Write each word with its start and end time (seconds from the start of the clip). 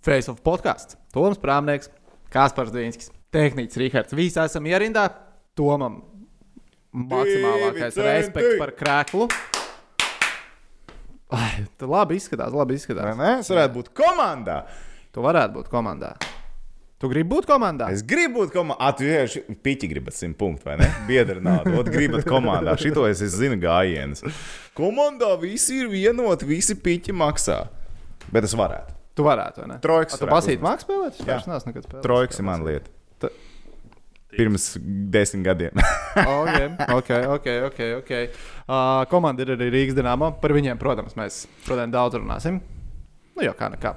Face 0.00 0.30
of 0.32 0.40
podkāsts. 0.44 0.96
Toms 1.12 1.36
Prāmnieks, 1.40 1.90
Kaspars 2.32 2.72
Dvīnskis, 2.72 3.10
Tehnicis 3.34 3.76
Rīgards. 3.80 4.14
Visi 4.16 4.40
esam 4.40 4.64
ierindā. 4.70 5.08
Tomam 5.58 5.98
maksimālākais 6.94 7.94
Divi 7.98 8.06
respekts 8.06 8.52
centi. 8.54 8.60
par 8.62 8.72
krēklu. 8.78 9.26
Ai, 11.30 11.64
tā 11.78 11.86
labi 11.86 12.16
izskatās, 12.18 12.54
labi 12.56 12.74
Vai 12.74 12.80
izskatās. 12.80 13.16
ne? 13.18 13.32
Es 13.42 13.50
varētu 13.52 13.76
būt 13.76 13.90
komandā. 13.94 14.62
Tu 15.14 15.22
varētu 15.22 15.58
būt 15.60 15.68
komandā. 15.70 16.14
Tu 17.00 17.08
gribi 17.08 17.30
būt 17.32 17.46
komandā? 17.48 17.86
Es 17.94 18.02
gribu 18.04 18.42
būt 18.42 18.50
komandā. 18.52 18.88
Atveju, 18.90 19.44
piķi 19.64 19.88
gribat 19.88 20.16
simt 20.16 20.36
punktu, 20.40 20.66
vai 20.68 20.76
ne? 20.82 20.88
Biedra 21.08 21.40
naudu. 21.40 21.78
Ot, 21.80 21.88
gribat 21.88 22.26
komandā. 22.28 22.74
Šito 22.80 23.06
es, 23.08 23.22
es 23.24 23.36
zinu 23.40 23.56
gājienus. 23.62 24.20
Komandā 24.76 25.30
visi 25.40 25.78
ir 25.80 25.88
vienoti, 25.92 26.48
visi 26.50 26.76
piķi 26.76 27.14
maksā. 27.16 27.62
Bet 28.32 28.44
es 28.44 28.56
varētu. 28.58 28.99
Tu 29.18 29.24
varētu, 29.26 29.62
vai 29.64 29.68
ne? 29.72 29.78
Trojkas 29.82 30.16
A, 30.16 30.20
Tu 30.22 30.28
basīt 30.30 30.62
mākslā 30.64 30.86
spēlēt? 30.86 31.20
Jā. 31.26 31.38
Es 31.40 31.48
neesmu 31.50 31.72
nekad 31.72 31.86
spēlējis. 31.88 32.04
Trojkas 32.06 32.40
ir 32.40 32.46
mana 32.46 32.68
lieta. 32.68 32.92
Ta- 33.20 33.32
Pirms 34.30 34.66
desmit 35.10 35.42
gadiem. 35.48 35.80
ok, 36.38 36.58
ok, 36.94 37.10
ok. 37.34 37.48
okay, 37.66 37.94
okay. 37.98 38.28
Uh, 38.68 39.02
komanda 39.10 39.42
ir 39.42 39.56
arī 39.56 39.70
Rīgas 39.74 39.96
dīnāma. 39.98 40.30
Par 40.40 40.54
viņiem, 40.54 40.78
protams, 40.78 41.16
mēs 41.18 41.42
šodien 41.66 41.90
daudz 41.90 42.20
runāsim. 42.20 42.60
Nu, 43.34 43.42
jau 43.42 43.56
kā 43.58 43.72
nekā. 43.74 43.96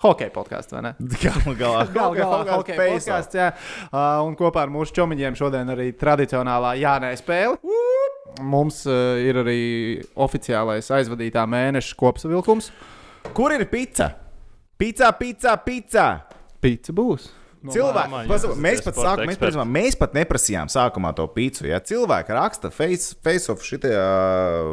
Hokeja 0.00 0.32
podkāsts, 0.32 0.72
vai 0.72 0.84
ne? 0.84 0.94
Galu 1.24 1.56
galā, 1.60 1.82
Galu 1.92 2.16
galā 2.20 2.44
hokeja 2.54 2.78
podkāsts, 2.92 3.36
jā. 3.36 3.48
Uh, 3.88 4.20
un 4.28 4.36
kopā 4.38 4.62
ar 4.66 4.72
mūsu 4.72 4.94
čomiņiem 4.96 5.36
šodien 5.36 5.72
arī 5.74 5.90
tradicionālā 5.96 6.76
Jānē 6.80 7.10
spēle. 7.20 7.58
Mums 8.40 8.84
uh, 8.88 9.18
ir 9.20 9.40
arī 9.42 9.58
oficiālais 10.20 10.88
aizvadītā 10.96 11.42
mēneša 11.48 11.96
kopsavilkums. 12.00 12.70
Kur 13.36 13.52
ir 13.56 13.66
pica? 13.68 14.12
Pizza, 14.80 15.10
pizza, 15.12 15.52
pizza! 15.60 16.06
Pīcis 16.64 16.94
būs. 16.96 17.26
Cilvēki, 17.60 18.08
Domā, 18.08 18.20
pazu- 18.24 18.48
jūs 18.48 18.54
esat 18.54 18.62
mēs, 18.64 18.78
pat 18.80 18.94
sporta 18.96 19.10
sāk, 19.10 19.26
mēs, 19.28 19.38
principā, 19.42 19.64
mēs 19.68 19.96
pat 20.00 20.14
neprasījām 20.16 20.70
sākumā 20.72 21.10
to 21.18 21.26
pīci. 21.28 21.66
Ja? 21.68 21.82
Cilvēki 21.84 22.32
raksta 22.32 22.70
face, 22.72 23.10
face 23.20 23.52
off 23.52 23.66
šitajā 23.66 24.06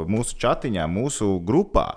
mūsu 0.08 0.38
chatiņā, 0.40 0.86
mūsu 0.88 1.28
grupā. 1.44 1.90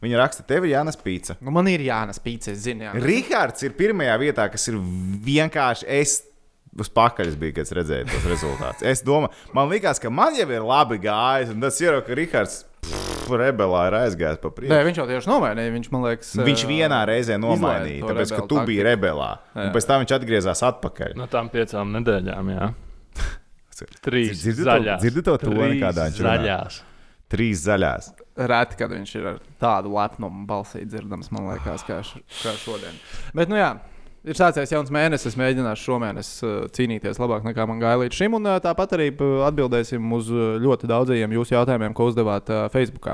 Viņi 0.00 0.20
raksta, 0.22 0.46
tev 0.46 0.68
ir 0.68 0.76
jānes 0.76 0.94
pīci. 0.94 1.34
Nu, 1.42 1.50
man 1.50 1.66
ir 1.68 1.82
jānes 1.82 2.22
pīcis, 2.22 2.54
es 2.54 2.62
zinu. 2.68 2.86
Jā. 2.86 2.94
Rihards 3.02 3.66
ir 3.66 3.74
pirmajā 3.74 4.14
vietā, 4.22 4.46
kas 4.52 4.70
ir 4.70 4.78
vienkārši 5.26 5.90
es. 5.98 6.20
Uz 6.78 6.86
pakaļ 6.94 7.34
bija, 7.34 7.56
kad 7.56 7.66
es 7.66 7.74
redzēju 7.74 8.06
tos 8.12 8.30
rezultātus. 8.30 8.86
Es 8.86 9.02
domāju, 9.02 9.34
man 9.58 9.66
liekas, 9.72 9.98
ka 9.98 10.06
man 10.06 10.38
jau 10.38 10.46
ir 10.46 10.62
labi 10.62 11.00
gājis, 11.02 11.50
un 11.50 11.66
tas 11.66 11.80
ir, 11.82 11.98
ka 12.06 12.14
Rihards 12.14 12.60
pff, 12.82 13.30
rebelā 13.40 13.82
ir 13.90 13.96
aizgājis 14.00 14.40
pa 14.42 14.48
Nē, 14.50 14.54
priekšu. 14.58 14.84
viņš 14.88 15.00
jau 15.02 15.06
tieši 15.10 15.30
nomainīja. 15.30 15.72
Viņš, 15.76 15.88
liekas, 16.06 16.30
Viņš 16.50 16.64
vienā 16.70 17.00
reizē 17.08 17.36
nomainīja, 17.40 18.04
tāpēc, 18.08 18.32
ka 18.34 18.42
tu 18.44 18.56
taktiku. 18.58 18.66
biji 18.70 18.86
rebelā. 18.88 19.30
Un 19.54 19.72
pēc 19.74 19.86
tam 19.90 20.02
viņš 20.04 20.14
atgriezās 20.18 20.62
atpakaļ. 20.70 21.16
No 21.20 21.26
tām 21.30 21.50
piecām 21.52 21.92
nedēļām, 21.98 22.54
jā. 22.56 22.70
Trīs 24.04 24.42
Dzirdi 24.42 24.64
zaļās. 24.66 25.00
dzirdi 25.00 25.22
to 25.24 25.34
toni, 25.40 25.78
kādā 25.80 26.08
viņš 26.10 26.18
runā? 26.20 26.32
zaļās. 26.36 26.80
Trīs 27.30 27.62
zaļās. 27.64 28.08
Reti, 28.50 28.76
kad 28.80 28.90
viņš 28.92 29.12
ir 29.20 29.26
ar 29.30 29.38
tādu 29.62 29.92
lepnumu 29.94 30.42
balsī 30.48 30.82
dzirdams, 30.88 31.30
man 31.32 31.46
liekas, 31.52 31.84
kā, 31.86 32.00
š, 32.04 32.20
kā 32.42 32.52
šodien. 32.60 32.96
Bet, 33.36 33.48
nu 33.52 33.56
jā, 33.56 33.70
ir 34.26 34.36
sācies 34.36 34.72
jauns 34.72 34.90
mēnesis. 34.92 35.32
Es 35.32 35.38
mēģināšu 35.40 35.86
šomēnes 35.86 36.30
uh, 36.44 36.52
cīnīties 36.74 37.20
labāk 37.20 37.44
nekā 37.46 37.64
man 37.68 37.80
gāja 37.80 38.00
līdz 38.02 38.18
šim. 38.18 38.36
Un 38.38 38.48
uh, 38.50 38.58
tāpat 38.62 38.94
arī 38.96 39.08
uh, 39.14 39.40
atbildēsim 39.48 40.12
uz 40.16 40.28
ļoti 40.64 40.90
daudzajiem 40.90 41.34
jūsu 41.38 41.56
jautājumiem, 41.56 41.94
ko 41.96 42.10
uzdevāt 42.10 42.52
uh, 42.52 42.66
Facebook. 42.72 43.08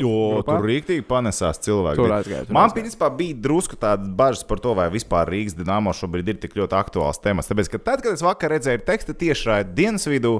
Jo 0.00 0.14
grupā. 0.40 0.56
tur 0.56 0.68
rīktīgi 0.70 1.04
panesās 1.08 1.60
cilvēki. 1.64 2.00
Tur 2.00 2.16
aizgāja, 2.16 2.48
tur 2.48 2.56
Man 2.56 2.72
principā 2.74 3.10
bija 3.14 3.38
drusku 3.46 3.78
tādas 3.80 4.08
bažas 4.16 4.44
par 4.48 4.62
to, 4.64 4.74
vai 4.78 4.88
vispār 4.94 5.28
Rīgas 5.30 5.56
dīnāmo 5.58 5.92
šobrīd 5.96 6.32
ir 6.32 6.40
tik 6.42 6.56
ļoti 6.58 6.78
aktuāls 6.78 7.20
temats. 7.24 7.50
Tāpēc, 7.50 7.72
ka 7.74 7.82
tad, 7.90 8.04
kad 8.04 8.16
es 8.16 8.24
vakar 8.24 8.54
redzēju 8.56 8.84
tekstu 8.88 9.16
tiešraidi 9.20 9.76
dienas 9.76 10.08
vidū 10.08 10.38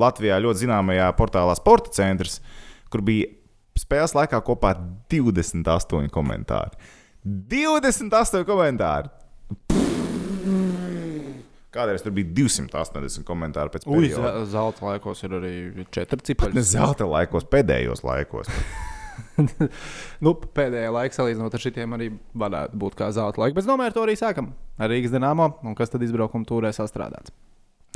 Latvijā 0.00 0.38
ļoti 0.40 0.64
zināmajā 0.64 1.10
portālā 1.18 1.56
Sporta 1.58 1.92
centrs, 1.96 2.38
kur 2.92 3.04
bija 3.04 3.28
spēles 3.80 4.14
laikā 4.16 4.40
kopā 4.44 4.74
28 5.12 6.08
komentāri. 6.12 6.90
28 7.24 8.44
komentāri! 8.48 9.10
Kādreiz 11.70 12.02
tur 12.02 12.10
bija 12.16 12.26
280 12.34 13.22
komentāri 13.28 13.70
pēc 13.70 13.84
ze- 14.16 14.46
zelta 14.50 14.86
laikos 14.88 15.20
ir 15.22 15.34
arī 15.38 15.52
četri 15.94 16.18
Ne 16.18 16.26
cipari. 16.26 16.62
zelta 16.66 17.06
laikos, 17.06 17.44
pēdējos 17.46 18.02
laikos. 18.02 18.48
nu, 20.24 20.32
pēdējā 20.34 20.90
laikā 20.96 21.14
salīdzinot 21.14 21.54
ar 21.54 21.62
šitiem 21.62 21.94
arī 21.94 22.08
varētu 22.34 22.80
būt 22.80 22.96
kā 22.98 23.12
zelta 23.14 23.44
laika. 23.44 23.54
Bet 23.60 23.68
ar 23.86 23.94
to 23.94 24.02
arī 24.02 24.16
sākam. 24.18 24.50
Ar 24.80 24.90
Rīgas 24.90 25.14
dīnāmo 25.14 25.46
un 25.62 25.76
kas 25.78 25.92
tad 25.92 26.02
izbraukuma 26.02 26.48
tūrē 26.48 26.72
sastrādāts. 26.74 27.30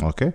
Okay. 0.05 0.31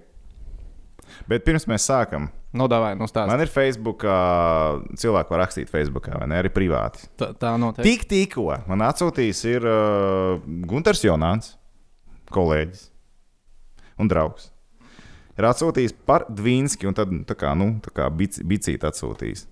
Bet 1.30 1.46
pirms 1.48 1.66
mēs 1.70 1.86
sākam, 1.88 2.28
Nodāvāj, 2.58 2.96
no 2.98 3.06
stāsta. 3.06 3.28
man 3.30 3.44
ir 3.44 3.50
Facebook, 3.54 4.02
ā, 4.10 4.82
cilvēki 4.98 5.30
var 5.36 5.44
rakstīt 5.44 5.70
Facebook, 5.70 6.08
vai 6.10 6.26
ne 6.32 6.40
arī 6.42 6.50
privāti. 6.50 7.06
Tā, 7.20 7.28
tā 7.38 7.52
noteikti. 7.62 7.86
Tik 7.92 8.08
tikko 8.10 8.48
man 8.72 8.82
atsūtījis 8.88 9.42
ir 9.52 9.68
uh, 9.70 10.40
Gunārs 10.66 11.04
Jonāns, 11.06 11.52
kolēģis 12.34 12.88
un 14.02 14.10
draugs. 14.10 14.50
Ir 15.38 15.46
atsūtījis 15.48 15.94
par 16.10 16.26
Dvīnski, 16.28 16.90
un 16.90 16.98
tad 16.98 17.14
tā 17.30 17.38
kā, 17.38 17.54
nu, 17.56 17.76
tā 17.86 17.94
kā 17.96 18.10
bic- 18.12 18.42
bicīt 18.44 18.82
atsūtījis. 18.84 19.46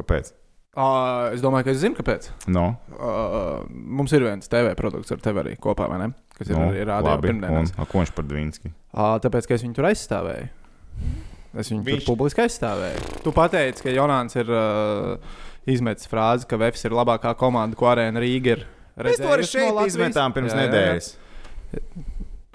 Kāpēc? 0.00 0.32
Uh, 0.78 1.28
es 1.34 1.42
domāju, 1.42 1.66
ka 1.68 1.72
es 1.74 1.80
zinu, 1.82 1.96
kāpēc. 1.98 2.30
No, 2.48 2.70
Uh, 2.98 3.62
mums 3.70 4.10
ir 4.16 4.24
viens 4.26 4.48
TV 4.50 4.72
produkts 4.74 5.12
ar 5.14 5.20
tevi 5.22 5.38
arī 5.44 5.52
kopā, 5.62 5.86
vai 5.90 6.00
ne? 6.02 6.08
Kas 6.34 6.48
ir 6.50 6.56
no 6.58 6.64
arī 6.72 6.82
rādījis 6.88 7.70
a, 7.78 7.84
ko 7.86 8.00
viņš 8.00 8.10
par 8.16 8.26
Dvīnski? 8.26 8.72
Uh, 8.90 9.14
tāpēc, 9.22 9.46
ka 9.46 9.54
es 9.54 9.62
viņu 9.62 9.76
tur 9.76 9.86
aizstāvēju. 9.92 10.48
Es 11.56 11.70
viņu 11.72 11.84
Viņš- 11.86 12.06
publiski 12.06 12.42
aizstāvēju. 12.44 13.22
Tu 13.24 13.32
pateici, 13.32 13.82
ka 13.82 13.88
Jonāns 13.94 14.36
ir 14.36 14.50
uh, 14.52 15.16
izmetis 15.66 16.06
frāzi, 16.10 16.46
ka 16.48 16.56
Vēfs 16.60 16.84
ir 16.84 16.92
labākā 16.92 17.32
komanda, 17.40 17.74
ko 17.76 17.86
arēna 17.88 18.20
Rīga 18.20 18.58
ir. 18.58 18.66
Mēs 18.98 19.16
to 19.16 19.30
arī 19.30 19.46
no 19.46 19.48
šeit 19.48 19.72
Latvijas. 19.72 19.94
izmetām 19.96 20.34
pirms 20.34 20.52
Jā, 20.52 20.58
jā, 20.58 20.62
jā. 20.62 20.68
nedēļas. 20.68 21.08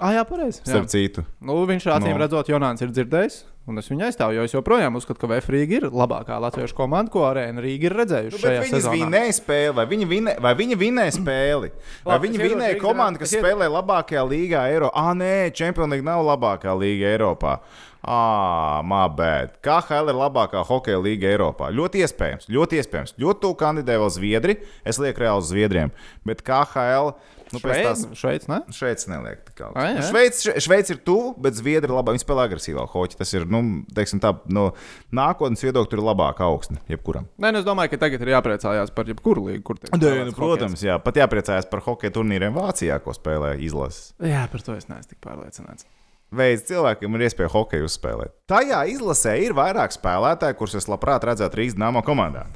Ah, 0.04 0.10
jā, 0.12 0.22
pareizi. 0.26 0.60
jā. 0.60 0.68
Starp 0.74 0.88
citu. 0.90 1.22
Nu, 1.40 1.54
viņš 1.66 1.84
acīm 1.94 2.12
No. 2.18 2.18
redzot, 2.20 2.48
Jonāns 2.50 2.82
ir 2.82 2.90
dzirdējis, 2.90 3.44
un 3.70 3.78
es 3.78 3.88
viņu 3.88 4.02
aizstāvu. 4.08 4.34
Jo 4.34 4.42
es 4.44 4.52
joprojām 4.52 4.94
uzskatu, 4.98 5.18
ka 5.22 5.26
Vēfs 5.30 5.48
Rīga 5.48 5.78
ir 5.78 5.86
labākā 5.90 6.36
latviešu 6.42 6.74
komanda, 6.74 7.10
ko 7.10 7.22
arēna 7.24 7.62
Rīga 7.62 7.84
ir 7.88 7.94
redzējusi. 8.02 8.42
Nu, 8.42 8.82
viņi 8.82 9.06
vinēja 9.06 9.32
spēli, 9.38 9.74
vai 9.74 9.86
viņi 9.86 10.06
vinēja, 10.10 10.40
vai 10.40 10.54
viņi 10.54 10.76
vinēja 10.82 11.14
spēli? 11.18 11.70
Vai 12.04 12.18
viņi 12.18 12.42
vinēja 12.42 12.80
komandu, 12.82 13.18
kas 13.22 13.32
spēlē 13.32 13.70
labākajā 13.70 14.26
līgā 14.28 14.66
Eiropā? 14.74 14.92
Ah, 14.94 15.14
nē, 15.14 15.50
League 15.88 16.04
nav 16.04 16.24
labākā 16.26 16.74
līga 16.76 17.14
Eiropā. 17.16 17.58
Ah, 18.04 18.82
mabēt. 18.84 19.56
KHL 19.64 20.10
ir 20.12 20.18
labākā 20.18 20.60
hokeja 20.68 20.98
līga 21.00 21.30
Eiropā. 21.32 21.70
Ļoti 21.72 22.02
iespējams, 22.04 22.50
ļoti 22.52 22.80
iespējams. 22.82 23.14
Ļoti 23.20 23.40
tuvu 23.46 23.56
kandidē 23.62 23.96
vēl 24.02 24.10
Zviedri. 24.12 24.58
Es 24.84 24.98
lieku 25.00 25.24
reāli 25.24 25.40
uz 25.40 25.48
Zviedriem. 25.52 25.90
Bet 26.28 26.42
KHL. 26.44 27.14
Nu, 27.54 27.60
pēc 27.62 27.84
tās- 27.86 28.02
Šveicis, 28.18 28.48
ne? 28.50 28.56
Šveicis 28.74 29.06
neliek 29.06 29.44
tik 29.46 29.60
augstu. 29.62 29.78
jā? 29.78 30.02
Šveicis 30.10 30.64
Šveic 30.64 30.90
ir 30.90 30.96
tuvu, 31.06 31.34
bet 31.38 31.54
Zviedri 31.54 31.86
ir 31.86 31.94
labāk. 31.94 32.16
Viņi 32.16 32.24
spēlē 32.24 32.48
agresīvāk 32.48 32.88
hoķi. 32.90 33.16
Tas 33.20 33.32
ir, 33.36 33.44
nu, 33.46 33.84
teiksim 33.94 34.18
tā, 34.20 34.32
no 34.50 34.72
nākotnes 35.14 35.62
viedokļa 35.62 35.92
ir 35.94 36.02
labāka 36.02 36.48
augsne 36.48 36.80
jebkuram. 36.90 37.28
Nē, 37.38 37.52
nu, 37.54 37.60
es 37.62 37.64
domāju, 37.68 37.92
ka 37.94 38.00
tagad 38.08 38.20
ir 38.26 38.32
jāpriecājās 38.34 38.90
par 38.94 39.04
jebkuru 39.06 39.46
līgu, 39.52 39.62
kur 39.62 39.76
tiek 39.78 39.92
spēlēts 39.92 40.32
nu, 40.32 40.32
protams, 40.34 40.82
jā, 40.82 40.98
pat 41.04 41.14
jāpriecājas 41.14 41.70
par 41.70 41.80
hokeja 41.86 42.10
turnīriem 42.10 42.52
Vācijā, 42.58 42.98
ko 43.04 43.12
spēlē 43.14 43.54
izlases. 43.62 44.12
hokejs. 44.18 44.32
Jā, 44.34 44.50
par 44.50 44.60
to 44.60 44.74
es 44.74 44.86
neesmu 44.90 45.08
tik 45.14 45.20
pārliecināts. 45.22 45.84
Veids 46.34 46.64
cilvēkiem 46.66 47.14
ir 47.14 47.26
iespēja 47.28 47.52
hokeju 47.52 47.88
uzspēlēt. 47.88 48.32
Tajā 48.50 48.80
izlasē 48.90 49.36
ir 49.44 49.54
vairāk 49.56 49.94
spēlētāju, 49.94 50.56
kurus 50.58 50.78
es 50.80 50.88
labprāt 50.90 51.26
redzētu 51.28 51.60
Rīgas 51.60 51.76
dāmas 51.78 52.06
komandā. 52.06 52.46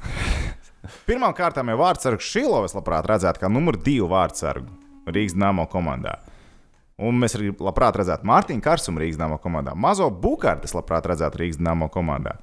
Pirmkārt, 1.07 1.59
jau 1.59 1.77
vārdsargu 1.79 2.23
Šilovs 2.23 2.75
labprāt 2.75 3.07
redzētu 3.09 3.43
kā 3.43 3.51
numur 3.51 3.77
divu 3.79 4.09
vārdsargu 4.11 4.67
Rīgas 5.09 5.37
dāmas 5.37 5.69
komandā. 5.71 6.17
Un 6.99 7.15
mēs 7.15 7.37
arī 7.37 7.53
labprāt 7.63 7.95
redzētu 8.01 8.27
Mārtiņu 8.27 8.63
Karsumu 8.63 8.99
Rīgas 8.99 9.19
dāmas 9.19 9.39
komandā. 9.43 9.75
Mazo 9.75 10.09
Bukārtu 10.11 10.67
es 10.67 10.75
labprāt 10.75 11.07
redzētu 11.07 11.39
Rīgas 11.39 11.61
dāmas 11.61 11.93
komandā. 11.93 12.35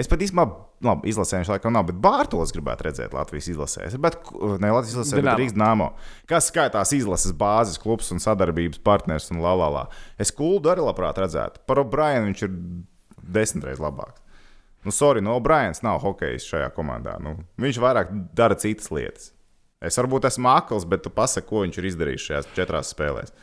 Es 0.00 0.08
pat 0.08 0.22
īstenībā, 0.24 0.46
labi, 0.86 1.10
izlasēju, 1.12 1.42
viņš 1.42 1.50
laikam 1.52 1.74
nav, 1.76 1.84
bet 1.90 1.98
Bārtaļs 2.00 2.54
gribētu 2.56 2.86
redzēt 2.86 3.16
Latvijas 3.16 3.50
izlasē. 3.52 3.82
Es 3.88 3.96
gribētu, 3.96 4.38
ne 4.62 4.70
Latvijas 4.72 4.94
izlasē, 4.94 5.18
bet 5.18 5.24
Dinamo. 5.26 5.40
Rīgas 5.42 5.56
dāmā. 5.60 5.88
Kas 6.30 6.48
skaitās 6.48 6.94
izlases 6.96 7.34
bāzes 7.36 7.80
klubs 7.82 8.08
un 8.14 8.22
sadarbības 8.22 8.80
partners 8.86 9.28
un 9.34 9.42
la 9.44 9.52
la 9.60 9.68
la. 9.74 9.84
Es 10.20 10.32
kuldu 10.32 10.72
arī 10.72 10.86
labprāt 10.86 11.20
redzētu. 11.20 11.60
Par 11.68 11.82
O'Brienu 11.82 12.30
viņš 12.30 12.46
ir 12.46 12.56
desmitreiz 13.36 13.82
labāks. 13.82 14.22
Nu, 14.86 14.94
sorry, 14.96 15.20
no 15.20 15.36
O'Briens 15.36 15.82
nav 15.84 16.00
hokejs 16.00 16.48
šajā 16.48 16.70
komandā. 16.72 17.18
Nu, 17.20 17.36
viņš 17.60 17.80
vairāk 17.82 18.14
dara 18.36 18.56
citas 18.56 18.88
lietas. 18.94 19.34
Es 19.84 19.96
varbūt 20.00 20.28
esmu 20.28 20.48
akls, 20.52 20.86
bet 20.88 21.04
tu 21.04 21.12
pasaki, 21.12 21.48
ko 21.48 21.64
viņš 21.64 21.80
ir 21.80 21.88
izdarījis 21.90 22.26
šajās 22.28 22.48
četrās 22.56 22.92
spēlēs. 22.94 23.34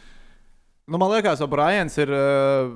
Nu, 0.87 0.97
man 0.97 1.11
liekas, 1.11 1.41
O'Briens 1.45 1.97
ir 2.01 2.13
uh, 2.13 2.71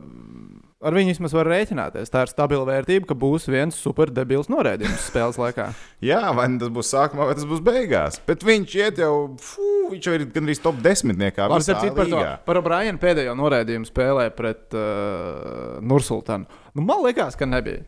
ar 0.82 0.96
viņu 0.98 1.14
vismaz 1.14 1.34
var 1.38 1.50
rēķināties. 1.52 2.10
Tā 2.14 2.24
ir 2.26 2.32
stabila 2.32 2.66
vērtība, 2.68 3.08
ka 3.10 3.18
būs 3.18 3.48
viens 3.52 3.78
superdebils 3.78 4.50
norēdījums 4.52 5.08
spēles 5.12 5.40
laikā. 5.42 5.70
Jā, 6.12 6.22
vai 6.38 6.48
nu 6.52 6.62
tas 6.62 6.72
būs 6.74 6.90
sākumā, 6.94 7.28
vai 7.30 7.36
tas 7.38 7.46
būs 7.50 7.62
beigās. 7.66 8.18
Bet 8.28 8.46
viņš 8.48 8.78
iet 8.82 9.02
jau, 9.04 9.12
fū, 9.42 9.68
viņš 9.92 10.08
jau 10.10 10.16
ir 10.18 10.26
gandrīz 10.34 10.62
top 10.64 10.80
desmitniekā. 10.82 11.46
Labi, 11.52 11.62
visā 11.62 11.78
citu, 11.82 11.94
par, 11.98 12.10
to, 12.10 12.18
līgā. 12.18 12.34
par 12.48 12.62
O'Brienu 12.62 13.02
pēdējo 13.02 13.36
norēdījumu 13.38 13.90
spēlē 13.90 14.26
pret 14.34 14.74
uh, 14.78 15.78
Nursultānu. 15.86 16.50
Nu, 16.72 16.86
man 16.88 17.02
liekas, 17.04 17.36
ka 17.36 17.44
nebija. 17.46 17.82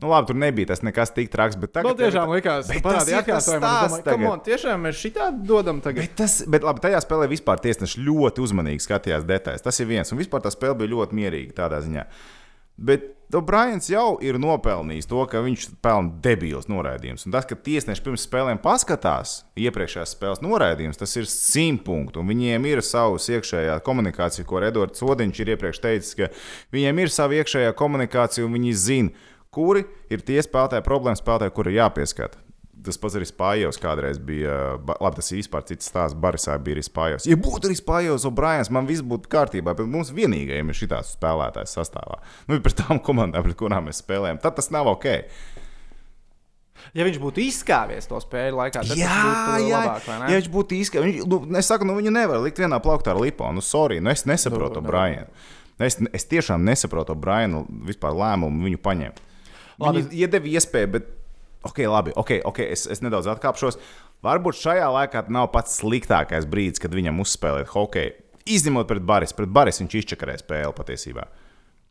Nu, 0.00 0.08
labi, 0.08 0.30
tur 0.30 0.38
nebija 0.40 0.70
tas 0.70 0.80
nekas 0.82 1.10
tik 1.12 1.28
traks. 1.30 1.58
Bet 1.60 1.74
tagad 1.76 1.92
Man 1.92 1.98
tiešām 2.00 2.30
likās, 2.32 2.70
ka 2.72 2.80
tas 2.96 3.10
ir 3.12 3.20
tas 3.20 3.20
atkārtojumu. 3.20 3.28
un 3.28 3.36
es 3.36 3.44
stāsts 3.44 3.92
domāju, 3.92 4.04
tagad. 4.06 4.16
"Come 4.16 4.30
on, 4.32 4.40
Tiešām 4.48 4.86
mēs 4.88 5.02
šitā 5.04 5.26
dodam 5.46 5.82
tagad. 5.84 6.06
Bet, 6.08 6.16
tas, 6.16 6.38
bet 6.48 6.64
labi, 6.64 6.80
tajā 6.80 7.02
spēlē 7.04 7.28
vispār 7.28 7.60
tiesneši 7.60 8.00
ļoti 8.08 8.40
uzmanīgi 8.46 8.80
skatījās 8.88 9.28
detaļas. 9.28 9.62
Tas 9.68 9.80
ir 9.84 9.86
viens, 9.92 10.10
un 10.12 10.18
vispār 10.24 10.40
tā 10.40 10.50
spēle 10.54 10.78
bija 10.80 10.94
ļoti 10.96 11.20
mierīga 11.20 11.52
tādā 11.60 11.82
ziņā. 11.84 12.06
Bet 12.80 13.10
O'Briens 13.36 13.86
jau 13.86 14.16
ir 14.24 14.40
nopelnījis 14.42 15.06
to, 15.06 15.20
ka 15.30 15.42
viņš 15.44 15.66
pelna 15.84 16.16
debils 16.24 16.66
noraidījumus. 16.70 17.28
Un 17.28 17.34
tas, 17.34 17.46
ka 17.46 17.54
tiesneši 17.54 18.02
pirms 18.02 18.24
spēlēm 18.26 18.58
paskatās 18.62 19.36
iepriekšējās 19.60 20.14
spēles 20.16 20.42
noraidījumus, 20.42 20.98
tas 20.98 21.14
ir 21.20 21.28
simt 21.30 21.84
punktu. 21.86 22.24
Un 22.24 22.32
viņiem 22.32 22.66
ir 22.72 22.82
savs 22.82 23.28
iekšējā 23.36 23.76
komunikācija, 23.86 24.48
ko 24.48 24.64
Edvards 24.66 24.98
Sodiņš 25.02 25.42
ir 25.44 25.54
iepriekš 25.54 25.82
teicis, 25.84 26.16
ka 26.18 26.32
viņiem 26.74 27.04
ir 27.04 27.14
sava 27.14 27.38
iekšējā 27.38 27.76
komunikācija, 27.78 28.48
un 28.48 28.58
viņi 28.58 28.76
zina, 28.82 29.28
kuri 29.54 29.86
ir 30.10 30.26
tie 30.26 30.40
spēlētāji, 30.42 30.88
problēmas 30.88 31.22
spēlētāji, 31.22 31.54
kuri 31.54 31.76
ir 31.76 31.82
jāpieskata. 31.84 32.49
Tas 32.84 32.96
pats 33.00 33.16
arī 33.18 33.26
Spānijas 33.28 33.78
kādreiz 33.80 34.20
bija. 34.24 34.54
Labi, 34.88 35.16
tas 35.18 35.30
vispār 35.34 35.64
cits 35.68 35.90
stāsts. 35.90 36.16
Barisā 36.16 36.54
bija 36.62 36.78
arī 36.78 36.84
Spānijas. 36.86 37.26
Ja 37.28 37.36
būtu 37.40 37.68
arī 37.68 37.76
Spānijas 37.78 38.26
O'Briens, 38.28 38.70
man 38.72 38.88
viss 38.88 39.04
būtu 39.04 39.28
kārtībā. 39.32 39.74
Bet 39.76 39.90
mums 39.90 40.12
vienīgajiem 40.16 40.72
ir 40.72 40.78
šī 40.78 40.88
spēlētājs 41.10 41.76
sastāvā. 41.76 42.20
Nu, 42.48 42.60
pret 42.64 42.78
tām 42.80 43.02
komandām, 43.04 43.44
pret 43.44 43.58
kurām 43.60 43.90
mēs 43.90 44.00
spēlējam, 44.04 44.40
tad 44.40 44.56
tas 44.56 44.72
nav 44.72 44.88
ok. 44.94 45.10
Ja 46.96 47.04
viņš 47.04 47.18
būtu 47.20 47.42
izskāvies 47.44 48.08
to 48.08 48.18
spēļu 48.22 48.56
laikā, 48.56 48.82
tad 48.88 48.98
Jā, 48.98 49.10
tas 49.12 49.22
būtu 49.60 49.68
jā, 49.68 49.80
labāk. 49.84 50.06
ja 50.32 50.38
viņš 50.40 50.50
būtu 50.54 50.76
īstenībā, 50.78 51.06
viņš, 51.06 51.26
nu, 51.28 51.40
es 51.60 51.68
saku, 51.68 51.86
nu, 51.86 51.96
viņu 51.98 52.12
nevar 52.14 52.40
likt 52.40 52.58
vienā 52.62 52.80
plauktā 52.82 53.12
ar 53.12 53.20
lipo. 53.20 53.46
Nu, 53.52 53.60
sorry, 53.64 54.00
nu, 54.00 54.08
es 54.10 54.24
nesaprotu 54.24 54.80
Nu, 54.80 54.80
to 54.80 54.86
Brianu. 54.88 55.28
Es, 55.80 55.98
es 56.16 56.26
tiešām 56.28 56.64
nesaprotu 56.64 57.14
Brianu 57.16 57.66
vispār 57.88 58.16
lēmumu 58.16 58.66
viņu 58.66 58.80
paņemt. 58.84 59.20
Labi. 59.80 60.02
Viņi 60.02 60.24
iedeva 60.24 60.50
iespēju, 60.56 60.90
bet, 60.96 61.12
ok, 61.66 61.82
labi, 61.90 62.14
ok, 62.16 62.32
okay 62.48 62.70
es, 62.72 62.86
es 62.90 63.02
nedaudz 63.04 63.28
atkāpšos. 63.32 63.78
Varbūt 64.24 64.58
šajā 64.60 64.88
laikā 64.92 65.24
nav 65.32 65.50
pats 65.54 65.78
sliktākais 65.80 66.48
brīdis, 66.48 66.82
kad 66.82 66.94
viņam 66.96 67.22
uzspēlēt 67.24 67.72
hokeju. 67.72 68.16
Izņemot 68.50 68.88
pret 68.88 69.04
Baris, 69.06 69.36
pret 69.36 69.52
Baris 69.52 69.80
viņš 69.80 69.96
izčakarēja 70.00 70.42
spēli 70.42 70.76
patiesībā. 70.76 71.28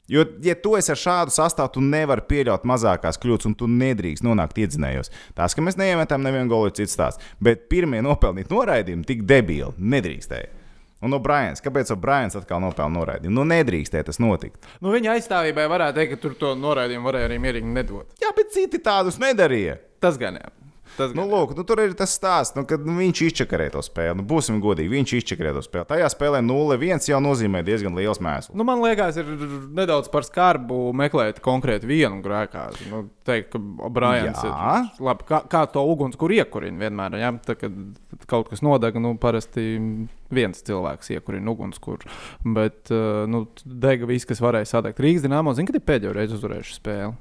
Jo, 0.10 0.24
ja 0.42 0.56
tu 0.58 0.74
esi 0.78 0.90
ar 0.90 0.98
šādu 0.98 1.34
sastāvu, 1.34 1.70
tu 1.76 1.82
nevari 1.86 2.24
pieļaut 2.26 2.64
mazākās 2.66 3.20
kļūdas, 3.22 3.46
un 3.46 3.54
tu 3.58 3.68
nedrīkst 3.70 4.26
nonākt 4.26 4.58
iedzinējos. 4.58 5.12
Tas, 5.38 5.54
ka 5.54 5.62
mēs 5.62 5.78
neiemetam 5.78 6.26
nevienu 6.26 6.50
golu, 6.50 6.72
ir 6.72 6.78
cits 6.80 6.98
stāsts. 6.98 7.22
Bet 7.38 7.68
pirmie 7.70 8.02
nopelnīt 8.02 8.50
noraidījumi 8.50 9.06
tik 9.06 9.22
debili 9.30 9.70
nedrīkstēja. 9.78 10.59
Un 11.06 11.16
O'Briens, 11.16 11.62
kāpēc 11.64 11.94
O'Briens 11.96 12.36
atkal 12.36 12.60
nopelna 12.60 13.00
noraidījumu? 13.00 13.36
Nu, 13.38 13.46
nedrīkstēja 13.48 14.10
tas 14.10 14.20
notikt. 14.20 14.68
Nu, 14.84 14.92
viņa 14.92 15.14
aizstāvībai 15.16 15.68
varētu 15.72 16.02
teikt, 16.02 16.16
ka 16.16 16.24
tur 16.26 16.36
to 16.42 16.56
noraidījumu 16.60 17.08
varēja 17.08 17.30
arī 17.30 17.38
mierīgi 17.40 17.72
nedot. 17.78 18.18
Jā, 18.20 18.34
bet 18.36 18.52
citi 18.56 18.82
tādus 18.84 19.20
nedarīja. 19.22 19.78
Tas 20.04 20.20
gan 20.20 20.42
jā. 20.42 20.52
Tas 20.98 21.14
Nu, 21.16 21.26
lūk, 21.30 21.54
nu, 21.58 21.64
tur 21.68 21.82
ir 21.84 21.94
tas 21.98 22.14
stāsts, 22.18 22.56
nu, 22.58 22.66
kad 22.68 22.84
nu, 22.86 22.96
viņš 23.00 23.22
izčakarēja 23.28 23.76
to 23.76 23.84
spēli. 23.86 24.18
Nu, 24.20 24.26
būsim 24.28 24.60
godīgi, 24.64 24.92
viņš 24.92 25.14
izčakarēja 25.20 25.58
to 25.58 25.64
spēli. 25.66 25.88
Tajā 25.92 26.10
spēlē 26.14 26.42
0-1 26.46 27.10
jau 27.12 27.20
nozīmē 27.24 27.62
diezgan 27.68 27.98
liels 27.98 28.22
mēsls. 28.24 28.56
Nu, 28.58 28.66
man 28.68 28.84
liekas, 28.84 29.20
ir 29.22 29.30
nedaudz 29.78 30.12
par 30.14 30.28
skarbu 30.28 30.90
meklēt 30.98 31.42
konkrēti 31.46 31.90
vienu 31.90 32.22
grēkāzi. 32.26 32.90
Nu, 32.92 33.06
teikt, 33.28 33.54
ka 33.54 33.90
Brians 33.94 34.42
ir 34.44 35.06
labi. 35.06 35.28
Kā, 35.30 35.44
kā 35.52 35.64
to 35.72 35.84
uguns, 35.92 36.18
kur 36.20 36.34
iekurina 36.36 36.86
vienmēr. 36.86 37.20
Ja? 37.22 37.32
Tā, 37.46 37.56
kad 37.60 37.76
kaut 38.30 38.52
kas 38.52 38.64
nodeg, 38.66 39.00
nu, 39.02 39.16
parasti 39.22 39.70
viens 40.34 40.66
cilvēks 40.66 41.14
iekurina 41.16 41.54
uguns, 41.54 41.80
kur. 41.82 42.04
Bet 42.44 42.92
uh, 42.94 43.26
nu, 43.30 43.46
dega 43.66 44.10
viss, 44.10 44.28
kas 44.30 44.44
varēja 44.44 44.74
sadegt. 44.76 45.02
Rīgas 45.04 45.26
dīnāmo 45.26 45.56
zina, 45.58 45.72
ka 45.72 45.80
ir 45.80 45.88
pēdējo 45.88 46.16
reizi 46.18 46.38
uzvarējuši 46.38 46.80
spēli. 46.80 47.18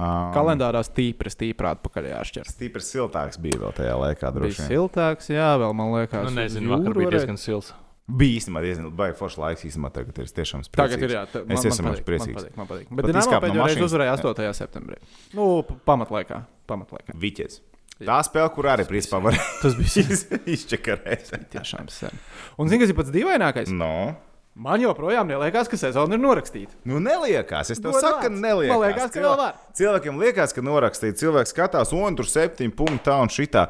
Um, 0.00 0.30
Kalendārā 0.32 0.80
stīpri, 0.86 1.28
stīpri 1.28 1.68
atpakaļ 1.74 2.06
jāšķir. 2.14 2.48
Stiprs 2.48 2.88
siltāks 2.94 3.36
bija 3.42 3.58
vēl 3.60 3.74
tajā 3.76 3.96
laikā. 4.00 4.30
Bija 4.32 4.38
droši 4.38 4.62
vien. 4.62 4.68
siltāks, 4.72 5.28
jā, 5.28 5.50
vēl 5.60 5.74
man 5.76 5.92
liekas, 5.92 6.24
Nu, 6.24 6.32
nezinu, 6.40 6.70
vakar 6.72 6.94
bija 6.96 7.10
varēja- 7.10 7.18
diezgan 7.18 7.38
sils. 7.42 7.72
Bija 8.10 8.40
īstenībā 8.40 8.62
diezgan 8.64 8.86
baigi 8.96 9.14
foršs 9.20 9.36
laiks. 9.38 9.62
Īstenībā 9.68 9.90
tagad 9.94 10.16
ir 10.18 10.24
tiešām 10.34 10.64
spēcīgs. 10.66 10.80
Tagad 10.80 11.02
ir 11.06 11.10
jā, 11.14 11.20
tā, 11.30 11.42
Es 11.52 11.64
esmu 11.68 11.92
patīk, 11.92 12.06
priecīgs. 12.08 12.34
Man 12.34 12.42
patīk, 12.42 12.56
man 12.56 12.66
patīk. 12.66 12.88
Pat 12.88 12.96
Bet 12.96 13.04
Dienāmo 13.06 13.22
izkāpa 13.22 13.40
no 13.42 13.54
pēdējo 13.54 13.66
reizi 13.68 13.84
uzvarēja 13.86 14.14
Jā. 14.16 14.32
8. 14.34 14.54
septembrī. 14.58 14.96
Nu, 15.34 15.62
pamatlaikā. 15.86 16.40
pamatlaikā. 16.66 17.14
Viķis. 17.14 17.60
Tā 18.00 18.16
spēle, 18.24 18.48
kur 18.56 18.64
arī 18.64 18.86
principā 18.88 19.20
var 19.22 19.36
Tas 19.62 19.74
bija 19.76 20.02
izčakarēt. 20.56 21.30
tiešām 21.52 21.90
sen. 21.92 22.10
Un 22.58 22.68
zini, 22.72 22.80
kas 22.80 22.90
ir 22.90 22.96
pats 22.98 23.10
dīvainākais? 23.14 23.68
No. 23.70 24.16
Man 24.54 24.82
joprojām 24.82 25.28
liekas, 25.30 25.68
ka 25.70 25.78
sezona 25.78 26.16
ir 26.16 26.20
norakstīta. 26.20 26.74
Nu, 26.88 26.98
neliekās. 27.02 27.70
Es 27.70 27.78
tev 27.78 27.94
Godvārds. 27.94 28.06
saku, 28.06 28.24
ka 28.24 28.30
neliekās. 28.34 28.74
Man 28.74 28.82
liekas, 28.88 29.12
ka 29.14 29.22
vēl 29.22 29.36
var. 29.38 29.60
Cilvēkiem 29.78 30.20
liekas, 30.20 30.54
ka 30.56 30.64
norakstīja. 30.66 31.16
Cilvēks 31.22 31.54
skatās, 31.54 31.94
un 31.94 32.18
tur 32.18 32.28
septiņi 32.28 32.74
punkti 32.76 33.06
tā 33.06 33.20
un 33.22 33.30
šitā. 33.30 33.68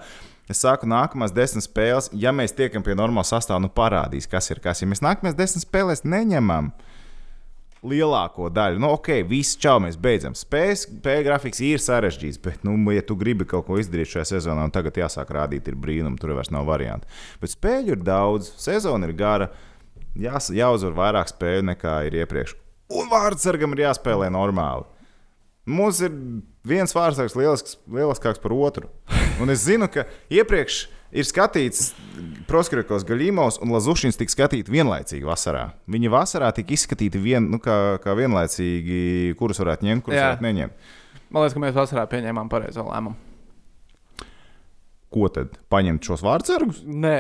Es 0.51 0.65
saku, 0.65 0.89
nākamās 0.91 1.31
desmit 1.37 1.63
spēles, 1.63 2.09
ja 2.17 2.33
mēs 2.35 2.57
tiekam 2.57 2.83
pie 2.83 2.97
normāla 2.99 3.29
sastāvā, 3.29 3.61
nu 3.63 3.69
parādīs, 3.71 4.27
kas 4.27 4.51
ir 4.51 4.59
kas. 4.65 4.81
Ja 4.83 4.89
mēs 4.91 5.05
nākamajās 5.05 5.37
desmit 5.39 5.63
spēlēs 5.63 6.03
neņemam 6.03 6.73
lielāko 7.87 8.51
daļu, 8.53 8.81
nu 8.83 8.91
ok, 8.97 9.23
viss 9.29 9.57
čau, 9.61 9.79
mēs 9.81 9.97
beidzam. 10.01 10.35
Spējas, 10.37 10.85
spēja 10.89 11.23
grafiks 11.31 11.63
ir 11.65 11.81
sarežģīts, 11.81 12.41
bet, 12.43 12.65
nu, 12.67 12.75
ja 12.93 13.05
tu 13.07 13.17
gribi 13.21 13.47
kaut 13.49 13.69
ko 13.69 13.79
izdarīt 13.81 14.11
šajā 14.11 14.27
sezonā, 14.35 14.67
un 14.67 14.75
tagad 14.75 14.99
jāsāk 15.01 15.31
rādīt, 15.33 15.71
ir 15.71 15.79
brīnumi, 15.81 16.19
tur 16.21 16.35
vairs 16.37 16.53
nav 16.53 16.69
variantu. 16.69 17.09
Bet 17.41 17.55
spēļu 17.55 17.95
ir 17.95 18.05
daudz, 18.05 18.51
sezona 18.61 19.09
ir 19.09 19.17
gara. 19.17 19.53
Jās, 20.19 20.51
jāuzvar 20.51 20.97
vairāk 20.97 21.31
spēļu 21.31 21.67
nekā 21.71 22.01
ir 22.09 22.17
iepriekš. 22.23 22.57
Un 22.91 23.11
vārdsargam 23.13 23.77
ir 23.77 23.85
jāspēlē 23.85 24.31
normāli. 24.35 24.89
Mums 25.71 26.01
ir 26.03 26.15
viens 26.67 26.95
vārdsargs 26.97 27.37
lielisks, 27.39 27.77
lieliskāks 27.87 28.41
par 28.43 28.55
otru. 28.57 28.89
Un 29.41 29.53
es 29.53 29.63
zinu, 29.69 29.87
ka 29.93 30.07
iepriekš 30.33 30.81
ir 31.15 31.27
skatīts 31.29 31.93
Proskrikos 32.51 33.07
Gaļīmos 33.07 33.61
un 33.63 33.71
Lazušins 33.75 34.19
tika 34.19 34.35
skatīti 34.35 34.75
vienlaicīgi 34.75 35.27
vasarā. 35.27 35.69
Viņi 35.91 36.11
vasarā 36.11 36.51
tika 36.57 36.75
izskatīti 36.75 37.23
vien, 37.23 37.47
nu, 37.53 37.61
kā, 37.63 38.01
kā 38.03 38.17
vienlaicīgi, 38.19 39.37
kurus 39.39 39.63
varētu 39.63 39.87
ņemt, 39.87 40.07
kurus 40.07 40.19
Jā. 40.19 40.31
varētu 40.33 40.49
neņemt. 40.49 40.95
Man 41.31 41.45
liekas, 41.45 41.55
ka 41.55 41.63
mēs 41.63 41.77
vasarā 41.79 42.09
pieņēmām 42.11 42.51
pareizo 42.51 42.89
lēmumu. 42.89 43.30
Ko 45.11 45.27
tad? 45.35 45.57
Paņemt 45.73 46.07
šos 46.07 46.23
vārdsargus? 46.23 46.85
Nē, 46.87 47.15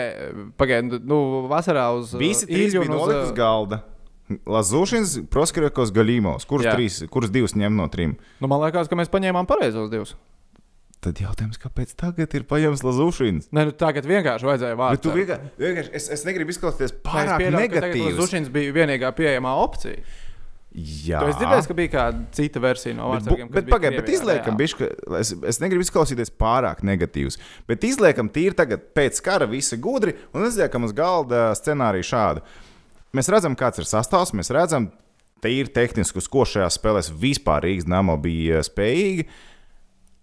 pagaidiet, 0.60 1.02
nu, 1.10 1.46
vasarā 1.50 1.88
uz 1.98 2.12
Visi 2.18 2.46
uh, 2.46 2.52
trīs 2.52 2.74
Ilju 2.76 2.84
bija 2.84 2.94
un 2.94 3.00
uz, 3.02 3.14
uh, 3.16 3.32
galda. 3.34 3.80
Lazušins, 4.46 5.16
Proskrikos 5.30 5.90
Gaļīmos. 5.94 6.46
Kurus, 6.46 6.68
trīs, 6.70 7.00
kurus 7.10 7.32
divus 7.34 7.56
ņemt 7.58 7.74
no 7.80 7.88
trim? 7.90 8.14
Nu, 8.38 8.46
man 8.50 8.62
liekas, 8.62 8.86
ka 8.86 8.98
mēs 8.98 9.10
paņēmām 9.10 9.48
pareizos 9.50 9.90
divus. 9.90 10.14
Tad 11.00 11.16
jautājums, 11.16 11.56
kāpēc 11.56 11.94
tagad 11.96 12.34
ir 12.36 12.44
paņemts 12.46 12.82
Lazušins? 12.84 13.46
Nē, 13.56 13.70
nu, 13.70 13.74
tagad 13.80 14.04
vienkārši 14.06 14.46
vajadzēja 14.50 14.76
Bet 14.76 15.00
tu 15.00 15.08
vārdu. 15.08 15.22
vienkārši, 15.22 15.52
vienkārši 15.64 15.94
es, 15.96 16.08
es 16.12 16.24
negribu 16.28 16.52
izklausīties 16.52 16.92
Es 16.92 16.98
pārāk 17.06 17.40
pieļauju, 17.40 17.62
negatīvs. 17.64 18.18
Zušins 18.18 18.50
bija 18.52 18.74
vienīgā 18.76 19.10
pieejamā 19.16 19.54
opcija. 19.62 20.04
Jā, 20.70 21.18
Tu 21.18 21.32
esi 21.32 21.40
dzirdējis, 21.40 21.66
ka 21.66 21.74
bija 21.74 21.90
kāda 21.90 22.20
cita 22.36 22.60
versija 22.62 22.94
no 22.94 23.08
Bet, 23.10 23.24
kas 23.26 23.48
bet 23.50 23.64
bija 23.66 23.74
pagaidi, 23.74 23.96
bet 23.98 24.10
izliekam, 24.14 24.58
ka 24.78 25.16
es, 25.18 25.32
es 25.50 25.58
negribu 25.58 25.82
izklausīties 25.82 26.30
pārāk 26.38 26.84
negatīvs. 26.86 27.40
Bet 27.66 27.82
izliekam, 27.88 28.30
tīri 28.30 28.54
tagad 28.54 28.84
pēc 28.94 29.18
kara 29.26 29.48
visi 29.50 29.80
gudri 29.82 30.14
un 30.30 30.46
izliekam 30.46 30.86
uz 30.86 30.94
galda 30.94 31.48
scenāriju 31.58 32.06
šādu. 32.06 32.44
Mēs 33.18 33.30
redzam, 33.34 33.56
kāds 33.58 33.82
ir 33.82 33.88
sastāvs, 33.90 34.30
mēs 34.38 34.52
redzam, 34.54 34.86
tīri 35.42 35.72
tehniski, 35.74 36.22
uz 36.22 36.30
ko 36.30 36.46
šajā 36.46 36.68
spēlē 36.70 37.02
vispār 37.18 37.66
Rīgas 37.66 37.90
Namo 37.90 38.14
bija 38.22 38.62
spējīgi. 38.62 39.26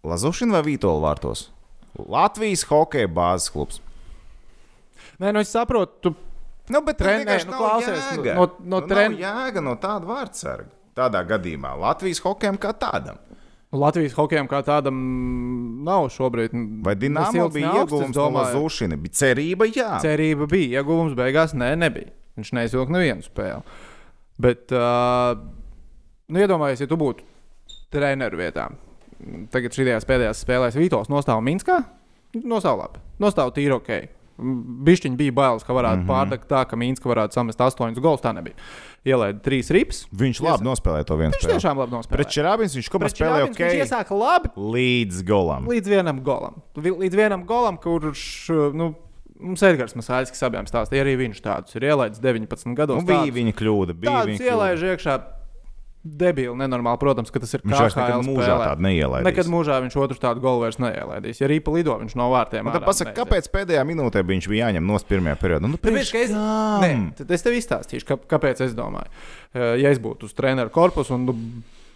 Lazušana 0.08 0.56
vai 0.56 0.64
Vītola 0.70 1.04
vārtos? 1.10 1.50
Latvijas 1.98 2.64
hokeja 2.70 3.12
bāzes 3.12 3.52
klubs. 3.52 3.82
Nē, 5.20 5.34
nu 5.34 5.42
es 5.42 5.52
saprotu, 5.52 6.00
tu 6.08 6.16
Nu, 6.70 6.82
bet 6.84 6.98
Tren- 7.00 7.24
Tren, 7.24 7.28
nē, 7.28 7.46
nu, 7.48 7.54
klausies, 7.58 8.02
jēga. 8.18 8.36
no- 8.36 8.52
no 8.60 8.80
Nu, 8.82 8.88
tren- 8.88 9.14
nav 9.16 9.20
jēga 9.22 9.64
no 9.64 9.76
tāda 9.76 10.06
vārdsarga. 10.10 10.70
Tādā 10.98 11.22
gadījumā 11.28 11.76
Latvijas 11.80 12.20
hokejam 12.26 12.58
kā 12.58 12.74
tādam. 12.74 13.18
Latvijas 13.72 14.14
hokejam 14.16 14.48
kā 14.48 14.64
tādam 14.64 14.98
nav 15.84 16.08
šobrīd. 16.10 16.54
Vai 16.84 16.96
Dienāmo 16.96 17.52
bija 17.54 17.70
augsts, 17.72 17.92
ieguvums 17.94 18.16
no. 18.16 18.30
Lazušana? 18.32 18.98
Bija 18.98 19.12
cerība, 19.14 19.68
jā. 19.72 20.00
Cerība 20.02 20.48
bija, 20.48 20.82
ieguvums 20.82 21.14
beigās 21.16 21.54
nē, 21.54 21.76
nebija. 21.78 22.10
Viņš 22.38 22.52
neizvilka 22.54 22.92
nevienu 22.92 23.24
spēli. 23.24 23.62
Bet, 24.40 24.72
uh, 24.72 25.36
nu, 26.30 26.40
iedomājieties, 26.40 26.82
ja 26.82 26.88
tu 26.88 26.98
būtu 26.98 27.24
treneru 27.92 28.38
vietā. 28.38 28.70
Tagad 29.52 29.72
šajās 29.74 30.06
pēdējās 30.06 30.44
spēlēs 30.46 30.76
Vītos 30.78 31.10
nostāv 31.10 31.42
Minskā. 31.42 31.84
Nostāv 32.38 32.78
labi. 32.78 33.00
Nostāv 33.20 33.52
tīri 33.56 33.74
ok. 33.74 34.10
Bišķiņi 34.38 35.18
bija 35.18 35.34
bailes, 35.34 35.64
ka 35.66 35.74
varētu 35.74 36.04
mm 36.04 36.06
-hmm. 36.06 36.12
pārdegt 36.14 36.48
tā, 36.50 36.62
ka 36.70 36.78
Mīnska 36.78 37.10
varētu 37.10 37.34
samest 37.34 37.62
astoņus 37.62 38.00
gols. 38.00 38.22
Tā 38.22 38.34
nebija. 38.38 38.56
Ielaida 39.06 39.40
trīs 39.40 39.72
rips. 39.74 40.06
Viņš 40.14 40.42
labi 40.44 40.64
nospēlēja 40.68 41.08
to 41.10 41.16
vienu 41.18 41.32
Viņš 41.32 41.42
spēli. 41.42 41.54
tiešām 41.58 41.78
labi 41.78 41.92
nospēlēja. 41.96 42.18
Pret 42.18 42.28
Čerābins 42.36 42.76
viņš 42.78 42.90
Pret 42.90 43.12
spēlēja 43.12 43.48
Čeļabinski 43.48 43.64
Viņš 43.64 43.74
ok. 43.74 43.82
iesāka 43.84 44.14
labi 44.20 44.50
Līdz 44.56 45.24
golam. 45.24 45.68
līdz 45.68 45.88
vienam 45.90 46.22
golam. 46.24 46.62
Līdz 46.76 47.16
vienam 47.16 47.46
golam, 47.46 47.78
kurš. 47.78 48.50
Nu, 48.74 48.96
Mums 49.40 49.62
Edgars 49.62 49.94
Masāļskis 49.94 50.42
abiem 50.48 50.66
stāstīja, 50.66 51.04
arī 51.06 51.14
viņš 51.18 51.42
tādus 51.46 51.76
ir 51.78 51.84
ielaidis 51.84 52.20
19 52.20 52.74
gados. 52.74 53.04
Nu, 53.04 53.06
bija 53.06 53.34
viņa 53.34 53.54
kļūda. 53.54 53.94
Bija 53.94 54.26
viņa 54.26 54.38
kļūda. 54.40 54.50
ielaiž 54.50 54.82
iekšā. 54.82 55.37
Debīli, 56.04 56.54
nenormāli, 56.56 57.00
protams, 57.02 57.32
ka 57.34 57.40
tas 57.44 57.52
ir 57.58 57.64
nekad 57.68 57.92
KHL 57.92 58.22
mūžā 58.24 58.54
tādu 58.62 58.86
neielaidīs. 58.86 59.26
Nekad 59.28 59.50
mūžā 59.52 59.80
viņš 59.84 59.96
otru 60.00 60.18
tādu 60.22 60.40
golu 60.44 60.62
vairs 60.64 60.78
neielaidīs. 60.80 61.42
Ja 61.42 61.50
rīpa 61.52 61.74
lido, 61.74 61.98
viņš 62.00 62.16
no 62.16 62.30
vārtiem. 62.32 62.70
Tad 62.72 62.86
pasaka, 62.86 63.12
neizies. 63.12 63.18
kāpēc 63.24 63.50
pēdējā 63.52 63.84
minūtē 63.90 64.24
viņš 64.24 64.48
bija 64.48 64.70
jāņem 64.70 64.88
no 64.88 65.00
pirmajā 65.10 65.36
periodā? 65.42 65.68
Nu, 65.68 65.76
Tāpēc, 65.82 66.14
es, 66.22 66.32
nē, 66.32 66.92
tad 67.18 67.32
es 67.36 67.44
tev 67.44 67.58
izstāstīšu, 67.60 68.08
kā, 68.08 68.18
kāpēc 68.38 68.64
es 68.70 68.78
domāju. 68.78 69.10
Eh, 69.54 69.76
Ja 69.84 69.90
es 69.92 70.00
būtu 70.00 70.30
uz 70.30 70.34
treneru 70.38 70.70
korpusu 70.70 71.14
un 71.18 71.26
nu, 71.28 71.36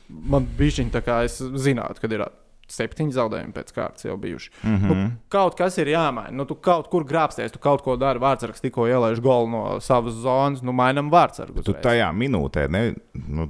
man 0.10 0.46
bija 0.58 0.81
viņa 0.81 0.91
tā 0.91 1.01
kā 1.05 1.24
es 1.24 1.39
zinātu, 1.39 2.01
kad 2.01 2.12
ir 2.12 2.25
septiņi 2.72 3.12
zaudējumi 3.12 3.51
pēc 3.55 3.74
kārtas 3.75 4.05
jau 4.05 4.17
bijuši. 4.17 4.50
Mm 4.63 4.70
Mhm. 4.75 4.86
-hmm. 4.91 4.96
nu, 5.03 5.12
kaut 5.29 5.55
kas 5.58 5.77
ir 5.77 5.88
jāmaina. 5.88 6.31
Nu, 6.31 6.46
tu 6.46 6.55
kaut 6.55 6.88
kur 6.89 7.03
grābsties, 7.03 7.51
tu 7.51 7.60
kaut 7.60 7.81
ko 7.81 7.96
dari. 7.96 8.20
Vārtsargs 8.20 8.62
tikko 8.62 8.88
ielaiž 8.88 9.20
golu 9.22 9.48
no 9.50 9.79
savas 9.79 10.13
zonas, 10.13 10.62
nu 10.62 10.72
mainām 10.72 11.10
vārtsargu. 11.12 11.63
Tu 11.63 11.74
tajā 11.74 12.12
minūtē, 12.15 12.70
ne, 12.70 12.96
nu, 13.27 13.50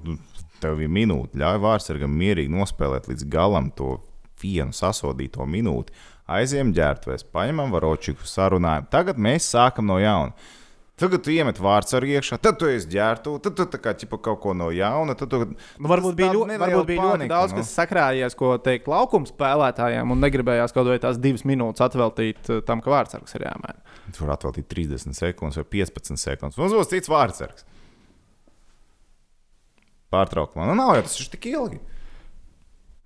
tev 0.62 0.80
bija 0.80 0.92
minūte, 0.92 1.40
ļauj 1.42 1.60
vārdsargam 1.66 2.16
mierīgi 2.22 2.54
nospēlēt 2.54 3.10
līdz 3.12 3.28
galam 3.34 3.70
to 3.76 3.98
vienu 4.42 4.74
sasodīto 4.76 5.46
minūti. 5.50 5.94
Aizejam 6.32 6.72
ģērbtuvēs, 6.76 7.28
paņemam 7.34 7.74
varočiku, 7.76 8.26
sarunājam. 8.30 8.88
Tagad 8.94 9.20
mēs 9.20 9.50
sākam 9.52 9.90
no 9.90 10.00
jauna. 10.00 10.36
Tagad 11.02 11.24
tu 11.26 11.32
iemet 11.34 11.58
vārdsargu 11.58 12.14
iekšā, 12.14 12.38
tad 12.38 12.60
tu 12.62 12.68
esi 12.70 12.86
ģērbtu, 12.92 13.32
tad 13.42 13.58
tu 13.58 13.80
kā 13.82 13.94
ķipa 13.98 14.20
kaut 14.22 14.38
ko 14.44 14.54
no 14.54 14.68
jauna. 14.76 15.16
Tu, 15.18 15.26
Nu, 15.26 15.90
varbūt 15.90 16.18
bija, 16.20 16.30
ļoti, 16.36 16.52
neliela 16.52 16.68
varbūt 16.68 16.90
bija 16.92 17.02
ļoti 17.02 17.16
panika, 17.16 17.32
daudz, 17.32 17.56
nu. 17.56 17.64
kas 17.64 17.72
sakrājies, 17.80 18.36
ko 18.38 18.52
teikt 18.62 18.90
laukuma 18.92 19.30
spēlētājiem, 19.30 20.14
un 20.14 20.22
negribējās 20.22 20.76
kaut 20.76 20.92
vai 20.92 21.00
tās 21.02 21.18
divas 21.22 21.42
minūtes 21.48 21.82
atveltīt 21.88 22.52
eh, 22.54 22.62
tam, 22.68 22.84
ka 22.86 22.94
vārdsargs 22.94 23.34
ir 23.40 23.48
jāmaina. 23.48 23.98
Tu 24.12 24.22
vari 24.22 24.36
atveltīt 24.36 24.70
30 24.70 25.18
sekundes 25.18 25.58
vai 25.58 25.66
15 25.80 26.22
sekundes. 26.22 26.62
Mums 26.62 26.78
būs 26.78 26.94
cits 26.94 27.10
vārdsargs. 27.10 27.66
Pārtraukumā. 30.12 30.68
Nu, 30.70 30.76
nav 30.78 30.98
jau 30.98 31.08
tas 31.08 31.18
ir 31.22 31.32
tik 31.32 31.50
ilgi. 31.54 31.80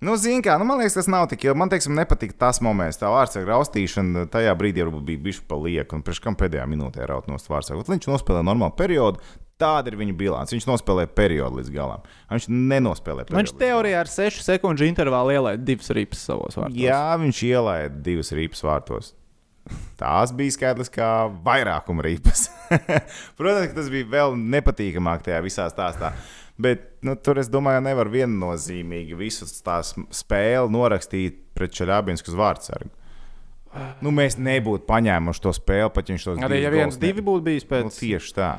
Nu, 0.05 0.17
zini, 0.19 0.43
kā, 0.43 0.57
nu, 0.59 0.67
man 0.67 0.81
liekas, 0.81 0.97
tas 0.97 1.07
nav 1.09 1.25
tik 1.31 1.47
ilgi. 1.47 1.57
Man 1.57 1.71
teiksim, 1.71 1.95
nepatīk 1.97 2.35
tas 2.41 2.59
moments, 2.62 3.00
tā 3.01 3.09
vārdsarga 3.09 3.55
raustīšana. 3.55 4.27
Tajā 4.33 4.53
brīdī 4.59 4.83
varbūt 4.83 5.07
bija 5.07 5.24
bijis 5.29 5.39
pa 5.47 5.57
lieku, 5.57 5.97
un 5.97 6.03
priekš 6.05 6.21
kam 6.25 6.38
pēdējā 6.38 6.67
minūtē 6.69 7.07
raut 7.09 7.29
no 7.31 7.39
vārdsarga. 7.39 7.88
Viņš 7.89 8.12
nospēlēja 8.12 8.45
normālu 8.45 8.75
periodu. 8.77 9.24
Tāda 9.55 9.88
ir 9.88 9.95
viņa 9.95 10.13
bilance. 10.19 10.51
Viņš 10.51 10.65
nospēlēja 10.67 11.13
periodu 11.15 11.62
līdz 11.62 11.71
galam. 11.71 12.03
Viņš 12.27 12.50
nenospēlēja 12.51 13.29
periodu. 13.29 13.39
Viņš 13.39 13.53
teorijā 13.62 14.01
ar 14.03 14.12
6 14.12 14.41
sekundžu 14.43 14.89
intervālu 14.89 15.31
ielaida 15.38 15.63
divas 15.63 15.93
ripas 15.95 16.25
savos 16.27 16.59
vārdos. 16.59 16.75
Jā, 16.75 17.05
viņš 17.21 17.43
ielaida 17.47 18.01
divas 18.03 18.33
rīpas 18.35 18.65
vārtos. 18.67 19.13
Tās 19.97 20.33
bija 20.35 20.53
skaidrs, 20.53 20.91
kā 20.93 21.09
vairākuma 21.45 22.03
rīpas. 22.05 22.50
Protams, 23.39 23.71
tas 23.77 23.88
bija 23.93 24.12
vēl 24.12 24.35
nepatīkamāk 24.38 25.24
tajā 25.25 25.39
visā 25.45 25.69
stāstā. 25.71 26.12
Bet 26.62 26.85
nu, 27.03 27.17
tur 27.19 27.41
es 27.41 27.50
domāju, 27.51 27.81
nevar 27.83 28.07
viennozīmīgi 28.12 29.17
visu 29.19 29.47
tās 29.65 29.91
spēli 30.15 30.71
norakstīt 30.71 31.41
pret 31.55 31.74
Čaļābinsku 31.75 32.31
uz 32.31 32.38
vārdsargu. 32.39 32.93
Nu, 34.00 34.12
mēs 34.15 34.38
nebūtu 34.39 34.85
paņēmuši 34.88 35.41
to 35.43 35.51
spēli, 35.55 35.91
pat 35.91 36.07
ja 36.07 36.15
viņš 36.15 36.27
tos 36.29 36.39
Arī 36.47 36.62
ja 36.62 36.71
viens, 36.71 36.95
divi 37.00 37.24
būtu 37.25 37.43
bijis 37.43 37.67
pēc 37.67 37.89
Nu, 37.89 37.91
tieši 37.91 38.35
tā. 38.38 38.51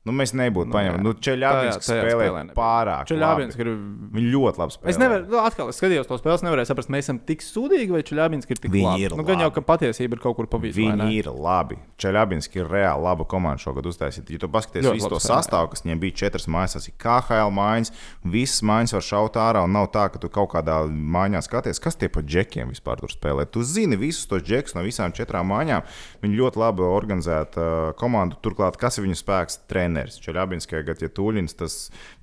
Nu, 0.00 0.14
mēs 0.16 0.30
nebūtu 0.32 0.70
Nu, 0.70 0.72
paņēmuši. 0.72 1.02
Nu, 1.04 1.10
tajā 1.12 1.72
spēlē 1.84 2.42
pārāk. 2.56 3.04
Čeļābins 3.10 3.52
labi. 3.52 3.64
ir. 3.66 3.70
Viņi 4.16 4.30
ļoti 4.32 4.60
labi 4.62 4.72
spēlē. 4.72 4.88
Es 4.94 4.98
nevaru, 5.00 5.26
nu, 5.28 5.40
atkal, 5.44 5.68
es 5.68 5.76
skatījos 5.76 6.08
to 6.08 6.16
spēli, 6.16 6.46
nevarēju 6.46 6.70
saprast, 6.70 6.88
mēs 6.94 7.04
esam 7.04 7.18
tik 7.28 7.44
sūdīgi, 7.44 7.92
vai 7.92 8.00
Čeļābins 8.08 8.48
ir 8.48 8.56
tik 8.62 8.72
Viņi 8.72 8.86
labi. 8.86 9.02
ir 9.04 9.16
Nu, 9.18 9.26
gan 9.28 9.42
jau, 9.44 9.50
labi. 9.50 9.56
ka 9.58 9.64
patiesība 9.68 10.16
ir 10.16 10.22
kaut 10.24 10.38
kur 10.38 10.48
pa 10.48 10.56
vidu. 10.62 10.78
Viņi 10.80 11.10
ir 11.18 11.28
labi. 11.28 11.76
Čeļabinski 12.00 12.62
ir 12.62 12.70
reāli 12.72 13.04
laba 13.04 13.26
komanda 13.28 13.60
šogad 13.60 13.84
uztaisīta. 13.92 14.32
Ja 14.32 14.40
tu 14.40 14.48
paskaties 14.48 14.86
Ļoti 14.88 14.96
visu 14.96 15.10
to 15.12 15.18
labi 15.20 15.26
sastāvu, 15.28 15.68
kas 15.74 15.84
viņiem 15.84 16.00
bija 16.00 16.16
četras 16.22 16.48
mājas, 16.48 16.78
tas 16.78 16.88
ir 16.88 16.96
KHL 16.96 17.52
mājas, 17.52 17.92
visas 18.24 18.64
mājas 18.64 18.96
var 18.96 19.04
šaut 19.04 19.36
ārā 19.36 19.64
un 19.68 19.76
nav 19.76 19.90
tā, 19.92 20.08
ka 20.08 20.16
tu 20.18 20.32
kaut 20.32 20.54
kādā 20.56 20.80
mājā 20.88 21.44
skaties, 21.44 21.76
kas 21.78 22.00
tie 22.00 22.08
pa 22.08 22.24
džekiem 22.24 22.72
vispār 22.72 23.04
tur 23.04 23.12
spēlē. 23.12 23.44
Tu 23.52 23.60
zini 23.68 24.00
visus 24.00 24.24
tos 24.24 24.40
džekus 24.48 24.72
no 24.74 24.80
visām 24.80 25.12
četrām 25.12 25.52
mājām. 25.52 25.84
Viņi 26.24 26.40
ļoti 26.40 26.56
labi 26.56 26.88
organizēta 26.88 27.60
uh, 27.60 27.92
komanda. 28.00 28.40
Turklāt, 28.40 28.80
kas 28.80 28.96
ir 28.96 29.04
viņu 29.04 29.20
spēks? 29.20 29.60
Treneris. 29.90 30.20
Čeļabinskai 30.22 30.82
gada 30.86 31.08
Tūļins, 31.10 31.56
tas 31.58 31.76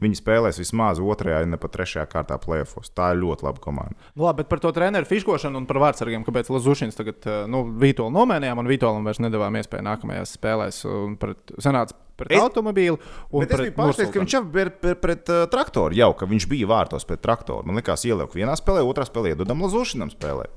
viņi 0.04 0.20
spēlēs 0.22 0.60
vismaz 0.62 1.02
otrajā, 1.04 1.42
ja 1.44 1.50
ne 1.50 1.60
pat 1.60 1.76
trešajā 1.76 2.06
kārtā 2.12 2.38
plēfos. 2.40 2.94
Tā 2.96 3.12
ir 3.14 3.22
ļoti 3.22 3.48
laba 3.48 3.64
komanda. 3.64 3.98
Nu, 4.16 4.24
labi, 4.24 4.42
bet 4.44 4.52
par 4.54 4.62
to 4.64 4.72
treneru 4.76 5.08
fiškošanu 5.10 5.60
un 5.60 5.68
par 5.70 5.82
vārdsargiem, 5.84 6.24
kāpēc 6.28 6.52
Lazušins 6.54 6.98
tagad 6.98 7.28
eh, 7.28 7.44
nu, 7.52 7.66
Vītolu 7.82 8.14
nomēnījām 8.16 8.64
un 8.64 8.72
Vītolam 8.72 9.08
vairs 9.08 9.20
nedavām 9.24 9.60
iespēju 9.60 9.88
nākamajās 9.90 10.38
spēlēs. 10.40 10.82
Pret, 11.20 11.56
sanāca 11.64 11.98
pret 12.18 12.34
Es- 12.34 12.42
un 12.58 13.44
Bet 13.44 13.52
es 13.52 13.58
pret 13.60 13.68
biju 13.68 13.76
pārsteigts, 13.78 14.14
ka 14.16 14.24
viņš 14.24 14.38
jau 14.38 14.44
bija 14.48 14.72
pret, 14.72 15.02
pret 15.04 15.30
uh, 15.34 15.44
traktoru. 15.52 15.98
Jau, 15.98 16.12
ka 16.18 16.30
viņš 16.30 16.48
bija 16.50 16.70
vārtos 16.72 17.06
pret 17.06 17.22
traktoru. 17.22 17.68
Man 17.68 17.78
liekas, 17.78 18.08
ieliek 18.08 18.34
vienā 18.34 18.56
spēlē, 18.58 18.86
otrā 18.88 19.06
spēlē 19.06 19.36
iedodam 19.36 19.62
Lazušinam 19.66 20.10
spēlēt. 20.14 20.56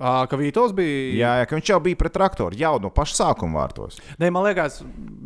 À, 0.00 0.24
ka 0.24 0.38
Vītols 0.40 0.72
bija. 0.72 1.00
Jā, 1.12 1.30
jā, 1.42 1.46
ka 1.50 1.58
viņš 1.58 1.70
jau 1.74 1.78
bija 1.84 1.98
pret 2.00 2.14
traktoru 2.14 2.56
jau 2.56 2.72
no 2.80 2.88
paša 2.94 3.18
sākuma 3.18 3.60
vārtos. 3.60 3.98
Nē, 4.22 4.30
man 4.32 4.46
liekas, 4.48 4.78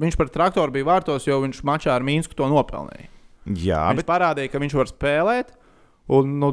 viņš 0.02 0.16
pret 0.18 0.32
traktoru 0.34 0.74
bija 0.74 0.88
vārtos, 0.88 1.28
jo 1.28 1.38
viņš 1.44 1.60
mačā 1.68 1.92
ar 1.94 2.02
Mīnsku 2.06 2.34
to 2.34 2.48
nopelnīja. 2.50 3.06
Jā, 3.44 3.84
Viņš 3.92 4.00
bet 4.00 4.08
parādīja, 4.08 4.50
ka 4.50 4.62
viņš 4.62 4.74
var 4.80 4.90
spēlēt. 4.90 5.54
Un, 6.16 6.34
nu, 6.42 6.50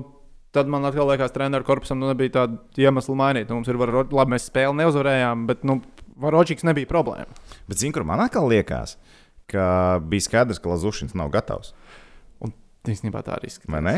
tad 0.54 0.70
man 0.70 0.86
atkal 0.86 1.10
liekas, 1.10 1.32
ka 1.32 1.40
treneru 1.40 1.66
korpusam 1.66 1.98
nu, 1.98 2.12
nebija 2.12 2.36
tāda 2.36 2.84
iemesla 2.84 3.18
mainīt. 3.24 3.50
Nu, 3.50 3.58
mums 3.58 3.72
ir 3.72 3.80
var, 3.82 3.94
labi, 4.04 4.36
mēs 4.36 4.50
spēli 4.52 4.78
neuzvarējām, 4.84 5.48
bet 5.50 5.66
nu, 5.68 5.80
Varočiks 6.22 6.68
nebija 6.68 6.86
problēma. 6.86 7.34
Bet, 7.66 7.80
zini, 7.82 7.96
kur 7.96 8.06
man 8.06 8.22
atkal 8.22 8.46
liekas, 8.52 9.00
ka 9.50 9.98
bija 10.06 10.28
skaidrs, 10.28 10.62
ka 10.62 10.70
Lazušins 10.70 11.16
nav 11.18 11.32
gatavs. 11.34 11.74
Un 12.44 12.54
īstenībā 12.86 13.24
tā 13.26 13.40
arī 13.40 13.50
izskatās. 13.50 13.72
Vai 13.74 13.82
ne? 13.88 13.96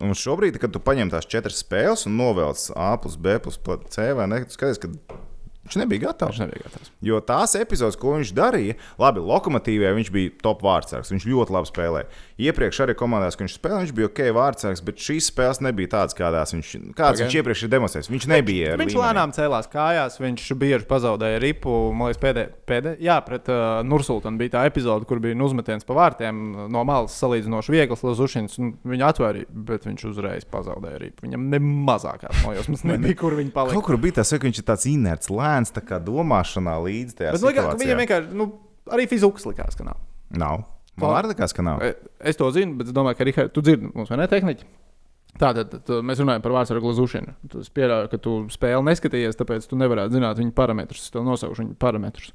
Un 0.00 0.14
šobrīd, 0.16 0.56
kad 0.60 0.72
tu 0.72 0.80
paņem 0.80 1.10
tās 1.12 1.28
četras 1.28 1.60
spēles 1.60 2.06
un 2.08 2.16
novelc 2.16 2.70
A 2.80 2.94
plus 3.00 3.18
B 3.20 3.36
plus 3.44 3.58
C, 3.92 4.12
vai 4.16 4.28
ne? 4.30 4.40
Tu 4.48 4.56
skaties, 4.56 4.80
ka 4.80 4.88
viņš 5.66 5.78
nebija 5.82 6.06
gatavs. 6.08 6.36
Viņš 6.36 6.44
nebija 6.44 6.66
gatavs. 6.66 6.90
Jo 7.02 7.20
tās 7.26 7.54
epizodes, 7.58 7.98
ko 8.00 8.16
viņš 8.18 8.32
darīja, 8.36 8.76
labi, 9.00 9.22
lokomotīvē 9.22 9.92
viņš 9.98 10.12
bija 10.14 10.34
top 10.42 10.62
vārdsargs. 10.66 11.12
Viņš 11.14 11.26
ļoti 11.30 11.56
labi 11.56 11.70
spēlēja. 11.70 12.08
Iepriekš 12.42 12.80
arī 12.82 12.96
komandās, 12.98 13.36
kad 13.38 13.46
viņš 13.46 13.56
spēlēja, 13.58 13.84
viņš 13.84 13.94
bija 13.98 14.08
ok 14.10 14.22
vārdsargs, 14.34 14.82
bet 14.82 15.02
šīs 15.04 15.28
spēles 15.30 15.60
nebija 15.62 15.92
tādas, 15.94 16.16
kādās 16.18 16.54
viņš, 16.56 16.72
kādas 16.96 16.96
Pagaid. 16.98 17.22
viņš 17.22 17.36
iepriekš 17.38 17.62
ir 17.66 17.72
demonstrējis. 17.76 18.10
Viņš 18.10 18.26
nebija. 18.32 18.72
Viņš 18.80 18.96
līmeni. 18.96 19.04
lēnām 19.06 19.34
cēlās 19.36 19.70
kājās, 19.70 20.18
viņš 20.22 20.48
bieži 20.58 20.88
pazaudēja 20.90 21.42
ripu. 21.42 21.76
Man 21.94 22.10
liekas, 22.10 22.22
pēdējā, 22.22 22.50
pēdē, 22.66 22.94
jā, 23.02 23.18
pret 23.26 23.50
uh, 23.52 23.82
Nursultānu 23.86 24.40
bija 24.40 24.56
tā 24.56 24.64
epizode, 24.70 25.06
kur 25.06 25.22
bija 25.22 25.38
uzmetiens 25.46 25.86
pa 25.86 25.96
vārtiem 25.98 26.42
no 26.72 26.82
malas 26.88 27.14
salīdzinoši 27.22 27.76
viegls. 27.76 28.02
Lazušins 28.02 28.58
viņu 28.58 29.06
atvērīja, 29.06 29.50
bet 29.70 29.86
viņš 29.86 30.06
uzreiz 30.10 30.48
pazaudēja 30.50 30.98
ripu. 31.04 31.26
Viņam 31.28 31.46
ne 31.52 31.62
mazākās 31.62 32.42
nojausmas 32.46 32.82
nebija, 32.90 33.18
kur 33.22 33.38
viņi 33.38 33.54
palika. 33.54 33.78
Kaut 33.78 33.86
kur 33.92 34.00
bija 34.02 34.18
tas, 34.20 34.34
ka 34.34 34.48
viņš 34.48 34.62
ir 34.62 34.68
tāds 34.72 34.88
inerts, 34.90 35.30
lēns, 35.52 35.72
tā 35.76 35.84
kā 35.84 36.00
domāšanā 36.02 36.74
līdzi 36.82 37.18
tajā 37.20 37.32
Bet 37.36 37.42
situācijā. 37.44 37.78
viņam 37.84 38.00
vienkārši, 38.02 38.36
nu, 38.40 38.48
arī 38.90 39.06
fiziski 39.10 39.52
likās, 39.52 39.76
ka 39.78 39.84
nav. 39.84 40.00
Nav. 40.32 40.64
Man 41.00 41.14
arī 41.16 41.30
likās, 41.32 41.52
ka 41.56 41.62
nav. 41.64 41.80
E, 41.84 41.94
Es 42.20 42.36
to 42.36 42.48
zinu, 42.52 42.76
bet 42.78 42.88
es 42.90 42.92
domāju, 42.96 43.16
ka 43.18 43.24
Rihards, 43.24 43.52
tu 43.54 43.62
dzirdi 43.64 43.92
mums, 43.94 44.10
vai 44.12 44.18
ne, 44.20 44.26
tehniķi? 44.28 44.66
Tātad 45.40 45.70
tad 45.72 46.02
mēs 46.04 46.20
runājam 46.20 46.42
par 46.44 46.52
vārdu 46.52 46.80
glazūšanu. 46.84 47.32
Es 47.62 47.70
pieļauju, 47.72 48.10
ka 48.12 48.18
tu 48.20 48.34
spēli 48.52 48.84
neskatījies, 48.90 49.38
tāpēc 49.40 49.64
tu 49.70 49.78
nevarētu 49.80 50.12
zināt 50.18 50.36
viņu 50.36 50.52
parametrus. 50.52 51.06
Es 51.06 51.14
tev 51.14 51.24
nosaucu 51.24 51.56
viņu 51.62 51.76
parametrus. 51.80 52.34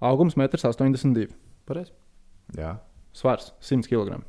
Augums 0.00 0.34
1,82 0.40 1.26
m. 1.28 1.34
Pareizi. 1.68 1.92
Jā. 2.56 2.78
Svars 3.12 3.52
100 3.60 3.84
kg. 3.90 4.22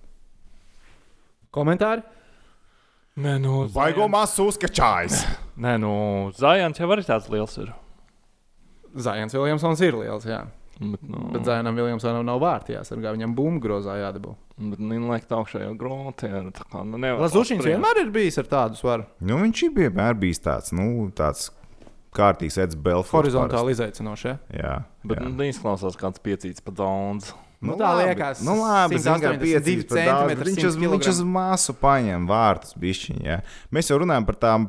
Komentāri? 1.56 2.04
Nē, 3.24 3.38
nu, 3.40 3.64
Vaigo 3.72 4.08
masu 4.10 4.50
uzkačājis. 4.50 5.22
Nē, 5.64 5.78
nu, 5.82 5.94
Zājants 6.36 6.82
jau 6.82 6.90
arī 6.92 7.06
tāds 7.08 7.30
liels 7.32 7.56
ir. 7.62 7.72
Zājans 8.94 9.34
Viljamsons 9.34 9.82
ir 9.86 9.98
liels, 9.98 10.28
jā. 10.30 10.44
Bet, 10.80 11.04
nu, 11.06 11.28
Bet 11.34 11.46
Zānam 11.46 11.78
Viljamsonam 11.78 12.26
nav 12.26 12.40
vārti 12.42 12.74
jāsargā. 12.74 13.14
Viņam 13.14 13.36
bumbu 13.38 13.62
grozā 13.62 14.00
jādabū. 14.00 14.34
bet 14.58 14.80
nu, 14.82 14.98
liekt 15.12 15.32
augšā 15.32 15.62
jau 15.68 15.74
grūti. 15.78 16.30
Jā, 16.30 16.42
tā 16.56 16.66
kā, 16.66 16.82
nu, 16.88 16.98
nevar 17.02 17.22
Lazušiņš 17.28 17.68
vienmēr 17.68 18.02
ir 18.04 18.10
bijis 18.14 18.40
ar 18.42 18.50
tādu 18.50 18.80
svaru. 18.80 19.06
Nu, 19.22 19.38
viņš 19.44 19.64
ir 19.68 19.76
vienmēr 19.78 20.18
bijis 20.18 20.42
tāds, 20.44 20.74
nu, 20.74 21.12
tāds 21.16 21.52
kārtīgs 22.18 22.58
Edgars 22.58 22.82
Belfords. 22.82 23.14
Horizontāli 23.14 23.74
izaicinoši. 23.78 24.28
Ja? 24.28 24.36
Jā. 24.50 24.76
Bet 25.06 25.22
jā. 25.22 25.30
nu, 25.30 25.48
izklausās 25.50 25.98
kāds 26.00 26.22
piecīts 26.26 26.66
pa 26.66 26.74
daudz. 26.76 27.34
Nu, 27.64 27.78
tā 27.80 27.94
liekas, 27.96 28.42
Nu, 28.44 28.58
labi, 28.60 28.98
zin 29.00 29.22
kā 29.24 29.38
182 29.38 29.46
piecīs 29.46 29.86
par 29.88 30.00
daudz, 30.02 30.24
bet 30.28 30.40
centimetri, 30.42 30.50
Viņš 30.52 30.66
uz, 30.68 30.78
100 30.82 30.94
viņš 30.94 31.10
uz 31.14 31.22
māsu 31.38 31.76
paņem 31.80 32.26
vārtus 32.28 32.76
bišķiņu. 32.84 33.24
Ja? 33.24 33.38
Mēs 33.72 33.92
jau 33.92 34.02
runājam 34.04 34.28
par 34.28 34.40
tām 34.42 34.68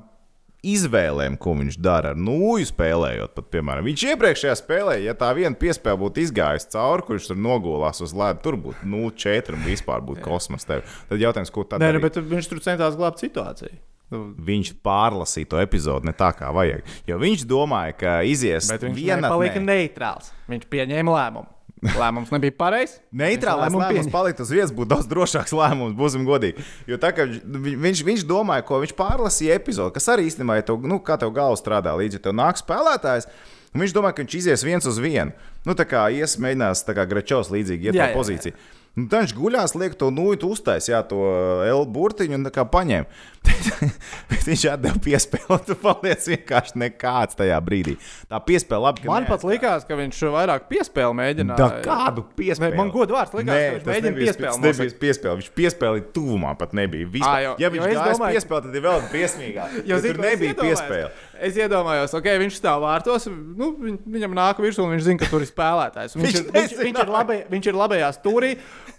izvēlēm, 0.73 1.37
ko 1.40 1.54
viņš 1.59 1.78
dara 1.85 2.12
ar 2.14 2.18
nūju 2.21 2.68
spēlējot. 2.71 3.35
Pat, 3.37 3.49
piemēram, 3.54 3.87
viņš 3.88 4.04
iepriekšējā 4.14 4.54
spēlē, 4.61 4.99
ja 5.04 5.14
tā 5.18 5.30
viena 5.37 5.54
piespēle 5.61 6.00
būtu 6.00 6.25
izgājusi 6.25 6.71
cauri, 6.75 7.06
kurš 7.09 7.30
tur 7.30 7.40
nogulās 7.40 8.00
uz 8.04 8.14
ledus, 8.16 8.42
tur 8.44 8.59
būtu 8.61 8.88
0,4 8.88 9.56
un 9.59 9.66
vispār 9.68 10.04
būtu 10.04 10.25
kosmos. 10.25 10.66
Tev. 10.68 10.85
Tad 11.11 11.21
jautājums, 11.23 11.52
ko 11.54 11.64
tad 11.68 11.83
Nē, 11.85 11.92
darīt? 11.92 12.00
nu, 12.00 12.09
bet 12.09 12.37
viņš 12.37 12.50
tur 12.52 12.62
centās 12.64 12.97
glābt 12.99 13.23
situāciju. 13.23 13.76
Nu, 14.12 14.21
Viņš 14.47 14.75
pārlasīja 14.85 15.49
to 15.54 15.59
epizodi 15.62 16.06
ne 16.11 16.12
tā, 16.16 16.28
kā 16.37 16.50
vajag. 16.54 16.85
Jo 17.09 17.16
viņš 17.23 17.47
domāja, 17.49 17.94
ka 17.99 18.11
izies 18.28 18.68
Bet 18.71 18.85
viņš 18.85 18.99
viena 19.00 19.30
palika 19.33 19.62
neitrāls. 19.64 20.28
Viņš 20.50 20.66
pieņēma 20.71 21.14
lēmumu. 21.16 21.49
Lēmums 21.85 22.31
nebija 22.33 22.55
pareizs. 22.57 22.99
Neitrālais 23.12 23.69
Viņš 23.69 23.76
lēmums 23.81 23.93
pieņēma. 23.93 24.12
palikt 24.14 24.41
uz 24.41 24.50
vietas 24.50 24.73
būtu 24.73 24.88
daudz 24.95 25.09
drošāks 25.11 25.53
lēmums, 25.53 25.97
būsim 25.99 26.25
godīgi. 26.25 26.64
Jo 26.88 26.97
tā 26.97 27.11
kā 27.12 27.26
vi- 27.29 27.76
viņš, 27.76 28.00
viņš 28.09 28.25
domāja, 28.25 28.64
ko 28.64 28.81
viņš 28.81 28.95
pārlasīja 28.97 29.59
epizodi, 29.59 29.93
kas 29.99 30.09
arī 30.09 30.25
īstenībā, 30.31 30.62
tev, 30.64 30.81
nu, 30.83 30.99
kā 30.99 31.19
tev 31.21 31.33
galva 31.37 31.57
strādā 31.61 31.93
līdzi, 31.93 32.17
ja 32.21 32.25
tev 32.31 32.33
nāk 32.41 32.57
spēlētājs. 32.62 33.26
un 33.75 33.81
Viņš 33.83 33.93
domāja, 33.93 34.14
ka 34.14 34.23
viņš 34.23 34.35
izies 34.38 34.62
viens 34.64 34.87
uz 34.87 34.99
vienu. 35.03 35.33
Nu, 35.67 35.75
tā 35.75 35.85
kā 35.85 36.07
ies, 36.14 36.37
mēģinās 36.38 36.85
tā 36.87 36.95
kā 36.95 37.05
Grečovs 37.11 37.50
līdzīgi 37.50 37.91
iet 37.91 37.95
Jā, 37.95 38.07
tā 38.07 38.12
jā, 38.12 38.17
pozīcija. 38.17 38.53
Nu, 38.95 39.09
tad 39.11 39.25
viņš 39.25 39.33
guļās, 39.35 39.73
liek 39.81 39.97
to 39.99 40.07
nūju, 40.15 40.53
uztais, 40.55 40.87
jā, 40.87 41.01
to 41.11 41.19
L 41.67 41.81
burtiņu 41.91 42.37
un 42.39 42.45
tā 42.47 42.53
kā 42.55 42.63
paņēma. 42.71 43.09
Bet 44.31 44.45
viņš 44.49 44.63
atdeva 44.73 45.01
piespēli, 45.05 45.57
tu 45.67 45.75
paliec 45.83 46.23
vienkārši 46.31 46.79
nekāds 46.81 47.37
tajā 47.37 47.59
brīdī. 47.65 47.97
Tā 48.31 48.39
piespēle 48.47 48.87
labi, 48.87 49.03
Man 49.09 49.27
pat 49.29 49.43
neaizgāja. 49.45 49.51
likās, 49.53 49.85
ka 49.89 49.99
viņš 49.99 50.21
vairāk 50.33 50.65
piespēli 50.71 51.19
mēģināja. 51.21 51.59
Da, 51.59 51.69
kādu 51.85 52.25
piespēli? 52.39 52.73
Nē, 52.73 52.79
man 52.81 52.93
godu 52.95 53.17
vārds 53.19 53.35
likās, 53.37 53.53
ka 53.53 53.75
viņš 53.75 53.85
tas 53.85 53.91
mēģina 53.93 54.21
piespēli 54.21 54.55
sp- 54.55 54.65
nebija 54.69 54.97
piespēli. 55.03 55.41
Viņš 55.43 55.51
piespēlēja 55.59 56.07
tuvumā, 56.17 56.55
pat 56.63 56.73
nebija. 56.79 57.11
Vispār. 57.19 57.35
Ā, 57.35 57.45
jo- 57.49 57.57
ja 57.61 57.71
viņš 57.75 57.85
gāja 57.91 58.07
domāju- 58.15 58.39
piespēlēt, 58.39 58.69
tad 58.71 58.79
ir 58.81 58.87
vēl 58.89 59.05
briesmīgāk. 59.13 59.77
Jo, 59.91 59.99
zini, 60.01 60.15
tur 60.15 60.25
nebija 60.25 60.55
piespēle. 60.63 61.11
Es 61.45 61.59
iedomājos, 61.61 62.15
ok, 62.17 62.31
viņš 62.41 62.57
stāv 62.63 62.81
vārtos, 62.87 63.27
nu, 63.29 63.73
viņ, 63.77 63.99
viņam 64.17 64.37
nāk 64.39 64.61
virsū, 64.63 64.85
un 64.87 64.95
viņš 64.95 65.03
zina, 65.11 65.19
ka 65.21 65.29
tur 65.29 65.43
ir 65.45 65.51
spēlētājs. 65.51 66.15
Viņš, 66.17 66.25
Viņš 66.25 66.39
ir, 66.41 66.47
viņš, 66.55 66.75
viņš, 66.79 67.01
ir, 67.05 67.11
labaj, 67.13 67.41
viņš 67.53 67.69
ir 67.73 67.79
labajā 67.81 68.09
stūrī, 68.17 68.53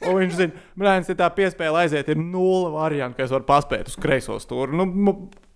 un 0.04 0.20
viņš 0.20 0.38
zina, 0.38 0.66
ka 1.08 1.18
tā 1.20 1.32
piespēle 1.38 1.86
aiziet, 1.86 2.12
ir 2.12 2.20
nulle 2.20 2.72
variantu, 2.76 3.20
ka 3.20 3.28
es 3.28 3.34
varu 3.34 3.48
paspēt 3.48 3.92
uz 3.92 3.98
kreiso 4.02 4.38
stūri. 4.44 4.76
Nu, 4.76 4.88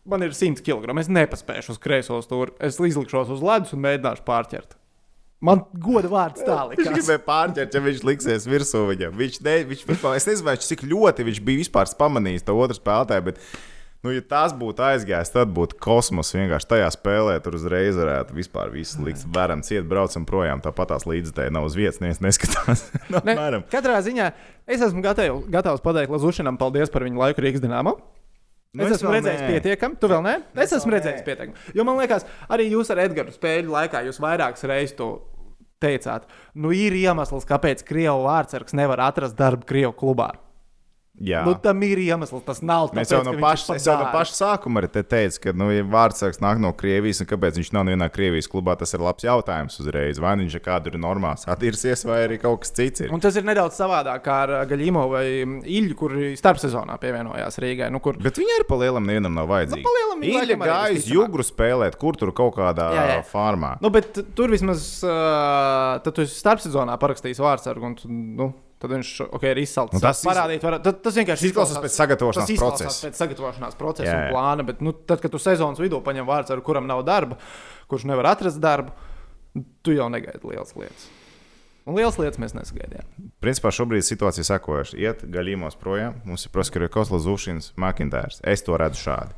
man 0.10 0.26
ir 0.26 0.36
100 0.36 0.64
kg, 0.66 0.96
es 1.02 1.12
nepaspēšu 1.12 1.76
uz 1.76 1.82
kreiso 1.82 2.20
stūri. 2.26 2.56
Es 2.64 2.80
izlikšos 2.80 3.34
uz 3.36 3.44
ledus 3.46 3.76
un 3.76 3.84
mēģināšu 3.86 4.26
pārķert. 4.28 4.78
Man 5.40 5.62
goda 5.80 6.10
vārds 6.12 6.44
tā 6.44 6.66
Viņš 6.68 6.90
gribēja 6.98 7.22
pārķert, 7.24 7.76
ja 7.76 7.82
viņš 7.84 8.02
liksies 8.04 8.48
virsū 8.50 8.82
viņam. 8.90 9.14
Viņš, 9.16 9.38
ne, 9.46 9.54
viņš 9.70 9.84
es 10.18 10.26
nezinu, 10.28 10.56
cik 10.66 10.84
ļoti 10.84 11.26
viņš 11.30 11.40
bija 11.48 11.62
vispār 11.62 11.92
pamanījis 12.00 12.44
to 12.48 12.56
otru 12.60 12.76
spēlētāju. 12.76 13.26
Bet, 13.30 13.40
nu, 14.04 14.12
ja 14.16 14.22
tas 14.24 14.54
būtu 14.56 14.84
aizgājis, 14.86 15.32
tad 15.34 15.50
būtu 15.56 15.76
kosmos. 15.84 16.30
Vienkārši 16.36 16.70
tajā 16.72 16.88
spēlē 16.96 17.36
tur 17.44 17.58
uzreiz 17.60 17.98
varētu 18.00 18.38
vispār 18.38 18.72
viss 18.74 18.96
likt 19.04 19.26
varam, 19.36 19.62
ciet, 19.66 19.84
braucam 19.90 20.24
projām. 20.30 20.62
Tāpat 20.64 20.94
tās 20.94 21.08
līdzekļi 21.10 21.50
nav 21.56 21.68
uz 21.68 21.76
vietas, 21.80 22.00
neviens 22.04 22.22
neskatās. 22.24 22.86
no, 23.14 23.20
Ne, 23.24 23.36
apmēram. 23.36 23.66
katrā 23.72 23.98
ziņā 24.06 24.30
es 24.70 24.86
esmu 24.88 25.04
gatavs, 25.04 25.44
gatavs 25.52 25.84
pateikt 25.84 26.14
Lazušinam 26.16 26.58
paldies 26.62 26.90
par 26.94 27.04
viņu 27.08 27.20
laiku 27.26 27.44
Rīgas 27.46 27.64
dīnāmā. 27.66 27.96
Nu, 28.70 28.86
Es 28.86 28.92
es 28.94 29.00
esmu 29.00 29.10
redzējis 29.16 29.40
nē. 29.42 29.48
pietiekami, 29.56 29.96
tu 29.98 30.08
vēl 30.12 30.20
nē? 30.22 30.34
Es 30.62 30.74
esmu 30.78 30.92
vēl 30.92 31.00
redzējis 31.00 31.24
nē. 31.24 31.26
pietiekami. 31.26 31.72
Jo 31.74 31.86
man 31.88 31.98
liekas, 31.98 32.28
arī 32.54 32.68
jūs 32.70 32.92
ar 32.94 33.00
Edgars 33.02 33.40
spēļu 33.40 33.72
laikā 33.74 34.04
jūs 34.06 34.20
vairākas 34.22 34.62
reizes 34.70 34.94
to 35.00 35.08
teicāt. 35.82 36.28
Nu, 36.54 36.70
ir 36.76 36.94
iemesls, 37.00 37.48
kāpēc 37.50 37.82
Krievijas 37.88 38.22
vārdsargs 38.28 38.76
nevar 38.78 39.02
atrast 39.08 39.34
darbu 39.40 39.66
Krievijas 39.66 39.98
klubā. 39.98 40.28
Jā. 41.20 41.42
Nu, 41.44 41.52
tam 41.60 41.82
ir 41.84 42.00
iemesls, 42.00 42.44
tas 42.48 42.62
nav 42.64 42.94
tāpēc, 42.94 43.12
jau 43.12 43.20
no 43.28 43.34
paša, 43.42 43.76
ir 43.76 43.84
jau 43.84 43.96
no 44.00 44.08
paša 44.14 44.36
sākuma 44.38 44.80
arī 44.80 44.90
te 44.94 45.02
teicu, 45.04 45.42
ka, 45.44 45.54
nu, 45.58 45.68
ja 45.74 45.84
vārdsargs 45.84 46.40
nāk 46.40 46.62
no 46.64 46.72
Krievijas, 46.80 47.20
un 47.24 47.28
kāpēc 47.28 47.60
viņš 47.60 47.72
nav 47.76 47.88
nevienā 47.90 48.08
Krievijas 48.14 48.48
klubā, 48.52 48.78
tas 48.80 48.96
ir 48.96 49.04
labs 49.04 49.26
jautājums 49.28 49.76
uzreiz. 49.84 50.22
Vai 50.24 50.38
nu 50.40 50.46
viņš 50.46 50.56
ir 50.56 50.64
kādu 50.64 50.94
ir 50.94 51.00
normāls 51.02 51.44
attīrsies, 51.52 52.06
vai 52.08 52.22
arī 52.28 52.40
kaut 52.40 52.64
kas 52.64 52.72
cits 52.78 53.04
ir. 53.04 53.12
Un 53.16 53.24
tas 53.24 53.36
ir 53.36 53.48
nedaudz 53.48 53.76
savādāk 53.80 54.24
kā 54.24 54.38
ar 54.46 54.54
Gaļīmo 54.70 55.04
vai 55.12 55.26
Ilju, 55.80 55.98
kuri 56.00 56.32
starpsezonā 56.40 56.96
pievienojās 57.04 57.60
Rīgai. 57.60 57.92
Nu, 57.92 58.00
kur... 58.04 58.20
Bet 58.24 58.40
viņi 58.40 58.56
arī 58.56 58.70
pa 58.70 58.80
lielam 58.80 59.10
nevienam 59.10 59.36
nav 59.36 59.52
vajadzīgi. 59.52 59.84
Nu, 59.84 59.96
lielam 60.00 60.26
arī 60.40 60.60
gāja 60.64 60.96
uz 60.96 61.12
jūgru 61.12 61.44
spēlēt, 61.44 62.00
kur 62.00 62.16
tur 62.20 62.32
kaut 62.36 62.56
kādā 62.62 62.90
Jā, 62.96 63.06
jā. 63.18 63.20
farmā. 63.28 63.76
Nu, 63.84 63.92
bet 63.92 64.22
tur 64.40 64.56
vismaz 64.56 64.88
uh, 65.04 66.00
tu 66.06 66.24
starpsezonā 66.32 66.96
parakstījis 67.02 67.44
vārdsargu. 67.44 67.92
Un, 67.92 68.20
nu, 68.40 68.52
tad 68.80 68.94
viņš 68.96 69.12
okay, 69.28 69.52
ir 69.54 69.62
izsalcis. 69.64 69.98
Nu, 69.98 70.04
tas 70.04 70.22
parādīt, 70.26 70.64
var, 70.64 70.78
tad, 70.84 71.02
tas 71.04 71.18
vienkārši 71.20 71.44
Tas 71.44 71.52
izklausās 71.52 71.82
pēc 71.84 71.96
sagatavošanās 72.00 72.54
izklausās 72.56 72.86
procesa. 72.86 73.06
Pēc 73.08 73.22
sagatavošanās 73.24 73.80
procesa 73.80 74.08
Jā, 74.08 74.18
un 74.18 74.26
jā. 74.26 74.34
plāna. 74.34 74.66
Bet, 74.70 74.84
nu, 74.86 74.94
tad, 74.96 75.22
kad 75.24 75.34
tu 75.34 75.42
sezonas 75.42 75.82
vidū 75.84 76.00
paņem 76.06 76.28
vārdsargu, 76.30 76.66
kuram 76.66 76.88
nav 76.90 77.04
darba, 77.08 77.40
kurš 77.92 78.08
nevar 78.10 78.32
atrast 78.32 78.62
darbu, 78.64 78.96
tu 79.84 79.96
jau 79.96 80.08
negaidi 80.12 80.54
lielas 80.54 80.76
lietas. 80.80 81.10
Un 81.90 81.98
lielas 81.98 82.20
lietas 82.22 82.40
mēs 82.42 82.54
nesagaidījām. 82.54 83.08
Principā 83.42 83.72
šobrīd 83.74 84.06
situācija 84.06 84.44
ir 84.44 84.50
sekojoša. 84.52 84.98
Iet 85.02 85.24
gaļījumos 85.34 85.78
projām, 85.82 86.20
mums 86.28 86.46
ir 86.46 86.54
Proskrievs, 86.54 87.16
Zufšins, 87.26 87.72
Makintērs. 87.82 88.44
Es 88.46 88.62
to 88.68 88.78
redzu 88.78 89.02
šādi. 89.08 89.38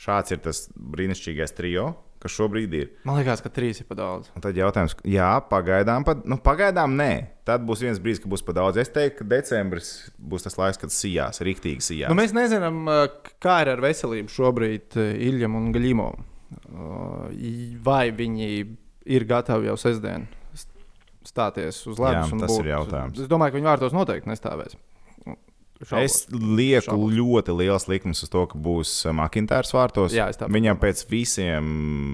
Šāds 0.00 0.34
ir 0.34 0.42
tas 0.44 0.66
brīnišķīgais 0.76 1.56
trio, 1.56 1.94
kas 2.20 2.34
šobrīd 2.36 2.74
ir. 2.76 2.88
Man 3.08 3.16
liekas, 3.18 3.40
ka 3.44 3.48
trīs 3.52 3.80
ir 3.80 3.86
par 3.88 3.96
daudz. 3.98 4.28
Un 4.36 4.44
tad 4.44 4.56
jautājums, 4.58 4.94
jā, 5.08 5.30
pagaidām, 5.50 6.04
pa, 6.04 6.14
nu, 6.28 6.36
pagaidām 6.44 6.94
nē. 6.98 7.10
Tad 7.48 7.64
būs 7.66 7.80
viens 7.82 7.98
brīdis, 8.02 8.20
kad 8.22 8.30
būs 8.30 8.44
par 8.46 8.54
daudz. 8.60 8.76
Es 8.82 8.92
teiktu, 8.92 9.22
ka 9.24 9.28
decembris 9.32 9.88
būs 10.20 10.44
tas 10.46 10.58
laiks, 10.60 10.78
kad 10.82 10.92
sijās, 10.94 11.40
rīktīgi 11.46 11.80
sijās. 11.82 12.12
Nu, 12.12 12.18
mēs 12.20 12.34
nezinām, 12.36 12.82
uh, 12.86 13.32
kā 13.42 13.62
ir 13.64 13.72
ar 13.74 13.80
veselību 13.82 14.30
šobrīd 14.36 15.00
uh, 15.00 15.08
Iljam 15.30 15.56
un 15.58 15.72
Gaļīmam. 15.74 16.26
Vai 17.84 18.10
viņi 18.14 18.50
ir 19.10 19.24
gatavi 19.28 19.68
jau 19.70 19.76
sestdien 19.80 20.26
st- 20.54 20.70
stāties 21.30 21.78
uz 21.90 21.98
ledus? 22.00 22.30
Jā, 22.32 22.38
tas 22.44 22.50
būt- 22.52 22.62
ir 22.64 22.70
jautājums. 22.74 23.20
Es 23.24 23.28
domāju, 23.30 23.54
ka 23.54 23.58
viņi 23.60 23.70
vārtos 23.70 23.94
noteikti 23.96 24.30
nestāvēs. 24.30 24.76
Šaubos. 25.80 26.04
Es 26.04 26.26
lieku 26.30 26.90
Šaubos. 26.90 27.14
ļoti 27.16 27.54
liels 27.56 27.86
likums 27.88 28.20
uz 28.26 28.28
to, 28.32 28.42
ka 28.50 28.58
būs 28.60 28.90
Makintārs 29.16 29.72
vārtos. 29.72 30.12
Jā, 30.12 30.26
Viņam 30.52 30.76
pēc 30.82 31.06
visiem, 31.08 31.70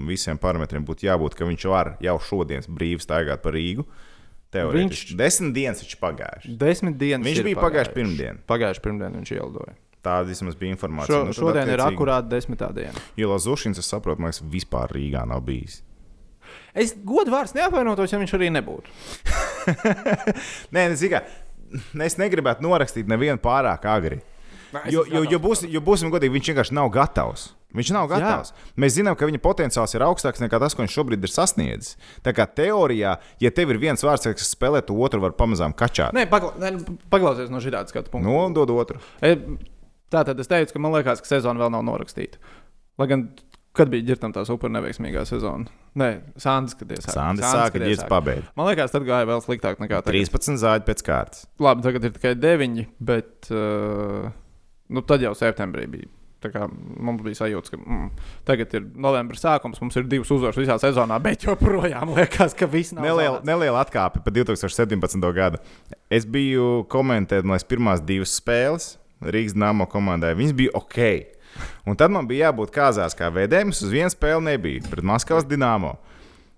visiem 0.07 0.39
parametriem 0.39 0.85
būtu 0.87 1.03
jābūt, 1.09 1.35
ka 1.35 1.43
viņš 1.49 1.65
var 1.71 1.97
jau 2.03 2.15
šodien 2.23 2.63
brīvi 2.69 3.03
staigāt 3.03 3.43
pa 3.43 3.51
Rīgu. 3.51 3.83
Teorētiski. 4.55 5.11
Viņš... 5.11 5.17
Desmit 5.19 5.53
dienas 5.57 5.81
viņš 5.83 5.97
pagājuši. 5.99 6.53
Desmit 6.61 6.95
dienas. 7.01 7.27
Viņš 7.27 7.41
ir 7.41 7.49
bija 7.49 7.59
pagājuši 7.59 7.91
pirmdien. 7.97 8.39
Pagājuši 8.47 8.83
pirmdien 8.85 9.17
viņš 9.19 9.33
ielidoja. 9.35 9.73
Tāda 10.07 10.29
vismaz 10.29 10.55
bija 10.55 10.71
informācija. 10.71 11.17
Šo, 11.17 11.25
Nu, 11.27 11.33
šodien 11.35 11.67
ir 11.67 11.75
attiecīgi- 11.81 11.97
akurāti 11.99 12.31
desmitā 12.31 12.69
diena. 12.71 12.95
Jo 13.19 13.33
Lazušins, 13.33 13.81
es 13.83 13.91
saprotu, 13.91 14.23
man 14.23 14.31
liekas, 14.31 14.39
vispār 14.47 14.87
Rīgā 14.95 15.25
nav 15.27 15.41
bijis. 15.43 15.81
Es 16.77 16.93
godu 17.03 17.33
vārds 17.33 17.51
neapvainotos, 17.57 18.13
ja 18.13 18.19
viņš 18.21 18.33
arī 18.37 18.47
nebūtu. 18.55 18.87
Nē, 20.71 20.87
nezinu, 20.93 21.11
kā. 21.17 21.21
Es 22.07 22.17
negribētu 22.19 22.65
norakstīt 22.65 23.09
nevienu 23.09 23.39
pārāk 23.43 23.85
agri. 23.89 24.23
Jo, 24.91 25.05
jo, 25.07 25.21
jo, 25.23 25.37
būs, 25.39 25.63
jo 25.71 25.79
būsim 25.83 26.11
godīgi, 26.11 26.33
viņš 26.33 26.49
vienkārši 26.51 26.75
nav 26.75 26.89
gatavs. 26.91 27.47
Viņš 27.77 27.91
nav 27.95 28.09
gatavs. 28.11 28.51
Jā. 28.51 28.73
Mēs 28.83 28.97
zinām, 28.97 29.15
ka 29.19 29.27
viņa 29.27 29.39
potenciāls 29.43 29.95
ir 29.95 30.03
augstāks 30.03 30.43
nekā 30.43 30.59
tas, 30.59 30.75
ko 30.75 30.83
viņš 30.83 30.97
šobrīd 30.97 31.23
ir 31.23 31.31
sasniedzis. 31.31 31.95
Tā 32.23 32.33
kā 32.35 32.45
teorijā, 32.47 33.15
ja 33.43 33.51
tev 33.55 33.71
ir 33.71 33.79
viens 33.79 34.03
vārds, 34.03 34.27
kas 34.27 34.51
spēlē, 34.55 34.83
to 34.87 34.95
otru 35.03 35.23
var 35.23 35.35
pamazām 35.39 35.75
kačāt. 35.75 36.15
Nē, 36.15 36.27
pagla 36.31 36.53
ne, 36.63 36.73
paklausies 37.11 37.51
no 37.51 37.63
šāda 37.63 37.87
skatu 37.91 38.11
punkta. 38.11 38.27
Nu, 38.27 38.37
un 38.47 38.55
dod 38.55 38.71
otru. 38.75 38.99
E, 39.23 39.35
Tā 40.07 40.23
tad 40.23 40.39
es 40.39 40.47
teicu, 40.47 40.71
ka 40.71 40.79
man 40.79 40.95
liekas, 40.95 41.19
ka 41.23 41.27
sezona 41.27 41.59
vēl 41.59 41.73
nav 41.73 41.83
norakstīta. 41.83 42.39
Lai 42.97 43.09
gan, 43.11 43.25
kad 43.77 43.91
bija 43.93 44.05
ģirtam 44.11 44.33
tā 44.35 44.43
super 44.47 44.71
neveiksmīgā 44.73 45.23
sezona? 45.29 45.69
Nē, 45.97 46.09
Sandis, 46.41 46.75
kad 46.77 46.91
iesāka. 46.93 47.13
Sandis 47.15 47.47
sāka 47.47 47.81
ģērbs 47.81 48.09
pabeigt. 48.11 48.51
Man 48.57 48.69
liekas, 48.69 48.93
tad 48.93 49.05
gāja 49.07 49.29
vēl 49.29 49.41
sliktāk 49.45 49.79
nekā 49.83 50.01
tagad. 50.05 50.13
13 50.29 50.59
zāģi 50.61 50.85
pēc 50.89 51.05
kārtas. 51.07 51.47
Labi, 51.63 51.85
tagad 51.85 52.05
ir 52.09 52.13
tikai 52.17 52.35
9, 52.37 52.85
bet 53.09 53.49
uh, 53.53 54.27
nu, 54.93 55.03
tad 55.07 55.25
jau 55.25 55.33
septembrī 55.37 55.87
bija. 55.95 56.11
Tā 56.37 56.51
kā 56.53 56.67
mums 56.69 57.23
bija 57.25 57.39
sajūta, 57.39 57.71
ka 57.73 57.79
mm, 57.81 58.09
tagad 58.45 58.75
ir 58.77 58.83
novembris 59.01 59.41
sākums, 59.41 59.79
mums 59.81 59.95
ir 59.97 60.05
divas 60.05 60.29
uzvaras 60.35 60.59
visā 60.61 60.75
sezonā, 60.83 61.17
bet 61.23 61.47
joprojām 61.47 62.11
liekas, 62.13 62.53
ka 62.57 62.67
viss 62.69 62.93
nav 62.93 63.07
Neliela, 63.07 63.39
zaudēts. 63.39 63.49
neliela 63.49 63.81
atkāpe 63.81 64.21
par 64.21 64.35
2017. 64.35 65.25
gadu. 65.33 65.63
Es 66.13 66.29
biju 66.29 66.83
komentējis, 66.93 67.65
pirmās 67.65 68.05
divas 68.05 68.37
spēles 68.37 68.91
Rīgas 69.25 69.57
Dāmo 69.57 69.87
komandai. 69.89 70.35
Viņas 70.37 70.53
bija 70.57 70.75
ok. 70.77 70.99
Un 71.87 71.97
tad 71.99 72.13
man 72.13 72.27
bija 72.29 72.49
jābūt 72.49 72.73
kāzās, 72.75 73.15
kā 73.17 73.29
vēdējiem. 73.33 73.73
Uz 73.73 73.91
vienu 73.91 74.11
spēli 74.13 74.49
nebija 74.51 74.85
pret 74.91 75.05
Maskavas 75.07 75.47
Dienāmo. 75.47 75.95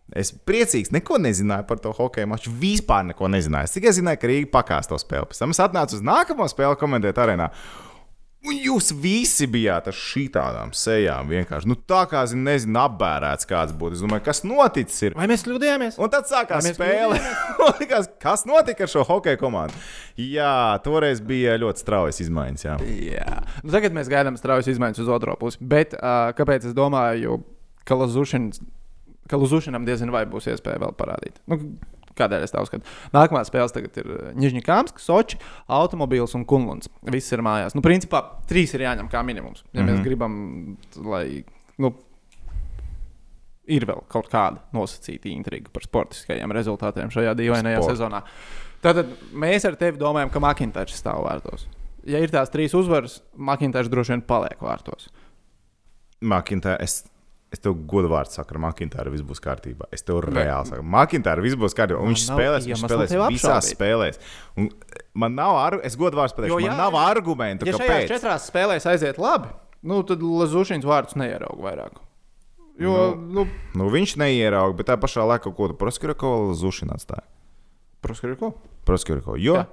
Es 0.09 0.31
priecīgs, 0.33 0.89
neko 0.93 1.19
nezināju 1.21 1.67
par 1.69 1.81
to 1.83 1.91
hokeja 1.93 2.29
maču. 2.29 2.53
Vispār 2.61 3.05
neko 3.11 3.29
nezināju. 3.29 3.69
Es 3.69 3.75
tikai 3.75 3.93
zināju, 3.93 4.21
ka 4.21 4.31
Rīga 4.31 4.49
pakās 4.55 4.89
to 4.89 4.97
spēli. 4.97 5.29
Pēc 5.29 5.43
tam 5.43 5.53
es 5.53 5.61
atnācu 5.61 5.99
uz 5.99 6.05
nākamo 6.05 6.47
spēli 6.49 6.79
komentēt 6.81 7.21
arēnā. 7.21 7.51
Un 8.47 8.55
jūs 8.55 8.93
visi 8.95 9.49
bijāt 9.51 9.89
ar 9.91 9.95
šitām 9.95 10.69
sejām. 10.77 11.27
Vienkārši 11.27 11.67
nu, 11.67 11.75
tā 11.75 12.05
kā, 12.07 12.21
zin, 12.31 12.45
nezinu, 12.47 12.77
apbērēts 12.79 13.47
kāds 13.49 13.73
būtu. 13.75 13.97
Es 13.97 14.03
domāju, 14.05 14.23
kas 14.29 14.39
noticis? 14.47 15.01
Ir? 15.09 15.17
Vai 15.19 15.27
mēs 15.27 15.43
kļūdījāmies? 15.43 15.97
Un 15.99 16.13
tad 16.13 16.29
sākās 16.29 16.69
spēle. 16.71 17.19
Likās, 17.81 18.07
kas 18.23 18.45
notika 18.47 18.87
ar 18.87 18.93
šo 18.93 19.03
hokeja 19.09 19.41
komandu? 19.41 19.75
Jā, 20.15 20.79
toreiz 20.85 21.19
bija 21.19 21.57
ļoti 21.59 21.83
straujas 21.83 22.23
izmaiņas. 22.23 22.63
Jā. 22.63 22.77
Jā, 23.09 23.37
nu, 23.59 23.73
tagad 23.75 23.99
mēs 23.99 24.11
gaidām 24.11 24.39
straujas 24.39 24.71
izmaiņas 24.71 25.03
uz 25.03 25.11
otro 25.19 25.35
pusi. 25.41 25.59
Bet 25.59 25.97
uh, 25.99 26.31
kāpēc 26.39 26.71
es 26.71 26.77
domāju, 26.77 27.41
ka 27.83 27.99
Lazušinam 27.99 29.83
diezgan 29.83 30.15
vai 30.15 30.23
būs 30.31 30.47
iespēja 30.53 30.79
vēl 30.85 30.95
parādīt? 30.95 31.43
Nu, 31.51 31.59
kādēļ 32.19 32.45
es 32.45 32.53
tā 32.53 32.63
uzskatu? 32.65 32.85
Nākamā 33.15 33.45
spēle 33.47 33.71
tagad 33.73 33.97
ir 34.01 34.11
Nižņikāms, 34.39 34.97
Soči, 35.01 35.39
Automobīls 35.79 36.35
un 36.37 36.45
Kunluns. 36.49 36.91
Viss 37.15 37.35
ir 37.35 37.43
mājās. 37.45 37.77
Nu, 37.77 37.83
principā 37.85 38.21
trīs 38.49 38.75
ir 38.75 38.85
jāņem 38.85 39.09
kā 39.11 39.23
minimums. 39.25 39.63
Ja 39.71 39.81
mm 39.81 39.87
-hmm. 39.87 39.95
mēs 39.95 40.05
gribam, 40.05 40.77
lai. 41.05 41.43
Nu, 41.77 41.93
Ir 43.69 43.85
vēl 43.85 43.99
kaut 44.09 44.31
kāda 44.31 44.63
nosacīta 44.73 45.29
intriga 45.29 45.69
par 45.69 45.83
sportiskajiem 45.85 46.51
rezultātiem 46.51 47.11
šajā 47.13 47.35
dīvainajā 47.37 47.81
Sport. 47.83 47.91
sezonā. 47.91 48.21
Tātad 48.81 49.11
mēs 49.35 49.67
ar 49.67 49.75
tevi 49.75 49.99
domājam, 50.01 50.31
ka 50.33 50.39
Makintārs 50.39 50.95
stāv 50.97 51.21
vārtos. 51.27 51.67
Ja 52.07 52.17
ir 52.17 52.31
tās 52.33 52.49
trīs 52.49 52.73
uzvaras, 52.73 53.21
Makintārs 53.37 53.91
droši 53.91 54.15
vien 54.15 54.21
paliek 54.21 54.57
vārtos. 54.63 55.09
Makintāra, 56.19 56.81
es, 57.51 57.59
tev 57.63 57.73
godu 57.89 58.09
vārdu 58.11 58.31
saku, 58.35 58.55
ar 58.55 58.61
Makintāru 58.67 59.11
viss 59.13 59.23
būs 59.25 59.41
kārtībā. 59.43 59.87
Es 59.95 60.03
tev 60.05 60.19
reāli 60.25 60.69
saku, 60.69 60.83
Makintāra 60.83 61.41
viss 61.45 61.55
būs 61.59 61.73
kārtībā. 61.77 61.97
Un 61.99 62.09
Man 62.11 62.13
viņš 62.15 62.25
nav 62.29 62.37
spēlēs, 62.39 62.67
viņš 62.67 62.83
iemesla 62.83 63.07
spēlēs 63.07 63.33
visās 63.33 63.71
spēlēs. 63.73 64.19
Un 64.57 64.69
man 65.13 65.35
nav, 65.35 65.55
ar, 65.57 65.79
es 65.83 65.95
godu 65.99 66.17
vārdu 66.21 66.37
pateikšu, 66.37 66.53
Jo, 66.53 66.59
man 66.59 66.69
jā, 66.69 66.77
nav 66.77 66.93
ja- 66.99 67.07
argumentu, 67.13 67.65
Ja 67.65 67.73
kāpēc. 67.73 68.07
četrās 68.13 68.45
spēlēs 68.51 68.85
aiziet 68.89 69.17
labi, 69.17 69.49
nu, 69.83 70.03
tad 70.03 70.21
Lazušins 70.21 70.85
vārdus 70.85 71.15
neierauga 71.17 71.61
vairāk. 71.69 71.99
Jo, 72.79 73.15
nu, 73.17 73.43
Nu, 73.75 73.89
viņš 73.91 74.13
neierauga, 74.21 74.77
bet 74.77 74.87
tā 74.87 74.95
pašā 74.95 75.25
laikā, 75.27 75.51
ko 75.55 75.67
tu 75.67 75.73
Proskurakovu 75.75 76.53
Zušinu 76.55 76.93
atstāji. 76.95 77.25
Proskari, 78.01 78.37
ko? 78.39 78.53
Proskurakovu. 78.87 79.35
Jo, 79.43 79.55
Jā. 79.59 79.65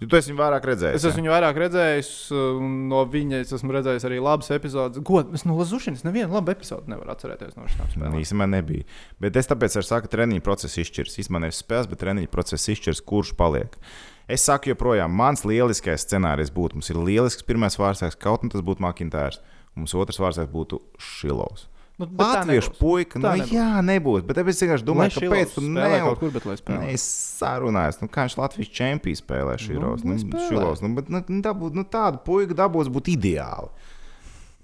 Jo 0.00 0.08
tu 0.10 0.18
esi 0.18 0.32
viņu 0.32 0.40
vairāk 0.40 0.66
redzējis. 0.70 0.98
Es 0.98 1.06
esmu 1.10 1.22
viņu 1.22 1.32
vairāk 1.32 1.60
redzējis, 1.62 2.10
un 2.36 2.74
no 2.90 3.04
viņa 3.12 3.40
es 3.44 3.54
esmu 3.56 3.76
redzējis 3.76 4.08
arī 4.08 4.18
labas 4.22 4.50
epizodes. 4.54 5.02
God, 5.06 5.30
es 5.36 5.46
no 5.48 5.56
Lazušinas 5.58 6.04
nevienu 6.06 6.36
labu 6.36 6.52
epizodu 6.52 6.92
nevaru 6.92 7.14
atcerēties 7.14 7.56
no 7.56 7.68
šīm 7.70 7.92
spēlēm. 7.94 8.18
īstenībā 8.20 8.48
nebija. 8.50 8.88
Bet 9.22 9.38
es 9.40 9.48
tāpēc 9.52 9.78
arī 9.78 9.88
saku, 9.88 10.08
ka 10.08 10.16
treniņa 10.16 10.44
process 10.44 10.82
izšķirs. 10.82 11.16
Īstenībā 11.22 11.46
nevis 11.46 11.62
spēles, 11.64 11.88
bet 11.92 12.02
treniņa 12.02 12.32
process 12.32 12.72
izšķirs, 12.74 13.04
kurš 13.08 13.32
paliek. 13.38 13.78
Es 14.26 14.42
saku, 14.42 14.72
joprojām, 14.72 15.12
mans 15.14 15.44
lieliskais 15.46 16.02
scenārijs 16.02 16.50
būtu, 16.50 16.80
mums 16.80 16.90
ir 16.90 16.98
lielisks 16.98 17.46
pirmais 17.46 17.78
vārdsargs, 17.78 18.18
kaut 18.18 18.42
arī 18.42 18.50
tas 18.56 18.64
būtu 18.66 18.82
Makintārs, 18.82 19.38
un 19.76 19.84
mums 19.84 19.94
otrs 19.94 20.18
vārdsargs 20.18 20.50
būtu 20.50 20.80
Šilovs. 20.98 21.68
Nu, 21.96 22.06
Latviešu 22.12 22.74
puika, 22.76 23.16
nu, 23.16 23.24
nebūs. 23.24 23.52
jā, 23.56 23.68
nebūs. 23.80 24.24
Bet 24.28 24.36
es 24.42 24.58
vienkārši 24.60 24.84
domāju, 24.84 25.14
Šilovs 25.16 25.54
tu 25.54 25.62
spēlē 25.64 25.76
nevari 25.78 26.02
kaut 26.04 26.18
kur, 26.20 26.32
bet 26.34 26.44
lai 26.44 26.56
spēlē. 26.60 26.80
Nē, 26.82 26.90
es 26.92 27.04
sarunājos, 27.38 28.00
nu, 28.02 28.08
kā 28.12 28.26
viņš 28.26 28.36
Latvijas 28.36 28.72
čempions 28.76 29.22
spēlē 29.24 29.54
šī 29.62 29.78
Nu, 29.80 29.94
Nu, 30.04 30.42
šilos, 30.44 30.82
nu, 30.84 30.90
bet, 30.98 31.08
nu, 31.08 31.22
dabūt, 31.46 31.78
nu, 31.78 31.86
tādu 31.88 32.20
puiku 32.26 32.56
dabūs 32.58 32.92
būtu 32.92 33.14
ideāli. 33.14 33.72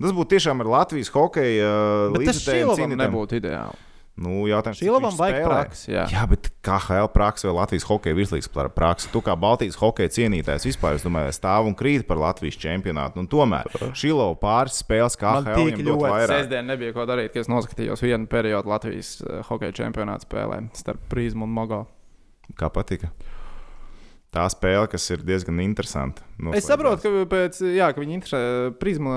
Tas 0.03 0.12
būtu 0.12 0.35
tiešām 0.35 0.61
ar 0.61 0.71
Latvijas 0.75 1.09
hokeja 1.14 1.73
tas 1.73 2.21
līdzekļiem 2.21 2.61
Šilovam 2.61 2.95
nebūtu 3.01 3.40
ideāli. 3.40 3.81
Nu, 4.12 4.42
jautājums, 4.44 4.77
Šilovam 4.83 5.09
viņš 5.09 5.20
vajag 5.22 5.46
praksi, 5.46 5.87
jā. 5.94 6.03
jā, 6.12 6.22
bet 6.29 6.51
KHL 6.64 7.09
praksa 7.14 7.48
vai 7.48 7.55
Latvijas 7.62 7.87
hokeja 7.88 8.16
virslīgas 8.18 8.51
praksa? 8.53 9.09
Tu 9.09 9.22
kā 9.25 9.33
Baltijas 9.40 9.79
hokeja 9.81 10.12
cienītājs 10.12 10.66
vispār, 10.68 10.98
es 10.98 11.07
domāju, 11.07 11.33
stāv 11.33 11.70
un 11.70 11.77
krīt 11.79 12.05
par 12.09 12.20
Latvijas 12.20 12.61
čempionātu. 12.61 13.22
Un 13.25 13.31
tomēr 13.33 13.72
Šilova 13.96 14.37
pāris 14.42 14.83
spēles 14.85 15.16
KHL 15.16 15.57
tik 15.57 15.81
ļoti 15.88 16.05
vairāk. 16.05 16.44
sestdien 16.44 16.68
nebija 16.68 16.92
ko 16.92 17.09
darīt, 17.09 17.33
ka 17.33 17.40
es 17.40 17.48
noskatījos 17.48 18.05
vienu 18.05 18.29
periodu 18.29 18.75
Latvijas 18.75 19.14
uh, 19.25 19.40
hokeja 19.48 19.81
čempionāta 19.81 20.29
spēlē 20.29 20.61
starp 20.77 21.09
Prīzmu 21.09 21.48
un 21.48 21.57
Mogo. 21.57 21.83
Kā 22.61 22.68
patika? 22.68 23.09
Tā 24.33 24.44
spēle, 24.53 24.87
kas 24.92 25.09
ir 25.12 25.25
diezgan 25.25 25.61
interesanta. 25.64 26.25
Es 26.57 26.68
saprotu, 26.68 27.01
ka, 27.05 27.25
pēc, 27.33 27.64
jā, 27.72 27.88
ka 27.92 28.01
viņi 28.01 28.20
interesē 28.20 28.42
Prīzmu 28.81 29.16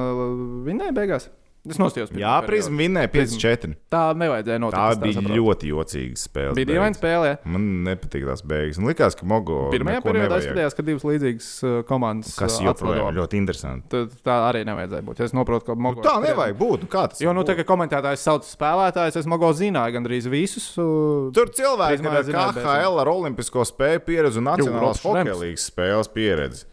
vinnēja 0.63 0.95
beigās. 0.95 1.27
Es 1.65 1.79
nostājos. 1.81 2.11
pirmo 2.11 2.21
Jā, 2.21 2.33
periodu. 2.43 2.47
Prisma 2.51 2.77
vinnēja 2.83 3.09
5-4. 3.09 3.69
Tā 3.89 4.01
nevajadzēja 4.21 4.59
notikt. 4.61 4.77
Tā 4.77 4.89
es 4.93 4.99
bija 5.01 5.15
saprotu. 5.17 5.37
ļoti 5.39 5.69
jocīga 5.71 6.19
spēle. 6.21 6.53
Bija 6.59 6.69
dīvaina 6.69 6.97
spēlē. 6.99 7.31
Man 7.49 7.63
nepatīk 7.87 8.27
tās 8.29 8.43
beigas. 8.45 8.77
Man 8.77 8.91
liekas, 8.91 9.17
ka 9.17 9.25
Mogo. 9.25 9.57
Pirmajā 9.73 10.03
periodā 10.05 10.27
nevajag. 10.35 10.45
skatījās, 10.51 10.75
ka 10.77 10.85
divas 10.85 11.05
līdzīgas 11.09 11.47
uh, 11.65 11.79
komandas 11.89 12.35
Kas 12.37 12.59
uh, 12.59 12.67
joprojām 12.67 13.07
atlido. 13.07 13.23
ļoti 13.23 13.39
interesanti. 13.41 13.89
Tad 13.95 14.13
Tā 14.25 14.35
arī 14.51 14.61
nevajadzēja 14.69 15.07
būt. 15.09 15.23
Es 15.25 15.33
saprotu, 15.33 15.65
ka 15.65 15.75
Nu, 15.75 15.81
Mogo. 15.87 16.05
tā 16.05 16.15
nevajag 16.21 16.59
būt. 16.61 16.85
Nu, 16.85 16.91
kā 16.93 17.07
tas 17.09 17.21
Jo, 17.25 17.33
nu, 17.33 17.41
tā 17.47 17.57
kā 17.57 17.65
komentētājs 17.65 18.21
sauc 18.29 18.45
spēlētājus, 18.45 19.17
es 19.23 19.25
Mogo 19.25 19.49
zināju 19.57 19.97
gandrīz 19.97 20.29
visus. 20.29 20.69
uh, 20.77 21.31
Tur 21.33 21.49
cilvēki 21.49 22.05
ir 22.05 22.23
zināt, 22.29 22.61
KHL 22.61 23.01
ar 23.01 23.09
olimpisko 23.09 23.65
spēju 23.65 24.05
pieredzi 24.05 24.37
un 24.37 24.49
nacionālās 24.53 25.01
hokeja 25.01 25.33
līnijas 25.33 25.65
spēles 25.71 26.13
pieredzi. 26.13 26.65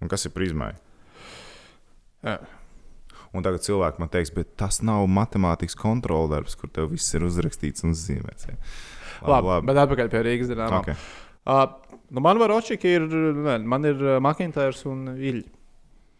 Un 0.00 0.08
kas 0.08 0.24
ir 0.24 0.32
prizmai? 0.32 0.72
Jā. 2.26 2.38
Un 3.30 3.44
tagad 3.46 3.62
cilvēki 3.62 4.02
man 4.02 4.10
teiks, 4.10 4.32
bet 4.34 4.56
tas 4.58 4.80
nav 4.82 5.04
matemātikas 5.10 5.76
kontroldarbs, 5.78 6.56
kur 6.58 6.70
tev 6.74 6.90
viss 6.90 7.14
ir 7.14 7.22
uzrakstīts 7.28 7.86
un 7.86 7.94
zīmēts. 7.94 8.48
Ja. 8.50 8.56
Labi, 9.22 9.52
labi. 9.52 9.68
Bet 9.70 9.78
atpakaļ 9.84 10.10
pie 10.10 10.22
Rīgas 10.26 10.50
dīnāmā. 10.50 10.80
Okay. 10.82 10.98
Uh, 11.46 12.00
nu 12.10 12.24
man 12.24 12.40
var 12.42 12.52
očiki 12.56 12.96
ir, 12.98 13.06
ne, 13.06 13.56
man 13.70 13.86
ir 13.86 14.02
uh, 14.02 14.18
Makintārs 14.24 14.82
un 14.90 15.12
Ilģi. 15.14 15.46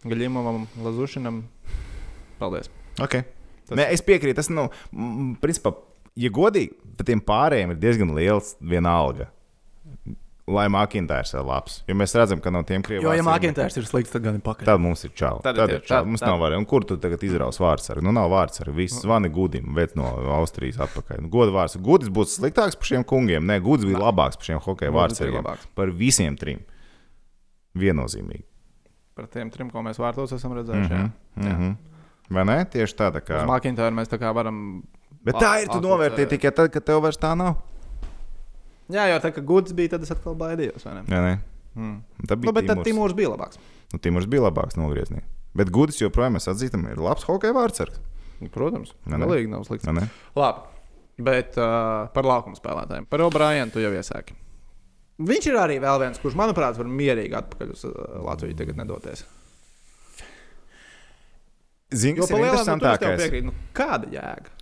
Gaļimavam, 0.06 0.64
Lazušinam. 0.80 1.42
Paldies. 2.40 2.70
Okay. 2.96 3.26
Tas-. 3.66 3.76
Nē, 3.76 3.90
es 3.92 4.04
piekrītu. 4.06 4.38
Tas, 4.38 4.48
nu, 4.54 4.68
principā, 5.42 5.74
ja 6.16 6.30
godīgi, 6.32 6.72
tad 6.96 7.10
tiem 7.10 7.20
pārējiem 7.24 7.74
ir 7.74 7.82
diezgan 7.82 8.14
liels 8.16 8.54
vienalga. 8.62 9.28
Lai 10.50 10.64
Makintārs 10.72 11.30
ir 11.36 11.44
labs. 11.46 11.76
Jo 11.86 11.94
mēs 11.94 12.14
redzam, 12.18 12.40
ka 12.42 12.50
no 12.50 12.62
tiem 12.66 12.82
krieviem. 12.82 13.04
Jo, 13.06 13.12
ja 13.14 13.22
Makintārs 13.22 13.76
ir 13.78 13.84
slikts, 13.86 14.10
tad 14.10 14.24
gan 14.24 14.34
ir 14.38 14.42
pakaļ. 14.42 14.66
Tad 14.66 14.80
mums 14.82 15.04
ir 15.06 15.12
čau. 15.14 15.36
Tad 15.44 15.54
Tad, 15.60 15.70
ir 15.70 15.80
čau. 15.84 16.00
tad- 16.00 16.06
Mums 16.10 16.20
tad- 16.24 16.32
nav 16.32 16.40
variantu. 16.42 16.64
Un 16.64 16.66
kur 16.72 16.84
tu 16.88 16.96
tagad 16.98 17.22
izraus 17.22 17.58
vārds 17.62 17.86
ar? 17.94 18.00
Nu, 18.02 18.10
nav 18.16 18.30
vārds 18.32 18.60
ar. 18.64 18.72
Viss 18.74 18.98
zvani 19.04 19.30
gudim, 19.30 19.70
veids 19.76 19.94
no 19.94 20.04
Austrijas 20.40 20.76
atpakaļ. 20.82 21.20
Nu, 21.22 21.28
goda 21.30 21.52
vārds. 21.54 21.76
Gudis 21.80 22.08
būtu 22.08 22.34
sliktāks 22.40 22.74
par 22.80 22.90
šiem 22.90 23.04
kungiem. 23.04 23.44
Nē, 23.46 23.60
Gudis 23.62 23.84
bija 23.86 23.98
labāks 24.02 24.36
par 24.40 24.48
šiem 24.50 24.60
hokeja 24.60 24.90
vārdsargiem. 24.90 25.46
Par 25.74 25.86
visiem 26.02 26.36
trim. 26.36 26.64
Viennozīmīgi. 27.76 28.44
Par 29.14 29.26
tiem 29.26 29.50
trim, 29.52 29.70
ko 29.70 29.82
mēs 29.86 29.98
vārtos 30.00 30.32
esam 30.34 30.52
redzējuši. 30.56 30.90
Mhm, 30.90 31.12
Mm 31.36 31.44
-hmm. 31.44 31.54
mhm. 31.54 31.76
Vai 32.30 32.44
ne? 32.44 32.64
Tieši 32.64 32.94
tāda 32.94 33.20
kā. 33.20 33.42
Uz 33.42 33.48
Makintāru 33.48 33.94
mēs 33.94 34.08
tā 34.08 34.18
kā 34.18 34.34
varam. 34.34 34.82
Bet 35.24 35.34
tā 35.34 35.62
ir. 35.62 35.68
Tu 35.68 35.80
novērtēji 35.80 36.28
tikai 36.28 36.50
tad, 36.54 36.70
kad 36.72 36.84
tev 36.84 37.00
vairs 37.02 37.18
tā 37.18 37.36
nav. 37.36 37.56
Jā, 38.90 39.06
jau 39.12 39.18
tā 39.22 39.30
kā 39.36 39.42
gudrs 39.46 39.74
bija, 39.76 39.94
tad 39.94 40.06
es 40.06 40.12
atkal 40.14 40.36
baidījos. 40.38 40.84
vai 40.86 40.96
ne? 40.98 41.04
Jā, 41.08 41.20
nē. 41.24 41.34
Mm. 41.78 41.96
Tā 42.26 42.36
bija 42.36 42.50
Nu, 42.50 42.54
bet 42.56 42.66
tad 42.70 42.82
Timurs. 42.86 43.14
Bija 43.16 43.30
labāks. 43.34 43.60
Nu, 43.92 44.00
Timurs 44.02 44.26
bija 44.30 44.48
labāks 44.48 44.78
nogriezienī. 44.78 45.22
Bet 45.56 45.70
Gudis 45.74 45.98
joprojām 46.00 46.36
mēs 46.38 46.46
atzīstam, 46.50 46.84
ir 46.90 47.00
labs 47.02 47.24
hokeja 47.26 47.54
vārdsargs. 47.56 47.98
Protams, 48.54 48.94
Ne, 49.04 49.18
ne. 49.18 49.26
galīgi 49.26 49.50
nav 49.50 49.64
slikts. 49.66 49.84
Vai 49.86 49.96
ne? 49.98 50.04
Labi, 50.38 50.62
bet 51.26 51.58
uh, 51.60 52.06
par 52.14 52.24
laukuma 52.24 52.56
spēlētājiem. 52.56 53.08
Par 53.10 53.24
O'Brienu 53.26 53.74
tu 53.74 53.82
jau 53.82 53.90
iesāki. 53.92 54.36
Viņš 55.20 55.50
ir 55.50 55.58
arī 55.60 55.76
vēl 55.82 55.98
viens, 56.00 56.20
kurš, 56.22 56.38
manuprāt, 56.38 56.78
var 56.80 56.88
mierīgi 56.88 57.36
atpakaļ 57.36 57.74
uz 57.74 57.82
uh, 57.84 57.98
Latviju 58.24 58.56
tagad 58.56 58.78
nedoties. 58.80 59.26
Zini, 61.90 62.20
kas 62.22 62.30
ir 62.30 62.38
nu, 62.38 62.46
interesantākais? 62.46 63.36
nu, 63.44 63.54
kāda 63.76 64.08
jēga? 64.14 64.54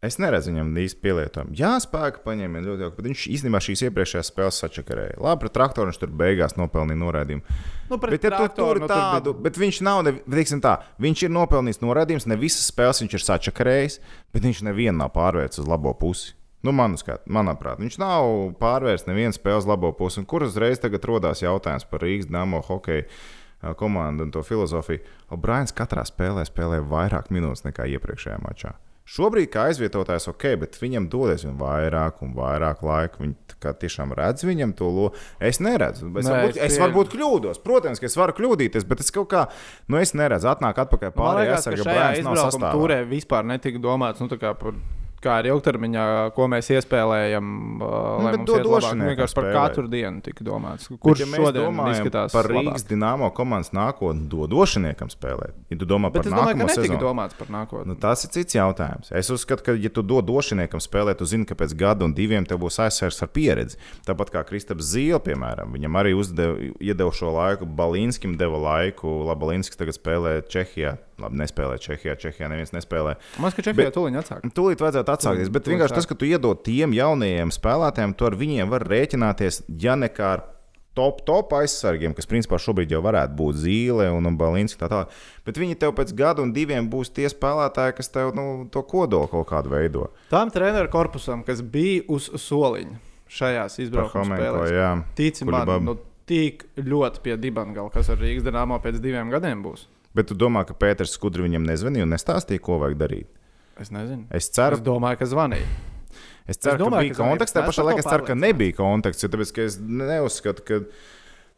Es 0.00 0.16
neredzu 0.16 0.48
viņam 0.48 0.70
īsti 0.80 0.96
pielietojumu. 1.04 1.52
Jā, 1.58 1.74
spēka 1.84 2.22
paņēma 2.24 2.62
ļoti 2.64 2.86
jauki, 2.86 2.96
bet 2.96 3.06
viņš 3.10 3.24
īstenībā 3.34 3.60
šīs 3.60 3.82
iepriekšējās 3.84 4.30
spēles 4.32 4.60
sačakarēja. 4.62 5.18
Labi, 5.20 5.42
pret 5.42 5.54
traktoru 5.58 5.90
viņš 5.90 6.00
tur 6.00 6.14
beigās 6.22 6.56
nopelnīja 6.56 7.00
noraidījumu. 7.02 7.58
Nu, 7.90 7.98
Bet, 8.00 8.16
ja 8.16 8.30
traktoru, 8.32 8.80
tur 8.80 8.86
nu, 8.86 8.88
tādu, 8.88 9.34
bet 9.44 9.60
viņš 9.60 9.82
nav, 9.84 10.00
ne, 10.06 10.14
teiksim 10.24 10.64
tā, 10.64 10.78
viņš 11.04 11.26
ir 11.26 11.34
nopelnījis 11.36 11.82
noraidījumus, 11.84 12.28
ne 12.32 12.40
visas 12.40 12.72
spēles 12.72 13.04
viņš 13.04 13.18
ir 13.18 13.26
sačakarējis, 13.26 14.00
bet 14.32 14.48
viņš 14.48 14.64
nevienu 14.70 14.96
nav 15.02 15.12
pārvērts 15.18 15.60
uz 15.60 15.68
labo 15.68 15.92
pusi. 16.00 16.32
Nu, 16.64 16.72
man 16.76 16.96
skat, 17.00 17.28
manuprāt, 17.28 17.80
viņš 17.84 18.00
nav 18.00 18.32
pārvērsts 18.60 19.08
nevienu 19.08 19.36
spēli 19.36 19.60
uz 19.60 19.68
labo 19.68 19.92
pusi. 19.96 20.22
Un 20.22 20.28
kur 20.28 20.48
uzreiz 20.48 20.80
tagad 20.80 21.04
rodās 21.08 21.44
jautājums 21.44 21.84
par 21.88 22.04
Rīgas 22.04 22.32
dāmo 22.32 22.64
hokeju 22.64 23.04
komandu 23.76 24.24
un 24.24 24.32
to 24.32 24.40
filozofiju? 24.44 25.04
O'Briens 25.32 25.76
katrā 25.76 26.08
spēlē 26.08 26.48
spēlē 26.48 26.80
vairāk 26.88 27.28
minūtes 27.32 27.68
nekā 27.68 27.88
iepriekšējā 27.96 28.40
mačā. 28.44 28.78
Šobrīd, 29.10 29.48
kā 29.50 29.64
aizvietotājs, 29.70 30.28
ok, 30.30 30.44
bet 30.60 30.76
viņam 30.78 31.08
dodas 31.10 31.42
vien 31.42 31.56
vairāk 31.58 32.20
un 32.22 32.30
vairāk 32.36 32.84
laika. 32.86 33.18
Viņi 33.18 33.72
tiešām 33.82 34.14
redz 34.14 34.46
viņam 34.46 34.74
to 34.78 34.86
lomu. 34.86 35.10
Es 35.42 35.58
neredzu. 35.58 36.12
Es, 36.14 36.28
Nē, 36.28 36.36
varbūt, 36.36 36.60
es 36.60 36.76
es 36.76 36.78
varbūt 36.78 37.10
kļūdos. 37.16 37.58
Protams, 37.64 37.98
ka 37.98 38.06
es 38.06 38.14
varu 38.20 38.36
kļūdīties, 38.38 38.86
bet 38.86 39.02
es 39.02 39.10
kaut 39.14 39.32
kā, 39.32 39.42
nu, 39.90 39.98
es 39.98 40.14
neredzu, 40.14 40.52
atnāk 40.52 40.78
atpakaļ 40.84 41.14
pārējā 41.16 41.50
ka 41.50 41.58
aizsarga 41.58 41.88
šajā 41.88 42.08
izbraukuma 42.22 42.72
turē 42.76 43.00
vispār 43.10 43.50
netika 43.50 43.82
domāts 43.82 44.22
nu, 44.22 44.30
par 44.30 44.78
kā 45.24 45.36
ir 45.42 45.50
ilgtermiņā, 45.52 46.04
ko 46.36 46.46
mēs 46.50 46.70
iespējam, 46.74 47.48
uh, 47.80 47.90
lai 48.24 48.32
bet 48.32 48.40
mums 48.40 48.50
labāk. 48.50 48.66
došiniekam 48.70 49.10
Vienkārši 49.10 49.36
par 49.38 49.48
katru 49.54 49.88
dienu 49.92 50.22
tika 50.24 50.44
domāts. 50.46 50.88
Bet, 50.90 51.00
Kurš 51.04 51.22
ja 51.24 51.26
mēs 51.30 51.44
šodien 51.44 51.80
izskatās 51.92 52.32
par 52.32 52.48
labāk? 52.48 52.70
Rīgas 52.70 52.86
dīnāmo 52.88 53.30
komandas 53.36 53.72
nākotni, 53.76 54.28
dod 54.32 54.50
došiniekam 54.54 55.12
spēlēt. 55.12 55.54
Ja 55.70 55.78
tu 55.80 55.88
domā 55.88 56.10
Bet 56.10 56.22
par 56.22 56.30
domāju, 56.30 56.46
nākamo 56.54 56.68
netika 56.70 56.86
sezonu, 56.86 57.00
domāts 57.04 57.36
par 57.38 57.52
nākotni. 57.52 57.86
Nu, 57.92 57.98
tas 58.00 58.24
ir 58.24 58.32
cits 58.36 58.56
jautājums. 58.56 59.12
Es 59.12 59.30
uzskatu, 59.30 59.66
ka, 59.66 59.76
ja 59.76 59.92
tu 59.92 60.02
dod 60.02 60.24
došiniekam 60.28 60.80
spēlēt, 60.80 61.20
tu 61.20 61.28
zini, 61.28 61.44
ka 61.48 61.54
pēc 61.58 61.76
gada 61.76 62.04
un 62.08 62.14
diviem 62.16 62.46
tev 62.48 62.62
būs 62.64 62.80
aizsargs 62.86 63.20
ar 63.22 63.28
pieredzi. 63.34 63.78
Tāpat 64.08 64.32
kā 64.34 64.44
Kristaps 64.48 64.88
Zīle, 64.94 65.20
piemēram, 65.24 65.72
viņam 65.76 66.00
arī 66.00 66.14
uzdeva, 66.16 66.56
iedeva 66.80 67.12
šo 67.12 67.34
laiku, 67.36 67.68
Balīnskim 67.68 68.36
deva 68.40 68.58
laiku. 68.58 69.20
Labi, 69.28 69.40
Balīnskis 69.44 69.78
tagad 69.80 69.96
spēlē 69.96 70.40
Čehijā. 70.48 70.96
Labi, 71.20 71.36
nespēlē 71.42 71.76
Čehijā. 71.80 72.14
Čehijā 72.16 72.48
neviens 72.48 72.72
nespēlē. 72.72 73.16
Man 73.38 73.50
liekas, 73.50 73.56
ka 73.58 73.62
Bet- 73.72 73.76
Čehijā 73.76 73.92
tuliņi 73.96 74.20
atsāk. 74.22 74.44
Tūlīt 74.56 74.80
vajadzētu 74.80 75.09
atsākties, 75.14 75.50
bet 75.52 75.68
vienkārši 75.70 75.98
tas, 75.98 76.08
ka 76.08 76.16
tu 76.18 76.28
iedod 76.28 76.62
tiem 76.66 76.94
jaunajiem 76.96 77.52
spēlētājiem, 77.54 78.16
tu 78.16 78.28
ar 78.28 78.38
viņiem 78.40 78.72
var 78.72 78.86
rēķināties, 78.90 79.64
ja 79.82 79.96
ne 79.98 80.10
kā 80.12 80.32
ar 80.36 80.46
top, 80.98 81.20
top 81.26 81.54
aizsargiem, 81.56 82.14
kas 82.16 82.28
principā 82.30 82.58
šobrīd 82.60 82.92
jau 82.92 83.02
varētu 83.04 83.36
būt 83.38 83.60
Zīle 83.62 84.08
un, 84.14 84.26
un 84.28 84.38
Balīns. 84.40 84.76
Tā 84.80 84.90
tā. 84.90 85.04
Bet 85.46 85.60
viņi 85.60 85.78
tev 85.80 85.94
pēc 85.98 86.12
gada 86.16 86.44
un 86.44 86.54
diviem 86.56 86.88
būs 86.90 87.12
tie 87.14 87.28
spēlētāji, 87.30 87.96
kas 88.00 88.12
tev 88.12 88.34
nu, 88.36 88.46
to 88.72 88.82
kodolu 88.86 89.30
kaut 89.30 89.48
kādu 89.52 89.72
veido. 89.72 90.10
Tām 90.32 90.52
treneru 90.52 90.90
korpusam, 90.92 91.44
kas 91.46 91.62
bija 91.62 92.04
uz 92.10 92.30
soliņa 92.48 92.98
šajās 93.30 93.78
izbraukuma 93.84 94.36
spēlēs, 94.36 94.72
jā. 94.74 94.90
tici 95.18 95.46
man, 95.46 95.70
nu, 95.86 95.94
tik 96.26 96.66
ļoti 96.78 97.22
pie 97.22 97.36
dibangala, 97.38 97.92
kas 97.94 98.10
ar 98.10 98.18
Rīgas 98.18 98.46
dīnāmo 98.46 98.80
pēc 98.82 98.98
diviem 99.02 99.30
gadiem 99.30 99.62
būs. 99.62 99.86
Bet 100.14 100.26
tu 100.26 100.34
domā, 100.34 100.64
ka 100.66 100.74
Pēters 100.74 101.14
Skudri 101.14 101.44
viņam 101.46 101.68
nezvanīja 101.68 102.06
un 102.06 102.10
nestāstīja, 102.16 102.62
ko 102.66 102.80
vajag 102.82 102.98
darīt? 102.98 103.28
Es 103.80 103.92
nezinu. 103.94 104.26
Es 104.36 104.50
ceru, 104.52 104.76
Es 104.76 104.84
domāju, 104.84 105.22
ka 105.22 105.28
zvanīja. 105.30 105.68
Es 106.46 106.58
ceru, 106.60 106.76
Es 106.76 106.82
domāju, 106.82 106.98
ka 106.98 107.06
bija 107.06 107.18
konteksts. 107.20 107.56
Tajā 107.56 107.68
pašā 107.70 107.86
laikā 107.86 108.02
es 108.02 108.10
ceru, 108.10 108.26
ka 108.28 108.36
nebija 108.36 108.76
konteksts. 108.76 109.28
Tāpēc, 109.32 109.52
es 109.64 109.78
neuzskatu, 109.80 110.66
ka. 110.66 110.80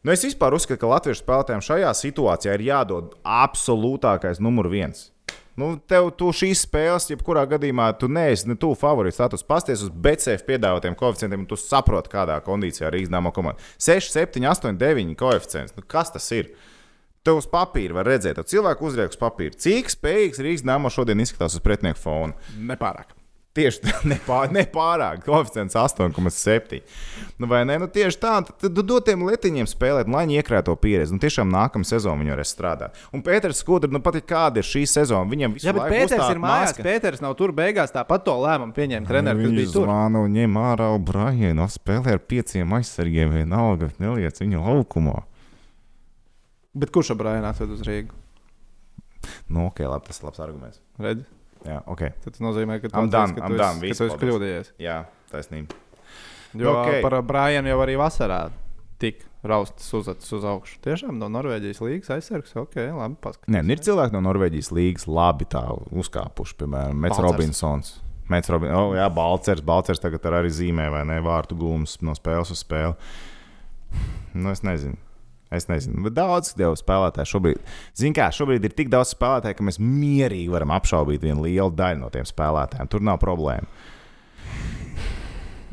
Nu, 0.03 0.11
es 0.15 0.23
vispār 0.27 0.55
uzskatu, 0.55 0.81
ka 0.83 0.91
latviešu 0.91 1.23
spēlētājiem 1.23 1.65
šajā 1.67 1.91
situācijā 1.99 2.55
ir 2.59 2.65
jādod 2.67 3.17
absolūtākais 3.23 4.43
numur 4.43 4.71
viens. 4.71 5.11
Nu, 5.59 5.75
tev 5.77 6.09
šīs 6.33 6.63
spēles, 6.65 7.11
jebkurā 7.11 7.43
gadījumā, 7.51 7.91
tu 8.01 8.09
neesi 8.09 8.49
ne 8.49 8.57
tuvu 8.57 8.79
favorīts. 8.81 9.21
Tātad 9.21 9.43
pasties 9.45 9.83
uz 9.85 9.93
BCF 9.93 10.47
piedāvātiem 10.49 10.97
koeficientiem, 10.97 11.43
un 11.45 11.49
tu 11.51 11.59
saproti, 11.61 12.09
kādā 12.15 12.39
kondīcijā 12.45 12.89
ir 12.89 13.03
iznāma 13.03 13.35
komanda. 13.37 13.61
6, 13.77 14.15
7, 14.15 14.47
8, 14.49 14.79
9 14.81 15.19
koeficients. 15.21 15.77
Nu, 15.77 15.85
kas 15.85 16.15
tas 16.15 16.31
ir? 16.33 16.55
Tev 17.23 17.39
uz 17.39 17.47
papīra 17.47 17.95
var 18.01 18.09
redzēt, 18.11 18.35
ka 18.41 18.43
cilvēku 18.51 18.89
uzrieku 18.89 19.15
uz 19.15 19.19
papīra. 19.21 19.55
Cik 19.55 19.93
spējīgs 19.95 20.41
Rīgas 20.43 20.65
dāmas 20.67 20.97
šodien 20.97 21.23
izskatās 21.23 21.55
uz 21.55 21.63
pretinieku 21.63 22.01
fona? 22.03 22.35
Nepārāk. 22.59 23.13
Tieši 23.53 23.83
tā, 23.85 23.93
nepār, 24.15 24.49
nepārāk. 24.57 25.21
Koeficients 25.27 25.77
8,7. 25.77 26.79
Nu, 27.37 27.47
vai 27.51 27.61
ne? 27.69 27.77
Nu, 27.83 27.87
tieši 27.93 28.17
tā, 28.23 28.39
tad 28.49 28.79
dod 28.81 29.05
tiem 29.05 29.27
letiņiem 29.29 29.69
spēlēt, 29.69 30.09
lai 30.09 30.23
viņi 30.25 30.39
iekrāto 30.41 30.73
pieredzi. 30.81 31.13
Nu, 31.13 31.21
tiešām 31.21 31.53
nākamā 31.53 31.85
sezona 31.87 32.17
viņi 32.25 32.33
varēs 32.33 32.53
strādāt. 32.57 32.97
Un 33.13 33.21
Pēters 33.27 33.61
Skudrs, 33.61 33.93
nu, 33.93 34.01
pat 34.03 34.17
kāda 34.25 34.63
ir 34.65 34.67
šī 34.67 34.87
sezona, 34.89 35.29
viņam 35.29 35.55
visu 35.59 35.69
Jā, 35.69 35.75
bet 35.77 35.93
Pēters 35.93 36.33
ir 36.33 36.41
mājās. 36.41 36.73
maska. 36.73 36.87
Pēters 36.89 37.21
nav 37.23 37.37
tur 37.39 37.53
beigās. 37.55 37.93
Tāpat 37.93 38.25
to 38.25 38.39
lēmumu 38.41 38.73
pieņēma 38.81 39.11
treneris, 39.13 39.45
Viņš 39.45 39.59
bija 39.61 39.73
tur. 39.77 39.85
zvana 39.87 40.25
un 40.25 40.33
ņem 40.41 40.57
ārā 40.65 40.89
O'Brienu, 40.97 41.69
spēlē 41.77 42.17
ar 42.17 42.25
pieciem 42.33 42.73
aizsargiem, 42.81 43.37
vienalga, 43.37 43.93
neliec 44.01 44.41
viņu 44.43 44.65
laukumā. 44.65 45.21
Bet 46.75 46.93
kurš 46.95 47.13
ar 47.13 47.19
Brianu 47.21 47.49
atved 47.51 47.75
uz 47.77 47.83
Rīgu? 47.87 48.17
Nu, 49.53 49.67
ok, 49.69 49.83
labi, 49.87 50.09
tas 50.09 50.19
ir 50.23 50.27
labs 50.29 50.41
arguments. 50.43 50.81
Redzi? 51.03 51.27
Jā, 51.67 51.79
ok. 51.87 52.01
Tad 52.25 52.35
tas 52.35 52.43
nozīmē, 52.43 52.81
ka 52.83 52.89
tu 52.91 53.05
done, 53.13 53.37
ka 53.37 53.47
tu 53.51 53.59
done, 53.61 53.79
esi- 53.79 53.93
ka 53.93 53.99
tu 54.01 54.09
esi 54.09 54.21
kļūdījies. 54.25 54.73
Jā, 54.83 54.97
taisnība. 55.31 55.77
Jo 56.59 56.73
Ok. 56.73 56.87
okay. 56.89 57.03
par 57.05 57.21
Brianu 57.25 57.71
jau 57.71 57.79
arī 57.85 57.95
vasarā 58.01 58.41
tika 59.01 59.25
raustas 59.47 59.87
uzacis 59.95 60.33
uz 60.37 60.45
augšu. 60.47 60.79
Tiešām 60.85 61.19
no 61.19 61.29
Norvēģijas 61.33 61.81
līnijas 61.83 62.11
aizsargs. 62.17 62.55
Ok, 62.61 62.77
labi, 62.77 63.17
paskatās. 63.23 63.51
Nē, 63.53 63.63
nu 63.67 63.75
ir 63.77 63.83
cilvēki 63.83 64.17
no 64.17 64.21
Norvēģijas 64.27 64.73
līnijas 64.75 65.07
labi 65.11 65.49
tā 65.51 65.63
uzkāpuši, 66.03 66.59
piemēram, 66.63 66.99
Mets. 67.05 67.19
Robinsons. 67.23 67.95
Mets 68.31 68.49
Robin... 68.53 68.71
oh, 68.73 68.93
jā, 68.97 69.09
Balcers, 69.13 69.61
Balcers 69.67 70.01
tagad 70.01 70.25
ar 70.31 70.39
arī 70.41 70.51
zīmē, 70.55 70.87
vai 70.95 71.03
ne? 71.09 71.19
Vārtu 71.25 71.57
gūmus 71.59 71.99
no 72.07 72.15
spēles 72.17 72.53
uz 72.55 72.63
spēli. 72.63 72.95
Nu, 74.35 74.53
es 74.55 74.63
nezinu. 74.65 74.97
Es 75.53 75.67
nezinu, 75.69 76.01
bet 76.07 76.15
daudz 76.17 76.55
tev 76.57 76.75
spēlētāju 76.81 77.29
šobrīd. 77.29 77.59
Zini, 77.99 78.15
kā 78.17 78.31
šobrīd 78.33 78.65
ir 78.65 78.73
tik 78.79 78.89
daudz 78.93 79.13
spēlētāju, 79.13 79.59
ka 79.59 79.67
mēs 79.69 79.79
mierīgi 79.83 80.49
varam 80.53 80.73
apšaubīt 80.79 81.25
vienu 81.27 81.45
lielu 81.45 81.71
daļu 81.77 82.01
no 82.01 82.09
tiem 82.15 82.25
spēlētājiem. 82.29 82.89
Tur 82.93 83.05
nav 83.05 83.19
problēma. 83.21 83.69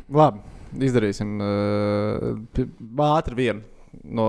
Labi, 0.09 0.41
izdarīsim 0.89 1.35
uh, 1.43 2.65
ātri 3.09 3.37
vienu 3.37 3.63
no 4.09 4.25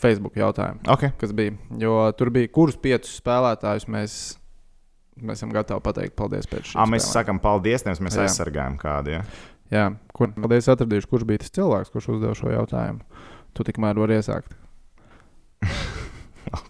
Facebook 0.00 0.36
jautājumiem, 0.38 0.82
Okay. 0.92 1.12
kas 1.20 1.32
bija. 1.36 1.52
Jo 1.80 1.98
tur 2.16 2.30
bija, 2.34 2.48
kurus 2.52 2.76
piecus 2.80 3.18
spēlētājus 3.20 3.86
mēs, 3.92 4.14
mēs 5.20 5.40
esam 5.40 5.52
gatavi 5.54 5.84
pateikt 5.84 6.16
paldies 6.18 6.48
pēc 6.50 6.70
šī. 6.72 6.86
Mēs 6.92 7.10
sakām 7.12 7.40
paldies, 7.42 7.84
nevis 7.88 8.00
mēs 8.04 8.16
Jā. 8.16 8.24
aizsargājam 8.28 8.78
kādu. 8.80 9.16
Ja? 9.18 9.24
Jā, 9.72 9.86
kur 10.14 10.30
paldies 10.36 10.68
atradīšu, 10.72 11.10
kurš 11.10 11.26
bija 11.28 11.42
tas 11.42 11.52
cilvēks, 11.56 11.92
kurš 11.92 12.08
uzdeva 12.16 12.36
šo 12.38 12.52
jautājumu. 12.54 13.02
Tu 13.56 13.64
tikmēr 13.66 13.98
vari 13.98 14.18
iesākt. 14.20 14.52
Uh, 15.64 16.60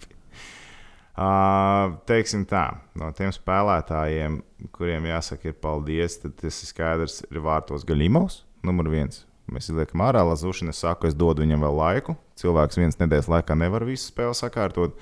teiksim 1.16 2.44
tā, 2.48 2.66
no 2.98 3.08
tiem 3.16 3.32
spēlētājiem, 3.32 4.40
kuriem 4.76 5.08
jāsaka, 5.08 5.50
ir 5.50 5.56
paldies, 5.62 6.18
tad 6.20 6.36
tas 6.42 6.58
ir 6.60 6.68
skaidrs, 6.68 7.22
ir 7.30 7.40
vārtos 7.44 7.86
Gaļimovs, 7.88 8.42
numur 8.66 8.90
viens. 8.92 9.24
Mēs 9.46 9.70
izliekam 9.70 10.02
ārā 10.02 10.24
Lazušanu, 10.26 10.74
es 10.74 10.82
saku, 10.82 11.06
es 11.06 11.14
dodu 11.14 11.44
viņam 11.44 11.62
vēl 11.62 11.76
laiku. 11.78 12.16
Cilvēks 12.40 12.80
viens 12.80 12.98
nedēļas 12.98 13.30
laikā 13.30 13.56
nevar 13.56 13.86
visu 13.86 14.10
spēli 14.10 14.34
sakārtot. 14.34 14.96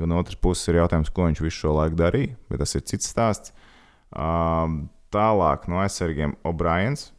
No 0.00 0.20
otras 0.22 0.38
puses 0.40 0.70
ir 0.70 0.78
jautājums, 0.80 1.10
ko 1.12 1.26
viņš 1.26 1.42
visu 1.44 1.66
šo 1.66 1.74
laiku 1.76 1.98
darīja, 1.98 2.38
bet 2.48 2.62
tas 2.62 2.72
ir 2.78 2.86
cits 2.88 3.10
stāsts. 3.12 3.52
Tālāk 5.10 5.66
no 5.68 5.82
aizsargiem 5.82 6.38
O'Briens. 6.46 7.10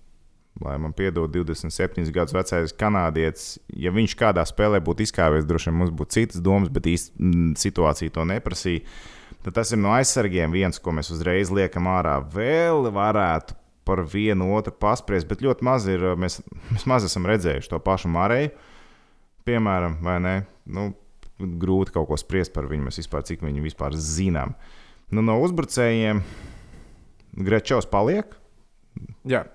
Lai 0.61 0.75
man 0.77 0.93
piedod 0.93 1.31
27 1.33 2.11
gadus 2.13 2.35
vecais 2.35 2.73
kanādietis, 2.77 3.55
ja 3.73 3.89
viņš 3.93 4.13
kādā 4.19 4.43
spēlē 4.45 4.81
būtu 4.83 5.07
izkāpies, 5.07 5.47
droši 5.49 5.71
vien 5.71 5.79
mums 5.79 5.93
būtu 5.97 6.19
citas 6.19 6.43
domas, 6.43 6.69
bet 6.73 6.89
īstenībā 6.91 7.57
situācija 7.57 8.13
to 8.13 8.25
neprasīja. 8.29 8.83
Tad 9.41 9.55
tas 9.57 9.71
ir 9.73 9.79
no 9.81 9.89
aizsargiem 9.95 10.53
viens, 10.53 10.77
ko 10.77 10.93
mēs 10.93 11.09
uzreiz 11.13 11.49
liekam 11.49 11.87
ārā. 11.89 12.19
Vēl 12.33 12.91
varētu 12.93 13.57
par 13.89 14.03
vienu 14.05 14.51
otru 14.53 14.73
paspriest, 14.77 15.25
bet 15.29 15.41
ļoti 15.41 15.65
maz 15.65 15.87
ir. 15.89 16.03
Mēs, 16.19 16.39
mēs 16.69 16.85
maz 16.89 17.07
esam 17.07 17.25
redzējuši 17.29 17.71
to 17.71 17.79
pašu 17.81 18.11
Marēju, 18.13 18.51
piemēram, 19.49 19.97
vai 20.05 20.19
ne? 20.21 20.35
Nu, 20.69 20.91
grūti 21.41 21.95
kaut 21.95 22.11
ko 22.11 22.19
spriest 22.21 22.53
par 22.53 22.69
viņu. 22.69 22.85
Mēs 22.85 23.01
vispār 23.01 23.25
cik 23.25 23.41
viņu 23.45 23.65
vispār 23.65 23.97
zinām. 23.97 24.53
Nu, 25.11 25.23
no 25.25 25.39
uzbrucējiem 25.41 26.21
Grečovs 27.41 27.89
paliek. 27.89 28.35
Jā. 29.27 29.45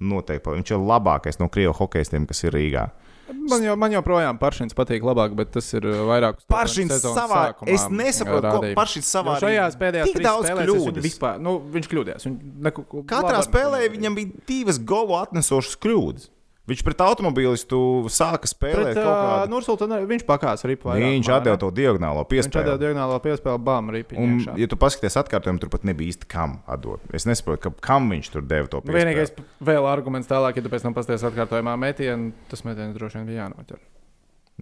Noteikti. 0.00 0.56
Viņš 0.56 0.74
ir 0.74 0.82
labākais 0.90 1.40
no 1.40 1.50
krievu 1.52 1.76
hokeistiem, 1.76 2.26
kas 2.28 2.44
ir 2.46 2.56
Rīgā. 2.56 2.88
Man 3.30 3.62
jau, 3.62 3.76
man 3.78 3.92
joprojām 3.94 4.38
Paršins 4.40 4.74
patīk 4.74 5.04
labāk, 5.06 5.36
bet 5.38 5.52
tas 5.54 5.68
ir 5.76 5.84
uh, 5.86 6.00
vairāk 6.08 6.40
uz 6.40 6.46
Paršins 6.50 6.96
savā, 6.98 7.42
sākumā, 7.52 7.76
es 7.76 7.84
nesaprotu, 7.92 8.42
ko 8.42 8.56
rādīja. 8.56 8.76
Paršins 8.78 9.10
savā 9.14 9.36
Jo 9.36 9.44
šajās 9.44 9.76
pēdējās 9.78 10.10
tik 10.10 10.24
daudz 10.24 10.50
kļūdas. 10.50 11.04
Vispār, 11.04 11.38
nu, 11.42 11.54
viņš 11.76 11.88
kļūdījās. 11.92 12.26
Viņ, 12.26 12.36
neku, 12.66 12.84
Katrā 13.10 13.38
labāk 13.38 13.46
spēlē 13.46 13.84
viņam 13.92 14.18
bija 14.18 14.44
divas 14.50 14.80
golu 14.82 15.14
atnesošas 15.20 15.78
kļūdas. 15.78 16.26
Viņš 16.70 16.82
pret 16.86 17.00
automobilistu 17.02 17.78
sāka 18.14 18.46
spēlēt 18.46 18.92
Pret, 18.92 18.98
kaut 19.00 19.10
uh, 19.10 19.22
kādu. 19.26 19.50
Nursultanu 19.50 19.96
viņš 20.06 20.24
pakās 20.28 20.62
ripu. 20.70 20.92
Viņš 20.94 21.30
atdeva 21.34 21.58
to 21.58 21.70
diagonālo 21.74 22.22
Viņš 22.22 22.46
atdeva 22.46 22.62
piespēli. 22.62 22.80
diagonālo 22.84 23.16
piespēli 23.24 23.62
bām 23.66 23.90
ripiņu. 23.96 24.22
Un, 24.22 24.36
iekšā. 24.38 24.54
ja 24.62 24.68
tu 24.70 24.78
paskaties 24.78 25.18
atkārtojumu, 25.24 25.60
tur 25.64 25.72
pat 25.72 25.86
nebija 25.88 26.12
īsti 26.14 26.28
kam 26.30 26.60
atdot. 26.70 27.02
Es 27.16 27.26
nesaprotu, 27.26 27.64
ka, 27.66 27.72
kam 27.90 28.06
viņš 28.14 28.30
tur 28.36 28.46
deva 28.46 28.70
to 28.70 28.80
piespēli. 28.84 29.00
vienīgais 29.02 29.34
vēl 29.66 29.88
arguments 29.90 30.30
tālāk, 30.30 30.60
ja 30.60 30.62
tu 30.62 30.70
pēc 30.72 30.86
tam 30.86 30.94
pasties 30.94 31.26
atkārtojumā 31.26 31.74
metienu, 31.80 32.30
tas 32.52 32.62
metiens 32.68 32.94
droši 32.94 33.18
vien 33.18 33.26
bija 33.32 33.48
jānoķer. 33.48 33.82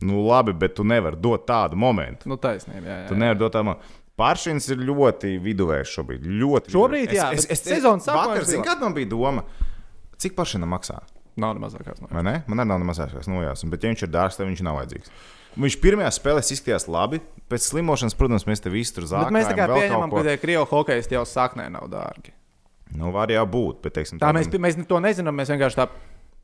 Nu, 0.09 0.23
labi, 0.25 0.53
bet 0.55 0.77
tu 0.79 0.85
nevari 0.87 1.19
dot 1.19 1.45
tādu 1.49 1.77
momentu. 1.77 2.29
Nu, 2.31 2.37
taisnība, 2.39 2.87
jā, 2.87 2.97
jā, 3.03 3.07
Tu 3.11 3.17
jā. 3.17 3.21
nevari 3.25 3.41
dot 3.41 3.53
tādu 3.57 3.73
momentu. 3.73 3.97
Pāršins 4.19 4.65
ir 4.73 4.81
ļoti 4.83 5.37
viduvējs 5.43 5.93
šobrīd. 5.95 6.25
Ļoti 6.41 6.73
Šobrīd, 6.75 7.05
viduvējs. 7.11 7.19
jā, 7.19 7.27
es, 7.35 7.45
es, 7.51 7.61
es, 7.61 7.67
sezonas 7.77 8.07
sākumā 8.07 8.39
vakar, 8.39 8.47
bija 8.49 8.65
kad 8.67 8.81
man 8.83 8.95
bija 8.97 9.11
doma, 9.11 9.45
cik 10.19 10.35
pašinam 10.39 10.71
maksā. 10.75 10.97
Nav 11.39 11.55
ne 11.57 11.63
mazākās. 11.63 12.01
No. 12.03 12.09
Vai 12.11 12.23
ne? 12.27 12.37
Man 12.51 12.63
arī 12.63 12.71
nav 12.73 12.81
nemazākās 12.83 13.29
nojautas, 13.31 13.65
bet, 13.71 13.85
ja 13.87 13.93
viņš 13.93 14.03
ir 14.07 14.11
dārgs, 14.15 14.39
tad 14.41 14.49
viņš 14.51 14.63
nav 14.67 14.81
vajadzīgs. 14.81 15.13
Viņš 15.59 15.77
pirmajā 15.83 16.11
spēlē 16.15 16.43
izskatījās 16.45 16.89
labi. 16.93 17.21
Pēc 17.51 17.65
slimošanas, 17.71 18.15
protams, 18.19 18.45
mēs 18.47 18.61
te 18.63 18.71
visi 18.71 18.93
tur 18.95 19.07
Bet 19.07 19.13
zāģējām. 19.15 19.37
mēs 19.39 19.49
tā 19.49 19.57
kā 19.59 19.67
pieņemam, 19.71 20.13
ka 20.13 20.37
krievu 20.43 20.67
hokeisti 20.71 21.17
jau 21.17 21.25
saknē 21.27 21.71
nav 21.73 21.89
dārgi. 21.91 22.35
Nu, 22.99 23.11
var 23.13 23.29
jau 23.33 23.45
būt, 23.49 23.83
bet, 23.85 23.95
teiksim, 23.99 24.19
Tā 24.21 24.31
mēs, 24.33 24.49
tādam- 24.49 24.65
mēs 24.65 24.87
to 24.89 25.01
nezinām. 25.01 25.35
Mēs 25.37 25.51
vienkārši 25.53 25.77
tā 25.77 25.89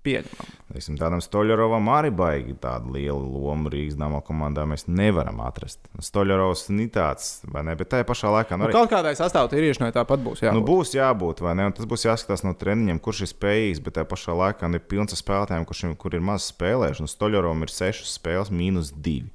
pieņemama. 0.05 0.53
Teiksim, 0.75 0.97
tādam 0.99 1.21
Stoļerovam 1.23 1.87
arī 1.95 2.11
baigi 2.15 2.55
tādu 2.59 2.97
lielu 2.97 3.21
lomu 3.45 3.71
Rīgas 3.71 3.99
dāmas 4.01 4.25
komandā 4.27 4.65
mēs 4.67 4.87
nevaram 4.91 5.39
atrast. 5.45 5.79
Stoļerovs 6.03 6.65
ir 6.73 6.89
tāds, 6.95 7.29
vai 7.47 7.63
ne? 7.69 7.77
Bet 7.79 7.93
tajā 7.93 8.07
pašā 8.09 8.33
laikā 8.33 8.59
Nu, 8.59 8.65
nu, 8.65 8.69
arī, 8.71 8.75
kaut 8.75 8.91
kādai 8.91 9.15
sastāvdaļai 9.19 9.93
tāpat 9.95 10.25
būs. 10.25 10.43
Jā, 10.45 10.55
nu, 10.57 10.65
būs 10.67 10.95
jābūt, 10.97 11.45
vai 11.45 11.55
ne? 11.59 11.69
Un 11.71 11.77
tas 11.77 11.87
būs 11.91 12.07
jāskatās 12.09 12.43
no 12.47 12.55
treniņiem, 12.59 12.99
kurš 13.05 13.25
ir 13.27 13.31
spējīgs, 13.35 13.83
bet 13.85 13.99
tajā 13.99 14.09
pašā 14.11 14.37
laikā 14.41 14.71
nu, 14.71 14.81
ir 14.81 14.89
pilns 14.91 15.15
ar 15.15 15.21
spēlētājiem, 15.21 15.69
kurš, 15.69 15.85
kur 16.01 16.17
ir 16.17 16.25
maz 16.25 16.49
spēlējuši. 16.51 17.07
Nu, 17.07 17.13
Stoļerovam 17.13 17.67
ir 17.67 17.75
sešas 17.75 18.17
spēles, 18.19 18.53
mīnus 18.55 18.91
divi. 18.95 19.31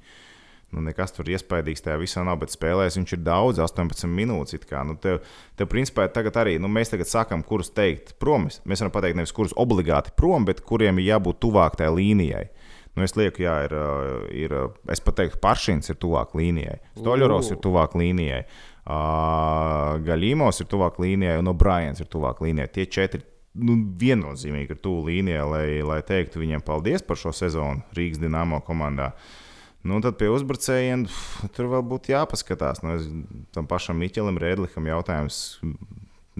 Nu, 0.70 0.82
nekas 0.86 1.10
tur 1.16 1.26
iespaidīgs 1.26 1.82
tajā 1.82 1.96
visā 1.98 2.22
nav, 2.22 2.36
bet 2.44 2.52
spēlēs 2.54 2.94
viņš 2.98 3.16
ir 3.16 3.22
daudz, 3.26 3.58
18 3.64 4.06
minūtes. 4.06 4.68
Nu, 4.86 4.94
tev, 5.02 5.18
tev, 5.58 5.66
principā, 5.72 6.06
tagad 6.14 6.38
arī, 6.38 6.54
nu, 6.62 6.70
mēs 6.70 6.92
tagad 6.92 7.10
sakām, 7.10 7.42
kurus 7.46 7.72
teikt 7.74 8.14
prom. 8.22 8.46
Mēs 8.46 8.84
varam 8.84 8.94
pateikt, 8.94 9.18
nevis 9.18 9.34
kurus 9.34 9.56
obligāti 9.58 10.14
prom, 10.14 10.46
bet 10.46 10.62
kuriem 10.66 11.02
ir 11.02 11.10
jābūt 11.10 11.40
tuvāk 11.42 11.80
tajā 11.80 11.90
līnijai. 11.96 12.46
Nu, 12.94 13.04
es 13.06 13.14
lieku, 13.18 13.42
jā, 13.44 13.56
ir, 13.66 13.74
uh, 13.74 14.22
ir, 14.34 14.54
uh, 14.54 14.70
es 14.90 15.02
pat 15.02 15.20
teiktu, 15.20 15.38
Paršins 15.42 15.92
ir 15.92 15.98
tuvāk 16.02 16.34
līnijai, 16.38 16.80
Stoļoros 16.98 17.52
ir 17.54 17.60
tuvāk 17.62 17.94
līnijai, 17.98 18.40
uh, 18.82 19.98
Gaļīmos 20.06 20.62
ir 20.62 20.70
tuvāk 20.70 20.98
līnijai 21.02 21.36
un 21.38 21.52
O'Briens 21.52 22.02
ir 22.02 22.10
tuvāk 22.10 22.42
līnijai. 22.42 22.70
Tie 22.74 22.88
četri 22.90 23.22
nu, 23.54 23.76
viennozīmīgi 24.00 24.74
ir 24.74 24.82
tuvu 24.82 25.06
līnijai, 25.06 25.44
lai, 25.52 25.66
lai 25.86 26.00
teiktu 26.06 26.42
viņiem 26.42 26.66
paldies 26.66 27.06
par 27.06 27.18
šo 27.20 27.32
sezonu 27.34 27.86
Rīgas 27.96 28.22
Dienāmo 28.22 28.58
komandā. 28.66 29.12
Nu, 29.86 29.96
tad 30.04 30.18
pie 30.20 30.28
uzbrucējiem 30.28 31.06
tur 31.56 31.70
vēl 31.72 31.84
būtu 31.88 32.12
jāpaskatās. 32.12 32.82
Nu, 32.84 32.98
es, 32.98 33.08
tam 33.56 33.68
pašam 33.70 34.00
Miķelim 34.00 34.40
Rēdlikam 34.40 34.88
jautājums. 34.90 35.58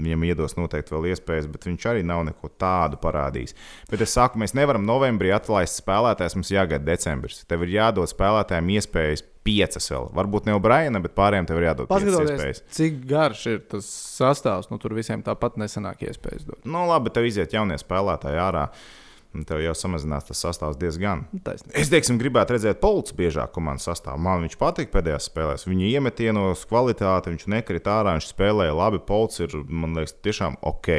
Viņam 0.00 0.22
iedos 0.24 0.54
noteikti 0.56 0.94
vēl 0.94 1.08
iespējas, 1.10 1.48
bet 1.50 1.66
viņš 1.66 1.84
arī 1.90 2.04
nav 2.06 2.22
neko 2.24 2.48
tādu 2.60 2.96
parādījis. 3.02 3.56
Bet 3.90 4.04
es 4.04 4.14
saku, 4.14 4.38
mēs 4.40 4.54
nevaram 4.56 4.86
novembrī 4.86 5.32
atlaist 5.34 5.80
spēlētājus, 5.80 6.36
mums 6.38 6.52
jāgaida 6.54 6.86
decembris. 6.86 7.42
Tev 7.50 7.66
ir 7.66 7.74
jādod 7.74 8.08
spēlētājiem 8.08 8.70
iespējas 8.78 9.24
piecas 9.44 9.90
vēl. 9.92 10.08
Varbūt 10.16 10.46
ne 10.46 10.54
O'Briena, 10.56 11.02
bet 11.02 11.16
pārējiem 11.18 11.50
tev 11.50 11.60
ir 11.60 11.68
jādod 11.68 11.90
iespējas. 11.90 12.62
cik 12.76 13.02
garš 13.10 13.44
ir 13.50 13.60
tas 13.74 13.90
sastāvs, 14.20 14.70
nu 14.72 14.78
tur 14.80 14.94
visiem 14.96 15.26
tāpat 15.26 15.58
nesanāk 15.60 16.06
iespējas 16.06 16.46
dot. 16.48 16.64
Nu, 16.64 16.86
labi, 16.88 17.12
tev 17.12 17.28
iziet 17.28 17.56
jaunie 17.56 17.76
spēlētāji 17.80 18.40
ārā. 18.40 18.68
un 18.70 18.99
Tev 19.46 19.60
jau 19.62 19.72
samazinās 19.78 20.26
tas 20.26 20.40
sastāvs 20.42 20.78
diezgan. 20.80 21.22
Taisnība. 21.46 21.76
Es 21.78 21.90
teiksim, 21.92 22.18
gribētu 22.18 22.56
redzēt 22.56 22.80
Polts 22.82 23.14
biežāk 23.14 23.52
komandas 23.54 23.86
sastāvā. 23.86 24.18
Man 24.18 24.42
viņš 24.42 24.56
patīk 24.58 24.90
pēdējās 24.90 25.28
spēlēs. 25.30 25.68
Viņa 25.70 25.92
iemetienos 25.92 26.64
kvalitāti, 26.66 27.30
viņš 27.36 27.46
nekrita 27.54 28.00
ārā, 28.00 28.16
viņš 28.18 28.32
spēlēja 28.32 28.74
labi. 28.74 28.98
Polts 29.06 29.38
ir, 29.46 29.54
man 29.70 29.94
liekas, 29.94 30.16
tiešām 30.26 30.58
ok. 30.66 30.90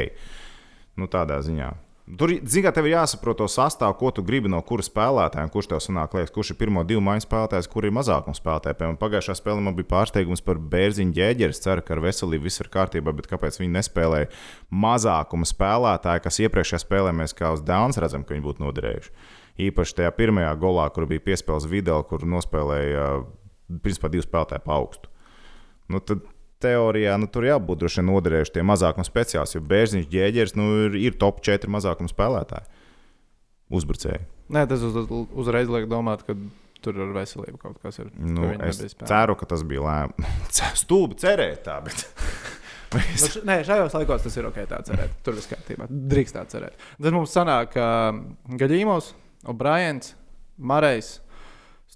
Nu, 0.96 1.10
tādā 1.12 1.42
ziņā. 1.44 1.74
Tur, 2.02 2.32
zinām, 2.50 2.72
tev 2.74 2.88
ir 2.88 2.96
jāsaprot 2.96 3.38
to 3.38 3.46
sastāvu, 3.46 3.94
ko 4.00 4.10
tu 4.10 4.24
gribi 4.26 4.50
no 4.50 4.58
kura 4.66 4.82
spēlētāja, 4.82 5.46
kurš 5.54 5.68
tev 5.70 5.78
sanāk, 5.84 6.16
liekas, 6.18 6.32
kurš 6.34 6.50
ir 6.50 6.56
pirmo 6.58 6.82
divu 6.82 7.00
maiņu 7.06 7.22
spēlētājs, 7.22 7.68
kur 7.70 7.86
ir 7.86 7.94
mazākuma 7.94 8.34
spēlētāja. 8.34 8.74
Piemēram, 8.80 8.98
pagājušā 8.98 9.36
spēlē 9.38 9.62
man 9.62 9.76
bija 9.78 9.86
pārsteigums 9.92 10.42
par 10.42 10.58
Bērziņu 10.72 11.14
ģēģeri. 11.14 11.54
Es 11.54 11.62
ceru, 11.62 11.84
ka 11.86 11.94
ar 11.94 12.02
veselību 12.02 12.48
viss 12.48 12.64
ir 12.64 12.72
kārtībā, 12.74 13.14
bet 13.14 13.30
kāpēc 13.30 13.60
viņi 13.62 13.76
nespēlēja 13.76 14.32
mazākuma 14.82 15.46
spēlētāju, 15.46 16.24
kas 16.26 16.42
iepriekšējā 16.42 16.82
spēlē 16.82 17.14
mēs 17.22 17.38
kā 17.38 17.54
uz 17.54 17.62
Dānas 17.70 18.02
redzam, 18.02 18.26
ka 18.26 18.34
viņi 18.34 18.46
būtu 18.48 18.66
noderējuši. 18.66 19.14
Īpaši 19.70 19.98
tajā 20.00 20.12
pirmajā 20.18 20.52
golā, 20.58 20.90
kur 20.90 21.06
bija 21.06 21.22
piespēles 21.30 21.70
video, 21.70 22.02
kur 22.08 22.26
nospēlēja 22.26 23.08
principā 23.78 24.10
divu 24.10 24.26
spēlētāju 24.26 24.66
pa 24.66 24.74
augstu. 24.80 25.12
Nu, 25.92 26.02
tad 26.02 26.26
teorijā 26.62 27.16
nu, 27.20 27.28
tur 27.32 27.46
jābūt 27.48 27.82
droši 27.82 28.00
vien 28.00 28.08
noderējuši 28.12 28.54
tie 28.56 28.64
mazākuma 28.66 29.04
speciālisti, 29.06 29.58
jo 29.58 29.64
Bērziņš 29.72 30.08
ģēģeris 30.12 30.56
nu, 30.58 30.66
ir, 30.86 30.96
ir 31.10 31.18
top 31.20 31.42
4 31.44 31.70
mazākuma 31.72 32.10
spēlētāji. 32.12 32.68
Uzbrucēji. 33.72 34.20
Nē, 34.52 34.66
tas 34.68 34.82
uz, 34.84 34.96
uzreiz 35.32 35.70
liek 35.72 35.86
domāt, 35.90 36.24
ka 36.26 36.36
tur 36.84 36.98
ar 37.00 37.12
veselību 37.14 37.60
kaut 37.62 37.78
kas 37.82 38.00
ir. 38.02 38.10
Nu, 38.20 38.50
es 38.68 38.82
ceru, 38.98 39.36
ka 39.40 39.48
tas 39.48 39.62
bija 39.68 39.84
lēmums. 39.86 40.58
Stulbi 40.82 41.16
cerēt 41.22 41.64
tā, 41.68 41.78
bet. 41.86 42.06
Nu, 42.92 43.00
š- 43.16 43.40
Nē, 43.48 43.54
šajos 43.64 43.94
laikos 43.96 44.20
tas 44.26 44.34
ir 44.36 44.44
ok, 44.50 44.58
tā 44.68 44.82
cerēt. 44.84 45.14
Tur 45.24 45.32
viss 45.38 45.48
kārtībā. 45.48 45.86
Drīkst 45.88 46.34
tā 46.36 46.42
cerēt. 46.52 46.74
Tad 47.00 47.14
mums 47.16 47.32
sanāk, 47.32 47.70
ka 47.72 47.86
Gaļīmos, 48.60 49.06
O'Briens, 49.48 50.10
Marejs, 50.60 51.14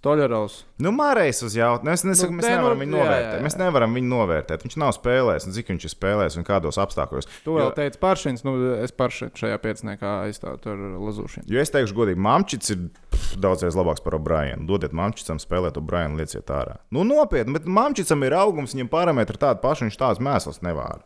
Stoļerovs. 0.07 0.57
Nu, 0.87 0.93
Mārējs 0.95 1.41
uz 1.43 1.55
jautājumu. 1.59 1.91
Es 1.93 2.05
nesaku, 2.07 2.31
Nu, 2.31 2.39
mēs 2.39 2.47
nu, 2.47 2.55
nevaram 2.55 2.79
viņu 2.79 2.95
jā, 2.95 2.99
jā, 3.03 3.07
novērtēt. 3.11 3.35
jā. 3.35 3.43
Mēs 3.43 3.57
nevaram 3.59 3.95
viņu 3.99 4.11
novērtēt. 4.13 4.63
Viņš 4.67 4.77
nav 4.79 4.93
spēlējis, 4.95 5.47
un 5.49 5.55
cik 5.57 5.73
viņš 5.73 5.87
ir 5.89 5.93
spēlējis 5.97 6.37
un 6.39 6.45
kādos 6.47 6.79
apstākļos. 6.79 7.27
Tu 7.43 7.51
vēl 7.57 7.65
Jo- 7.67 7.75
teici 7.75 7.99
Paršins, 7.99 8.45
nu 8.47 8.53
es 8.85 8.93
Paršinu 8.93 9.35
šajā 9.35 9.59
pieciniekā 9.59 10.13
aizstāvu 10.29 10.63
ar 10.71 10.85
Lazūšanu. 11.03 11.45
Jo 11.51 11.61
es 11.61 11.71
teikšu, 11.75 11.93
godīgi, 11.99 12.17
Mamčits 12.23 12.71
ir 12.71 12.89
pff, 13.11 13.37
daudzreiz 13.43 13.75
labāks 13.75 14.03
par 14.05 14.15
O'Brienu. 14.15 14.67
Dodiet 14.71 14.93
Mamčicam 14.95 15.43
spēlēt, 15.43 15.75
O'Brienu 15.77 16.17
lieciet 16.17 16.47
ārā. 16.47 16.79
Nu, 16.95 17.03
nopietni, 17.03 17.53
bet 17.53 17.67
Mamčicam 17.67 18.23
ir 18.23 18.31
augums, 18.39 18.75
viņam 18.79 18.89
parametri 18.89 19.37
tādi 19.43 19.61
paši, 19.61 19.89
viņš 19.91 19.99
tāds 19.99 20.23
mēsls 20.23 20.63
nevar. 20.63 21.03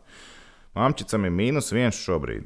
Mamčicam 0.75 1.25
ir 1.25 1.31
mīnus 1.31 1.71
viens 1.73 1.97
šobrīd. 1.97 2.45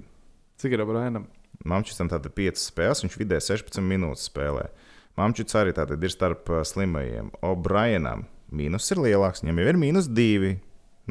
Cik 0.58 0.72
ir 0.72 0.80
O'Brienam? 0.86 1.28
Mamčicam 1.66 2.08
ir 2.12 2.30
5 2.30 2.58
spēles, 2.62 3.04
viņš 3.04 3.18
vidē 3.20 3.38
16 3.42 3.82
minūtes 3.84 4.30
spēlē. 4.30 4.70
Mamčits 5.16 5.56
arī 5.56 5.72
tātad 5.76 6.02
ir 6.04 6.12
starp 6.12 6.50
slimajiem. 6.68 7.30
O'Brienam 7.46 8.26
mīnus 8.56 8.90
ir 8.92 9.00
lielāks, 9.04 9.44
viņam 9.46 9.62
jau 9.62 9.68
ir 9.72 9.80
mīnus 9.80 10.10
2 10.12 10.56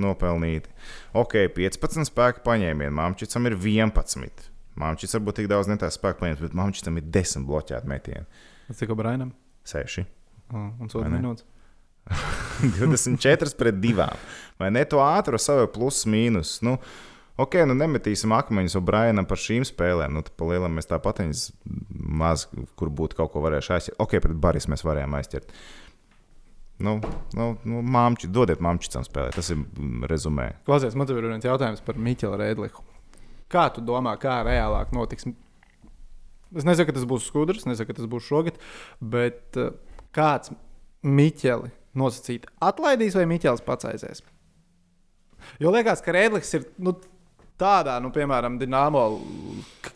nopelnīti. 0.00 0.72
Ok, 1.16 1.38
15 1.56 2.08
spēku 2.10 2.42
paņēmieni, 2.44 2.92
Mamčicam 2.94 3.46
ir 3.48 3.56
11. 3.56 4.50
Mamčits 4.80 5.14
varbūt 5.14 5.38
tik 5.38 5.48
daudz 5.52 5.70
netājas 5.70 5.96
spēku 6.00 6.24
paņemt, 6.24 6.42
bet 6.42 6.56
Mamčicam 6.58 6.98
ir 6.98 7.06
10 7.14 7.46
bloķēti 7.48 7.90
metieni. 7.90 8.24
Cik 8.74 8.90
O'Brienam? 8.94 9.30
6. 9.70 10.04
Oh, 10.52 10.56
un 10.58 10.88
Vai 10.88 10.92
soda 10.92 11.08
ne? 11.08 11.20
minūtes. 11.20 11.46
24 12.78 13.54
pret 13.56 13.78
2. 13.80 14.08
Vai 14.60 14.70
ne 14.74 14.82
to 14.88 15.00
ātru 15.00 15.38
savu 15.40 15.68
plus 15.72 16.02
mīnus? 16.10 16.58
Nu, 16.66 16.76
ok, 17.40 17.56
nu 17.68 17.76
nemetīsim 17.78 18.32
akmeņus 18.36 18.76
O'Brienam 18.80 19.28
par 19.28 19.40
šīm 19.40 19.66
spēlēm. 19.68 20.16
Nu, 20.16 20.24
pa 20.24 20.48
lielam 20.50 20.76
mēs 20.78 20.90
tāpat 20.90 21.22
viņas 21.24 21.46
maz, 22.22 22.46
kur 22.78 22.92
būtu 22.94 23.18
kaut 23.18 23.32
ko 23.34 23.42
varējuši 23.44 23.74
aizķert. 23.76 23.98
Ok, 24.02 24.18
pret 24.24 24.38
Baris 24.40 24.68
mēs 24.70 24.84
varējām 24.86 25.16
aizķert. 25.18 25.54
Nu, 26.84 26.96
nu, 27.38 27.52
nu 27.70 27.84
māmči, 27.86 28.28
dodiet 28.34 28.62
māmčicam 28.64 29.06
spēlēt. 29.06 29.36
Tas 29.38 29.52
ir 29.54 29.60
mm, 29.60 30.08
rezumē. 30.10 30.50
Klausies, 30.66 30.96
man 30.98 31.06
te 31.06 31.14
ir 31.14 31.28
viens 31.30 31.46
jautājums 31.46 31.84
par 31.86 32.00
Miķelu 32.02 32.40
Rēdliku. 32.40 32.82
Kā 33.52 33.68
tu 33.70 33.84
domā, 33.84 34.16
kā 34.18 34.40
reālāk 34.46 34.90
notiks? 34.96 35.28
Es 36.54 36.66
nesaku, 36.66 36.90
ka 36.90 36.98
tas 36.98 37.06
būs 37.08 37.26
skudrs, 37.30 37.66
nesaku, 37.68 37.92
ka 37.92 38.00
tas 38.00 38.10
būs 38.10 38.26
šogad, 38.26 38.58
bet 38.98 39.58
uh, 39.60 39.72
kāds 40.14 40.52
Miķeli 41.04 41.70
nosacīt 41.98 42.46
atlaidīs 42.64 43.14
vai 43.18 43.26
Miķels 43.30 43.62
pats 43.66 43.86
aizies? 43.90 44.22
Jo 45.62 45.70
liekas, 45.74 46.02
ka 46.02 46.14
Rēdlis 46.14 46.54
ir 46.56 46.66
nu, 46.82 46.94
tādā, 47.60 47.96
nu, 48.02 48.10
piemēram, 48.14 48.58
Dienāmo 48.60 49.04
k- 49.84 49.92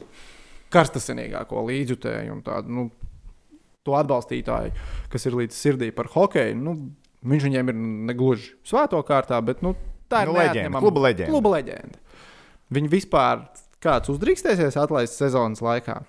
karstasinīgāko 0.75 1.63
līdzjutēju 1.69 2.33
un 2.37 2.43
tādu 2.47 2.75
nu, 2.79 2.87
to 3.87 3.95
atbalstītāju, 3.97 4.73
kas 5.13 5.25
ir 5.29 5.37
līdz 5.39 5.57
sirdī 5.57 5.89
par 5.97 6.11
hokeju. 6.13 6.57
Nu, 6.61 6.75
viņš 7.25 7.47
viņiem 7.49 7.73
ir 7.73 7.79
negluži 8.11 8.53
svēto 8.69 9.01
kārtā, 9.09 9.41
bet 9.45 9.63
nu, 9.65 9.73
tā 10.11 10.25
ir 10.27 10.33
Nu, 10.33 10.37
leģenda, 10.39 10.83
kluba 10.85 11.07
leģenda. 11.09 11.33
Kluba 11.33 11.55
leģenda. 11.57 11.99
Viņi 12.77 12.91
vispār 12.93 13.47
kāds 13.81 14.11
uzdrīkstēsies 14.13 14.77
atlaist 14.77 15.17
sezonas 15.17 15.63
laikā. 15.65 16.03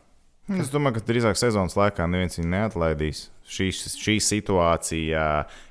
Es 0.50 0.72
domāju, 0.74 0.98
ka 0.98 1.06
drīzāk 1.06 1.38
sezonas 1.38 1.76
laikā 1.78 2.08
neviens 2.10 2.40
viņu 2.40 2.50
neatlaidīs. 2.50 3.28
Šī, 3.50 3.68
šī 3.74 4.16
situācija, 4.22 5.26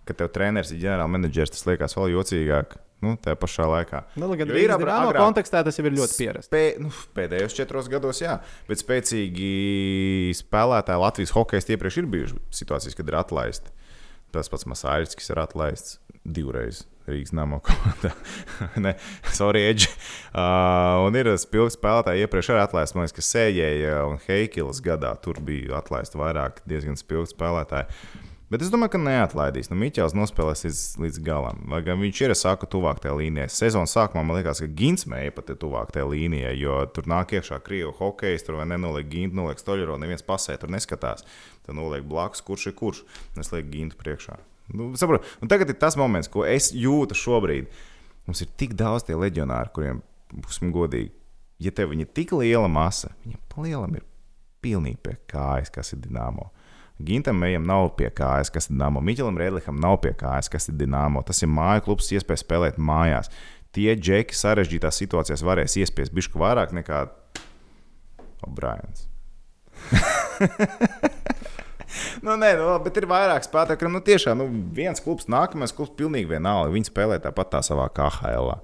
kad 0.06 0.18
tev 0.20 0.30
treneris 0.34 0.70
ir 0.74 0.78
ģenerālmenedžers, 0.84 1.50
tas 1.56 1.66
liekas 1.66 1.96
vēl 1.98 2.12
jocīgāk. 2.14 2.76
Nu, 3.04 3.12
tā 3.22 3.36
pašā 3.38 3.62
laikā. 3.70 4.00
Nu, 4.18 4.26
gan 4.34 4.50
ir 4.50 4.56
Dienāmo 4.58 4.88
agrāk- 4.88 5.20
kontekstā 5.22 5.60
tas 5.62 5.76
jau 5.78 5.84
ir 5.86 5.94
ļoti 5.94 6.16
pierasts. 6.18 6.50
Spē, 6.50 6.62
nu, 6.82 6.90
pēdējos 7.14 7.54
četros 7.54 7.86
gados, 7.92 8.18
jā, 8.24 8.40
bet 8.66 8.82
spēcīgi 8.82 10.34
spēlētāji 10.34 11.02
Latvijas 11.04 11.34
hokeja 11.36 11.76
iepriekš 11.76 12.00
ir 12.02 12.08
bijuši 12.10 12.40
situācijas, 12.62 12.98
kad 12.98 13.08
ir 13.12 13.18
atlaisti. 13.20 13.70
Tas 14.34 14.50
pats 14.52 14.66
Masāļs, 14.68 15.14
kas 15.16 15.30
ir 15.30 15.38
atlaists 15.40 15.98
divreiz 16.26 16.82
Rīgas 17.08 17.32
nama 17.32 17.56
komandā. 17.64 18.10
Nē, 18.84 18.92
sorry, 19.32 19.62
Edži. 19.70 19.88
Uh, 20.34 21.06
un 21.06 21.16
ir 21.16 21.30
spilgti 21.40 21.78
spēlētāji 21.78 22.26
iepriekš 22.26 22.50
arī 22.52 22.64
atlaisti. 22.66 22.98
Man 22.98 23.06
liekas, 23.06 23.16
ka 23.16 23.24
Sējēja 23.24 23.94
un 24.10 24.18
Heikils 24.26 24.82
gadā 24.84 25.14
tur 25.24 25.40
bija 25.40 25.78
atlaisti 25.80 26.20
vairāk 26.20 26.60
diezgan 26.68 26.98
spilgti 27.00 27.32
spēlētāji. 27.32 27.88
Bet 28.48 28.62
es 28.64 28.70
domāju, 28.72 28.94
ka 28.94 28.98
neatlaidīs. 29.02 29.68
Nu, 29.68 29.76
Miķels 29.76 30.14
nospēlēs 30.16 30.64
līdz, 30.64 30.78
līdz 31.04 31.18
galam. 31.26 31.58
Lai 31.68 31.82
gan 31.84 31.98
viņš 32.00 32.20
ir 32.24 32.32
sāku 32.38 32.64
tuvāk 32.70 33.02
tajā 33.04 33.12
līnijā. 33.18 33.44
Sezonas 33.52 33.92
sākumā 33.92 34.22
man 34.24 34.38
liekas, 34.38 34.62
ka 34.64 34.68
Gins 34.72 35.04
mēja 35.10 35.34
pat 35.36 35.52
ir 35.52 35.58
tuvāk 35.60 35.92
tajā 35.92 36.06
līnijā, 36.08 36.54
jo 36.56 36.78
tur 36.96 37.10
nāk 37.12 37.34
iekšā 37.36 37.58
krievu 37.66 37.92
hokejs, 37.98 38.46
tur 38.46 38.56
nenoliek 38.64 39.10
Gintu, 39.12 39.36
noliek 39.36 39.60
Stoļero, 39.60 39.98
neviens 40.00 40.24
pasē, 40.24 40.56
tur 40.56 40.72
neskatās. 40.72 41.26
Tad 41.66 41.76
noliek 41.76 42.08
blakus, 42.08 42.40
kurš 42.46 42.70
ir 42.70 42.78
kurš. 42.78 43.04
Es 43.36 43.52
lieku 43.52 43.68
Gintu 43.74 44.00
priekšā. 44.00 44.40
Nu, 44.72 44.90
saprotu. 44.96 45.28
un 45.44 45.52
tagad 45.52 45.68
ir 45.68 45.76
tas 45.80 45.96
moments, 46.00 46.28
ko 46.32 46.48
es 46.48 46.72
jūtu 46.72 47.16
šobrīd. 47.16 47.68
Mums 48.28 48.44
ir 48.44 48.48
tik 48.60 48.72
daudz 48.76 49.04
tie 49.08 49.16
leģionāri, 49.16 49.72
kuriem, 49.76 50.00
būsim 50.32 50.72
godīgi, 50.72 51.12
ja 51.64 51.72
tev 51.72 51.92
ir 51.92 52.08
tik 52.16 52.32
liela 52.36 52.68
masa, 52.68 53.12
viņam 53.24 53.44
palielam 53.52 53.96
ir 53.96 54.04
pilnīgi 54.64 55.00
pie 55.04 55.16
kājas, 55.30 55.72
kas 55.72 55.92
ir 55.92 56.02
Dienāmo. 56.04 56.50
Gintam 56.98 57.38
Mejam 57.38 57.66
nav 57.66 57.92
pie 57.98 58.08
kājas, 58.10 58.50
kas 58.50 58.66
ir 58.66 58.74
Dienāmo. 58.74 59.02
Miķelam 59.06 59.38
Rēdlikam 59.38 59.78
nav 59.78 60.00
pie 60.02 60.10
kājas, 60.18 60.50
kas 60.50 60.66
ir 60.70 60.78
Dienāmo. 60.80 61.22
Tas 61.26 61.44
ir 61.44 61.50
māju 61.52 61.84
klubs, 61.86 62.10
iespēja 62.14 62.42
spēlēt 62.42 62.80
mājās. 62.82 63.30
Tie 63.74 63.92
džeki 63.94 64.34
sarežģītās 64.34 64.98
situācijās 64.98 65.44
varēs 65.46 65.78
iespiest 65.78 66.14
bišku 66.16 66.40
vairāk 66.42 66.74
nekā 66.74 67.04
O'Briens. 68.48 69.06
nu, 72.24 72.34
nē, 72.34 72.50
nu, 72.58 72.66
bet 72.82 72.98
ir 72.98 73.06
vairāk 73.10 73.46
spēlētāju, 73.46 73.78
kuriem 73.78 73.98
nu, 73.98 74.02
tiešām 74.04 74.42
nu, 74.42 74.48
viens 74.74 75.02
klubs, 75.04 75.30
nākamais 75.30 75.74
klubs, 75.76 75.94
pilnīgi 75.98 76.32
vienalga. 76.32 76.74
Viņi 76.74 76.90
spēlē 76.90 77.20
tāpat 77.22 77.54
tā 77.54 77.62
savā 77.66 77.86
KHL. 77.94 78.54
-ā. 78.54 78.58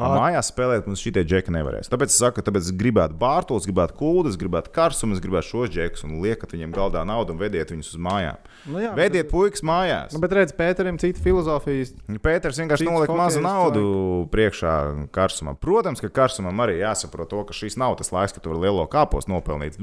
Mājās 0.00 0.50
spēlēt 0.52 0.88
mums 0.88 1.02
šitie 1.04 1.24
džeki 1.26 1.52
nevarēs. 1.54 1.90
Tāpēc 1.92 2.12
es 2.12 2.18
saku, 2.20 2.44
tāpēc 2.46 2.68
es 2.68 2.76
gribētu 2.76 3.18
bārtos, 3.20 3.68
gribētu 3.68 3.96
kūdas, 4.00 4.38
gribētu 4.40 4.72
karstumu, 4.74 5.16
es 5.16 5.22
gribētu 5.22 5.50
šos 5.50 5.72
džekus 5.74 6.06
un 6.06 6.18
liekat 6.24 6.54
viņiem 6.56 6.74
galdā 6.74 7.04
naudu 7.08 7.34
un 7.34 7.40
vediet 7.42 7.72
viņus 7.72 7.94
uz 7.94 8.00
mājām. 8.02 8.40
Nu, 8.68 8.80
jā, 8.82 8.92
Vediet 8.96 9.30
puikas 9.30 9.62
mājās. 9.64 10.14
Nu, 10.14 10.20
bet 10.22 10.34
redziet, 10.36 10.56
Pēterim 10.58 10.98
cita 11.00 11.22
filozofija. 11.24 11.86
Pēters 12.20 12.58
vienkārši 12.60 12.86
nolika 12.88 13.16
mazu 13.16 13.40
naudu 13.44 13.84
priekšā 14.32 14.74
karstumam. 15.14 15.56
Protams, 15.60 16.02
ka 16.04 16.10
karstumam 16.12 16.60
arī 16.64 16.80
jāsaprot 16.82 17.30
to, 17.32 17.40
ka 17.48 17.56
šis 17.56 17.78
nav 17.80 17.96
tas 18.00 18.12
laiks, 18.12 18.34
kad 18.36 18.44
tu 18.44 18.52
vari 18.52 18.66
lielo 18.66 18.84
kāpos 18.90 19.28
nopelnīt. 19.30 19.78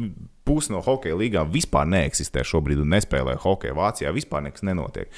Pusi 0.47 0.72
no 0.72 0.80
hokeja 0.86 1.18
līgām 1.18 1.49
vispār 1.51 1.89
neeksistē 1.89 2.45
šobrīd 2.47 2.84
un 2.84 2.93
nespēlē 2.93 3.36
hokeju. 3.41 3.76
Vācijā 3.78 4.13
vispār 4.15 4.45
nekas 4.45 4.63
nenotiek. 4.63 5.09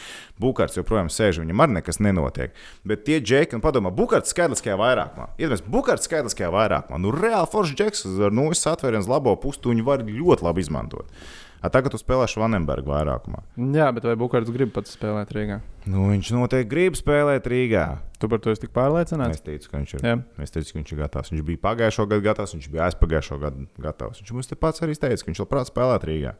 Bukārts 0.41 0.79
joprojām 0.79 1.11
sēž, 1.13 1.41
viņam 1.43 1.65
arī 1.65 1.77
nekas 1.77 1.99
nenotiek. 2.01 2.55
Bet 2.87 3.03
tie 3.05 3.19
džeki, 3.21 3.57
un 3.59 3.63
padomā, 3.65 3.91
Bukārts 3.93 4.33
skaitliskajā 4.33 4.79
vairākumā. 4.89 5.29
Iedomājieties, 5.37 5.67
Bukārts 5.71 6.09
skaitliskajā 6.09 6.49
vairākumā. 6.53 6.99
Nu, 7.01 7.13
reāli 7.15 7.49
foršs 7.51 7.75
džeks 7.77 8.07
ar 8.27 8.33
nulles 8.35 8.65
atvērienas 8.69 9.09
labo 9.09 9.35
pusi, 9.39 9.61
tu 9.63 9.71
viņu 9.73 9.85
var 9.87 10.03
ļoti 10.05 10.45
labi 10.49 10.65
izmantot. 10.65 11.13
A, 11.59 11.67
tagad 11.67 11.91
tu 11.91 11.99
spēlē 11.99 12.23
Švanenbergu 12.31 12.87
vairākumā. 12.87 13.41
Jā, 13.75 13.89
bet 13.91 14.05
vai 14.07 14.13
Bukārts 14.19 14.51
grib 14.55 14.69
pats 14.71 14.93
spēlēt 14.95 15.33
Rīgā? 15.35 15.57
Nu, 15.91 16.05
viņš 16.07 16.29
noteikti 16.31 16.69
grib 16.71 16.95
spēlēt 16.95 17.49
Rīgā. 17.51 17.83
Tu 18.21 18.29
par 18.31 18.39
to 18.39 18.53
esi 18.53 18.63
tik 18.63 18.71
pārliecināts? 18.75 19.41
Es 19.41 19.43
teicu, 19.43 19.67
ka 19.67 19.81
viņš 19.81 19.93
ir, 19.97 20.05
Jā. 20.07 20.13
es 20.39 20.55
teicu, 20.55 20.71
ka 20.71 20.79
viņš 20.79 20.93
ir 20.95 21.01
gatavs. 21.01 21.33
Viņš 21.33 21.43
bija 21.49 21.61
pagājušo 21.67 22.05
gadu 22.07 22.25
gatavs, 22.29 22.55
viņš 22.55 22.69
bija 22.71 22.87
aizpagājušo 22.87 23.39
gadu 23.43 23.67
gatavs. 23.83 24.21
Viņš 24.23 24.33
mums 24.37 24.47
te 24.51 24.55
pats 24.59 24.85
arī 24.87 24.95
teica, 24.95 25.19
ka 25.19 25.31
viņš 25.33 25.43
labprāt 25.43 25.71
spēlētu 25.73 26.09
Rīgā. 26.13 26.33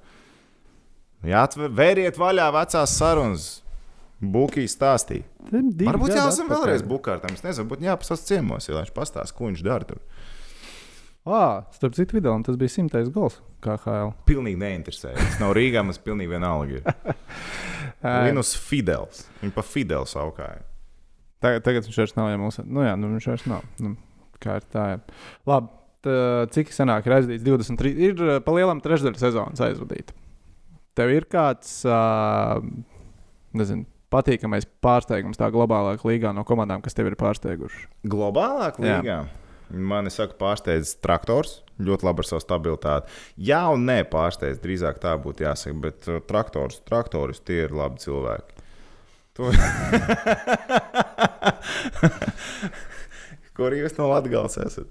Jā, 1.28 1.44
vēriet 1.68 2.16
vaļā 2.20 2.48
vecās 2.56 2.96
sarunas. 2.96 3.50
Bukīs 4.20 4.76
stāstīja. 4.76 5.24
Varbūt 5.50 6.12
jāsam 6.12 6.50
vēlreiz 6.52 6.84
bukārtam. 6.88 7.36
Es 7.38 7.46
nezinu, 7.46 7.70
būtu 7.72 7.88
jāpasās 7.88 8.26
ciemos, 8.28 8.68
ja 8.68 8.76
viņš 8.76 8.92
pastāsta, 8.96 9.36
ko 9.36 9.48
viņš 9.48 9.64
dara 9.64 9.88
tur. 9.88 10.02
Ah, 11.30 11.66
starp 11.76 11.96
citu, 11.96 12.18
video, 12.18 12.34
tas 12.44 12.58
bija 12.60 12.72
simtais 12.74 13.10
gols 13.14 13.38
KHL. 13.64 14.14
Pilnīgi 14.28 14.60
neinteresē. 14.60 15.14
Tas 15.18 15.40
nav 15.42 15.54
Rīgā, 15.58 15.84
mums 15.86 16.00
pilnīgi 16.04 16.32
vienalga. 16.32 16.80
ir. 16.80 17.16
Linus 18.28 18.56
Fidels. 18.58 19.26
Viņa 19.42 19.56
pa 19.56 19.64
Fidelu 19.68 20.08
saukāja. 20.10 20.64
Tagad, 21.44 21.64
tagad 21.64 21.88
viņš 21.88 22.00
vairs 22.02 22.16
nav, 22.18 22.32
ja 22.32 22.40
mums 22.40 22.60
nu, 22.64 22.84
jā, 22.84 22.96
nu, 23.00 23.12
viņš 23.14 23.28
vairs 23.32 23.46
nav. 23.48 23.68
Nu, 23.84 23.94
kā 24.44 24.58
ir 24.60 24.66
tā? 24.74 24.86
Jā. 24.94 24.98
Labi, 25.48 25.72
tā, 26.04 26.16
cik 26.56 26.74
senāk 26.76 27.08
ir 27.08 27.16
aizdīts 27.20 27.46
23, 27.46 27.94
ir 28.10 28.26
pa 28.44 28.56
lielam 28.56 28.82
trešdaļa 28.84 29.22
sezonas 29.22 29.64
aizvadīta. 29.64 30.16
Tev 31.00 31.14
ir 31.14 31.28
kāds, 31.32 31.78
uh, 31.88 32.60
nezinu, 33.56 33.88
patīkamais 34.14 34.68
pārsteigums 34.84 35.40
tā 35.40 35.50
globālākā 35.54 36.08
līgā 36.10 36.34
no 36.36 36.44
komandām, 36.48 36.82
kas 36.86 36.98
tev 36.98 37.12
ir 37.12 37.18
pārsteigušas. 37.20 37.88
Globālāk 38.10 38.80
Jā. 38.82 39.00
līgā. 39.00 39.20
Mani 39.70 40.10
saka, 40.10 40.34
pārsteidz 40.40 40.96
traktors. 41.04 41.60
Ļoti 41.80 42.06
labi 42.08 42.24
ar 42.24 42.28
savu 42.28 42.42
stabilitāti. 42.42 43.06
Jā, 43.50 43.62
un 43.74 43.86
nē, 43.86 44.02
pārsteidz. 44.10 44.58
Drīzāk 44.64 44.98
tā 45.04 45.14
būtu 45.22 45.46
jāsaka. 45.46 45.76
Bet 45.84 46.10
uh, 46.10 46.18
traktors, 46.26 46.82
traktoris 46.90 47.40
tie 47.46 47.60
ir 47.68 47.72
labi 47.78 48.02
cilvēki. 48.02 48.66
To... 49.38 49.44
Kur 53.60 53.76
jūs 53.78 53.94
no 54.00 54.10
Latvijas 54.10 54.58
esat? 54.64 54.90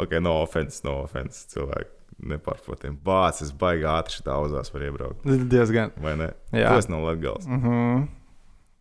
Ok, 0.00 0.18
no 0.24 0.32
offenses, 0.42 0.82
no 0.84 0.98
offenses. 1.04 1.46
Cilvēki 1.54 1.90
nepārprotami. 2.34 2.98
Bācis 3.04 3.52
baigā 3.56 3.98
ātri 4.00 4.18
šitā 4.18 4.34
uzās 4.42 4.72
var 4.74 4.82
iebraukt. 4.88 5.24
Diezgan. 5.24 5.94
Vai 6.02 6.16
ne? 6.20 6.32
Jā. 6.52 6.74
Esi 6.76 6.92
no 6.92 6.98
Latvijas. 7.06 7.46
Mm 7.46 7.62
-hmm. 7.62 8.08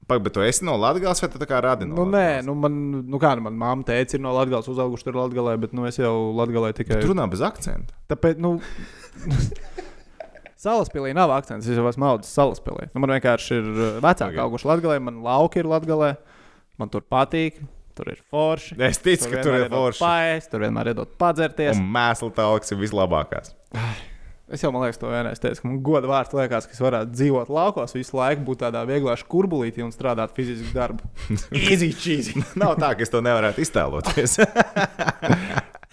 Pak, 0.09 0.21
bet 0.25 0.33
tu 0.35 0.41
esi 0.45 0.65
no 0.65 0.73
Latvijas 0.81 1.21
vai 1.21 1.29
tu 1.29 1.41
tā 1.41 1.47
kā 1.49 1.59
radi 1.63 1.85
no 1.85 1.99
Nu, 1.99 2.05
nē, 2.09 2.23
Latgales? 2.41 2.47
nu, 2.49 2.55
man, 2.63 2.79
nu 3.13 3.19
kā, 3.21 3.35
nu, 3.37 3.45
man 3.45 3.57
māma 3.61 3.85
teica, 3.87 4.17
ir 4.17 4.23
no 4.25 4.33
Latvijas 4.33 4.69
uzauguši 4.73 5.05
tur 5.07 5.19
Latvijā, 5.21 5.53
bet 5.61 5.75
nu, 5.77 5.85
es 5.89 5.99
jau 6.01 6.13
Latvijā 6.37 6.73
tikai. 6.81 6.99
Tu 7.03 7.11
runā 7.11 7.27
bez 7.29 7.43
akcenta. 7.45 7.93
Tāpēc, 8.09 8.41
nu, 8.41 8.55
Salaspīlī 10.59 11.13
nav 11.15 11.31
akcents. 11.31 11.67
Es 11.71 11.77
jau 11.79 11.85
esmu 11.87 12.03
audzis 12.09 12.33
salaspīlī. 12.35 12.89
Nu, 12.91 12.99
man 12.99 13.13
vienkārši 13.15 13.59
ir 13.61 13.67
uh, 13.69 13.83
vecāki 14.03 14.33
Ok. 14.33 14.33
okay. 14.33 14.41
auguši 14.43 14.67
Latvijā, 14.67 14.97
man 15.05 15.21
lauki 15.23 15.61
ir 15.61 15.69
Latvijā, 15.71 16.09
man 16.81 16.91
tur 16.91 17.05
patīk, 17.07 17.61
tur 17.95 18.11
ir 18.11 18.19
forši. 18.31 18.75
Es 18.89 18.99
ticu, 18.99 19.29
ka 19.31 19.45
tur 19.45 19.55
ir 19.55 19.69
forši. 19.71 20.01
Pāri, 20.03 20.41
tur 20.51 20.65
vienmēr 20.65 20.91
iedod 20.91 21.13
padzerties. 21.21 21.79
Un 21.79 21.87
mēslu 21.95 22.33
tauks 22.35 22.75
ir 22.75 22.81
vislabākās. 22.81 23.53
Es 24.49 24.63
jau 24.63 24.71
man 24.73 24.81
liekas, 24.81 24.97
to 24.97 25.09
vienreiz 25.11 25.41
teicu, 25.41 25.61
ka 25.61 25.69
man 25.69 25.81
goda 25.85 26.09
vārds 26.09 26.33
liekas, 26.33 26.65
ka 26.65 26.73
es 26.73 26.81
varētu 26.81 27.13
dzīvot 27.13 27.51
laukos 27.53 27.93
visu 27.93 28.17
laiku, 28.17 28.41
būt 28.47 28.63
tādā 28.63 28.81
vieglā 28.89 29.13
kurbulītī 29.29 29.83
un 29.85 29.91
strādāt 29.93 30.33
fizisku 30.33 30.73
darbu. 30.73 31.05
Easy 31.53 31.91
cheesy. 31.93 32.41
Nav 32.61 32.79
tā, 32.81 32.95
ka 32.97 33.05
es 33.05 33.13
to 33.13 33.21
nevarētu 33.21 33.61
iztēloties. 33.61 34.39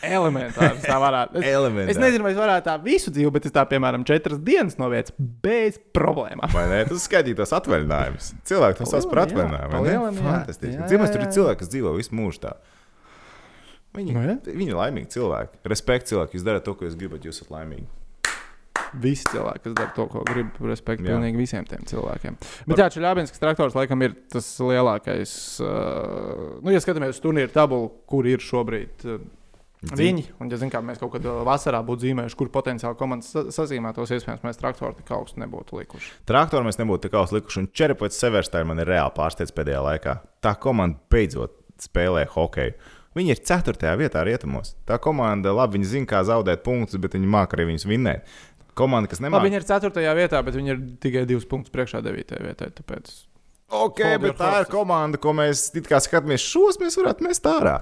Elementāri. 0.06 0.78
tā 0.84 0.96
varētu. 1.00 1.40
Es, 1.40 1.48
Elementāri. 1.50 1.92
es 1.92 2.00
nezinu, 2.00 2.24
vai 2.24 2.32
es 2.32 2.38
varētu 2.38 2.68
tā 2.68 2.76
visu 2.84 3.12
dzīvi, 3.12 3.32
bet 3.34 3.48
es 3.48 3.52
tā, 3.52 3.64
piemēram, 3.68 4.06
četras 4.08 4.40
dienas 4.44 4.78
no 4.80 4.88
vietas 4.92 5.12
bez 5.18 5.76
problēmām. 5.96 6.48
Vai 6.52 6.64
ne? 6.70 6.80
Tas 6.88 7.04
skaitītos 7.08 7.52
atvaļinājumus. 7.56 8.30
Cilvēki 8.48 8.80
to 8.80 8.88
sauc 8.92 9.08
par 9.12 9.24
atvaļinājumu. 9.26 10.14
Fantastiski. 10.20 10.76
Jā, 10.76 10.88
tur 11.12 11.26
ir 11.26 11.32
cilvēki, 11.36 11.60
kas 11.64 11.72
dzīvo 11.72 11.92
visu 11.96 12.16
mūžu 12.16 12.44
tā. 12.46 12.56
Viņi, 13.96 14.12
jā. 14.12 14.38
viņi 14.46 14.72
ir 14.72 14.76
laimīgi 14.76 15.14
cilvēki. 15.16 15.62
Respekt 15.72 16.12
cilvēki. 16.12 16.36
Jūs 16.36 16.44
darat 16.44 16.66
to, 16.68 16.76
ko 16.76 16.84
jūs 16.84 16.98
gribat, 17.00 17.24
jūs 17.24 17.40
esat 17.40 17.54
laimīgi. 17.54 17.88
Visi 19.02 19.26
cilvēki, 19.30 19.62
kas 19.66 19.74
dara 19.76 19.92
to, 19.96 20.06
ko 20.12 20.22
grib, 20.28 20.54
respektu 20.64 21.04
Jā. 21.04 21.14
pilnīgi 21.14 21.40
visiem 21.40 21.66
tiem 21.68 21.82
cilvēkiem. 21.88 22.36
Bet 22.70 22.80
jā, 22.80 22.86
Čeļābinskas 22.94 23.42
traktors 23.42 23.76
laikam 23.76 24.02
ir 24.06 24.14
tas 24.32 24.46
lielākais. 24.62 25.32
Uh, 25.60 26.60
nu, 26.64 26.72
ja 26.72 26.80
skatāmies 26.82 27.16
uz 27.16 27.22
turnīru 27.24 27.52
tabulu, 27.52 27.90
kur 28.08 28.28
ir 28.30 28.40
šobrīd 28.44 29.04
uh, 29.10 29.20
viņi, 29.86 30.24
un 30.40 30.50
ja 30.50 30.58
zin, 30.60 30.70
kā, 30.72 30.80
mēs 30.84 30.98
kaut 31.02 31.12
kad 31.14 31.26
vasarā 31.46 31.82
būtu 31.86 32.06
zīmējuši, 32.08 32.38
kur 32.40 32.50
potenciāli 32.54 32.98
komandas 32.98 33.30
sa- 33.34 33.44
sazīmētos, 33.54 34.14
iespējams, 34.16 34.42
mēs 34.46 34.58
traktoru 34.60 34.96
tik 34.98 35.12
augstu 35.14 35.42
nebūtu 35.44 35.78
likuši. 35.82 36.12
Traktoru 36.26 36.66
mēs 36.66 36.80
nebūtu 36.80 37.06
tik 37.06 37.18
augstu 37.20 37.38
likuši, 37.38 37.62
un 37.62 37.68
Čerepats 37.76 38.18
Severstēns 38.22 38.66
man 38.72 38.82
ir 38.82 38.90
reāli 38.90 39.14
pārsteidz 39.18 39.52
pēdējā 39.54 39.82
laikā. 39.90 40.18
Tā 40.42 40.56
komanda 40.62 40.98
beidzot 41.12 41.54
spēlē 41.84 42.24
hokeju. 42.32 42.74
Viņi 43.16 43.32
ir 43.32 43.38
4. 43.48 43.94
vietā 43.96 44.20
rietumos. 44.28 44.74
Tā 44.84 44.98
komanda, 45.00 45.52
labi, 45.56 45.80
zina, 45.88 46.04
kā 46.10 46.18
zaudēt 46.28 46.60
punktus, 46.66 47.00
bet 47.00 47.14
viņi 47.16 47.30
māca 47.32 47.56
arī 47.56 47.70
viņus 47.70 47.86
vinnēt. 47.88 48.26
Komanda, 48.76 49.08
kas 49.08 49.22
nemāca. 49.24 49.44
viņi 49.46 49.56
ir 49.60 49.64
4. 49.66 50.04
vietā, 50.18 50.42
bet 50.44 50.54
viņi 50.58 50.72
ir 50.74 50.82
tikai 51.00 51.24
2 51.30 51.46
punktus 51.48 51.72
priekšā 51.72 52.02
9. 52.04 52.36
vietā. 52.44 52.68
Tāpēc 52.76 53.14
Ok, 53.66 53.98
Hold 54.04 54.20
bet 54.22 54.36
tā 54.38 54.46
ir 54.46 54.56
horses. 54.60 54.70
komanda, 54.70 55.18
ko 55.18 55.32
mēs 55.34 55.64
skatāmies. 56.06 56.44
Šos 56.44 56.76
mēs 56.78 56.94
varētu 57.00 57.24
mest 57.26 57.48
ārā. 57.50 57.80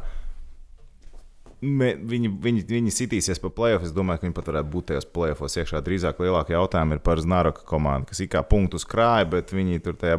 Viņi, 1.65 2.31
viņi, 2.45 2.63
viņi 2.69 2.93
sitīsies 2.93 3.41
pa 3.41 3.49
playoffs. 3.55 3.89
Es 3.89 3.95
domāju, 3.97 4.21
ka 4.21 4.27
viņi 4.27 4.37
pat 4.37 4.49
varētu 4.51 4.71
būt 4.73 4.89
tajos 4.91 5.07
playoffs 5.09 5.57
iekšā. 5.63 5.81
Drīzāk 5.85 6.19
lielākie 6.21 6.53
jautājumi 6.57 6.99
ir 6.99 7.03
par 7.05 7.23
Znaroka 7.23 7.65
komandu, 7.69 8.11
kas 8.11 8.21
it 8.21 8.33
kā 8.35 8.43
punktus 8.45 8.85
krāja, 8.89 9.25
bet 9.31 9.55
viņi 9.55 9.81
tur 9.85 9.97
tajā. 10.01 10.19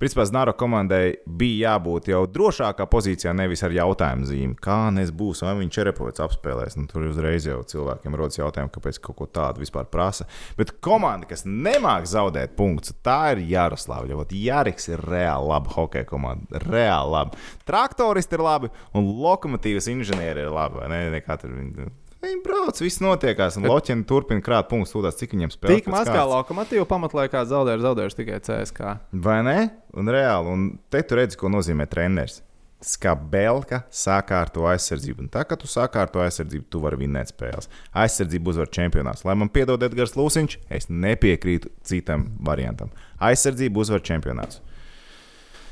Principā 0.00 0.26
Znaroka 0.28 0.60
komandai 0.60 1.16
bija 1.24 1.70
jābūt 1.70 2.10
jau 2.12 2.22
drošākā 2.28 2.86
pozīcijā, 2.92 3.32
nevis 3.36 3.64
ar 3.64 3.74
jautājumu 3.74 4.28
zīmi. 4.28 4.58
Kā 4.60 4.78
nes 4.94 5.12
būs, 5.14 5.44
vai 5.46 5.54
viņš 5.62 5.78
Čerepovits 5.78 6.24
apspēlēs. 6.26 6.76
Nu, 6.76 6.84
tur 6.90 7.08
uzreiz 7.08 7.48
jau 7.48 7.62
cilvēkiem 7.72 8.18
rodas 8.20 8.40
jautājumi, 8.40 8.72
kāpēc 8.74 9.00
kaut 9.06 9.20
ko 9.22 9.30
tādu 9.30 9.64
vispār 9.64 9.88
prasa. 9.88 10.28
Bet 10.60 10.74
komanda, 10.84 11.28
kas 11.30 11.46
nemāk 11.48 12.08
zaudēt 12.10 12.52
punktus, 12.58 12.96
tā 13.06 13.32
ir 13.36 13.44
Jaroslavļa. 13.54 14.20
Vot 14.20 14.36
Jāriks 14.36 14.90
ir 14.92 15.00
reāli 15.08 15.50
laba 15.54 15.72
hokeja 15.78 16.08
komanda. 16.10 16.60
Reāli 16.66 17.14
labi. 17.16 17.40
Traktoristi 17.68 18.36
ir 18.36 18.44
labi 18.44 18.70
un 18.98 19.08
lokomotīvas 19.22 19.88
inženieri 19.92 20.44
ir 20.44 20.49
labi. 20.54 20.80
vai 20.82 20.88
Ne? 20.92 21.00
Nekā 21.16 21.36
tur 21.40 21.54
Viņi, 21.56 21.88
viņi 22.24 22.42
brauc, 22.44 22.82
viss 22.84 23.00
notiekās. 23.00 23.56
Un 23.56 23.64
Loķiņš 23.70 24.04
turpina 24.10 24.44
krāt 24.44 24.68
punktus, 24.68 24.92
tūlīt, 24.92 25.16
cik 25.16 25.32
viņiem 25.36 25.54
spēlē. 25.54 25.78
tik 25.80 25.88
maz 25.88 26.10
kā 26.10 26.20
lokomotīva 26.28 26.84
pamatlaikā 26.90 27.46
zaudējuši, 27.48 27.86
zaudējuši 27.86 28.18
tikai 28.18 28.40
CSK. 28.44 28.92
Vai 29.24 29.40
ne? 29.46 29.58
Un 29.96 30.12
reāli, 30.12 30.52
un 30.52 30.66
te 30.92 31.00
tu 31.02 31.16
redzi, 31.16 31.38
ko 31.40 31.48
nozīmē 31.52 31.88
treneris. 31.88 32.42
Skabelka 32.80 33.82
sakārto 33.92 34.64
aizsardzību. 34.70 35.26
Un 35.26 35.28
tā 35.32 35.42
kā 35.44 35.56
tu 35.60 35.68
sakārto 35.68 36.22
aizsardzību, 36.24 36.64
tu 36.72 36.80
vari 36.80 36.96
vinnēt 37.02 37.28
spēles. 37.32 37.68
Aizsardzību 37.92 38.54
uzvar 38.54 38.70
čempionāts. 38.72 39.24
Lai 39.28 39.34
man 39.36 39.50
piedod 39.52 39.82
Edgars 39.84 40.16
Lūsiņš, 40.16 40.56
es 40.72 40.88
nepiekrītu 40.88 41.68
citam 41.84 42.30
variantam. 42.40 42.88
Aizsardzību 43.20 43.84
uzvar 43.84 44.00
čempionāts. 44.00 44.62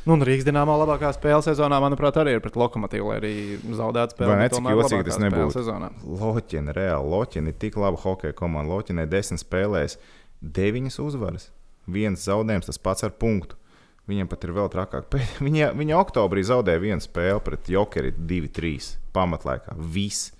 Nu, 0.08 0.14
un 0.16 0.24
Rīgas 0.24 0.46
dīnāmā 0.48 0.72
labākā 0.80 1.10
spēle 1.12 1.44
sezonā, 1.44 1.76
manuprāt, 1.84 2.16
arī 2.16 2.38
ir 2.38 2.40
pret 2.40 2.54
Lokomotīvu, 2.56 3.10
lai 3.10 3.16
arī 3.20 3.32
zaudētu 3.60 4.16
spēli. 4.16 4.38
Bet 4.40 4.54
cik 4.56 4.68
jocīgi 4.72 5.04
tas 5.10 5.18
nebūtu? 5.20 5.64
Loķina, 6.22 6.72
reāli 6.72 7.12
Loķina 7.12 7.52
ir 7.52 7.58
tik 7.60 7.76
laba 7.76 8.00
hokeja 8.00 8.32
komanda. 8.38 8.72
Loķina 8.72 9.04
ir 9.04 9.12
desmit 9.12 9.42
spēlēs, 9.44 9.98
deviņas 10.40 10.96
uzvaras, 11.04 11.50
viens 11.84 12.24
zaudējums, 12.24 12.70
tas 12.70 12.80
pats 12.80 13.04
ar 13.04 13.12
punktu. 13.20 13.60
Viņiem 14.08 14.32
pat 14.32 14.48
ir 14.48 14.54
vēl 14.56 14.72
trakāk. 14.72 15.12
Viņa, 15.44 15.74
viņa 15.76 16.00
oktobrī 16.00 16.40
zaudēja 16.48 16.80
vienu 16.80 17.04
spēli 17.04 17.44
pret 17.44 17.68
Jokeri 17.68 18.16
2-3 18.16 18.94
pamatlaikā. 19.12 19.76
Viss. 19.76 20.30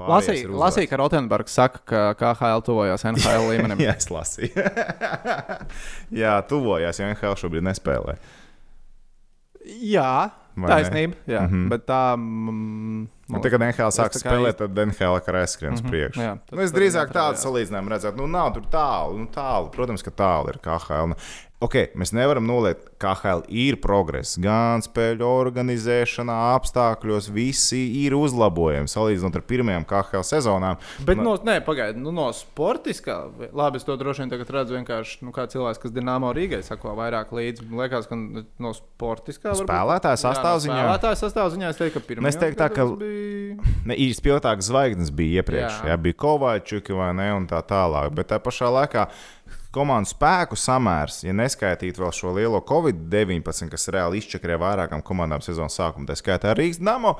Lasīju, 0.00 0.54
uzvaras. 0.54 0.88
ka 0.88 0.96
Rotenbergs 0.96 1.52
saka, 1.52 1.82
ka 1.84 2.00
KHL 2.16 2.64
tuvojās 2.64 3.04
NHL 3.04 3.44
līmenim. 3.52 3.82
Jā, 3.84 3.92
es 4.00 4.08
lasīju. 4.08 4.64
Jā, 6.22 6.38
tuvojās, 6.48 6.96
jo 6.96 7.10
NHL 7.12 7.36
šobrīd 7.44 7.68
nespēlē. 7.68 8.16
Jā, 9.66 10.30
Vai 10.56 10.68
taisnība. 10.68 11.14
Jā, 11.26 11.40
mm 11.40 11.46
Mhm. 11.48 11.54
-hmm. 11.64 11.68
bet 11.68 11.86
tā. 11.86 12.16
Mm, 12.16 13.08
Un 13.32 13.40
Tagad 13.40 13.60
NHL 13.62 13.88
sāk 13.88 14.10
tā 14.12 14.20
kā 14.20 14.28
spēlēt, 14.28 14.56
tad 14.58 14.76
NHL 14.78 15.20
kā 15.24 15.32
aizskrien 15.40 15.72
uz 15.72 15.80
Mhm, 15.82 15.88
priekšu. 15.90 16.20
jā, 16.20 16.38
tad- 16.46 16.52
Nu, 16.58 16.60
es 16.62 16.72
drīzāk 16.72 17.12
tādu 17.12 17.38
salīdzinājumu 17.40 17.88
redzētu, 17.88 18.16
nu, 18.16 18.26
nav 18.26 18.52
tur 18.52 18.62
tālu. 18.70 19.18
Nu, 19.18 19.26
tālu. 19.26 19.70
Protams, 19.72 20.02
ka 20.02 20.10
tālu 20.10 20.48
ir 20.50 20.58
KHL. 20.60 21.14
Ok, 21.62 21.76
mēs 21.98 22.10
nevaram 22.16 22.46
noliekt, 22.48 22.88
ka 22.98 23.12
KHL 23.14 23.44
ir 23.50 23.76
progress. 23.82 24.34
Gan 24.42 24.82
spēļu 24.82 25.26
organizēšanā, 25.26 26.34
apstākļos, 26.56 27.28
visi 27.34 27.80
ir 28.02 28.16
uzlabojumi 28.18 28.90
salīdzinot 28.90 29.38
ar 29.38 29.44
pirmajām 29.46 29.86
KHL 29.88 30.26
sezonām. 30.26 30.80
Bet, 31.06 31.20
no, 31.22 31.36
nē, 31.46 31.60
pagaidiet, 31.66 32.00
nu, 32.02 32.10
no 32.14 32.28
sportiskā, 32.34 33.18
labi, 33.54 33.78
es 33.80 33.86
to 33.86 33.96
droši 34.00 34.24
vien 34.24 34.32
tagad 34.32 34.50
redzu 34.56 34.78
vienkārši 34.78 35.22
nu, 35.26 35.34
kā 35.34 35.46
cilvēks, 35.52 35.82
kas 35.82 35.94
Dienāmo 35.94 36.32
Rīgai 36.34 36.62
sako 36.66 36.96
vairāk 36.98 37.30
līdzi. 37.36 37.68
Liekas, 37.82 38.08
ka 38.10 38.18
no 38.18 38.74
sportiskā 38.76 39.54
Spēlētāja 39.62 40.16
Jā, 40.16 40.18
no 40.18 40.24
sastāvziņā? 40.26 40.78
Spēlētāja 40.80 41.20
sastāvziņā 41.22 41.70
es 41.72 41.80
teiktu, 41.80 42.00
ka 42.00 42.08
pirmā. 42.10 42.32
Es 42.32 42.40
teiktu 42.40 42.62
tā, 42.62 42.70
ka- 42.72 42.88
Bija... 43.02 43.58
Ne, 43.88 43.96
spilgtākas 44.16 44.68
zvaigznes 44.70 45.12
bija 45.14 45.42
iepriekš. 45.42 45.78
Jā. 45.82 45.92
Jā, 45.92 45.98
bija 46.00 46.18
Kovačuki 46.22 46.96
vai 46.96 47.10
ne, 47.16 47.28
un 47.36 47.46
tā 47.50 47.62
tālāk. 47.66 48.12
Bet 48.16 48.30
tā 48.32 48.38
pašā 48.42 48.70
laikā 48.72 49.06
komandu 49.72 50.12
spēku 50.12 50.58
samērs, 50.58 51.22
ja 51.26 51.34
neskaitītu 51.36 52.04
vēl 52.04 52.12
šo 52.16 52.34
lielo 52.36 52.60
Covid-19, 52.68 53.70
kas 53.72 53.88
reāli 53.92 54.20
izčakarēja 54.22 54.60
vairākām 54.62 55.02
komandām 55.06 55.44
sezonas 55.44 55.78
sākumā, 55.80 56.10
tā 56.10 56.18
skaitā 56.18 56.54
Rīgas 56.58 56.82
Damo. 56.82 57.16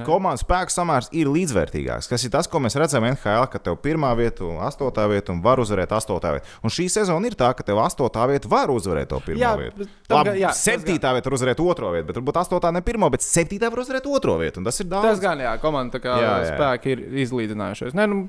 Komandu 0.00 0.40
spēku 0.40 0.72
samērs 0.72 1.10
ir 1.12 1.28
līdzvērtīgāks. 1.28 2.06
Tas 2.08 2.22
ir 2.24 2.30
tas, 2.32 2.46
ko 2.48 2.62
mēs 2.64 2.78
redzam 2.80 3.04
NHL, 3.04 3.44
ka 3.52 3.60
tev 3.60 3.76
pirmā 3.84 4.14
vieta, 4.16 4.46
astotā 4.64 5.04
vieta 5.10 5.34
un 5.34 5.42
var 5.44 5.60
uzvarēt 5.60 5.92
astotā 5.92 6.30
vieta. 6.38 6.48
Un 6.64 6.72
šī 6.72 6.86
sezona 6.94 7.28
ir 7.28 7.36
tā, 7.36 7.50
ka 7.52 7.66
tev 7.66 7.76
astotā 7.82 8.24
vieta 8.30 8.48
var 8.48 8.72
uzvarēt 8.72 9.10
to 9.12 9.20
pirmo 9.26 9.42
Jā, 9.42 9.52
vietu. 9.60 9.90
Labi, 10.08 10.34
jā, 10.40 10.54
septītā 10.56 11.12
vieta 11.12 11.28
var 11.28 11.36
uzvarēt 11.36 11.60
otro 11.60 11.92
vietu, 11.92 12.08
bet 12.08 12.22
varbūt 12.22 12.40
astotā 12.40 12.72
ne 12.72 12.80
pirmo, 12.86 13.12
bet 13.12 13.26
septītā 13.26 13.68
var 13.68 13.84
uzvarēt 13.84 14.08
otro 14.08 14.38
vietu. 14.40 14.64
Tas 14.64 14.80
ir 14.80 14.88
daudz. 14.88 15.10
Tas 15.10 15.22
gan, 15.28 15.44
jā, 15.44 15.52
komanda 15.60 16.00
kā 16.00 16.16
Jā, 16.24 16.34
jā, 16.40 16.56
spēki 16.56 16.96
ir 16.96 17.04
izlīdzinājušies. 17.26 17.92
Nē, 17.98 18.08
nu, 18.08 18.24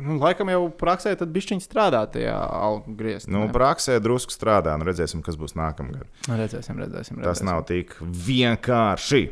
nu, 0.00 0.16
laikam 0.22 0.50
jau 0.52 0.64
praksē 0.80 1.12
tad 1.18 1.32
bišķiņi 1.34 1.64
strādā 1.64 2.02
tajā 2.12 2.34
algu 2.38 2.94
griezt. 2.98 3.30
Nu, 3.30 3.44
praksē 3.52 3.98
drusku 4.02 4.34
strādā, 4.34 4.74
un 4.78 4.86
redzēsim, 4.88 5.22
kas 5.26 5.38
būs 5.40 5.56
nākamgad. 5.58 6.06
redzēsim, 6.28 6.78
redzēsim, 6.80 7.20
redzēsim. 7.20 7.24
Tas 7.26 7.44
nav 7.46 7.64
tik 7.68 7.96
vienkārši. 8.00 9.22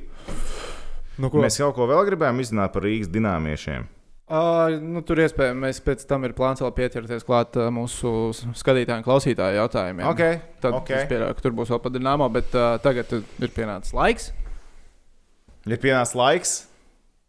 Nu, 1.16 1.30
ko? 1.32 1.40
Mēs 1.40 1.56
kaut 1.62 1.76
ko 1.78 1.86
vēl 1.88 2.02
gribējām 2.10 2.42
izzināt 2.44 2.74
par 2.74 2.84
Rīgas 2.84 3.08
dīnāmiešiem. 3.12 3.86
Uh, 4.26 4.74
nu, 4.82 5.04
tur 5.06 5.20
iespējams, 5.22 5.60
mēs 5.62 5.78
pēc 5.86 6.00
tam 6.10 6.26
ir 6.26 6.32
plāns 6.34 6.58
vēl 6.58 6.72
pieķerties 6.74 7.22
klāt 7.24 7.54
uh, 7.60 7.68
mūsu 7.70 8.32
skatītāju 8.58 8.98
un 8.98 9.06
klausītāju 9.06 9.60
jautājumiem. 9.60 10.06
Ok, 10.10 10.22
Tad 10.64 10.74
ok. 10.80 10.90
es 10.98 11.06
pieļauju, 11.12 11.36
ka 11.38 11.44
tur 11.44 11.54
būs 11.54 11.70
vēl 11.70 11.78
padināmā, 11.84 12.26
bet 12.34 12.56
uh, 12.58 12.74
tagad 12.82 13.14
ir 13.14 13.54
pienācis 13.54 13.94
laiks. 13.94 14.32
Ir 15.66 15.78
pienācis 15.78 16.18
laiks. 16.18 16.56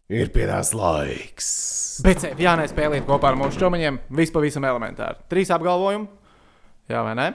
Ir 0.08 0.30
pienācis 0.32 0.72
laiks. 0.72 1.48
Bet 2.00 2.22
Jānai 2.40 2.64
spēlēt 2.70 3.04
kopā 3.04 3.28
ar 3.28 3.36
mūsu 3.36 3.60
čomiņiem 3.60 3.98
vispavisam 4.16 4.64
elementāri. 4.64 5.20
Trīs 5.28 5.50
apgalvojumi. 5.52 6.08
Jā, 6.88 7.02
vai 7.04 7.12
ne? 7.18 7.26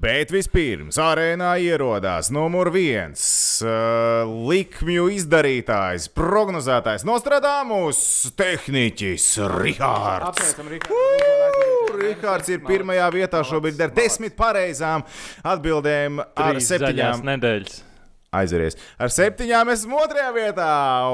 Bet 0.00 0.30
vispirms 0.32 0.96
arēnā 1.02 1.52
ierodās 1.62 2.30
numur 2.34 2.70
viens 2.74 3.22
uh, 3.62 4.24
likmju 4.48 5.10
izdarītājs, 5.18 6.08
prognozētājs 6.16 7.04
Nostradamus, 7.06 8.00
tehniķis 8.38 9.26
Rihards. 9.52 10.30
Apsveicam, 10.30 10.72
Rikārds. 10.72 11.94
Rihards 12.00 12.50
ir 12.54 12.64
pirmajā 12.64 13.06
vietā 13.18 13.44
šobrīd 13.46 13.84
ar 13.86 13.94
desmit 13.94 14.34
pareizām 14.38 15.06
atbildēm 15.44 16.24
ar 16.24 16.58
septiņām. 16.64 17.22
zaļās 17.22 17.86
Aizeries. 18.30 18.76
Ar 19.02 19.10
septiņām 19.10 19.72
esmu 19.72 19.98
otrajā 20.04 20.28
vietā, 20.36 20.68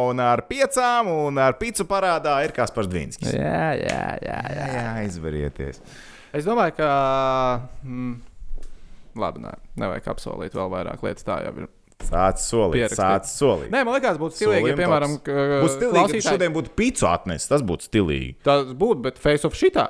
un 0.04 0.20
ar 0.20 0.42
piecām, 0.50 1.08
un 1.28 1.38
ar 1.40 1.54
pīcu 1.60 1.86
parādā 1.88 2.34
ir 2.44 2.52
Kaspars 2.56 2.90
Dvīnskis. 2.92 3.32
Jā, 3.32 3.70
jā, 3.80 4.02
jā. 4.20 4.40
jā. 4.52 4.66
Jā, 4.74 4.82
aizverieties. 5.00 5.80
Es 6.36 6.44
domāju, 6.44 6.76
ka. 6.76 6.90
Mm, 7.86 8.18
labi, 9.16 9.40
nē, 9.46 9.54
nevajag 9.80 10.10
apsolīt 10.12 10.56
vēl 10.58 10.68
vairāk 10.76 11.06
lietas. 11.08 11.24
Tā 11.24 11.40
jau 11.46 11.54
ir. 11.64 11.70
Sāc 12.06 12.36
solīt, 12.44 12.92
sāc 12.92 13.24
solīt. 13.24 13.70
Nē, 13.72 13.80
man 13.88 13.96
liekas, 13.96 14.18
būtu 14.20 14.36
stilīgi, 14.36 14.68
ja, 14.68 14.76
piemēram, 14.78 15.14
Būtu 15.24 15.70
stilīgi, 15.72 15.96
ja 15.96 16.02
klausītāji- 16.04 16.26
šodien 16.28 16.52
būtu 16.54 16.74
pīcu 16.76 17.06
atnesis. 17.08 17.48
Tas 17.48 17.64
būtu 17.64 17.88
stilīgi. 17.88 18.34
Tas 18.44 18.68
būtu, 18.76 19.00
bet 19.08 19.16
face 19.18 19.48
of 19.48 19.56
šitā. 19.56 19.88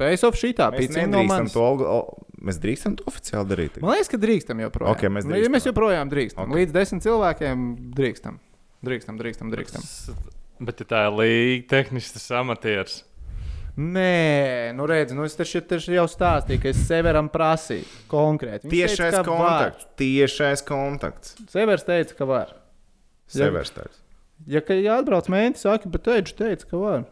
Face 0.00 0.24
of 0.26 0.38
šitā. 0.40 0.70
Mēs 0.72 0.86
Pīciņi 0.88 1.10
no 1.12 1.22
manis. 1.28 1.52
to, 1.52 1.64
o, 1.84 1.98
mēs 2.40 2.56
drīkstam 2.62 2.94
to 2.96 3.04
oficiāli 3.10 3.50
darīt. 3.52 3.76
Man 3.84 3.92
liekas, 3.98 4.08
ka 4.08 4.20
drīkstam 4.22 4.62
joprojām. 4.64 4.94
Ok, 4.96 5.02
mēs 5.12 5.26
Nu, 5.28 5.34
drīkstam. 5.34 5.52
mēs 5.58 5.68
joprojām 5.68 6.12
drīkstam. 6.12 6.40
Ok. 6.46 6.48
Okay. 6.48 6.62
Līdz 6.62 6.72
desmit 6.78 7.04
cilvēkiem 7.04 7.66
drīkstam. 8.00 8.38
Drīkstam, 8.80 9.18
drīkstam, 9.20 9.52
drīkstam. 9.52 9.84
Bet 10.64 10.80
ja 10.80 10.86
tā 10.88 11.02
ir 11.10 11.14
līga, 11.20 11.66
tehnisks 11.76 12.26
amatieris. 12.32 13.02
Nē, 13.80 14.72
nu 14.76 14.84
redz, 14.88 15.12
nu 15.16 15.22
es 15.24 15.36
taču, 15.38 15.60
taču 15.64 15.92
jau 15.94 16.04
stāstīju, 16.10 16.60
ka 16.64 16.68
es 16.72 16.80
Severam 16.88 17.28
prasīju 17.32 17.84
konkrēti. 18.10 18.66
Viņš 18.66 18.74
Tiešais 18.74 19.14
teica, 19.14 19.22
ka 19.24 19.30
var. 19.30 19.46
kontakts. 19.46 19.86
Tiešais 20.00 20.64
kontakts. 20.66 21.36
Severs 21.52 21.84
teica, 21.86 22.16
ka 22.18 22.26
var. 22.28 22.50
Ja- 23.30 23.46
Severstars. 23.46 24.00
Ja 24.50 24.60
ka 24.64 24.74
jāatbrauc 24.74 25.28
mēnesis, 25.30 25.62
saka, 25.64 25.88
bet 25.92 26.02
teicu, 26.08 26.34
teica, 26.40 26.66
ka 26.68 26.76
var. 26.80 27.04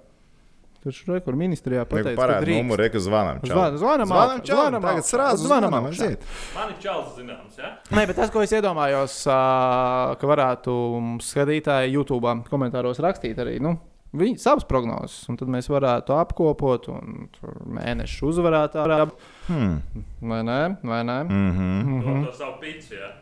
Taču 0.89 1.13
rekur 1.13 1.37
ministrijā 1.37 1.83
pateica, 1.85 2.17
ka 2.17 2.39
drīkst. 2.41 2.63
numuru, 2.63 2.81
reku 2.81 3.01
zvanām. 3.05 3.43
čau. 3.45 3.53
Zvan- 3.53 3.77
zvanam 3.77 4.09
Zvanam, 4.09 4.39
augšā, 4.39 4.45
čau. 4.49 4.57
zvanam 4.57 4.83
Tagad 4.87 5.05
srāzu 5.05 5.45
zvanam 5.45 5.71
zvanam, 5.75 5.87
aiziet. 5.91 6.25
Man 6.55 6.71
ir 6.73 6.79
čels 6.81 7.11
zināms, 7.19 7.59
ja? 7.61 7.75
Nē, 7.93 8.07
bet 8.09 8.17
tas, 8.17 8.31
ko 8.33 8.41
es 8.41 8.55
iedomājos, 8.57 9.19
ka 9.29 10.31
varētu 10.33 10.73
mums 10.97 11.29
skatītāji 11.35 11.93
YouTube 11.93 12.33
komentāros 12.49 13.03
rakstīt 13.05 13.37
arī 13.45 13.59
nu, 13.61 13.75
viņi, 14.17 14.39
savas 14.41 14.65
prognozes, 14.65 15.29
un 15.29 15.37
tad 15.37 15.49
mēs 15.53 15.69
varētu 15.69 16.17
apkopot 16.17 16.89
un 16.89 17.29
tur 17.37 17.53
mēnešu 17.69 18.31
uzvarētāju. 18.33 19.11
Hmm. 19.49 19.83
Vai 20.23 20.43
ne? 20.43 20.61
Vai 20.83 21.05
ne? 21.05 21.19
Mhm. 21.25 21.69
Mm 21.85 22.03
-hmm. 22.03 22.25
To 22.27 22.33
savu 22.33 22.57
pīci, 22.63 22.95
ja? 22.97 23.13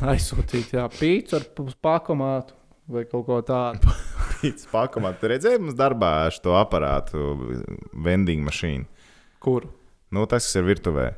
Aizsūtīt, 0.00 0.72
jā, 0.78 0.86
pīci 0.88 1.34
ar 1.36 1.42
pakomātu 1.82 2.54
vai 2.92 3.04
kaut 3.08 3.26
ko 3.28 3.40
tādu. 3.46 3.92
Pēc 4.42 4.64
pakamā. 4.72 5.14
Tu 5.20 5.30
redzēji 5.32 5.62
mums 5.62 5.76
darbā 5.78 6.12
šo 6.34 6.56
aparātu, 6.58 7.34
vending 8.04 8.44
mašīnu. 8.46 8.88
Kur? 9.42 9.68
Nu, 10.12 10.26
tas, 10.28 10.46
kas 10.48 10.58
ir 10.60 10.66
virtuvē. 10.68 11.12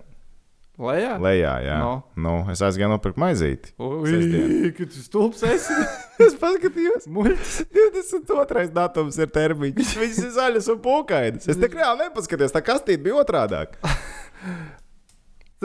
Lejā? 0.75 1.13
Lejā, 1.23 1.53
jā. 1.63 1.75
No. 1.79 1.91
Nu, 2.19 2.33
es 2.51 2.59
aizgāju 2.67 2.91
nopirkt 2.91 3.19
maizīti. 3.23 3.75
Kad 3.79 4.91
tu 4.91 5.03
stulbs 5.03 5.45
esi. 5.47 5.77
Es 6.25 6.37
paskatījos. 6.39 7.09
Muļķis. 7.11 7.55
22. 7.75 8.69
datums 8.75 9.17
ir 9.19 9.33
termiņš. 9.35 9.97
Viņas 9.99 10.21
ir 10.23 10.31
zaļas 10.37 10.69
un 10.71 10.79
pūkainas. 10.83 11.49
Es 11.51 11.59
tik 11.59 11.75
reāli 11.75 12.05
nepaskatījos. 12.07 12.55
Tā 12.55 12.63
kastīte 12.63 13.03
bija 13.03 13.19
otrādi. 13.25 13.65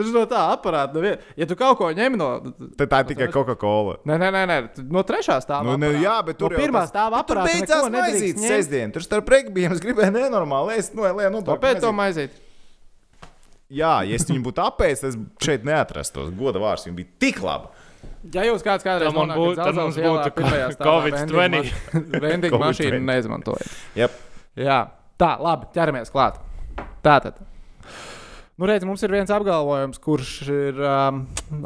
Tas 0.00 0.12
no 0.14 0.24
tā 0.30 0.40
aparāta. 0.54 0.94
nevien- 0.96 1.18
Ja 1.36 1.46
tu 1.46 1.56
kaut 1.56 1.76
ko 1.78 1.90
ņem 1.92 2.16
no. 2.16 2.28
Tad 2.76 2.88
tā 2.90 3.00
ir 3.04 3.08
tikai 3.14 3.28
Coca-Cola. 3.32 3.98
Nē, 4.08 4.16
nē, 4.18 4.28
nē, 4.32 4.42
nē. 4.50 4.84
no 4.90 5.02
trešā 5.02 5.36
stāvā. 5.44 5.64
Nu, 5.64 5.76
ne, 5.76 5.92
jā, 6.00 6.18
bet 6.24 6.38
tur 6.38 6.50
no 6.50 6.58
pirmā 6.58 6.84
stāvā 6.90 7.20
Tur 7.26 7.36
aparāta. 7.36 7.48
beidzās 7.52 7.90
ņemt. 7.90 8.38
sestdien. 8.48 8.92
Tur 8.92 9.02
starp 9.02 9.28
regbijiem 9.28 9.72
es 9.72 9.80
gribēju 9.80 10.12
nenormāli 10.20 10.78
ēst. 10.78 10.94
Nu, 10.94 11.02
lē, 11.02 11.30
nu, 11.30 11.42
Kāpēc 11.42 11.80
to 11.80 11.92
maizīt? 11.92 12.30
Jā, 13.70 14.00
ja 14.08 14.14
es 14.18 14.24
viņu 14.26 14.42
būtu 14.48 14.62
apēst, 14.66 15.04
es 15.06 15.16
šeit 15.38 15.62
neatrastos. 15.68 16.32
Goda 16.34 16.58
vārds 16.58 16.86
viņam 16.88 16.96
bija 16.96 17.08
tik 17.22 17.38
labi. 17.44 17.68
Ja 18.34 18.42
jūs 18.44 18.64
kāds 18.66 18.82
kādreiz 18.84 19.06
Tad 19.12 19.14
man 19.14 19.30
būtu- 19.36 19.56
tad 19.60 19.74
mums 19.78 19.96
būtu 19.96 20.32
pirmajā 20.34 20.70
stāvā 20.76 20.88
Covid-20. 20.88 21.36
vending 21.36 21.64
maš- 21.64 22.20
Vending 22.24 22.52
Covid-20. 22.52 22.64
mašīnu 22.66 23.00
neizmantojat. 23.06 23.70
Yep. 24.00 24.10
Jā, 24.56 24.80
tā, 25.20 25.30
labi, 25.40 25.66
ķeramies 25.76 26.10
klāt. 26.10 26.40
Tātad. 27.04 27.38
Nu, 28.60 28.66
redz, 28.68 28.84
mums 28.84 29.00
ir 29.00 29.08
viens 29.08 29.30
apgalvojums, 29.32 29.96
kurš 30.04 30.30
ir 30.52 30.80
um, 30.84 31.22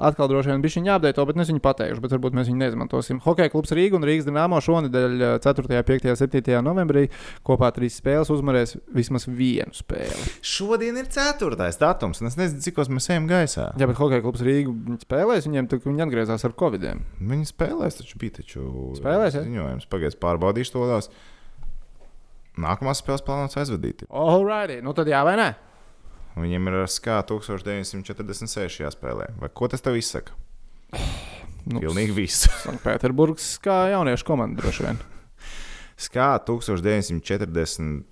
atkal 0.07 0.29
droši 0.31 0.53
vien 0.53 0.61
bijis 0.63 0.77
jāapdeito, 0.79 1.25
bet 1.27 1.41
es 1.43 1.49
viņu 1.51 1.63
pateikšu, 1.65 1.99
bet 2.05 2.13
varbūt 2.15 2.37
mēs 2.39 2.47
viņu 2.47 2.61
neizmantosim. 2.61 3.19
Hokeja 3.25 3.51
klubs 3.51 3.75
Rīga 3.75 3.99
un 3.99 4.07
Rīgas 4.07 4.29
Dienāmo 4.29 4.61
šonadēļ, 4.63 5.17
uh, 5.19 5.33
4., 5.43 5.81
5., 5.89 6.07
7. 6.21 6.61
novembrī 6.63 7.09
kopā 7.43 7.73
trīs 7.75 7.99
spēles 7.99 8.31
uzvarēs 8.31 8.77
vismaz 8.95 9.27
vienu 9.27 9.75
spēli. 9.75 10.29
Šodien 10.39 11.03
ir 11.03 11.11
ceturtais 11.11 11.81
datums, 11.83 12.23
un 12.23 12.31
es 12.31 12.39
nezinu, 12.39 12.63
cik 12.63 12.79
mēs 12.87 13.11
ejam 13.11 13.27
gaisā. 13.33 13.73
Jā, 13.75 13.91
bet 13.91 13.99
Hokeja 13.99 14.23
klubs 14.23 14.47
Rīga 14.47 15.01
spēlēs, 15.03 15.51
viņiem 15.51 15.73
tur 15.75 15.83
viņi 15.89 16.07
atgriezās 16.07 16.47
ar 16.47 16.55
Covid. 16.63 16.87
-iem. 16.93 17.03
Viņi 17.19 17.51
spēlēs, 17.51 17.99
taču 18.05 18.23
bija 18.23 18.39
taču 18.39 18.95
Spēlēs, 19.03 19.35
ja? 19.35 19.43
ziņojums. 19.43 19.91
Pagaidiet, 19.91 20.23
pārbaudīšu 20.23 20.79
to 20.79 20.87
tās. 20.95 21.11
Nākamās 22.55 23.03
spēles 23.03 23.27
plānotas 23.27 23.65
aizvadīt. 23.65 24.07
Alrighty, 24.15 24.79
nu 24.87 24.95
tad 24.95 25.11
jā 25.11 25.27
vai 25.27 25.35
nē? 25.43 25.53
Viņiem 26.35 26.71
ir 26.71 26.77
skā 26.91 27.21
1946. 27.29 28.83
spēlē. 28.97 29.31
Vai 29.39 29.51
ko 29.55 29.69
tas 29.71 29.85
tev 29.85 29.99
izsaka? 30.01 30.35
Nu, 31.65 31.81
Pilnīgi 31.81 32.13
viss. 32.13 32.43
Sanktpēterburgas 32.67 33.55
kā 33.65 33.87
jauniešu 33.89 34.27
komanda 34.29 34.61
droši 34.61 34.85
vien. 34.85 34.99
Skā 35.97 36.27
1940. 36.45 38.03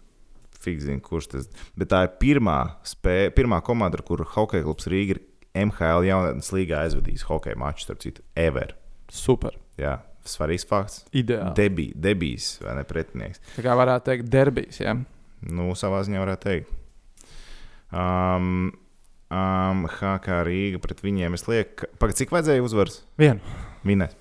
Figzina, 0.62 1.02
kurš 1.04 1.28
tas 1.34 1.50
ir. 1.50 1.66
Bet 1.76 1.90
tā 1.92 2.00
ir 2.06 2.14
pirmā, 2.16 2.56
spē, 2.86 3.26
pirmā 3.36 3.58
komanda, 3.66 4.00
ar 4.00 4.06
kuru 4.08 4.24
Hokeja 4.24 4.64
klubs 4.64 4.88
Rīga 4.88 5.18
ir 5.18 5.20
MHL 5.52 6.06
jaunatnes 6.08 6.48
līgā 6.54 6.80
aizvadījis 6.86 7.26
hokeja 7.28 7.58
maču, 7.60 7.84
starp 7.84 8.00
citu, 8.00 8.24
ever. 8.38 8.72
Super. 9.12 9.58
Jā, 9.76 9.98
svarīgs 10.24 10.64
fakts. 10.68 11.02
Ideāli. 11.12 11.52
Debī, 11.58 11.88
debijs 12.06 12.54
vai 12.64 12.78
ne 12.78 12.86
pretinieks. 12.88 13.42
Tā 13.56 13.66
kā 13.66 13.76
varētu 13.76 14.08
teikt, 14.08 14.30
derbijas. 14.32 14.80
Ja? 14.80 14.96
Nu, 15.44 15.72
savā 15.76 16.00
ziņā 16.06 16.22
varētu 16.22 16.48
teikt. 16.48 16.78
Um, 17.92 18.72
um, 19.28 19.84
HK 19.92 20.38
Rīga 20.48 20.80
pret 20.82 21.02
viņiem 21.04 21.36
es 21.36 21.44
lieku, 21.50 21.88
pagaid, 22.00 22.16
cik 22.22 22.32
vajadzēja 22.32 22.64
uzvaras? 22.64 23.02
Vienu. 23.20 23.40
Vinēt. 23.84 24.16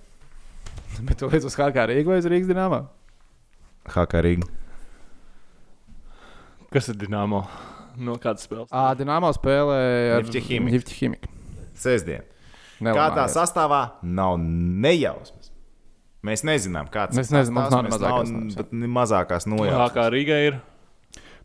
Bet 1.07 1.22
tu 1.22 1.30
līdz 1.32 1.47
uz 1.47 1.55
HK 1.55 1.88
Rīgas 1.91 2.09
vai 2.11 2.17
uz 2.19 2.28
Rīgas 2.32 2.49
dīnāmā? 2.51 2.82
HK 3.91 4.24
Rīga. 4.28 4.49
Kas 6.72 6.88
ir 6.91 6.95
Dienāmo? 6.99 7.41
No 7.99 8.15
kādas 8.22 8.45
spēles? 8.47 8.69
Ā, 8.72 8.91
Dīnāmā 8.95 9.34
spēlē 9.36 9.80
ar 10.15 10.22
Nifti 10.24 10.39
Chimik. 10.45 10.76
Nifti 10.78 10.95
Chimik. 10.95 11.26
Sēsdien. 11.76 12.24
Kā 12.82 13.07
tā 13.15 13.26
sastāvā 13.30 13.82
nav 14.01 14.38
nejausmas. 14.41 15.49
Mēs 16.26 16.43
nezinām, 16.45 16.88
kāds 16.93 17.17
nezinām, 17.17 17.49
nav 17.57 17.72
ne 17.74 17.89
mēs 17.89 17.97
mazākās 17.97 18.30
nav 18.30 18.38
nojautas. 18.38 18.57
pat 18.59 18.74
ne 18.78 18.89
mazākās 18.95 19.47
nojausmas. 19.49 19.93
kā 19.95 20.05
Rīgai 20.13 20.39
ir. 20.47 20.59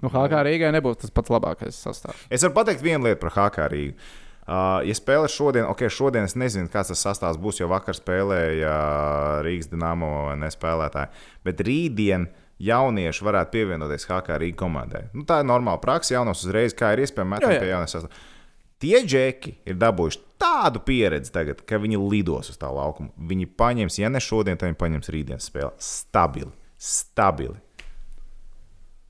Nu, 0.05 0.12
HK 0.12 0.44
Rīgai 0.47 0.70
nebūs 0.76 1.01
tas 1.03 1.12
pats 1.14 1.32
labākais 1.32 1.78
sastāvs. 1.86 2.26
Es 2.32 2.44
varu 2.44 2.57
pateikt 2.59 2.84
vienu 2.84 3.09
lietu 3.09 3.22
par 3.24 3.34
HK 3.36 3.68
Rīgu. 3.72 4.09
Uh, 4.47 4.78
ja 4.86 4.94
spēlē 4.94 5.26
šodien, 5.26 5.64
ok, 5.66 5.88
šodien 5.90 6.28
es 6.28 6.36
nezinu, 6.38 6.70
kāds 6.70 6.92
tas 6.92 7.01
sastāvs 7.03 7.38
būs, 7.42 7.59
jo 7.59 7.66
vakar 7.72 7.97
spēlēja 7.99 8.70
uh, 8.70 9.38
Rīgas 9.42 9.72
dīnāmo 9.72 10.11
nespēlētāji. 10.38 11.11
Bet 11.47 11.62
rītdien 11.66 12.28
jaunieši 12.62 13.26
varētu 13.26 13.53
pievienoties 13.57 14.07
HK 14.07 14.38
Rīgas 14.44 14.61
komandai. 14.61 15.03
Nu, 15.16 15.26
tā 15.26 15.40
ir 15.42 15.51
normāla 15.51 15.82
praksa, 15.82 16.14
jaunos 16.14 16.44
uzreiz, 16.47 16.76
kā 16.78 16.92
ir 16.94 17.03
iespējams, 17.03 17.42
jā. 17.42 17.59
pie 17.59 17.72
jaunās 17.72 17.97
sastāvā. 17.97 18.22
Tie 18.84 19.01
džeki 19.03 19.57
ir 19.66 19.80
dabūjuši 19.80 20.22
tādu 20.38 20.82
pieredzi, 20.84 21.32
tagad, 21.32 21.62
ka 21.66 21.80
viņi 21.80 21.99
lidos 21.99 22.53
uz 22.53 22.61
tā 22.61 22.68
laukuma. 22.70 23.09
Viņi 23.16 23.49
paņems, 23.59 23.99
ja 23.99 24.12
ne 24.12 24.20
šodien, 24.22 24.61
tad 24.61 24.68
viņi 24.68 24.78
paņems 24.78 25.12
rītdienas 25.14 25.49
spēli. 25.49 25.72
Stabili. 25.82 26.53
Stabili. 26.76 27.57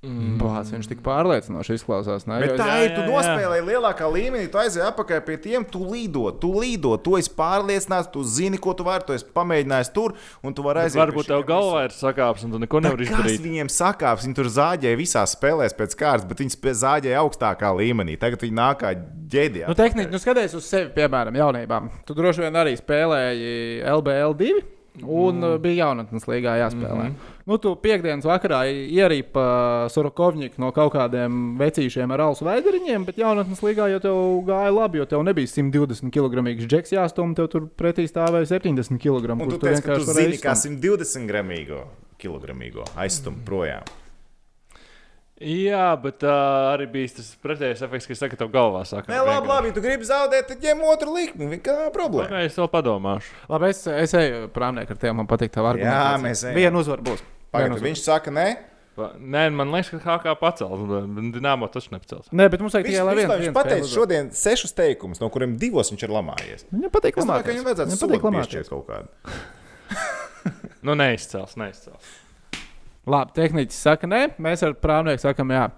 Mm. 0.04 0.36
Bāc, 0.36 0.68
viņš 0.70 0.86
tik 0.90 1.00
pārliecinoši 1.02 1.78
izklausās. 1.78 2.26
Ne? 2.28 2.36
Bet 2.42 2.52
Jo- 2.52 2.56
tā 2.60 2.66
jā, 2.68 2.74
ir. 2.84 2.90
Tu 2.94 3.00
jā, 3.00 3.06
jā. 3.06 3.12
nospēlēji 3.14 3.64
lielākā 3.64 4.08
līmenī, 4.12 4.50
tu 4.52 4.60
aizēji 4.60 4.84
atpakaļ 4.84 5.22
pie 5.24 5.36
tiem, 5.40 5.64
tu 5.64 5.80
līdo, 5.88 6.28
tu 6.38 6.52
līdo, 6.52 6.92
tu 7.02 7.16
esi 7.16 7.32
pārliecināts, 7.32 8.10
tu 8.12 8.22
zini, 8.22 8.60
ko 8.60 8.74
tu 8.76 8.84
vari, 8.84 9.06
tu 9.08 9.16
esi 9.16 9.24
pamēģinājis 9.24 9.92
tur, 9.96 10.14
un 10.44 10.54
tu 10.54 10.62
vari 10.62 10.84
aiziet. 10.84 11.00
Varbūt 11.00 11.30
tev 11.32 11.42
galvā 11.48 11.86
ir 11.88 11.96
sakāps, 11.96 12.44
un 12.44 12.52
tu 12.54 12.60
neko 12.62 12.82
nevari 12.84 13.08
izdarīt. 13.08 13.40
viņiem 13.40 13.72
sakāps? 13.72 14.28
Viņi 14.28 14.38
tur 14.38 14.52
zāģēja 14.52 15.00
visās 15.00 15.34
spēlēs 15.34 15.74
pēc 15.74 15.96
kārtas, 15.96 16.28
bet 16.28 16.44
viņi 16.44 16.76
zāģēja 16.84 17.24
augstākā 17.24 17.72
līmenī. 17.80 18.18
Tagad 18.20 18.44
viņi 18.44 18.56
nāk 18.60 18.82
kā 18.84 18.92
ģēdijā. 19.32 19.66
Nu, 19.66 19.74
tehniski, 19.74 20.12
nu, 20.12 20.20
skaties 20.20 20.54
uz 20.54 20.68
sevi, 20.68 20.92
piemēram, 20.94 21.34
jaunībām. 21.34 21.90
Tu 22.06 22.14
droši 22.14 22.44
vien 22.44 22.62
arī 22.62 22.76
spēlēji 22.76 23.82
LBL2. 23.96 24.54
Un 25.02 25.42
mm. 25.42 25.58
bija 25.60 25.86
jaunatnes 25.86 26.24
līgā 26.24 26.54
jāspēlē. 26.56 27.08
Mm 27.08 27.10
-hmm. 27.10 27.35
Nu, 27.46 27.60
tu 27.62 27.76
piekdienas 27.78 28.26
vakarā 28.26 28.64
ierīpa 28.66 29.42
Sorokovņiku 29.94 30.58
no 30.58 30.72
kaut 30.74 30.96
kādiem 30.96 31.52
vecīšiem 31.60 32.10
ar 32.10 32.24
alus 32.24 32.40
veidariņiem, 32.42 33.04
bet 33.06 33.20
jaunatnes 33.22 33.60
līgā 33.62 33.86
jau 33.92 34.00
tev 34.02 34.16
gāja 34.48 34.72
labi, 34.74 34.98
jo 34.98 35.06
tev 35.06 35.22
nebija 35.22 35.52
120 35.52 36.10
kg 36.10 36.42
džeks 36.66 36.96
jāstum, 36.96 37.36
tev 37.38 37.46
tur 37.52 37.68
pretī 37.70 38.08
stāvēja 38.10 38.50
70 38.56 38.98
kg. 38.98 39.36
Un 39.36 39.52
tu 39.52 39.60
teici, 39.62 39.84
ka 39.86 40.00
tu 40.00 40.08
zini, 40.10 40.40
kā 40.42 40.56
120 40.58 41.30
gramīgo 41.30 41.84
kilogramīgo 42.18 42.82
aizstumt 42.98 43.44
projām. 43.46 43.86
Jā, 45.36 45.90
bet 46.00 46.24
uh, 46.24 46.72
arī 46.72 46.86
bija 46.90 47.12
tas 47.18 47.28
pretējais 47.44 47.82
efekts, 47.84 48.08
kas 48.08 48.22
saka, 48.22 48.32
ka 48.32 48.40
tev 48.40 48.50
galvā 48.54 48.82
saka, 48.88 49.12
Nē, 49.12 49.20
labi, 49.20 49.50
labi, 49.52 49.72
tu 49.76 49.84
gribi 49.84 50.08
zaudēt, 50.08 50.48
tad 50.48 50.64
ņem 50.64 50.80
otru 50.88 51.12
likmi. 51.12 51.60
Kāda 51.60 51.92
problēma? 51.94 52.30
Okay, 52.32 52.48
es 52.48 52.56
vēl 52.56 52.72
padomāšu. 52.72 53.36
Labi, 53.52 53.70
es, 53.70 53.84
es 53.86 54.16
eju 54.16 54.46
prāmnieku 54.56 54.96
ar 54.96 55.02
tevi, 55.04 55.14
man 55.20 55.28
patīk 55.28 55.52
tā 55.52 55.60
argumentācija. 55.60 56.22
mēs 56.24 56.46
ejam. 56.48 56.56
Viena 56.56 56.80
uzvara 56.80 57.04
būs. 57.12 57.26
Viena 57.46 57.54
Pagaidā, 57.54 57.76
uzvara. 57.76 57.88
viņš 57.90 58.02
saka, 58.04 58.32
nē. 58.34 58.46
Nē, 58.96 59.42
man 59.52 59.68
liekas, 59.74 59.90
ka 60.00 60.16
HK 60.16 60.32
pacels, 60.40 60.82
bet 60.88 61.32
Dienāmo 61.34 61.68
taču 61.68 61.92
nepacels. 61.92 62.30
Nē, 62.32 62.46
bet 62.52 62.62
mums 62.64 62.72
vajag 62.72 62.86
tikai 62.88 63.02
lai 63.04 63.16
viņš, 63.18 63.32
viņš 63.42 63.56
pateica 63.56 63.90
šodien 63.92 64.30
sešus 64.32 64.72
teikumus, 64.76 65.20
no 65.20 65.28
kuriem 65.32 65.58
divos 65.60 65.92
viņš 65.92 66.06
ir 66.06 66.14
lamājies. 66.16 66.64
uzvar. 66.64 66.78
Viņam 66.78 66.94
patīk 66.94 67.18
lamāties. 67.20 67.50
viņam 67.52 67.66
vajadzētu 67.68 67.98
patīk 68.06 68.24
lamāties. 68.30 68.70
kaut 68.72 68.88
kādu. 68.88 69.08
Nu, 70.86 70.94
neizcels, 70.96 71.56
neizcels. 71.60 72.14
Labi, 73.06 73.32
tehniķis 73.36 73.78
saka, 73.86 74.08
nē, 74.10 74.20
mēs 74.42 74.64
ar 74.66 74.72
prāmnieku 74.82 75.22
sakam, 75.22 75.52
jā. 75.54 75.68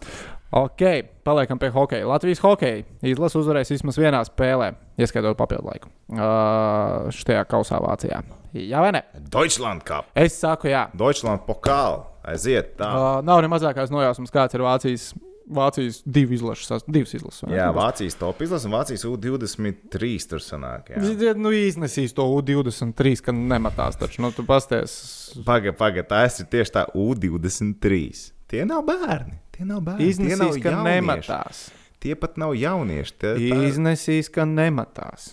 Ok, 0.51 0.81
paliekam 1.29 1.59
pie 1.61 1.69
hokeja. 1.75 2.07
Latvijas 2.09 2.41
hokeja 2.41 2.83
izlase 3.05 3.37
uzvarēs 3.37 3.69
vismaz 3.75 3.99
vienā 4.01 4.23
spēlē, 4.25 4.71
ieskaitot 4.97 5.37
papildu 5.37 5.69
laiku. 5.69 5.91
Uh, 6.09 7.11
šajā 7.13 7.43
kausā 7.51 7.77
Vācijā. 7.85 8.23
Jā, 8.57 8.81
vai 8.81 8.93
ne? 8.97 9.03
Deutschland 9.29 9.85
Cup, 9.85 10.09
Es 10.17 10.39
saku, 10.41 10.71
jā. 10.73 10.87
Deutschland 10.97 11.45
pokal. 11.45 12.07
Aiziet 12.29 12.79
tā. 12.81 12.89
Uh, 12.89 13.09
nav 13.25 13.43
ne 13.45 13.49
mazākās 13.53 13.93
nojausmas, 13.93 14.33
kāds 14.33 14.57
ir 14.57 14.65
Vācijas, 14.65 15.11
Vācijas 15.53 16.01
divu 16.05 16.33
izlašu, 16.37 16.65
sas- 16.65 16.85
divas 16.89 17.13
izlases. 17.17 17.45
Jā, 17.53 17.69
Vācijas 17.77 18.17
top 18.21 18.41
izlase 18.45 18.69
un 18.69 18.75
Vācijas 18.79 19.05
U23 19.09 20.29
tur 20.29 20.41
sanāk. 20.45 20.91
jā. 20.97 21.03
Ziet, 21.13 21.37
Nu, 21.41 21.53
iznesīs 21.53 22.13
to 22.17 22.25
U23, 22.25 23.21
ka 23.25 23.33
nematās. 23.37 23.97
Taču, 24.01 24.23
nu, 24.25 24.33
tu 24.33 24.45
pasties, 24.49 24.97
Pagaid, 25.45 25.77
pagaid, 25.77 26.09
tas 26.09 26.41
ir 26.41 26.47
tieši 26.53 26.73
tā 26.73 26.87
U23. 26.97 28.33
Tie 28.49 28.65
nav 28.65 28.85
bērni. 28.89 29.37
Tie 29.59 29.67
nav 29.67 29.83
bērni. 29.83 30.07
tie 30.07 30.37
nav 30.39 30.49
iznesīs, 30.49 30.63
ka 30.63 30.71
jaunieši. 30.73 30.89
nematās. 30.95 31.61
Tie 31.99 32.15
pat 32.15 32.37
nav 32.39 32.53
jaunieši. 32.55 33.15
Tie, 33.19 33.33
tā... 33.43 33.61
Iznesīs, 33.69 34.29
ka 34.31 34.45
nematās. 34.47 35.33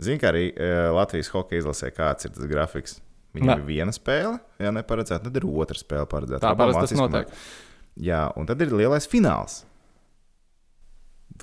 Zini, 0.00 0.20
kā 0.22 0.30
arī 0.30 0.44
uh, 0.54 0.90
Latvijas 0.96 1.28
hokeja 1.34 1.64
izlasē, 1.64 1.90
kāds 1.92 2.24
ir 2.28 2.32
tas 2.36 2.46
grafiks. 2.48 3.00
Viņam 3.36 3.60
ir 3.60 3.66
viena 3.66 3.92
spēle, 3.94 4.38
ja 4.58 4.70
neparedzēta, 4.74 5.26
tad 5.28 5.36
ir 5.38 5.44
otra 5.46 5.78
spēle 5.78 6.06
paredzēta. 6.10 6.40
Tā 6.42 6.54
parasti 6.58 6.86
tas 6.88 6.98
notiek. 6.98 7.34
Jā, 8.02 8.24
un 8.38 8.46
tad 8.48 8.62
ir 8.64 8.72
lielais 8.74 9.06
fināls, 9.10 9.60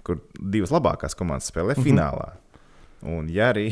kur 0.04 0.20
divas 0.40 0.72
labākās 0.76 1.16
komandas 1.16 1.48
spēlē 1.52 1.76
Mhm. 1.78 1.86
finālā. 1.86 2.28
Un, 3.08 3.30
ja 3.32 3.52
arī 3.54 3.70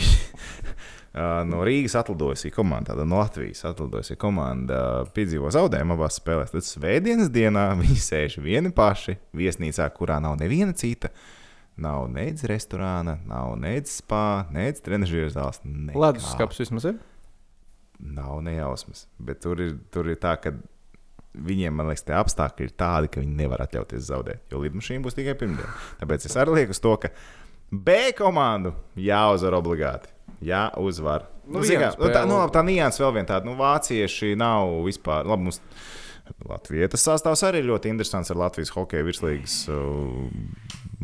no 1.47 1.61
Rīgas 1.63 1.95
atlidojusi 1.95 2.51
komanda, 2.51 2.91
tad 2.91 3.07
no 3.07 3.21
Latvijas 3.21 3.63
atlidojusi 3.69 4.17
komanda 4.19 5.05
piedzīvo 5.15 5.51
zaudējumu 5.53 5.95
abās 5.95 6.19
spēlēs, 6.19 6.51
tad 6.51 6.67
svētdienas 6.67 7.31
dienā 7.33 7.69
viņi 7.81 7.97
sēž 8.03 8.37
vieni 8.43 8.73
paši 8.75 9.17
viesnīcā, 9.37 9.87
kurā 9.95 10.19
nav 10.23 10.37
neviena 10.41 10.75
cita. 10.75 11.13
Nav 11.81 12.05
nec 12.07 12.39
restorāna, 12.47 13.17
nav 13.27 13.57
nec 13.59 13.89
spā, 13.91 14.45
nec 14.55 14.79
trenižera 14.83 15.27
zāles. 15.33 15.59
Ledus 15.91 16.29
skats 16.31 16.61
vismaz 16.61 16.87
ir. 16.87 17.01
Nav 17.99 18.39
nejausmas. 18.45 19.09
Bet 19.19 19.41
tur 19.43 19.59
ir, 19.63 19.73
tur 19.91 20.07
ir 20.07 20.19
tā, 20.23 20.37
ka 20.39 20.53
viņiem, 21.35 21.75
man 21.75 21.91
liekas, 21.91 22.05
tie 22.07 22.15
apstākļi 22.15 22.69
ir 22.69 22.75
tādi, 22.79 23.11
ka 23.11 23.23
viņi 23.23 23.39
nevar 23.41 23.65
atļauties 23.65 24.07
zaudēt. 24.07 24.45
Jo 24.51 24.63
lidmašīna 24.63 25.03
būs 25.03 25.19
tikai 25.19 25.35
pirmdiena. 25.39 25.71
Tāpēc 25.99 26.27
es 26.29 26.39
arī 26.39 26.61
lieku 26.61 26.75
uz 26.75 26.79
to, 26.83 26.95
ka 27.03 27.11
B 27.71 27.97
komandu 28.15 28.71
jāuzvar 28.99 29.59
obligāti. 29.59 30.14
Jāuzvar. 30.43 31.29
Nu, 31.45 31.59
Nu, 31.59 31.65
zin 31.67 31.77
viena 31.77 31.91
kā, 31.93 32.01
nu, 32.01 32.09
tā, 32.09 32.23
nu, 32.25 32.39
labi, 32.39 32.53
tā 32.55 32.63
nianses 32.65 33.01
vēl 33.03 33.13
viena 33.19 33.29
tāda. 33.29 33.47
Nu, 33.47 33.53
vācieši 33.59 34.33
nav 34.39 34.73
vispār. 34.87 35.27
Labi, 35.29 35.47
mums 35.47 35.61
Latvijas 36.49 37.05
sastāvs 37.05 37.43
arī 37.45 37.61
ļoti 37.67 37.91
interesants 37.93 38.33
ar 38.33 38.39
Latvijas 38.41 38.73
hokeja 38.73 39.05
virslīgas 39.05 39.59
uh, 39.69 40.25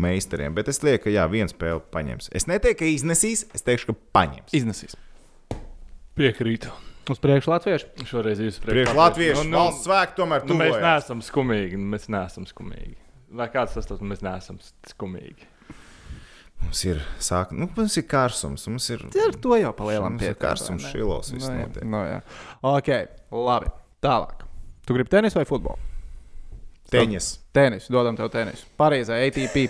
meistariem. 0.01 0.55
Bet 0.57 0.71
es 0.71 0.81
lieku, 0.81 1.05
ka 1.05 1.13
jā, 1.13 1.27
viena 1.29 1.51
spēle 1.51 1.83
paņems. 1.93 2.31
Es 2.37 2.49
neteiktu, 2.49 2.79
ka 2.81 2.89
iznesīs, 2.89 3.45
es 3.53 3.65
teikšu, 3.67 3.91
ka 3.91 3.97
paņems. 4.17 4.55
Iznesīs. 4.57 4.97
Piekrītu. 6.17 6.73
Uz 7.11 7.21
priekšu 7.21 7.51
latviešu. 7.51 8.05
Šoreiz 8.07 8.41
jūs 8.41 8.59
Priekš 8.61 8.93
Latvijas 8.97 9.39
nu, 9.41 9.49
nu, 9.49 9.57
valsts 9.57 9.87
svētku 9.87 10.19
tomēr 10.19 10.45
nu, 10.47 10.57
mēs 10.59 10.75
neesam 10.79 11.23
skumīgi. 11.25 11.79
Mēs 11.93 12.05
neesam 12.13 12.45
skumīgi. 12.49 12.93
Lai 13.37 13.47
kāds 13.51 13.73
tas 13.77 13.89
tas 13.89 14.03
mēs 14.05 14.21
neesam 14.25 14.59
skumīgi. 14.89 15.47
Mums 16.61 16.81
ir, 16.87 16.99
sāk, 17.19 17.51
nu, 17.57 17.67
mums 17.75 17.97
ir 17.99 18.05
kārsums, 18.07 18.63
mums 18.71 18.85
ir, 18.93 19.01
Ar 19.25 19.33
to 19.43 19.57
jau 19.59 19.71
ir 19.73 20.17
piekrāt, 20.21 20.39
kārsums, 20.45 20.85
šilos. 20.93 21.31
viss 21.33 21.49
Nu, 21.49 21.57
jā, 21.57 21.65
notiek. 21.67 21.87
nu, 21.91 22.03
jā. 22.07 22.19
Ok, 22.71 22.91
labi. 23.35 23.71
Tālāk. 24.01 24.45
Tu 24.87 24.95
gribi 24.95 25.11
tenisu 25.11 25.41
vai 25.41 25.45
futbolu? 25.49 25.77
Teņas. 26.91 27.27
Tenisu, 27.55 27.91
dodam 27.93 28.15
tev 28.19 28.31
tenisu. 28.33 28.65
Parīzē, 28.79 29.19
ATP. 29.27 29.67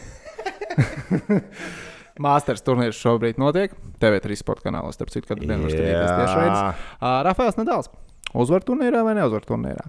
Masters 2.21 2.63
turnīrs 2.65 2.99
šobrīd 3.01 3.39
notiek. 3.41 3.73
TV3 4.01 4.37
sporta 4.39 4.67
kanālos, 4.69 4.97
starp 4.97 5.11
citu, 5.13 5.29
kad 5.31 5.41
tieši 6.17 6.37
redzes. 6.37 6.85
Uh, 6.99 7.19
Rafaels 7.27 7.57
Nadals. 7.59 7.91
Uzvar 8.37 8.63
turnīrā 8.65 9.03
vai 9.05 9.15
neuzvar 9.17 9.45
turnīrā? 9.47 9.83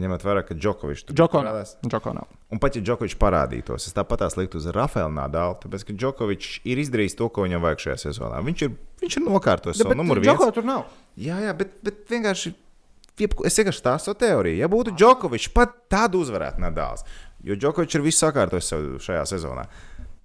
Ņemot 0.00 0.22
vērā, 0.24 0.42
ka 0.48 0.54
Džokovičs 0.56 1.04
tur 1.08 1.16
parādās. 1.44 1.74
Džoko 1.84 2.12
nav. 2.16 2.26
Un 2.54 2.58
pat 2.62 2.76
ja 2.78 2.82
Džokovičs 2.86 3.18
parādītos, 3.20 3.86
es 3.90 3.94
tāpat 3.96 4.22
tās 4.24 4.36
liktu 4.38 4.56
uz 4.60 4.66
Rafaela 4.74 5.10
Nadalu, 5.12 5.58
tāpēc 5.64 5.84
ka 5.88 5.96
Džokovičs 5.98 6.60
ir 6.70 6.80
izdarījis 6.82 7.18
to, 7.18 7.28
ko 7.28 7.44
viņam 7.46 7.62
vajag 7.66 7.82
šajā 7.84 7.98
sezonā. 8.06 8.40
Viņš 8.46 8.64
ir, 8.66 8.72
viņš 9.04 9.18
ir 9.20 9.24
nokārtojis 9.26 9.82
savu 9.82 9.98
numuru 9.98 10.22
vienu. 10.24 10.32
Džoko 10.38 10.50
tur 10.56 10.66
nav. 10.70 10.86
Jā, 11.20 11.36
jā, 11.44 11.52
bet, 11.58 11.76
bet 11.84 12.00
vienkārši. 12.10 12.54
Es 13.44 13.58
vienkārši 13.60 13.82
stāstu 13.82 14.14
teoriju. 14.16 14.56
Ja 14.62 14.68
būtu 14.72 14.94
Džokovičs, 14.96 15.50
pat 15.52 15.74
tādu 15.92 16.22
uzvarētu 16.24 16.62
Nadals. 16.64 17.04
Jo 17.44 17.56
Džokovičs 17.60 17.98
ir 17.98 18.04
visu 18.06 18.24
sakārtojis 18.24 18.72
šajā 19.04 19.26
sezonā. 19.28 19.66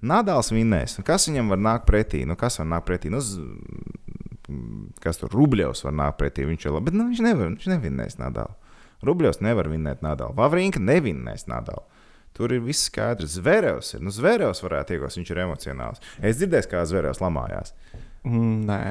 Nadals 0.06 0.52
vinnēs. 0.54 1.00
Kas 1.08 1.26
viņam 1.28 1.50
var 1.52 1.60
nākt 1.66 1.88
pretī? 1.90 2.24
Nu, 2.30 2.36
kas 2.40 2.60
var 2.62 2.68
nākt 2.72 2.86
pretī? 2.88 3.10
Nu, 3.12 3.20
z- 3.24 3.42
kas 5.02 5.18
tur 5.22 5.32
Rubļevs 5.34 5.84
var 5.88 5.96
nākt 5.98 6.20
pretī? 6.22 6.46
Viņš 6.48 6.68
ir 6.68 6.76
labi, 6.76 6.90
bet 6.92 6.98
nu, 7.00 7.08
viņš 7.10 7.22
nevar, 7.26 7.50
viņš 7.52 7.68
nevinnēs 7.72 8.18
Nadalu. 8.22 8.54
Rubļevs 9.06 9.42
nevar 9.44 9.70
vinnēt 9.72 10.06
Nadalu. 10.06 10.38
Vavrinka 10.38 10.80
nevinnēs 10.80 11.50
Nadalu. 11.52 11.84
Tur 12.36 12.52
ir 12.52 12.64
viss 12.66 12.90
skaidrs. 12.90 13.38
Zvērevs 13.40 13.94
ir. 13.96 14.04
Nu, 14.04 14.12
Zvērevs 14.12 14.60
varētu 14.64 14.98
iegūt, 14.98 15.16
viņš 15.20 15.32
ir 15.32 15.42
emocionāls. 15.46 16.02
Es 16.20 16.40
dzirdēju, 16.42 16.68
kā 16.74 16.84
Zvērevs 16.88 17.22
lamājās. 17.24 17.72
Mm, 18.28 18.58
nē. 18.68 18.82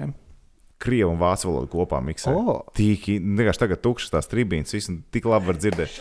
Krievu 0.84 1.12
un 1.12 1.20
vācu 1.20 1.50
valodu 1.50 1.70
kopā 1.72 2.00
miksē. 2.04 2.32
O. 2.32 2.56
Tīki, 2.76 3.18
vienkārši 3.20 3.62
tagad 3.66 3.82
tukšas 3.84 4.14
tās 4.16 4.28
tribīnes, 4.32 4.72
viss 4.74 4.92
tik 5.12 5.28
labi 5.28 5.52
var 5.52 5.60
dzirdēt. 5.60 6.00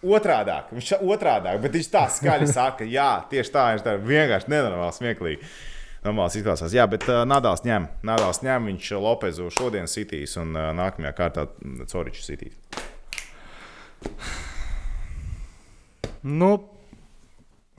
Otrādāk, 0.00 0.70
viņš 0.72 0.94
otrādāk, 1.00 1.58
bet 1.60 1.74
viņš 1.76 1.88
tā 1.92 2.06
skaļi 2.08 2.46
saka, 2.48 2.86
jā, 2.88 3.10
tieši 3.28 3.52
tā, 3.52 3.66
viņš 3.74 3.84
tā 3.84 3.96
vienkārši 4.00 4.52
nenormāli 4.52 4.96
smieklīgi. 4.96 5.50
Normāls 6.00 6.38
izklausās, 6.38 6.72
jā, 6.72 6.86
bet 6.88 7.04
uh, 7.10 7.26
Nadals 7.28 7.60
ņem, 7.66 7.90
Nadals 8.08 8.40
ņem, 8.40 8.70
viņš 8.70 8.94
Lopezu 9.04 9.50
šodien 9.52 9.88
sitīs 9.90 10.38
un 10.40 10.54
uh, 10.56 10.70
nākamajā 10.76 11.12
kārtā 11.18 11.44
mm, 11.50 11.90
Coriču 11.92 12.24
sitīs. 12.24 12.56
Nu, 16.22 16.50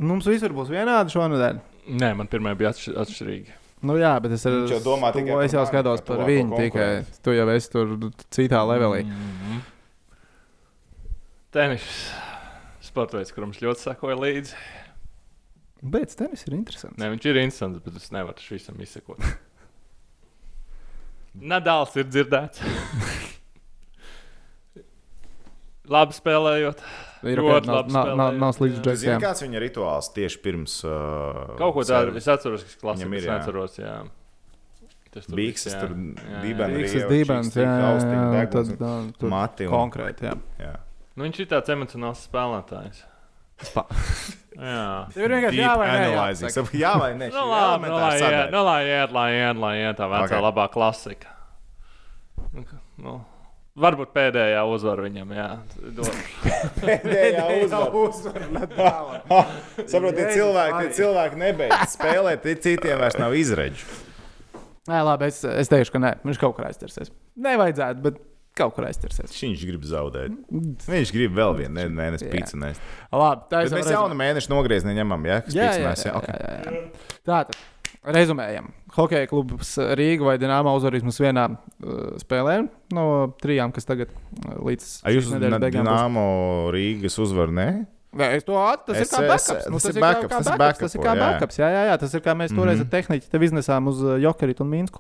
mums 0.02 0.30
visur 0.30 0.54
būs 0.56 0.72
vienādi 0.74 1.14
šonadēļ. 1.14 1.60
Nē, 2.02 2.12
man 2.18 2.30
pirmā 2.32 2.54
bija 2.58 2.72
atšķir 2.74 2.98
atšķirīga. 3.04 3.58
Nu, 3.86 3.96
jā, 3.98 4.12
bet 4.22 4.36
es, 4.36 4.44
Viņš 4.46 4.76
jau 4.76 4.82
domā 4.86 5.10
tikai 5.14 5.40
es 5.42 5.54
par 5.54 5.58
jau 5.58 5.64
skatos 5.70 6.04
par 6.06 6.20
viņu 6.28 6.58
tikai. 6.60 6.90
Tu 7.26 7.34
jau 7.34 7.48
esi 7.54 7.72
tur 7.74 7.96
citā 8.30 8.62
levelī. 8.70 9.06
Mhm. 9.08 9.64
Tenis. 11.52 11.88
Sports 12.86 13.16
veids, 13.16 13.34
es 13.34 13.64
ļoti 13.64 13.86
sekoju 13.88 14.20
līdzi. 14.22 14.60
Bet 15.82 16.14
tenis 16.18 16.46
ir 16.46 16.54
interesants. 16.54 16.98
Nē, 17.02 17.10
viņš 17.16 17.26
ir 17.26 17.42
interesants, 17.42 17.82
bet 17.82 17.98
es 17.98 18.12
nevaru 18.14 18.46
visam 18.52 18.78
izsekot. 18.86 19.26
Nadals 21.52 21.96
ir 21.98 22.10
dzirdēts. 22.10 22.62
Labi 25.92 26.16
spēlējot. 26.16 26.84
Ir 27.22 27.38
Ļoti 27.38 27.70
labi 27.70 27.94
nav, 27.94 28.08
nav, 28.18 28.38
nav 28.42 28.54
slikts 28.58 28.80
jā. 28.80 28.84
Tu 28.88 28.94
zini, 28.98 29.12
džeks. 29.14 29.22
kāds 29.22 29.44
viņa 29.46 29.60
rituāls 29.62 30.08
tieši 30.16 30.40
pirms 30.42 30.80
uh, 30.88 31.52
Kaut 31.60 31.76
ko 31.76 31.84
tādu 31.86 32.16
es 32.18 32.30
atceros, 32.32 32.64
kas 32.66 32.80
klasē. 32.82 33.04
Viņam 33.04 33.14
ir, 33.14 33.22
Es 33.22 33.28
jā. 33.28 33.36
neatceros, 33.36 33.78
jā. 33.78 33.98
Tas 35.12 35.28
tur 35.28 35.36
jā. 35.36 35.44
Jā, 35.76 36.24
jā. 36.32 36.42
dibens. 36.48 37.10
Dibens, 37.12 37.56
jā, 37.60 37.68
jā, 37.68 38.20
jā, 38.40 38.46
tā, 38.56 38.92
tur 39.20 39.30
Mati 39.34 39.68
un 39.68 39.74
konkrēti, 39.76 40.30
jā. 40.32 40.38
jā. 40.64 40.74
Nu, 41.14 41.26
viņš 41.28 41.42
ir 41.44 41.50
tāds 41.52 41.74
emocionāls 41.76 42.24
spēlētājs. 42.26 43.04
Spa. 43.62 43.84
Jā. 44.52 45.08
Tev 45.14 45.24
ir 45.24 45.32
vienkārši 45.36 45.60
jā 45.62 45.74
vai 45.80 45.88
nē. 45.94 46.08
Saka, 46.42 46.64
Jā 46.82 46.92
vai 47.00 47.12
nē? 47.16 47.30
Nu, 47.32 47.44
labi, 47.48 47.88
nu, 47.88 48.00
lai 48.02 48.16
iet, 48.20 48.50
nu, 48.52 48.64
lai 48.68 48.80
iet, 48.88 49.14
lai 49.16 49.28
iet, 49.36 49.60
lai 49.62 49.74
iet, 49.80 49.96
tā 50.00 50.08
vecā 50.12 50.26
Ok. 50.26 50.32
okay. 50.34 50.44
labā 50.44 50.66
klasika. 50.74 51.36
Nu, 52.52 52.66
Nu, 53.02 53.14
varbūt 53.82 54.12
pēdējā 54.16 54.62
uzvara 54.70 55.06
viņam, 55.08 55.34
jā. 55.36 55.48
Pēdējā 56.82 57.46
uzvara. 58.02 58.48
Saprotiet, 59.92 60.26
Jēzus 60.26 60.38
cilvēki, 60.38 60.90
cilvēki 60.98 61.40
nebeidz 61.42 61.94
spēlēt, 61.96 62.44
tie 62.46 62.56
citiem 62.68 63.02
vairs 63.02 63.18
nav 63.22 63.36
izredzi. 63.38 63.86
Nē, 64.90 65.04
labi, 65.06 65.30
es, 65.30 65.44
es 65.46 65.70
teikšu, 65.72 65.94
ka 65.94 66.02
nē, 66.02 66.12
viņš 66.26 66.40
kaut 66.42 66.56
kur 66.58 66.66
aiztersies. 66.68 67.12
Nevajadzētu, 67.42 68.02
bet 68.08 68.18
kaut 68.58 68.74
kur 68.76 68.88
aiztersies. 68.90 69.32
Viņš 69.38 69.66
grib 69.70 69.84
zaudēt. 69.88 70.34
Viņš 70.90 71.12
grib 71.16 71.36
vēl 71.38 71.54
vienu 71.62 71.76
ne- 71.78 71.86
mēnesi 72.02 72.26
Jā. 72.28 72.32
pīci 72.34 72.58
nest. 72.60 72.82
Labi, 73.14 73.46
tā 73.52 73.62
ir 73.68 73.76
mēs 73.78 73.92
jaunu 73.94 74.18
mēnešu 74.18 74.52
nogriezni 74.52 74.96
ņemam, 74.98 75.28
ja? 75.30 75.38
Kas 75.46 75.56
Jā, 75.56 75.70
jā, 75.78 75.94
jā, 75.96 76.16
ok. 76.18 76.28
jā, 76.28 76.40
jā, 76.42 76.58
jā. 76.66 76.82
Tātad, 77.30 77.62
rezumējam. 78.08 78.72
Hokeja 78.96 79.28
klubs 79.30 79.76
Rīga 79.98 80.26
vai 80.26 80.38
Dienāma 80.42 80.74
uzvarēs 80.76 81.04
mums 81.06 81.20
vienā 81.22 81.46
uh, 81.54 82.18
spēlē 82.22 82.58
no 82.98 83.06
trijām, 83.42 83.72
kas 83.76 83.86
tagad 83.88 84.10
uh, 84.12 84.58
līdz 84.68 84.88
šīs 85.06 85.30
nedēļas 85.36 85.62
beigām 85.64 85.86
būs. 85.86 85.92
Dināmo 85.94 86.26
Rīgas 86.76 87.20
uzvaru, 87.24 87.54
ne? 87.56 87.68
Nē, 88.12 88.34
es 88.36 88.44
to 88.44 88.58
atceros. 88.60 88.98
Tas 88.98 89.06
Es- 89.08 89.14
ir 89.22 89.30
es-. 89.32 89.70
Nu, 89.72 89.80
tas 89.80 89.86
tas 89.88 89.96
ir 89.96 90.02
kā- 90.02 90.08
backups, 90.10 90.36
tas 90.36 90.50
ir 90.52 90.58
backups. 90.60 90.82
Tas 90.84 90.96
ir 90.98 91.02
kā 91.06 91.14
jā. 91.16 91.20
backups. 91.22 91.60
Jā, 91.62 91.70
jā, 91.72 91.84
jā. 91.88 91.96
Tas 92.02 92.14
ir 92.18 92.22
kā 92.26 92.34
mēs 92.36 92.52
toreiz 92.52 92.82
Mhm. 92.82 92.84
ar 92.84 92.92
tehniķi 92.98 93.30
tev 93.32 93.42
iznesām 93.48 93.88
uz 93.88 94.02
uh, 94.04 94.18
Jokerit 94.20 94.60
un 94.66 94.68
Minsku. 94.74 95.00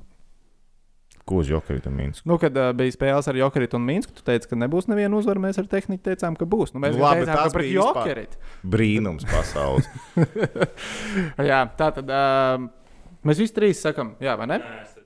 Ko 1.27 1.37
uz 1.43 1.47
Jokarita 1.51 1.91
Minsku? 1.93 2.25
Nu, 2.27 2.37
kad 2.41 2.55
uh, 2.57 2.71
bija 2.73 2.91
spēles 2.95 3.27
ar 3.29 3.35
Jokerit 3.37 3.75
un 3.77 3.83
Minsku, 3.85 4.11
tu 4.15 4.23
teici, 4.25 4.47
ka 4.49 4.55
nebūs 4.57 4.87
neviena 4.89 5.13
uzvara. 5.19 5.39
Mēs 5.43 5.59
ar 5.61 5.67
tehniķi 5.69 6.01
teicām, 6.07 6.33
ka 6.39 6.47
būs. 6.49 6.71
Nu, 6.73 6.79
mēs 6.81 6.95
Nu, 6.97 7.03
labi, 7.03 7.21
teicām, 7.27 7.35
ka 7.35 7.49
pret 7.53 7.67
bija 7.67 7.83
vispār- 7.83 8.07
Jokerit. 8.07 8.37
Brīnums 8.65 9.27
pasaules. 9.29 9.85
Jā, 11.51 11.61
tā 11.77 11.91
tad 11.99 12.09
uh, 12.09 12.65
mēs 13.28 13.39
visi 13.41 13.53
trīs 13.55 13.82
sakām, 13.84 14.13
jā, 14.24 14.34
vai 14.39 14.47
ne? 14.49 14.57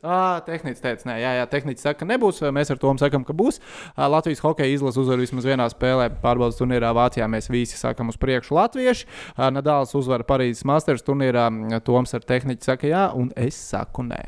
Ah, 0.06 0.38
tehnicis 0.46 0.84
teica, 0.84 1.08
nē, 1.10 1.16
jā, 1.18 1.32
jā 1.40 1.46
tehnicis 1.50 1.82
saka, 1.88 2.00
ka 2.04 2.08
nebūs. 2.10 2.44
Mēs 2.54 2.70
ar 2.70 2.78
to 2.82 2.92
sakām, 3.02 3.24
ka 3.26 3.34
būs. 3.34 3.58
Ā, 3.98 4.06
Latvijas 4.12 4.44
hokeja 4.46 4.70
izlase 4.76 5.02
uzvar 5.02 5.18
vismaz 5.18 5.48
vienā 5.50 5.66
spēlē. 5.74 6.12
Pārbaudas 6.22 6.60
turnīrā 6.60 6.92
Vācijā 6.94 7.26
mēs 7.32 7.50
visi 7.50 7.80
sakām 7.80 8.14
uz 8.14 8.20
priekšu 8.22 8.54
latvieši. 8.54 9.08
Ā, 9.34 9.50
Nadals 9.56 9.96
uzvar 9.98 10.22
Parīzes 10.30 10.62
Masters 10.70 11.02
turnīrā. 11.08 11.48
Toms 11.88 12.14
ar 12.14 12.22
tehniķi 12.22 12.70
saka, 12.70 12.92
jā, 12.92 13.08
un 13.18 13.34
es 13.36 13.58
saku, 13.58 14.06
nē. 14.06 14.22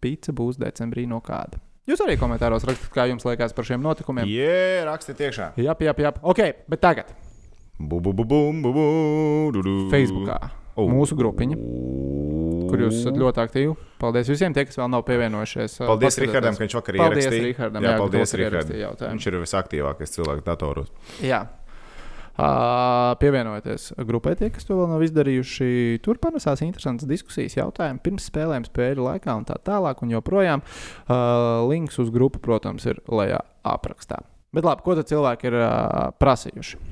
Pīca 0.00 0.32
būs 0.36 0.56
decembrī 0.60 1.04
no 1.10 1.20
kāda. 1.24 1.60
Jūs 1.86 2.00
arī 2.02 2.16
komentāros 2.18 2.64
rakstāt, 2.66 2.90
kā 2.96 3.04
jums 3.06 3.22
liekas 3.28 3.52
par 3.54 3.68
šiem 3.68 3.84
notikumiem. 3.84 4.26
Jē, 4.26 4.82
rakstiet 4.88 5.20
iekšā. 5.22 5.52
Jā, 5.60 5.76
jā, 5.78 5.92
jā. 6.02 6.12
Ok, 6.26 6.42
bet 6.66 6.82
tagad 6.82 7.12
Bu, 7.78 8.00
bu, 8.00 8.14
bu, 8.16 8.24
bum, 8.24 8.62
bu, 8.64 8.70
bu, 8.72 8.84
du, 9.52 9.60
du. 9.62 9.74
Facebookā 9.92 10.38
Oh. 10.76 10.90
mūsu 10.92 11.16
grupiņa, 11.16 11.56
kur 12.70 12.86
jūs 12.86 13.00
esat 13.00 13.18
ļoti 13.20 13.42
aktīvi. 13.42 13.76
Paldies 14.00 14.30
visiem, 14.32 14.54
tie, 14.56 14.66
kas 14.68 14.80
vēl 14.80 14.90
nav 14.92 15.04
pievienojušies. 15.08 15.78
Paldies 15.82 16.14
paskatieties. 16.14 16.32
Rihardam, 16.32 16.56
ka 16.56 16.64
viņš 16.64 16.78
vakar 16.78 16.98
Paldies 17.02 17.26
ierakstīja. 17.26 17.46
Rihardam, 17.50 17.86
jā, 17.86 17.92
jā, 17.92 18.00
paldies 18.02 18.34
Rihardam. 18.40 19.14
Viņš 19.14 19.30
ir 19.30 19.38
visaktīvākais 19.44 20.18
cilvēks 20.18 20.44
datoros. 20.46 20.90
Jā. 21.24 21.46
Uh, 22.36 23.14
pievienojieties 23.16 23.94
grupai, 24.04 24.34
tie, 24.36 24.50
kas 24.52 24.66
to 24.68 24.76
vēl 24.76 24.90
nav 24.90 25.00
izdarījuši. 25.06 25.68
Tur 26.04 26.18
panesās 26.20 26.60
interesantas 26.66 27.08
diskusijas, 27.08 27.56
jautājumi 27.56 28.02
pirms 28.04 28.26
spēlēm, 28.28 28.66
spēļu 28.68 29.06
laikā 29.06 29.38
un 29.40 29.46
tā 29.48 29.56
tālāk. 29.64 30.02
Un 30.04 30.12
joprojām 30.12 30.60
uh, 30.60 31.64
links 31.64 31.96
uz 32.02 32.12
grupu, 32.12 32.42
protams, 32.44 32.84
ir 32.92 33.00
lejā 33.08 33.40
aprakstā. 33.64 34.20
Bet 34.52 34.68
labi, 34.68 34.84
ko 34.84 34.98
tad 34.98 35.08
cilvēki 35.08 35.48
ir 35.48 35.56
uh, 35.62 35.70
prasījuši? 36.20 36.82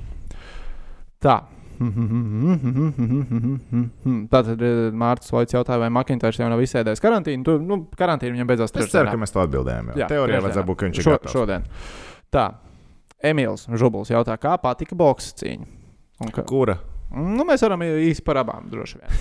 Tā. 1.24 1.42
Tātad 4.32 4.62
Mārcis 5.00 5.32
Loits 5.34 5.54
jautāja, 5.56 5.80
vai 5.82 5.90
Makintārs 5.94 6.38
jau 6.40 6.48
nav 6.50 6.62
izsēdējis 6.64 7.02
karantīnu. 7.04 7.46
Tu, 7.46 7.52
nu, 7.62 7.74
karantīna 7.98 8.34
viņam 8.36 8.50
beidzās 8.50 8.74
Es 8.74 8.90
ceru, 8.92 9.10
ka 9.10 9.20
mēs 9.20 9.34
to 9.34 9.42
atbildējām. 9.44 9.92
Jā. 9.94 10.00
Jā, 10.04 10.08
Teorijā 10.12 10.42
vajadzētu 10.44 10.68
būt, 10.70 10.80
ka 10.80 10.88
viņš 10.88 11.00
ir 11.00 11.06
Šo, 11.06 11.14
gatavs. 11.16 11.34
šodien. 11.36 11.62
Tā. 12.34 12.46
Emīls 13.24 13.62
Žubuls 13.80 14.10
jautā, 14.12 14.34
kā 14.40 14.52
patika 14.60 14.96
boxa 14.98 15.30
cīņa? 15.40 15.66
Un 16.24 16.28
Ka, 16.34 16.42
Kura? 16.46 16.76
nu, 17.14 17.42
mēs 17.48 17.60
varam 17.64 17.80
īsi 17.86 18.22
par 18.26 18.36
abām 18.42 18.62
droši 18.72 19.00
vien. 19.00 19.14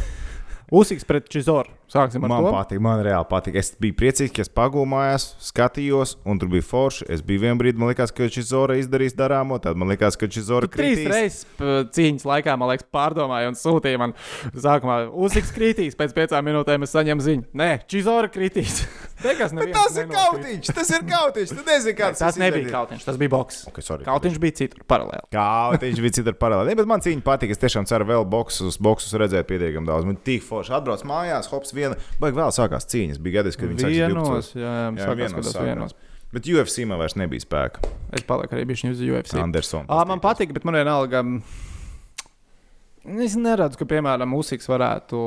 Uzsiks 0.73 1.05
pret 1.05 1.27
Čizoru. 1.29 1.69
Sāksim 1.93 2.23
ar 2.25 2.31
Man 2.31 2.45
to. 2.47 2.51
patīk, 2.55 2.79
man 2.81 3.03
reāli 3.05 3.27
patīk. 3.29 3.57
Es 3.59 3.67
biju 3.77 3.93
priecīgs, 3.99 4.31
ka 4.33 4.41
es 4.41 4.49
pagūmājos, 4.49 5.25
skatījos, 5.45 6.15
un 6.25 6.39
tur 6.41 6.49
bija 6.49 6.65
forši. 6.65 7.05
Es 7.13 7.21
biju 7.21 7.43
vienā 7.43 7.59
brīdī, 7.59 7.77
man 7.77 7.91
liekas, 7.91 8.09
ka 8.15 8.25
šis 8.25 8.47
Zora 8.49 8.79
izdarīs 8.81 9.13
darāmo, 9.13 9.59
tad 9.61 9.77
man 9.77 9.91
liekas, 9.93 10.17
ka 10.17 10.25
šis 10.25 10.47
Zora 10.47 10.65
Tu 10.71 10.79
trīs 10.79 11.03
kritīs. 11.03 11.11
reizes 11.13 11.91
cīņas 11.93 12.25
laikā, 12.25 12.55
man 12.57 12.71
liekas, 12.71 12.87
pārdomāju 12.89 13.51
un 13.51 13.59
sūtīju 13.59 14.01
man 14.01 14.15
sākumā. 14.55 14.95
Uzsiks 15.13 15.53
kritīs, 15.53 15.93
pēc 15.99 16.15
piecām 16.17 16.49
minūtēm 16.49 16.87
es 16.87 16.95
saņemu 16.97 17.27
ziņu. 17.27 17.45
Nē, 17.61 17.69
Čizora 17.85 18.31
kritīs. 18.33 18.81
Neviens 19.23 19.53
tas 19.53 19.95
ir 20.01 20.09
kautiņš, 20.09 20.71
tas 20.75 20.89
ir 20.97 21.05
kautiņš. 21.07 21.53
Tu 21.53 21.63
nezini, 21.67 21.93
kāds 21.95 22.19
Tas 22.19 22.35
nebija 22.41 22.73
kautiņš, 22.73 23.05
tas 23.07 23.19
bija 23.21 23.31
boks. 23.31 23.61
Okay, 23.69 23.85
sorry. 23.85 24.03
Kautiņš 24.07 24.39
bija 24.41 24.57
citur 24.63 24.81
paralēli. 24.89 25.29
Kautiņš 25.31 26.01
bija 26.03 26.17
citur 26.17 26.35
paralēli. 26.41 26.73
Ne, 26.73 26.79
Bet 26.81 26.89
man 26.89 27.03
cīņa 27.05 27.23
patīk. 27.23 27.53
Es 27.53 27.61
tiešām 27.61 27.85
ceru 27.87 28.09
vēl 28.09 28.25
boksus, 28.27 28.75
boksus 28.83 29.13
redzēt 29.21 29.47
pietiekami 29.47 29.87
daudz. 29.87 30.09
Man 30.09 30.17
tik 30.25 30.43
forši 30.43 30.62
atbrauc 30.71 31.03
mājās, 31.09 31.49
hops, 31.51 31.73
viena. 31.75 31.97
Baigi 32.21 32.37
vēl 32.39 32.53
sākās 32.55 32.87
cīņas. 32.93 33.19
Bija 33.23 33.41
gadījums, 33.41 33.59
kad 33.59 33.73
viņi 33.73 33.83
sākās 33.83 33.97
Vienos, 33.97 34.29
12. 34.53 34.61
jā, 34.61 34.71
jā, 34.71 34.87
Jā, 34.93 35.09
sākās, 35.09 35.35
vienos 35.35 35.59
vienos. 35.59 35.97
Bet 36.33 36.47
UFC 36.49 36.85
man 36.89 36.97
vairs 36.97 37.13
nebija 37.19 37.43
spēka. 37.43 37.83
Es 38.15 38.23
palieku 38.25 38.55
arī 38.57 38.63
bišķiņu 38.71 38.95
uz 38.95 39.03
UFC. 39.05 39.35
Andersons. 39.37 39.91
Man 40.09 40.23
patīk, 40.23 40.53
bet 40.55 40.63
man 40.65 40.79
vienalga. 40.79 41.21
Es 43.03 43.33
neredzu, 43.35 43.75
ka, 43.81 43.85
piemēram, 43.89 44.31
Usiks 44.39 44.69
varētu 44.71 45.17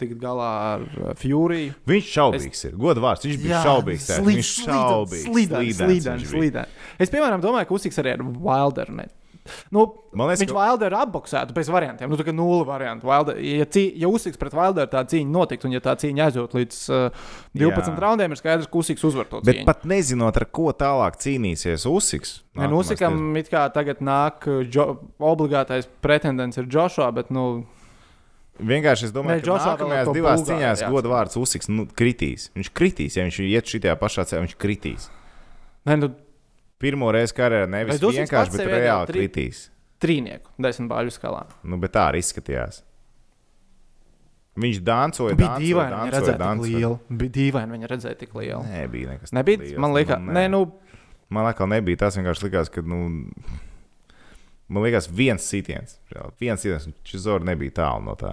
tikt 0.00 0.16
galā 0.22 0.48
ar 0.70 0.84
uh, 0.88 1.10
Fury. 1.20 1.66
Viņš 1.86 2.06
šaubīgs 2.16 2.64
ir. 2.70 2.76
Godu 2.80 3.02
vārds. 3.04 3.26
Viņš 3.28 3.40
bija 3.42 3.58
šaubīgs. 3.66 4.06
tēvs. 4.08 4.24
Viņš 4.24 4.52
šaubīgs. 4.64 5.26
Viņš 5.28 5.82
bija. 5.84 6.16
slīdens. 6.24 6.78
Es, 6.96 7.12
piemēram, 7.12 7.42
domāju, 7.44 7.68
ka 7.68 7.76
Usiks 7.76 8.00
arī 8.00 8.14
ar 8.16 8.24
Wilderu. 8.24 8.96
Ne. 9.02 9.10
Nu, 9.74 9.84
liekas, 10.14 10.42
viņš 10.44 10.52
ka- 10.52 10.58
Wilderu 10.58 10.98
apboksētu 11.00 11.54
bez 11.56 11.70
variantiem. 11.72 12.10
Nu, 12.10 12.18
tā 12.20 12.26
kā 12.26 12.34
nulle 12.34 12.64
variantu. 12.68 13.08
Wilder, 13.10 13.38
ja, 13.44 13.64
cī, 13.66 13.84
ja 14.00 14.08
Usiks 14.10 14.38
pret 14.40 14.54
Wilderu 14.56 14.90
tā 14.92 15.02
cīņa 15.06 15.30
notiktu, 15.30 15.68
un 15.70 15.74
ja 15.76 15.80
tā 15.84 15.96
cīņa 16.00 16.28
aizjūt 16.28 16.56
līdz 16.58 16.78
uh, 16.90 17.26
12 17.56 17.90
Jā. 17.92 17.96
raundiem, 18.06 18.30
ir 18.34 18.40
skaidrs, 18.40 18.68
ka 18.70 18.80
Usiks 18.82 19.04
uzvar 19.06 19.28
to 19.30 19.40
Bet 19.42 19.60
cīņu. 19.60 19.66
pat 19.68 19.84
nezinot, 19.84 20.36
ar 20.36 20.46
ko 20.50 20.70
tālāk 20.72 21.18
cīnīsies 21.22 21.86
Usiks. 21.90 22.40
Ne, 22.54 22.68
nu, 22.68 22.80
Usikam 22.82 23.36
it 23.40 23.50
kā 23.52 23.66
tagad 23.74 24.00
nāk 24.04 24.46
uh, 24.50 24.62
džo, 24.66 24.96
obligātais 25.18 25.86
pretendents 26.00 26.58
ir 26.58 26.66
Joshua, 26.70 27.10
bet, 27.12 27.30
nu, 27.30 27.66
Vienkārši 28.60 29.06
es 29.08 29.12
domāju, 29.14 29.40
Nē, 29.40 29.44
ka 29.46 29.70
nākamajās 29.70 30.08
divās 30.12 30.42
Bulgāru 30.42 30.48
cīņās 30.50 30.82
godu 30.92 31.08
vārds 31.08 31.38
Usiks 31.40 31.70
nu, 31.72 31.86
kritīs. 31.96 32.50
Viņš 32.52 32.68
kritīs, 32.76 33.16
ja 33.16 33.24
viņš 33.24 33.38
iet 33.46 33.70
šajā 33.72 33.94
pašā 33.96 34.26
ceļā, 34.28 34.42
viņš 34.44 34.56
kritīs. 34.60 35.06
ne, 35.88 35.96
nu 35.96 36.10
Pirmo 36.80 37.10
reizi 37.12 37.34
karjerā 37.36 37.66
nevis 37.68 38.00
vienkārši, 38.00 38.54
bet 38.56 38.66
reāli 38.72 39.06
tri- 39.10 39.24
kritīs. 39.26 39.66
trīnieku, 40.00 40.48
desmit 40.58 40.88
bāļu 40.90 41.12
skalā. 41.12 41.42
Nu, 41.62 41.76
bet 41.82 41.92
tā 41.92 42.06
arī 42.10 42.22
izskatījās. 42.24 42.80
Viņš 44.60 44.80
dancoja, 44.84 45.34
Bija 45.38 45.48
dancoja, 45.48 45.60
dīvaini, 45.62 45.90
viņa 45.90 45.96
dancoja, 45.96 46.12
redzēja 46.16 46.32
tik 46.36 46.40
dancoja. 46.42 46.76
lielu. 46.76 46.96
Bija 47.20 47.32
dīvaini, 47.36 47.72
viņa 47.76 47.90
redzēja 47.92 48.18
tik 48.18 48.32
lielu. 48.34 48.62
Nē, 48.66 48.80
bija 48.90 49.10
nekas. 49.14 49.32
Nebija, 49.36 49.58
liels. 49.62 49.78
man 49.78 49.92
liekas, 49.94 50.18
Nu, 50.20 50.32
nē, 50.32 50.44
nu, 50.50 50.62
Man 51.30 51.46
liekas, 51.46 51.68
nebija. 51.70 51.96
Tas 51.96 52.16
vienkārši 52.18 52.42
likās, 52.48 52.68
ka. 52.74 52.82
Nu, 52.82 52.96
man 54.68 54.82
liekas, 54.82 55.06
viens 55.08 55.44
sitiens. 55.46 55.98
Viens 56.40 56.60
sitiens. 56.64 56.88
Šis 57.06 57.20
zors 57.22 57.44
nebija 57.46 57.70
tālu 57.70 58.02
no 58.08 58.16
tā. 58.18 58.32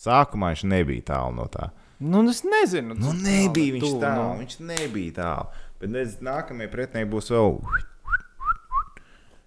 Sākumā 0.00 0.54
viņš 0.54 0.64
nebija 0.64 1.02
tālu 1.12 1.34
no 1.36 1.44
tā. 1.52 1.70
nu, 2.00 2.22
es 2.30 2.40
nezinu. 2.42 2.96
Nu, 2.96 3.12
nebija 3.12 3.74
viņš 3.76 4.00
tālu. 4.00 4.24
nu. 4.32 4.40
Viņš 4.40 4.56
nebija 4.60 5.12
tālu. 5.20 5.46
Bet 5.82 5.90
nezinu, 5.92 6.24
nākamie 6.30 6.70
pretinieki 6.72 7.10
būs 7.12 7.28
vēl. 7.34 7.58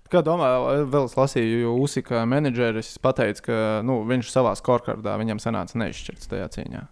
Kā 0.07 0.21
domā, 0.23 0.47
vēl 0.87 1.03
es 1.09 1.17
lasīju, 1.19 1.55
jo 1.65 1.71
Usika 1.83 2.21
menedžeris 2.29 2.93
pateica, 3.03 3.41
ka 3.43 3.55
nu, 3.83 3.97
viņš 4.07 4.29
savā 4.31 4.53
skorkardā 4.55 5.17
viņam 5.19 5.41
sanāca 5.43 5.75
neizšķirts 5.81 6.29
tajā 6.31 6.47
cīņā. 6.53 6.83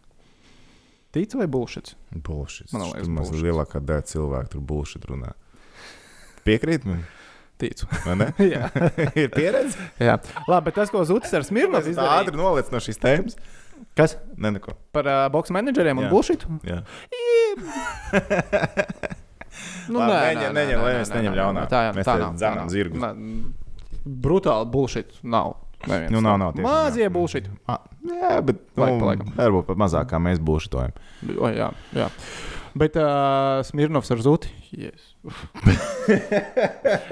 Tic 1.16 1.32
vai 1.40 1.48
bullshit? 1.48 1.94
Bullshit. 2.12 2.74
Man 2.76 2.90
liekas, 2.90 3.08
maz 3.08 3.30
bullshit. 3.32 3.46
lielākā 3.48 3.80
daļa 3.88 4.04
cilvēku 4.12 4.52
tur 4.52 4.62
bullshit 4.68 5.08
runā. 5.08 5.32
Piekrīt 6.44 6.84
man? 6.90 7.06
Ticu. 7.62 7.88
jā, 8.44 8.68
Ir 9.22 9.30
pieredze. 9.32 9.80
jā. 9.96 10.18
Labi, 10.50 10.66
bet 10.68 10.76
tas, 10.82 10.92
ko 10.92 11.06
Zutis 11.08 11.32
ar 11.32 11.48
Smirnovs 11.48 11.88
izdarīja. 11.94 12.20
ātri 12.20 12.36
noliec 12.36 12.68
no 12.74 12.84
šīs 12.84 13.00
tēmas. 13.00 13.40
Kas? 13.96 14.18
Ne, 14.36 14.52
neko. 14.58 14.76
Par 14.96 15.08
uh, 15.08 15.32
boxe 15.32 15.56
menedžeriem 15.56 16.04
un 16.04 16.12
bullshit? 16.12 16.44
Jā. 16.68 16.84
Nu, 19.90 20.00
Labi, 20.00 20.12
nē, 20.12 20.22
neņem- 20.36 20.54
nē, 20.54 20.54
neņem, 20.56 20.80
nē, 20.80 20.84
lai 20.84 20.94
mēs 21.00 21.12
neņem 21.16 21.34
ļaunā. 21.40 21.68
Tā, 21.70 21.82
Mēs 21.94 22.06
tā 22.06 22.56
nav. 22.56 22.68
zirgus. 22.70 23.02
Nē, 23.02 23.54
Brutāli 24.06 24.66
bullshit 24.72 25.20
nav. 25.24 25.56
Neviens 25.86 26.12
Nu, 26.12 26.22
nav, 26.22 26.38
nav 26.40 26.54
tiešām, 26.54 26.64
Mazie 26.64 27.10
bullshit. 27.10 27.46
Jā, 27.68 28.42
bet 28.46 28.58
nu, 28.78 28.84
varbūt 29.38 29.66
pat 29.68 29.78
mazāk 29.78 30.06
kā 30.10 30.18
mēs 30.22 30.40
bullshitojam. 30.40 30.92
Jā, 31.26 31.72
jā. 31.94 32.10
Bet 32.76 32.98
uh, 33.00 33.62
Smirnovs 33.64 34.12
ar 34.12 34.20
Zuti. 34.20 34.50
Yes. 34.76 35.14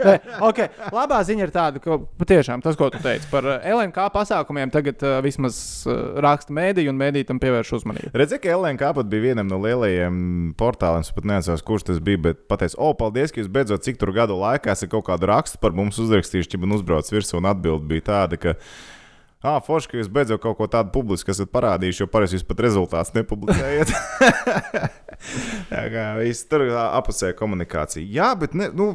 Nē, 0.08 0.16
okay. 0.44 0.68
Labā 0.92 1.22
ziņa 1.24 1.46
ir 1.46 1.54
tāda, 1.56 1.80
ka 1.80 1.96
patiešām 2.20 2.60
tas, 2.66 2.76
ko 2.76 2.90
tu 2.92 3.00
teici 3.00 3.30
par 3.32 3.48
LNK 3.48 4.10
pasākumiem, 4.12 4.74
tagad 4.74 5.00
uh, 5.08 5.22
vismaz 5.24 5.56
uh, 5.88 6.20
raksta 6.24 6.52
mēdī 6.52 6.90
un 6.92 7.00
mēdī 7.00 7.24
tam 7.30 7.40
pievērš 7.40 7.72
uzmanību. 7.80 8.12
Redzēju, 8.12 8.44
ka 8.44 8.58
LNK 8.58 8.92
pat 9.00 9.12
bija 9.14 9.30
vienam 9.30 9.48
no 9.48 9.62
lielajiem 9.64 10.18
portāliem. 10.60 11.08
Es 11.08 11.16
pat 11.16 11.30
neatceros, 11.32 11.64
kurš 11.64 11.88
tas 11.94 12.04
bija. 12.04 12.20
Bet 12.28 12.44
pateicu, 12.52 12.76
o, 12.84 12.92
paldies, 13.00 13.32
ka 13.32 13.40
jūs 13.40 13.52
beidzot 13.56 13.88
cik 13.88 14.02
tur 14.04 14.12
gadu 14.16 14.36
laikā 14.44 14.76
esat 14.76 14.92
kaut 14.92 15.08
kādu 15.08 15.32
rakstu 15.32 15.64
par 15.64 15.72
mums 15.76 16.02
uzrakstījuši, 16.04 16.58
ja 16.58 16.66
man 16.66 16.76
uzbrauc 16.76 17.08
virsū. 17.08 17.40
Un 17.40 17.48
atbildi 17.54 17.88
bija 17.96 18.10
tāda, 18.12 18.42
ka. 18.42 18.60
Ah, 19.44 19.58
forši, 19.60 19.90
ka 19.92 19.98
jūs 20.00 20.08
beidzot 20.14 20.40
kaut 20.44 20.56
ko 20.56 20.70
tādu 20.72 20.94
publiski 20.96 21.34
esat 21.34 21.50
parādījuši, 21.52 22.06
jo 22.06 22.08
parasti 22.12 22.38
jūs 22.38 22.46
pat 22.48 22.62
rezultātus 22.64 23.12
nepublicējat. 23.18 23.92
Tā 25.74 25.84
kā 25.92 26.06
viss 26.22 26.46
tur 26.48 26.64
apusēja 26.80 27.36
komunikācija. 27.40 28.06
Jā, 28.08 28.30
bet 28.40 28.56
ne, 28.56 28.70
nu, 28.76 28.88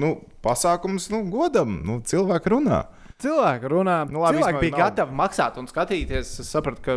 nu, 0.00 0.14
pasākums 0.44 1.10
nu, 1.12 1.22
godam, 1.32 1.80
nu, 1.86 2.00
cilvēki 2.06 2.54
runā. 2.56 2.82
Cilvēki 3.20 3.68
runā, 3.68 3.98
Nu, 4.08 4.22
labi, 4.24 4.40
cilvēki 4.40 4.62
bija 4.64 4.76
nav- 4.78 4.82
gatavi 4.86 5.18
maksāt 5.20 5.58
un 5.60 5.68
skatīties. 5.68 6.32
Es 6.40 6.48
sapratu, 6.48 6.80
ka 6.86 6.96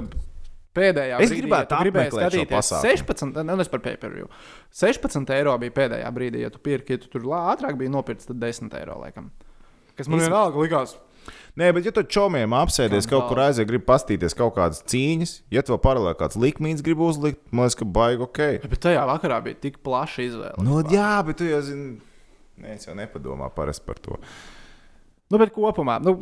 pēdējā 0.73 1.19
Es 1.19 1.31
brīdī, 1.33 1.41
gribētu 1.43 1.75
ja 1.75 2.07
šo 2.07 2.19
skatīties 2.21 2.53
pasākumu. 2.55 2.93
16, 3.03 3.41
ne, 3.43 3.57
es 3.61 3.71
par 3.73 3.83
pay-per-view. 3.83 4.29
16 4.79 5.33
eiro 5.35 5.57
bija 5.59 5.75
pēdējā 5.75 6.11
brīdī, 6.15 6.45
ja 6.45 6.51
tu 6.53 6.63
pirki, 6.63 6.95
ja 6.95 7.03
tu 7.03 7.11
tur 7.11 7.27
ātrāk 7.35 7.75
bija 7.79 7.91
nopirkts, 7.91 8.31
tad 8.31 8.39
10 8.39 8.71
eiro 8.79 9.01
laikam. 9.03 9.27
Kas 9.99 10.07
man 10.09 10.23
vienalga 10.23 10.63
likās. 10.63 10.95
Nē, 11.59 11.67
bet, 11.75 11.85
ja 11.85 11.91
tu 11.93 12.01
čomiem 12.09 12.55
apsēdies 12.57 13.05
kaut 13.09 13.27
kur 13.29 13.43
aiziet, 13.43 13.67
grib 13.69 13.83
pastīties 13.85 14.33
kaut 14.37 14.55
kādas 14.55 14.79
cīņas, 14.89 15.35
ja 15.53 15.61
vēl 15.67 15.77
paralēli 15.83 16.17
kāds 16.17 16.39
likmīns 16.41 16.81
grib 16.85 17.03
uzlikt, 17.05 17.43
man 17.53 17.67
liekas, 17.67 17.77
ka 17.77 17.85
baigi 17.85 18.25
ok. 18.25 18.41
Bet 18.71 18.81
tajā 18.87 19.03
vakarā 19.09 19.37
bija 19.45 19.59
tik 19.67 19.77
plaša 19.85 20.25
izvēle. 20.25 20.65
Nu, 20.65 20.79
jā, 20.89 21.11
bet 21.27 21.37
tu 21.41 21.45
jau 21.45 21.61
zini, 21.65 21.99
nē, 22.57 22.73
es 22.79 22.89
jau 22.89 22.97
nepadomā 22.97 23.51
parasti 23.53 23.85
par 23.85 24.01
to. 24.01 24.17
Nu, 25.29 25.37
bet 25.37 25.53
kopumā, 25.53 25.99
nu, 26.01 26.17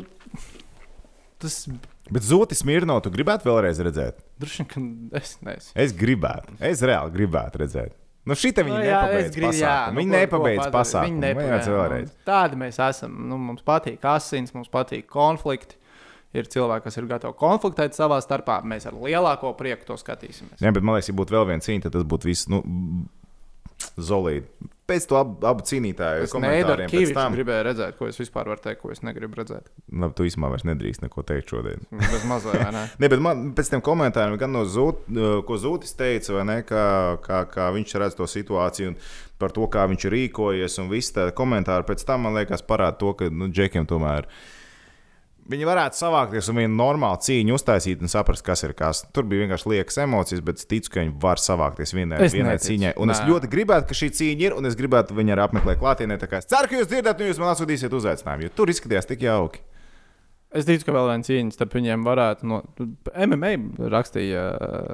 tas 1.40 1.64
Bet 2.12 2.26
Zotis 2.28 2.66
Mirno, 2.68 2.98
tu 3.00 3.08
gribētu 3.14 3.48
vēlreiz 3.48 3.80
redzēt? 3.80 4.20
droši 4.42 4.66
vien, 4.66 4.68
ka 4.68 5.20
es 5.22 5.38
nezinu. 5.40 5.76
Es 5.80 5.94
gribētu, 5.96 6.58
es 6.68 6.82
reāli 6.84 7.14
gribētu 7.14 7.62
redzēt. 7.62 7.96
Nu, 8.26 8.34
šī 8.38 8.52
te 8.54 8.64
Nu, 8.64 8.70
viņa 8.70 8.84
jā, 8.86 9.02
nepabeidz 9.02 9.26
es 9.26 9.36
gribu- 9.36 9.54
jā, 9.58 9.68
pasākumu. 9.68 9.94
nu, 9.94 10.00
Viņa 10.02 10.12
ko- 10.12 10.14
ko 10.14 10.22
nepabeidz 10.22 10.60
padarīt? 10.62 10.76
pasākumu. 10.78 11.08
Viņi 11.10 11.22
Vajadzētu 11.22 11.42
nepabeidz. 11.42 11.68
vēlreiz. 11.76 12.12
Nu, 12.12 12.26
Tādi 12.32 12.56
mēs 12.62 12.80
esam. 12.90 13.16
Nu, 13.30 13.38
mums 13.38 13.62
patīk 13.62 14.00
asins, 14.02 14.54
mums 14.54 14.68
patīk 14.70 15.06
konflikti. 15.08 15.76
Ir 16.34 16.44
cilvēki, 16.44 16.84
kas 16.84 16.98
ir 16.98 17.04
gatavi 17.10 17.34
konfliktēt 17.36 17.92
savā 17.98 18.22
starpā. 18.24 18.64
Mēs 18.64 18.86
ar 18.88 18.94
lielāko 18.94 19.58
prieku 19.58 19.84
to 19.86 19.94
skatīsimies. 19.96 20.62
Jā, 20.62 20.72
bet 20.72 20.82
man 20.84 20.96
liekas, 20.96 21.10
ja 21.10 21.14
būtu 21.16 21.32
vēl 21.36 21.46
viena 21.50 21.60
cīņa, 21.66 21.82
tad 21.82 21.92
tas 21.92 22.04
būtu 22.04 22.24
viss 22.30 22.48
nu, 22.48 22.62
zolīti. 23.98 24.70
Pēc 24.92 25.06
tam 25.08 25.20
abu, 25.22 25.36
abu 25.48 25.64
cīnītāju 25.64 26.26
Es 26.26 26.34
komentāriem 26.36 26.90
pēc 26.92 27.14
tam. 27.16 27.32
gribēju 27.38 27.64
redzēt, 27.64 27.96
ko 27.96 28.10
es 28.12 28.18
vispār 28.20 28.50
varu 28.52 28.60
teikt, 28.60 28.82
ko 28.82 28.90
es 28.92 29.00
negribu 29.08 29.38
redzēt. 29.40 29.70
Labi, 29.88 30.16
tu 30.18 30.26
īstenībā 30.28 30.50
vairs 30.52 30.66
nedrīkst 30.68 31.06
neko 31.06 31.24
teikt 31.30 31.54
šodien. 31.54 31.86
Bez 31.96 32.26
mazliet, 32.28 32.58
vai 32.60 32.74
ne? 32.76 32.82
Ne, 33.02 33.10
bet 33.14 33.24
man 33.24 33.46
pēc 33.56 33.70
tam 33.72 33.84
komentāriem, 33.86 34.36
gan 34.42 34.52
no 34.52 34.66
Zūta, 34.68 35.30
ko 35.48 35.60
Zūtis 35.62 35.96
teica, 35.96 36.34
vai 36.36 36.44
ne, 36.50 36.58
kā, 36.68 36.84
kā, 37.24 37.44
kā 37.54 37.70
viņš 37.78 37.96
redz 38.04 38.18
to 38.20 38.28
situāciju 38.28 38.92
un 38.92 38.98
par 39.40 39.56
to, 39.56 39.70
kā 39.72 39.86
viņš 39.94 40.10
ir 40.10 40.16
rīkojies, 40.18 40.76
un 40.84 40.92
viss 40.92 41.16
tā 41.16 41.30
komentāri 41.38 41.88
pēc 41.88 42.04
tam, 42.10 42.28
man 42.28 42.36
liekas, 42.42 42.66
parāda 42.68 43.00
to, 43.00 43.14
ka 43.16 43.32
nu, 43.32 43.48
Džekiem 43.48 43.88
tomēr. 43.88 44.28
Viņi 45.52 45.68
varētu 45.68 45.98
savākties 46.00 46.48
un 46.52 46.60
vienu 46.62 46.76
normālu 46.80 47.20
cīņu 47.26 47.56
uztaisīt 47.58 48.04
un 48.06 48.12
saprast, 48.12 48.44
kas 48.48 48.64
ir 48.64 48.72
kas. 48.78 49.02
Tur 49.12 49.26
bija 49.28 49.44
vienkārši 49.46 49.72
liekas 49.74 49.98
emocijas, 50.06 50.44
bet 50.48 50.62
es 50.62 50.70
ticu, 50.70 50.94
ka 50.94 51.02
viņi 51.04 51.16
var 51.24 51.42
savākties 51.42 51.92
vienai, 51.98 52.22
Es 52.24 52.36
vienai 52.38 52.56
cīņai. 52.62 52.94
Un 53.02 53.12
es 53.12 53.20
Nē. 53.20 53.28
ļoti 53.34 53.50
gribētu, 53.52 53.90
ka 53.90 53.98
šī 53.98 54.12
cīņa 54.22 54.48
ir, 54.48 54.56
un 54.56 54.70
es 54.70 54.78
gribētu 54.80 55.18
viņu 55.18 55.36
arī 55.36 55.44
apmeklēt 55.50 55.82
klātienē. 55.82 56.18
Es 56.40 56.48
ceru, 56.48 56.70
ka 56.72 56.80
jūs 56.80 56.88
dzirdat, 56.94 57.20
un 57.20 57.32
jūs 57.34 57.42
man 57.42 57.52
atsūtīsiet 57.52 57.98
uzaicinājumu, 58.00 58.48
jo 58.48 58.54
tur 58.56 58.72
izskatījās 58.72 59.10
tik 59.12 59.28
jauki. 59.28 59.60
Es 60.52 60.66
ticu, 60.68 60.84
ka 60.84 60.92
vēl 60.92 61.06
viena 61.08 61.24
cīņa 61.24 61.54
starp 61.56 61.76
viņiem 61.78 62.02
varētu. 62.04 62.48
No... 62.52 62.58
MMA 63.16 63.52
rakstīja. 63.94 64.42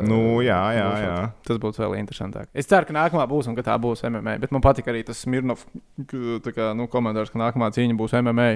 Nu, 0.05 0.37
jā, 0.45 0.57
jā, 0.77 0.83
būšot. 0.85 1.05
jā. 1.07 1.15
Tas 1.49 1.61
būtu 1.63 1.81
vēl 1.81 1.95
interesantāk. 1.97 2.49
Es 2.53 2.69
ceru, 2.69 2.85
ka 2.85 2.93
nākamā 2.93 3.25
būs 3.29 3.49
un 3.49 3.57
ka 3.57 3.65
tā 3.65 3.77
būs 3.81 4.05
MMA. 4.05 4.35
Bet 4.43 4.53
man 4.53 4.61
patīk 4.61 4.89
arī 4.93 5.01
tas 5.07 5.23
Smirnov 5.25 5.63
k- 6.05 6.37
tā 6.45 6.53
kā, 6.53 6.69
nu, 6.77 6.85
komentārs, 6.93 7.33
ka 7.33 7.41
nākamā 7.41 7.71
cīņa 7.73 7.97
būs 7.97 8.13
MMA. 8.21 8.49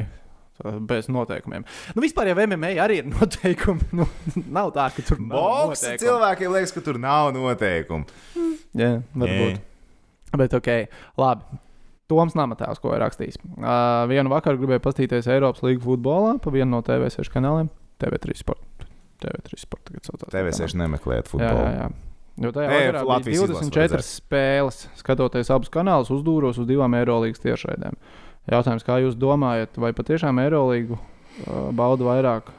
Tā, 0.62 0.74
Bez 0.88 1.10
noteikumiem. 1.12 1.66
Nu, 1.96 2.04
vispār 2.06 2.30
jau 2.32 2.38
MMA 2.46 2.76
arī 2.84 3.02
ir 3.02 3.10
noteikumi. 3.16 3.90
Nu, 3.98 4.08
nav 4.54 4.72
tā, 4.78 4.88
ka 4.96 5.04
tur 5.08 5.20
nav 5.24 5.36
Boks 5.72 5.84
cilvēkiem 6.02 6.54
liekas, 6.56 6.76
ka 6.78 6.84
tur 6.86 7.00
nav 7.02 7.34
noteikumu. 7.36 8.08
Jā, 8.78 8.94
varbūt. 9.18 9.60
Bet 10.40 10.54
ok, 10.56 10.70
labi. 11.20 11.60
Toms 12.12 12.34
Namatāvs, 12.36 12.80
ko 12.84 12.92
ir 12.92 13.00
rakstījis. 13.06 13.38
Uh, 13.56 14.04
vienu 14.12 14.32
vakaru 14.34 14.60
gribēju 14.60 14.82
paskatīties 14.84 15.30
Eiropas 15.32 15.62
līniju 15.64 15.84
futbolā 15.86 16.34
pa 16.44 16.52
vienu 16.52 16.74
no 16.74 16.82
TV6 16.84 17.32
kanāliem. 17.32 17.70
TV3 18.04 18.36
sporta. 18.36 18.88
TV3 19.24 19.60
sporta 19.62 19.92
tagad 19.94 20.10
saucās. 20.10 20.32
TV6 20.34 20.76
nemeklējiet 20.82 21.30
Jā, 21.30 21.32
futbolu. 21.32 21.62
jā, 21.64 21.86
jā. 21.86 21.92
Jo 22.42 22.52
tajā 22.56 22.68
vakarā 22.72 22.92
bija 23.04 23.08
Latvijas 23.12 23.38
izlase 23.38 23.54
24 23.62 23.80
vajadzētu. 23.80 24.08
spēles. 24.18 24.82
Skatoties 25.00 25.52
abus 25.56 25.72
kanālus, 25.72 26.12
uzdūros 26.16 26.60
uz 26.64 26.68
divām 26.68 26.96
Eirolandes 27.00 27.44
tiešraidēm. 27.44 27.96
Jautājums, 28.50 28.86
kā 28.86 28.98
jūs 29.04 29.18
domājat, 29.20 29.78
vai 29.78 29.92
patiešām 29.94 30.42
Eirolīgu 30.42 30.98
uh, 30.98 31.70
bauda 31.78 32.08
vairāk 32.08 32.50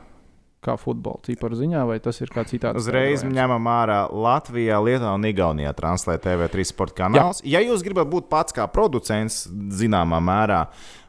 kā 0.63 0.77
futbolu 0.79 1.19
ciparu 1.27 1.59
ziņā, 1.59 1.83
vai 1.89 1.99
tas 2.03 2.21
ir 2.23 2.31
kā 2.31 2.45
citāds? 2.47 2.85
Uzreiz 2.85 3.25
ņemam 3.27 3.67
ārā 3.67 4.05
Latvijā, 4.15 4.79
Lietuvā 4.79 5.17
un 5.19 5.27
Igaunijā 5.27 5.73
translē 5.75 6.15
TV3 6.23 6.67
sporta 6.69 7.01
kanāls. 7.03 7.43
Jā. 7.43 7.59
Ja 7.59 7.73
jūs 7.73 7.83
gribat 7.83 8.11
būt 8.13 8.29
pats 8.31 8.55
kā 8.55 8.69
producents, 8.71 9.43
zināmā 9.51 10.23
mērā, 10.23 10.61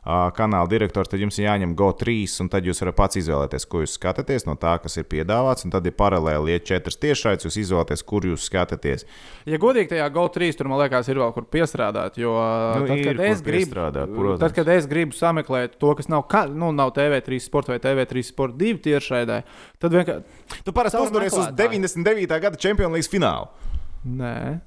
kanāla 0.03 0.67
direktors, 0.67 1.07
tad 1.07 1.21
jums 1.23 1.37
ir 1.39 1.45
jāņem 1.47 1.73
GO3, 1.79 2.15
un 2.43 2.49
tad 2.51 2.65
jūs 2.67 2.81
varat 2.83 2.97
pats 2.97 3.19
izvēlēties, 3.21 3.65
ko 3.71 3.83
jūs 3.85 3.93
skatāties 3.95 4.43
no 4.43 4.57
tā, 4.59 4.73
kas 4.83 4.97
ir 4.99 5.05
piedāvāts. 5.07 5.63
Un 5.63 5.71
tad 5.71 5.85
ir 5.87 5.95
paralēli 5.95 6.57
iet 6.57 6.65
četras 6.67 6.99
tiešraides, 6.99 7.47
jūs 7.47 7.59
izvēlaties, 7.63 8.03
kur 8.03 8.27
jūs 8.27 8.49
skatāties. 8.49 9.05
Ja 9.47 9.59
godīgi, 9.63 9.93
tajā 9.93 10.09
GO3 10.11 10.51
tur 10.59 10.67
man 10.71 10.81
liekas, 10.83 11.07
ir 11.07 11.21
vēl 11.23 11.31
kur 11.37 11.47
piestrādāt. 11.47 12.19
Jo 12.19 12.33
Nu, 12.33 12.87
tad, 12.89 12.97
ir, 12.99 13.07
kad 13.13 13.23
es 13.29 13.41
gribu, 13.45 13.71
protams. 13.71 14.39
tad, 14.43 14.53
kad 14.57 14.71
es 14.75 14.87
gribu 14.91 15.15
sameklēt 15.15 15.79
to, 15.79 15.93
kas 15.95 16.09
nav, 16.11 16.25
ka, 16.27 16.45
nu, 16.51 16.73
nav 16.75 16.91
TV3 16.97 17.39
sports 17.43 17.71
vai 17.71 17.79
TV3 17.83 18.23
sports 18.27 18.57
divi 18.59 18.79
tiešraidē, 18.83 19.39
tad 19.79 19.95
vienkārši. 19.95 20.41
Tu 20.67 20.73
parasti 20.75 20.99
uzturies 20.99 21.31
uz 21.31 21.47
meklētāju. 21.47 21.79
99. 21.79 22.39
gada 22.43 22.59
Champions 22.59 22.93
League 22.97 23.11
finālu. 23.11 23.47
Nē, 24.03 24.59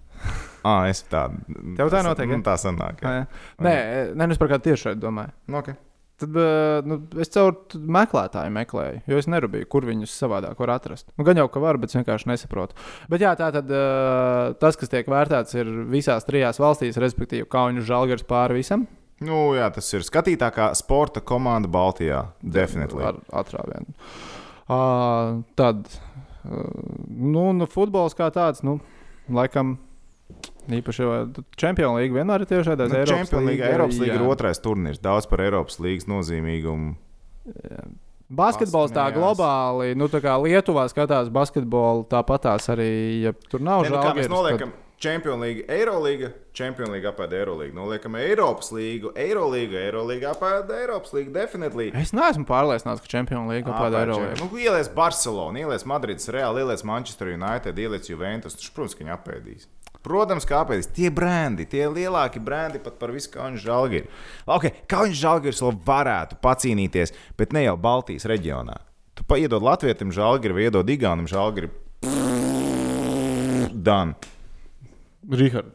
Ah, 0.67 0.87
es 0.91 1.05
tādu. 1.07 1.43
Tev 1.79 1.91
tā 1.93 2.03
notiek, 2.07 2.31
ja? 2.31 2.39
Nu, 2.39 2.47
tā 2.47 2.57
sanāk. 2.61 3.03
jā. 3.05 3.27
nē, 3.63 3.75
nē, 3.75 3.75
nē 4.17 4.27
nu, 4.27 4.35
es 4.35 4.41
par 4.41 4.51
kādu 4.51 4.71
tiešraidu 4.71 5.05
domāju. 5.05 5.35
Nu, 5.47 5.61
okay. 5.61 5.79
Tad 6.17 6.33
nu, 6.89 6.97
es 7.21 7.29
caur 7.35 7.53
meklētāju 7.77 8.53
meklēju, 8.55 9.03
jo 9.13 9.19
es 9.21 9.27
nerūpēju, 9.29 9.67
kur 9.69 9.85
viņus 9.85 10.15
savādāk 10.17 10.63
var 10.63 10.73
atrast. 10.79 11.11
Nu, 11.19 11.27
gan 11.29 11.37
jau, 11.37 11.45
ka 11.53 11.61
var, 11.61 11.77
bet 11.77 11.93
es 11.93 11.99
vienkārši 11.99 12.31
nesaprotu. 12.31 12.79
Bet 13.13 13.21
jā, 13.21 13.35
tā 13.37 13.51
tad 13.53 13.69
tas, 14.63 14.79
kas 14.81 14.93
tiek 14.93 15.11
vērtēts, 15.13 15.59
ir 15.61 15.69
visās 15.93 16.25
trijās 16.25 16.61
valstīs, 16.63 16.97
respektīvi 17.05 17.45
Kaunis 17.53 17.85
Žalgars 17.85 18.25
pāri 18.29 18.63
visam. 18.63 18.87
Nu, 19.25 19.55
jā, 19.57 19.69
tas 19.73 19.93
ir 19.97 20.05
skatītākā 20.05 20.71
sporta 20.77 21.21
komanda 21.25 21.69
Baltijā. 21.73 22.23
Definitīvi. 22.41 23.05
Ar 23.13 23.21
atrāvienu. 23.45 23.93
Uh, 24.67 25.45
tad, 25.57 25.85
uh, 26.49 26.65
nu, 27.13 27.51
nu, 27.57 27.69
futbols 27.69 28.17
kā 28.17 28.29
tāds, 28.35 28.65
nu, 28.67 28.79
laikam. 29.33 29.77
Īpaši 30.67 31.03
jau 31.05 31.11
Champions 31.57 31.95
League 32.01 32.15
vienmēr 32.17 32.43
ir 32.43 32.47
tieši 32.51 32.73
tādā 32.75 32.89
Nu, 32.91 33.05
Champions 33.07 33.47
League, 33.47 33.63
Eiropas 33.63 33.99
līnija 34.01 34.15
ir 34.19 34.25
otrais 34.27 34.59
turnīrs. 34.59 34.99
Daudz 35.03 35.27
par 35.31 35.39
Eiropas 35.45 35.79
līnijas 35.79 36.09
nozīmīgumu. 36.11 36.97
Basketbols 38.27 38.91
tā 38.91 39.05
globāli, 39.15 39.93
nu, 39.95 40.09
tā 40.11 40.19
kā 40.25 40.33
Lietuvā 40.43 40.89
skatās 40.91 41.29
basketbolu, 41.31 42.03
tāpatās 42.11 42.67
arī, 42.75 43.23
ja 43.23 43.33
tur 43.51 43.63
nav 43.63 43.85
Ne, 43.87 43.93
nu, 43.95 44.01
kā 44.03 44.17
mēs 44.19 44.27
noliekam 44.33 44.73
Champions 44.99 45.39
League, 45.45 45.63
Eirolīga, 45.71 46.33
Champions 46.57 46.91
League 46.91 47.07
apēda 47.07 47.37
Eirolīgu. 47.45 47.75
Noliekam 47.77 48.17
Eiropas 48.19 48.73
līgu, 48.73 49.13
Eirolīga, 49.15 49.79
Eirolīga 49.93 50.33
apēda 50.33 50.79
Eiropas 50.81 51.13
līgu. 51.15 51.31
Definitīvi. 51.37 51.93
tad 51.93 52.01
Es 52.01 52.11
neesmu 52.17 52.47
pārliecināts, 52.49 53.05
ka 53.05 53.13
Champions 53.13 53.47
League 53.53 53.69
Eiropā. 54.03 54.35
čem- 54.35 54.49
Nu, 54.51 54.59
ielies 54.59 54.89
Barcelona, 54.93 55.61
ielies 55.61 55.85
Madrides 55.87 56.27
Real, 56.33 56.55
ielies 56.57 56.83
Manchester 56.83 57.29
United, 57.29 57.77
ielies 57.77 58.09
Juventus. 58.09 58.57
Tas, 58.57 58.71
protams, 58.71 58.97
ka 58.97 59.05
viņi 59.05 59.15
apēdīs. 59.19 59.67
Protams, 60.07 60.47
kā 60.47 60.61
apēdīs. 60.63 60.87
Tie 60.95 61.11
brendi, 61.11 61.67
tie 61.67 61.89
lielākie 61.91 62.39
brendi 62.43 62.79
pat 62.83 62.99
par 63.01 63.11
visu 63.15 63.33
Kaunas 63.35 63.65
žēlgiri. 63.65 64.07
Okay, 64.47 64.71
Kaunas 64.91 65.19
žēlgiris 65.19 65.63
vēl 65.65 65.81
varētu 65.89 66.39
pacīnīties, 66.45 67.15
bet 67.39 67.57
ne 67.57 67.65
jau 67.67 67.75
Baltijas 67.81 68.29
reģionā. 68.31 68.79
Tu 69.19 69.25
paiedod 69.27 69.65
Latvijam 69.65 70.13
žēlgiri 70.15 70.55
vai 70.55 70.69
iedod 70.69 70.93
Igaunam 70.93 71.27
žēlgiri. 71.31 71.73
Dan. 73.87 74.15
Rihard. 75.33 75.73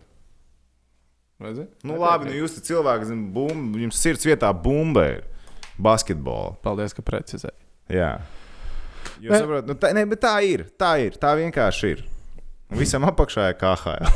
Redzi? 1.42 1.66
Nu, 1.88 1.98
labi, 1.98 2.30
nu 2.30 2.38
jūs 2.38 2.54
esat 2.54 2.68
cilvēki, 2.70 3.08
zin, 3.10 3.22
bum, 3.34 3.72
jums 3.82 3.98
sirds 3.98 4.28
vietā 4.30 4.52
bumba 4.54 5.08
ir 5.16 5.24
basketbola. 5.82 6.54
Paldies, 6.62 6.94
ka 6.94 7.04
precizēji. 7.06 7.58
Jā. 7.92 8.12
Jūs 9.22 9.34
Ne- 9.34 9.40
saprotat, 9.42 9.68
nu, 9.68 9.76
tā, 9.82 9.92
ne, 9.98 10.06
tā 10.22 10.36
ir. 10.46 10.68
Tā 10.78 10.94
ir. 11.02 11.18
Tā 11.18 11.34
vienkārši 11.40 11.92
ir. 11.96 12.04
Visam 12.72 13.04
apakšā 13.08 13.50
ir 13.52 13.58
KHL. 13.60 14.08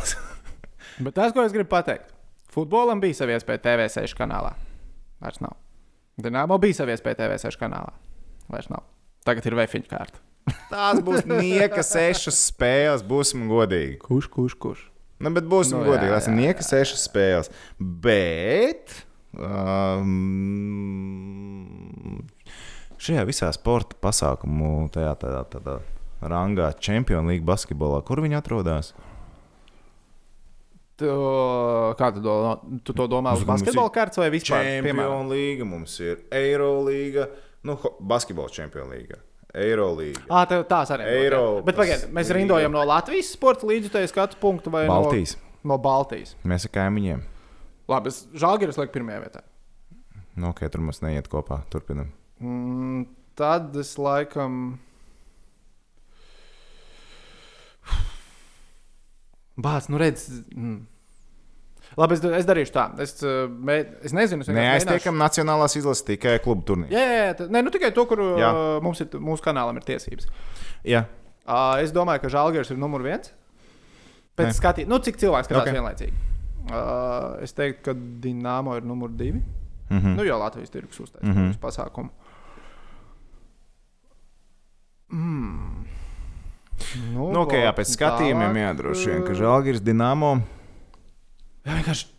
Bet 1.06 1.16
tas, 1.18 1.34
ko 1.36 1.44
es 1.44 1.52
gribu 1.56 1.70
pateikt, 1.74 2.14
futbolam 2.54 3.02
bija 3.04 3.18
savies 3.18 3.44
pie 3.48 3.58
TV6 3.60 4.16
kanālā. 4.16 4.54
Vairs 5.24 5.42
nav. 5.44 5.58
Dienāmo 6.22 6.56
bija 6.64 6.78
savies 6.78 7.04
pie 7.04 7.14
TV6 7.20 7.60
kanālā. 7.60 7.92
Vairs 8.52 8.70
nav. 8.72 8.84
Tagad 9.28 9.44
ir 9.50 9.58
vefiņu 9.60 9.88
kārta. 9.92 10.22
Tās 10.72 11.02
būs 11.04 11.26
nieka 11.28 11.84
sešas 11.84 12.38
spēles, 12.52 13.04
būsim 13.04 13.48
godīgi. 13.50 13.98
Kurš, 14.04 14.28
kurš, 14.32 14.56
kurš? 14.62 14.82
Nu, 15.20 15.32
bet 15.36 15.46
būsim 15.50 15.80
Nu, 15.80 15.84
jā, 15.84 15.90
godīgi. 15.92 16.14
Tas 16.16 16.28
ir 16.30 16.36
nieka 16.38 16.64
sešas 16.64 17.02
spēles. 17.10 17.52
Bet. 17.80 18.84
Um, 19.36 20.08
šajā 23.02 23.24
visā 23.28 23.52
sporta 23.56 24.00
pasākumu, 24.00 24.88
tajā 24.96 25.14
tādā, 25.20 25.44
tādā 25.52 25.76
rangā, 26.32 26.72
Champions 26.80 27.30
League 27.30 27.46
basketbolā, 27.48 28.02
kur 28.08 28.22
viņi 28.24 28.38
atrodas? 28.40 28.94
Tu, 30.96 31.12
kā 32.00 32.08
tu, 32.16 32.22
do, 32.24 32.36
tu 32.88 32.96
to 32.96 33.08
domā 33.12 33.34
uz 33.36 33.44
basketbola 33.48 33.92
kārtas 33.92 34.22
vai 34.22 34.30
vispār? 34.32 34.64
Champions 34.64 35.32
League, 35.32 35.66
mums 35.68 35.98
ir 36.00 36.22
Eirolīga, 36.32 37.28
nu, 37.68 37.76
basketbola 38.00 38.54
Champions 38.56 38.94
League, 38.94 39.20
Eirolīga. 39.52 40.24
Ah, 40.30 40.46
tev 40.48 40.64
tās 40.72 40.94
arī 40.96 41.10
ir. 41.26 41.36
Bet 41.68 41.76
pagaid, 41.82 42.08
mēs 42.16 42.30
līga. 42.32 42.38
rindojam 42.40 42.76
no 42.76 42.86
Latvijas 42.88 43.34
sporta 43.36 43.68
līdzjutēju 43.68 44.14
skatu 44.14 44.40
punktu 44.40 44.72
vai 44.72 44.86
Baltijas. 44.88 45.36
no, 45.36 45.74
no 45.74 45.80
Baltijas. 45.84 46.38
Mēs 46.48 46.70
ar 46.70 46.76
kaimiņiem. 46.80 47.26
Labi, 47.92 48.10
es 48.16 48.24
žāģeris 48.40 48.80
lieku 48.80 48.96
pirmajā 48.96 49.20
vietā. 49.28 49.44
Nu, 50.36 50.50
ok, 50.52 50.64
tur 50.72 50.82
mums 50.84 51.04
neiet 51.04 51.28
kopā. 51.32 51.62
Turpinam. 51.72 52.10
Mm, 52.44 53.06
tad 53.40 53.76
es 53.80 53.94
laikam. 54.00 54.78
Bāc, 59.66 59.88
nu 59.92 60.00
redz. 60.02 60.28
Mm. 60.56 60.84
Labi, 61.96 62.18
es, 62.18 62.24
es 62.42 62.48
darīšu 62.48 62.74
tā. 62.76 62.86
Es, 63.04 63.16
uh, 63.24 63.46
mē, 63.48 63.78
es 64.04 64.16
nezinu, 64.16 64.44
es 64.44 64.50
vienkārši 64.50 64.58
Neaiztiekam 64.58 65.20
Nacionālās 65.22 65.78
izlases 65.80 66.04
tikai 66.08 66.38
klubu 66.44 66.66
turnīrā. 66.72 66.92
Jā, 66.92 67.04
jā, 67.06 67.28
jā, 67.30 67.48
nē, 67.54 67.62
nu 67.64 67.72
tikai 67.72 67.94
to, 67.96 68.04
kur 68.10 68.24
Jā. 68.42 68.50
uh, 68.52 68.80
mums 68.84 69.00
ir, 69.06 69.16
mūsu 69.22 69.46
kanālam 69.46 69.80
ir 69.80 69.86
tiesības. 69.88 70.28
Jā. 70.88 71.06
Uh, 71.46 71.78
es 71.86 71.94
domāju, 71.96 72.26
ka 72.26 72.32
Žalgars 72.34 72.74
ir 72.74 72.82
numur 72.82 73.06
viens. 73.06 73.32
Pēc 74.36 74.50
Nē. 74.50 74.56
skatījuma, 74.58 74.92
nu, 74.92 75.00
cik 75.06 75.22
cilvēks 75.22 75.48
skatās 75.48 75.62
Ok. 75.62 75.70
okay. 75.70 75.78
vienlaicīgi. 75.78 76.24
Uh, 76.66 77.44
es 77.46 77.54
teiktu, 77.56 77.84
ka 77.86 77.96
Dienāmo 78.26 78.76
ir 78.80 78.88
numur 78.90 79.14
divi. 79.14 79.40
Mhm. 79.92 80.18
Nu, 80.18 80.26
jau 80.26 80.40
Latvijas 80.42 80.74
tirgus 80.74 81.00
uztaisīja 81.00 81.32
mm 81.32 81.38
-hmm. 81.38 81.60
pasākumu. 81.62 82.10
Mm. 85.14 85.75
Nu, 87.14 87.30
Nu, 87.32 87.42
ok, 87.46 87.54
jā, 87.64 87.72
pēc 87.76 87.94
skatījumiem 87.98 88.60
jādroši 88.62 89.12
vien, 89.12 89.24
ka 89.28 89.34
Žalgiris 89.38 89.82
Dienāmo. 89.86 90.36
Jā, 91.66 91.74
vienkārši. 91.80 92.12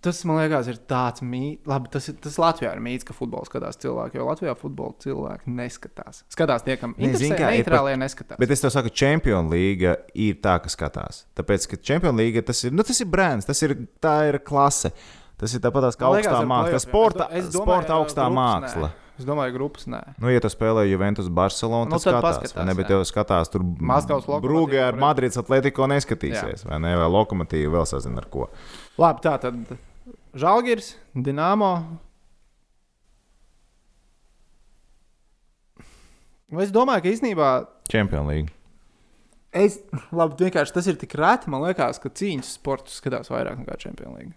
Tas 0.00 0.22
man 0.24 0.38
liekas, 0.38 0.68
ir 0.70 0.78
tāds 0.88 1.20
mīts. 1.20 1.66
Labi, 1.68 1.90
tas, 1.92 2.06
ir, 2.08 2.14
tas 2.24 2.36
Latvijā 2.40 2.70
ir 2.72 2.80
mīts, 2.80 3.04
ka 3.04 3.12
futbols 3.12 3.50
skatās 3.50 3.76
cilvēki. 3.82 4.16
Jo 4.16 4.28
Latvijā 4.30 4.54
futbola 4.56 4.94
cilvēki 5.02 5.50
neskatās. 5.52 6.22
Skatās 6.32 6.64
tie, 6.64 6.78
kam 6.80 6.94
Ne, 6.96 7.10
ir 7.10 7.18
zini 7.20 7.36
kā, 7.36 7.50
neitrālie, 7.52 7.98
neskatās. 8.00 8.38
Bet 8.40 8.54
es 8.54 8.62
tev 8.64 8.72
saku, 8.72 8.88
Champions 8.96 9.50
League 9.52 9.92
ir 10.14 10.38
tā, 10.40 10.54
kas 10.64 10.78
skatās. 10.78 11.24
Tāpēc, 11.36 11.66
ka 11.68 11.76
Champions 11.84 12.16
League 12.16 12.40
tas 12.48 12.64
ir, 12.64 12.72
nu, 12.72 12.86
tas 12.86 13.02
ir 13.02 13.10
brands, 13.12 13.44
tas 13.50 13.60
ir, 13.66 13.76
tā 14.00 14.14
ir 14.30 14.38
klase. 14.46 14.94
Tas 15.40 15.52
ir 15.56 15.60
tāpat 15.64 15.90
kā 15.96 16.08
augstā 16.08 16.40
māksla, 16.48 16.80
sporta, 16.80 17.28
Es 17.32 17.44
do- 17.44 17.48
es 17.50 17.54
domāju, 17.54 17.64
sporta 17.66 17.94
augstā 17.98 18.30
māksla. 18.32 18.88
nē. 18.88 19.09
Es 19.20 19.26
domāju, 19.28 19.52
grupas 19.58 19.84
nē. 19.90 20.00
Nu, 20.22 20.30
ja 20.32 20.40
tu 20.40 20.48
spēlē 20.48 20.86
Juventus 20.88 21.26
Barcelonu, 21.28 21.90
Nu, 21.90 21.98
tad, 21.98 22.06
skatās, 22.06 22.24
paskatās, 22.40 22.64
ne, 22.64 22.74
bet 22.78 22.88
jā. 22.88 22.96
jau 22.96 23.04
skatās 23.08 23.50
tur 23.52 23.64
Maskavas 23.64 24.24
Lokomotīvu 24.24 24.48
Brūgē 24.48 24.78
ar 24.86 24.96
Madrids 25.00 25.36
Atletico 25.40 25.84
neskatīsies, 25.92 26.64
vai 26.64 26.78
ne? 26.80 26.94
Vai 26.96 27.08
Lokomotīvu 27.12 27.74
vēl 27.76 27.88
sazina 27.90 28.22
ar 28.24 28.28
ko. 28.32 28.46
Labi, 29.00 29.20
tā 29.26 29.34
tad 29.42 29.74
Žalgiris, 30.40 30.94
Dienāmo. 31.12 31.74
Es 36.64 36.72
domāju, 36.74 37.04
ka 37.04 37.12
īstenībā 37.12 37.50
Champions 37.90 38.26
League. 38.30 38.54
es, 39.52 39.78
labi, 40.14 40.38
vienkārši 40.46 40.74
tas 40.74 40.88
ir 40.90 40.96
tik 40.98 41.14
reti. 41.18 41.50
Man 41.50 41.62
liekas, 41.66 42.00
ka 42.02 42.10
cīņas 42.10 42.54
sports 42.56 42.96
skatās 43.02 43.30
vairāk 43.30 43.60
nekā 43.60 43.76
Champions 43.82 44.16
League. 44.16 44.34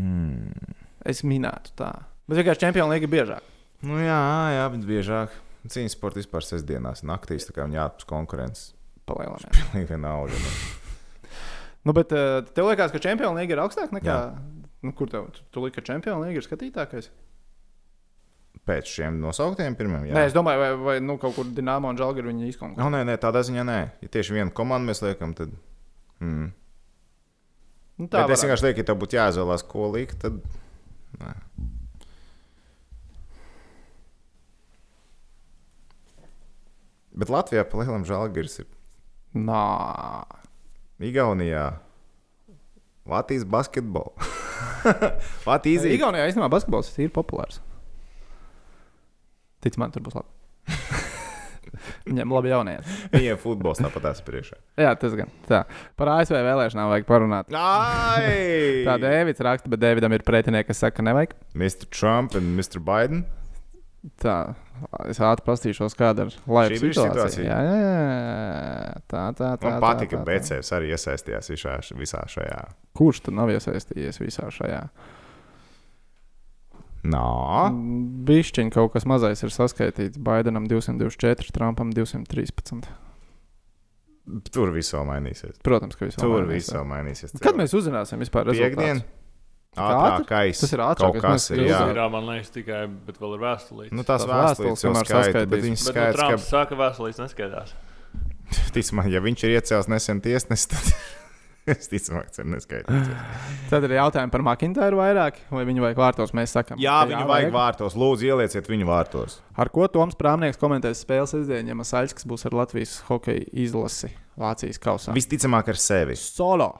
Mm. 0.00 0.74
Es 1.06 1.22
minētu 1.26 1.74
tā. 1.78 1.92
Bet 2.28 2.38
vienkārši 2.38 2.64
Champions 2.66 2.92
League 2.92 3.08
ir 3.08 3.12
biežāk. 3.12 3.48
Nu, 3.82 3.98
jā, 3.98 4.20
jā, 4.54 4.68
bet 4.74 4.86
biežāk. 4.86 5.34
Cīņas 5.72 5.94
sports 5.94 6.18
vispār 6.18 6.46
sestdienās, 6.46 7.04
naktīs, 7.06 7.46
tā 7.46 7.54
kā 7.54 7.66
viņi 7.66 7.80
ārpus 7.82 8.06
konkurences. 8.10 8.70
Palielināt. 9.06 9.50
Pilnīgi 9.58 9.90
vienalga. 9.90 10.38
Nu. 10.38 10.52
Nu, 11.82 11.94
bet 11.96 12.14
uh, 12.14 12.40
tev 12.54 12.68
liekas, 12.70 12.92
ka 12.94 13.02
Champions 13.02 13.34
League 13.34 13.50
ir 13.50 13.62
augstāk 13.62 13.90
nekā. 13.94 14.06
Jā. 14.06 14.62
Nu, 14.86 14.94
kur 14.98 15.10
tev? 15.10 15.28
Tu, 15.34 15.42
tu 15.54 15.62
liki, 15.64 15.80
ka 15.80 15.86
Champions 15.92 16.22
League 16.22 16.38
ir 16.38 16.46
skatītākais? 16.46 17.10
Pēc 18.66 18.86
šiem 18.86 19.18
nosauktiem 19.18 19.74
pirmiem. 19.78 20.06
Jā. 20.06 20.14
Nē, 20.14 20.24
es 20.28 20.34
domāju, 20.36 20.60
vai, 20.62 20.70
vai 20.86 20.96
nu, 21.02 21.16
kaut 21.22 21.34
kur 21.34 21.48
Dienāmo 21.50 21.90
un 21.90 21.98
Žalgiru 21.98 22.30
viņi 22.30 22.52
izkonkurē. 22.52 22.84
Oh, 22.84 22.90
nē, 22.94 23.02
nē, 23.08 23.16
tādā 23.22 23.42
ziņā 23.46 23.64
nē. 23.66 23.78
Ja 24.04 24.10
tieši 24.14 24.36
vienu 24.36 24.54
komandu 24.54 24.92
mēs 24.92 25.02
liekam, 25.02 25.34
tad. 25.38 25.54
Mm. 26.22 26.52
Nu, 27.98 28.06
Tā 28.06 28.22
Bet 28.22 28.36
es 28.36 28.44
vienkārši 28.46 28.68
lieku, 28.68 28.82
ja 28.84 28.90
tev 28.92 29.00
būtu 29.02 29.18
jāizvēlās, 29.18 29.66
ko 29.66 29.90
likt, 29.96 30.22
tad. 30.22 30.38
Nē. 31.18 31.34
Bet 37.12 37.32
Latvijā 37.32 37.64
pa 37.68 37.82
lielam 37.82 38.06
žēlgars 38.08 38.62
ir 38.62 38.68
Nā. 39.32 40.24
Igaunijā. 41.02 41.72
Latvijas 43.08 43.46
basketbols. 43.48 44.28
Latvijas 45.48 45.80
izdevies. 45.82 45.96
Igaunijā 45.96 46.28
īstenībā 46.28 46.50
basketbols 46.52 46.92
ir 47.00 47.12
populārs. 47.14 47.62
Tic 49.64 49.78
man, 49.80 49.94
tur 49.94 50.04
būs 50.04 50.18
labi. 50.18 50.28
Viņam 52.06 52.34
labi 52.36 52.52
jaunie. 52.52 52.76
Viņiem 53.14 53.40
futbols 53.40 53.80
tāpat 53.82 54.04
tās 54.04 54.22
priekšā. 54.26 54.58
Jā, 54.78 54.92
tas 55.00 55.16
gan. 55.18 55.30
Tā. 55.48 55.62
Par 55.98 56.12
ASV 56.18 56.36
vēlēšanām 56.36 56.90
vajag 56.92 57.08
parunāt. 57.08 57.52
Ai! 57.56 58.82
Tā 58.86 58.98
Dēvids 59.02 59.42
raksta, 59.42 59.72
bet 59.72 59.82
Dēvidam 59.82 60.14
ir 60.14 60.24
pretinieki, 60.26 60.68
kas 60.70 60.84
saka, 60.84 61.00
ka 61.00 61.06
nevajag. 61.08 61.34
Mr. 61.56 61.88
Trump 61.94 62.36
un 62.38 62.52
Mr. 62.58 62.82
Biden. 62.84 63.24
Tā, 64.18 64.36
es 65.06 65.20
ātri 65.22 65.44
pastīšos, 65.46 65.94
kāda 65.94 66.24
ir 66.26 66.32
laiva 66.50 66.74
situācija. 66.74 67.04
situācija. 67.06 67.44
Jā, 67.46 67.58
jā, 67.62 67.74
jā. 67.78 69.02
Tā, 69.06 69.20
tā, 69.38 69.50
tā. 69.62 69.70
Man 69.78 69.84
tā, 70.00 70.08
ka. 70.10 70.22
Becēvs 70.26 70.72
arī 70.74 70.88
iesaistījās 70.96 71.50
visā, 71.52 71.76
visā 72.00 72.22
šajā. 72.34 72.58
Kurš 72.98 73.20
tad 73.28 73.36
nav 73.38 73.52
iesaistījies 73.54 74.18
visā 74.18 74.48
šajā? 74.50 74.80
Nā, 77.12 77.22
Bišķiņ 78.26 78.74
kaut 78.74 78.92
kas 78.96 79.06
mazais 79.10 79.42
ir 79.46 79.54
saskaitīts. 79.54 80.18
Baidenam 80.22 80.66
224, 80.70 81.54
Trumpam 81.54 81.94
213. 81.94 82.90
tur 84.54 84.70
viss 84.74 84.94
vēl 84.94 85.06
mainīsies. 85.08 85.62
Protams, 85.66 85.98
ka 85.98 86.06
viss 86.10 86.18
vēl 86.18 86.26
Tur 86.26 86.36
mainīsies. 86.42 86.58
viss 86.58 86.74
vēl 86.74 86.86
mainīsies. 86.90 87.38
Kad 87.42 87.58
mēs 87.58 87.74
uzzināsim 87.78 88.22
vispār 88.22 88.50
Piekdien? 88.50 89.02
rezultātus? 89.02 89.21
Ātrākais. 89.72 90.58
Tas 90.60 90.72
ir 90.74 90.80
ātrākais, 90.84 91.22
mēs- 91.24 91.46
ir. 91.54 91.62
Ir, 91.64 92.00
man 92.12 92.26
liekas, 92.28 92.50
tikai, 92.52 92.82
bet 93.06 93.16
vēl 93.16 93.38
ir 93.38 93.40
vēstulīte. 93.40 93.96
Nu, 93.96 94.04
tās 94.04 94.26
vēstules 94.28 94.84
jau 94.84 94.92
skaita, 95.00 95.46
bet 95.46 95.48
bet 95.48 95.64
nu, 95.64 95.76
skaidrs, 95.80 96.18
Trumps 96.18 96.44
ka, 96.44 96.50
saka, 96.50 96.76
vēstulīte 96.76 97.24
neskaidrs. 97.24 97.72
ticamāk, 98.76 99.08
ja 99.08 99.22
viņš 99.24 99.44
ir 99.48 99.54
iecēlis 99.56 99.88
nesen 99.88 100.20
tiesnesi, 100.20 100.68
tad 100.68 100.92
es 101.72 101.88
ticamāk, 101.88 102.28
tas 102.28 102.42
ir 102.44 102.50
neskaidrs. 102.52 103.08
Tad 103.72 103.88
ir 103.88 103.96
jautājumi 103.96 104.34
par 104.36 104.44
Makintāru 104.50 105.00
vairāk, 105.00 105.40
vai 105.48 105.64
viņu 105.64 105.86
vajag 105.88 106.04
vārtos. 106.04 106.36
Mēs 106.36 106.52
sakām, 106.52 106.76
Jā, 106.76 107.00
ka 107.06 107.14
viņu 107.14 107.32
vajag 107.32 107.56
vārtos. 107.56 107.96
Lūdzu, 107.96 108.28
ielieciet 108.28 108.68
viņu 108.68 108.92
vārtos. 108.92 109.40
Ar 109.56 109.72
ko 109.72 109.88
Toms 109.88 110.20
Prāmnieks 110.20 110.60
komentēs 110.60 111.00
spēles 111.00 111.32
sestdien, 111.32 111.72
ja 111.72 111.80
Masaļskis 111.80 112.28
būs 112.28 112.44
ar 112.44 112.60
Latvijas 112.60 112.98
hokeja 113.08 113.48
izlasi 113.64 114.12
Vācijas 114.36 114.76
kausā? 114.76 115.16
Visticamāk, 115.16 115.72
ar 115.72 115.80
sevi. 115.80 116.20
Solo! 116.20 116.74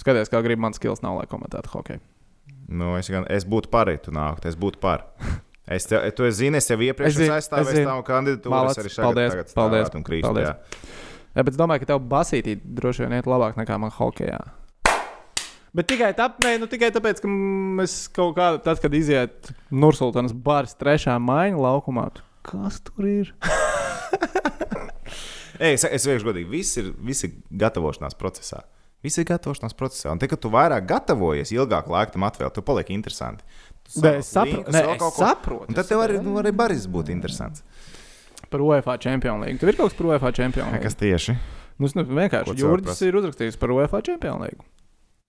Skaties, 0.00 0.30
kā 0.32 0.40
grib 0.42 0.58
mans 0.62 0.78
skills 0.80 1.02
nav, 1.04 1.18
lai 1.20 1.26
komentētu 1.30 1.70
hokeju. 1.74 2.00
Nu, 2.74 2.94
es, 2.98 3.06
gan, 3.12 3.26
es 3.30 3.44
būtu 3.46 3.70
par, 3.70 3.90
ja 3.92 4.00
tu 4.02 4.10
nāktu. 4.14 4.48
Es 4.50 4.56
būtu 4.58 4.80
par. 4.82 5.04
Es 5.70 5.86
te, 5.88 5.96
tu 6.16 6.26
esi 6.26 6.42
zini, 6.46 6.58
es 6.60 6.66
jau 6.68 6.76
iepriekš 6.80 7.14
Es 7.14 7.20
esmu 7.20 7.30
es 7.30 7.36
aizstāvējis 7.38 7.78
zinu. 7.78 7.88
tavu 7.92 8.02
kandidatūru. 8.08 8.52
Malac, 8.52 8.74
Es 8.74 8.80
arī 8.82 8.90
šeit 8.92 9.04
paldies, 9.06 9.30
tagad 9.36 9.54
paldies, 9.56 9.92
un 9.96 10.04
krīstu. 10.04 10.26
paldies. 10.28 10.50
jā. 10.50 10.54
Jā, 11.34 11.40
bet 11.46 11.54
es 11.54 11.58
domāju, 11.60 11.80
ka 11.84 11.88
tev 11.92 12.02
basītī 12.10 12.52
droši 12.62 13.04
vien 13.06 13.14
iet 13.16 13.28
labāk 13.30 13.56
nekā 13.58 13.78
man 13.80 13.90
hokeja. 13.96 14.42
Bet 15.74 15.88
tikai, 15.90 16.12
tāp, 16.14 16.36
nē, 16.44 16.52
nu, 16.62 16.68
tikai 16.70 16.92
tāpēc, 16.94 17.16
ka 17.24 17.30
mēs 17.30 17.96
kaut 18.14 18.36
kādā, 18.36 18.60
tad, 18.62 18.78
kad 18.84 18.92
iziet 18.94 19.50
Nursultānas 19.74 20.34
bars 20.36 20.76
trešā 20.78 21.16
maiņa 21.18 21.58
laukumā, 21.64 22.04
tu- 22.14 22.22
kas 22.46 22.78
tur 22.86 23.08
ir? 23.10 23.32
Ej, 25.58 25.76
es, 25.78 25.84
es 25.86 26.06
vienkārši 26.06 26.26
godīgi, 26.26 26.48
viss 26.50 26.78
ir, 26.80 26.88
viss 27.06 27.24
ir 27.26 27.34
gatavošanās 27.62 28.16
procesā. 28.18 28.62
Viss 29.04 29.20
ir 29.20 29.26
gatavošanās 29.28 29.76
procesā. 29.76 30.12
Un, 30.14 30.20
te, 30.20 30.28
kad 30.30 30.40
tu 30.40 30.50
vairāk 30.52 30.86
gatavojies, 30.88 31.52
ilgāk 31.52 31.90
laika 31.92 32.14
tam 32.14 32.24
atvēlēt, 32.28 32.54
tu 32.56 32.64
paliek 32.64 32.92
interesanti. 32.94 33.44
Tu 33.84 34.00
Nē, 34.00 34.14
es 34.22 34.30
saprotu, 34.32 34.72
nē, 34.72 34.84
es 34.94 35.18
saprotu. 35.18 35.66
Un 35.68 35.76
tad 35.76 35.90
tev 35.90 36.00
arī, 36.00 36.20
nu, 36.24 36.38
arī 36.40 36.54
baris 36.56 36.86
būtu 36.88 37.12
interesants. 37.12 37.60
Par 38.48 38.62
UEFA 38.64 38.96
Champions 39.02 39.44
League. 39.44 39.60
Tev 39.60 39.72
ir 39.72 39.76
kaut 39.76 39.92
kas 39.92 39.98
par 39.98 40.08
UEFA 40.08 40.32
Champions 40.36 40.72
League? 40.72 40.86
Kas 40.86 40.96
tieši? 40.96 41.36
Nu, 41.82 41.90
Ko 41.90 42.04
vienkārši 42.06 42.54
Jurģis 42.60 43.02
ir 43.04 43.18
uzrakstījis 43.18 43.58
par 43.60 43.74
UEFA 43.74 44.00
Champions 44.06 44.46
League. 44.46 44.64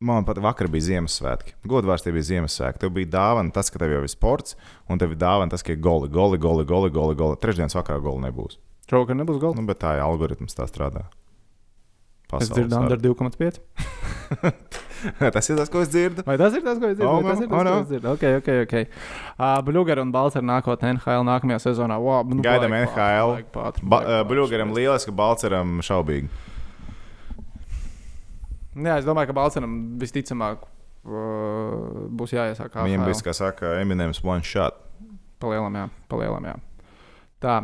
Man 0.06 0.26
pat 0.28 0.40
vakar 0.44 0.68
bija 0.72 0.84
Ziemassvētki. 0.90 1.56
Godvārds 1.72 2.04
tev 2.06 2.16
bija 2.16 2.28
Ziemassvētki. 2.30 2.84
Tev 2.84 2.92
bija 2.96 3.10
dāvana 3.16 3.52
tas, 3.56 3.72
ka 3.72 3.80
tev 3.82 3.94
jau 3.96 4.02
ir 4.04 4.12
sports, 4.12 4.58
un 4.92 5.00
tev 5.02 5.16
ir 5.16 5.20
dāvana 5.20 5.52
tas, 5.52 5.64
ka 5.66 5.74
ir 5.74 5.80
goli, 5.84 6.12
goli, 6.12 6.40
goli, 6.40 6.68
goli, 6.68 6.92
goli. 6.94 7.16
goli. 7.20 7.40
Trešdienas 7.42 7.76
vakarā 7.80 8.04
goli 8.04 8.28
nebūs. 8.28 8.60
Šovakar 8.92 9.18
nebūs 9.18 9.40
galva. 9.42 9.58
Nu, 9.58 9.66
bet 9.68 9.80
tā 9.82 9.96
ir 9.98 10.04
algoritms, 10.06 10.56
tā 10.58 10.68
strādā. 10.70 11.08
Es 12.40 12.50
dzirdu, 12.50 12.76
Andra 12.76 12.98
2,5. 12.98 13.60
tas 15.36 15.50
ir 15.50 15.60
tas, 15.60 15.70
ko 15.70 15.84
es 15.86 15.92
dzirdu. 15.94 16.24
Vai 16.26 16.38
tas 16.42 16.56
ir 16.58 16.64
tas, 16.66 16.80
ko 16.82 16.90
es 16.90 16.98
dzirdu? 16.98 17.12
Oh, 17.12 17.22
Vai 17.22 17.36
tas 17.36 17.44
ir 17.44 17.50
tas, 17.52 17.60
oh, 17.60 17.64
no. 17.64 17.76
ko 17.76 17.84
es 17.84 17.92
dzirdu? 17.92 18.14
Ok, 18.16 18.26
ok, 18.42 18.50
ok. 18.66 18.76
Uh, 19.38 19.62
Blueger 19.68 20.02
un 20.02 20.12
Balts 20.16 20.40
ar 20.40 20.46
nākotnē 20.48 20.96
NHL 20.96 21.28
nākamajā 21.30 21.62
sezonā. 21.68 22.00
Wow, 22.02 22.26
nu, 22.32 22.42
Gaidām 22.46 22.74
NHL. 22.74 23.38
pātri. 23.54 23.86
Bluegaram 24.32 24.74
lieliski, 24.76 25.14
Balceram 25.16 25.78
šaubīgi. 25.86 26.32
Jā, 28.76 28.98
es 29.00 29.06
domāju, 29.08 29.30
ka 29.30 29.38
Balčūskam 29.38 29.76
visticamāk 30.02 30.66
uh, 30.66 32.10
būs 32.12 32.34
jāiesāk 32.36 32.74
Viņam 32.76 33.06
bija, 33.08 33.22
kā 33.24 33.36
saka, 33.38 33.78
Eminems 33.80 34.20
one 34.26 34.44
shot. 34.44 34.82
palielam, 35.40 35.76
jā, 35.78 35.86
palielam, 36.12 36.50
jā. 36.50 36.56
Tā. 37.40 37.56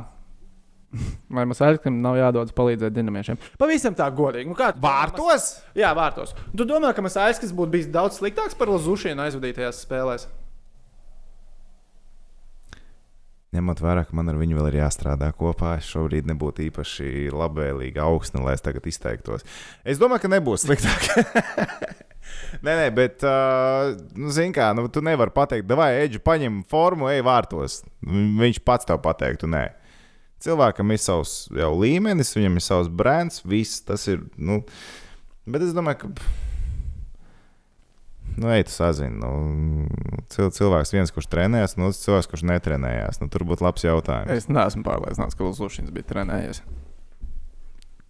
Vai 1.31 1.45
mums 1.47 1.61
aizsakām, 1.63 2.01
nav 2.03 2.17
jādodas 2.19 2.55
palīdzēt 2.55 2.91
dinamiešiem? 2.97 3.39
Pavisam 3.59 3.95
tā 3.95 4.09
godīgi. 4.11 4.49
Nu, 4.51 4.57
kā 4.59 4.73
Vārtos? 4.75 5.53
Jā, 5.77 5.93
vārtos. 5.95 6.35
Tu 6.51 6.67
domā, 6.67 6.91
ka 6.95 7.03
mums 7.03 7.15
aizsakās 7.15 7.55
būtu 7.55 7.77
bijis 7.77 7.89
daudz 7.91 8.19
sliktāks 8.19 8.57
par 8.59 8.73
Lazušienu 8.73 9.23
aizvadītajās 9.23 9.85
spēlēs? 9.85 10.27
Ņemot 13.51 13.81
vērā, 13.83 14.05
ka 14.07 14.15
man 14.15 14.31
ar 14.31 14.37
viņu 14.39 14.55
vēl 14.55 14.69
ir 14.69 14.77
jāstrādā 14.79 15.27
kopā, 15.35 15.73
es 15.81 15.87
šobrīd 15.91 16.27
nebūtu 16.29 16.63
īpaši 16.69 17.33
labvēlīgi 17.35 17.99
augsts, 17.99 18.37
lai 18.39 18.53
es 18.55 18.63
tagad 18.63 18.85
izteiktos. 18.87 19.43
Es 19.83 19.99
domāju, 19.99 20.23
ka 20.23 20.31
nebūs 20.31 20.63
sliktāk. 20.63 21.09
nē, 22.65 22.77
nē, 22.79 22.85
bet, 22.95 23.25
uh, 23.27 23.91
nu, 24.15 24.31
zini, 24.31 24.55
kā, 24.55 24.69
nu, 24.75 24.87
tu 24.87 25.03
nevari 25.03 25.35
pateikt, 25.35 25.71
vai 25.75 25.89
eģi 26.05 26.23
paņem 26.23 26.61
formu, 26.71 27.11
ej 27.11 27.25
vārtos. 27.27 27.81
Viņš 28.07 28.63
pats 28.63 28.87
tev 28.87 29.03
pateiktu, 29.03 29.51
nē. 29.51 29.65
Cilvēkam 30.41 30.93
ir 30.93 31.01
savs 31.01 31.35
jau 31.53 31.71
līmenis, 31.77 32.33
viņam 32.33 32.57
ir 32.57 32.65
savs 32.65 32.89
brands, 32.89 33.43
viss 33.45 33.83
tas 33.85 34.07
ir. 34.09 34.23
Nu, 34.37 34.61
bet 35.45 35.65
es 35.67 35.75
domāju, 35.77 36.01
ka. 36.01 36.31
Nu, 38.39 38.47
ej, 38.49 38.63
tu 38.65 38.73
sazini. 38.73 39.19
Nu, 39.19 39.31
cil, 40.31 40.49
cilvēks 40.55 40.93
viens, 40.95 41.11
kurš 41.13 41.27
trenējas, 41.29 41.75
un 41.77 41.89
otrs 41.89 42.01
cilvēks, 42.05 42.29
kurš 42.31 42.45
netrenējās. 42.47 43.19
Nu, 43.21 43.29
tur 43.29 43.45
būtu 43.45 43.67
labs 43.67 43.85
jautājums. 43.85 44.31
Es 44.33 44.47
neesmu 44.49 44.85
pārliecināts, 44.87 45.37
ka 45.37 45.45
Lazušins 45.45 45.91
bija 45.93 46.07
trenējies. 46.13 46.63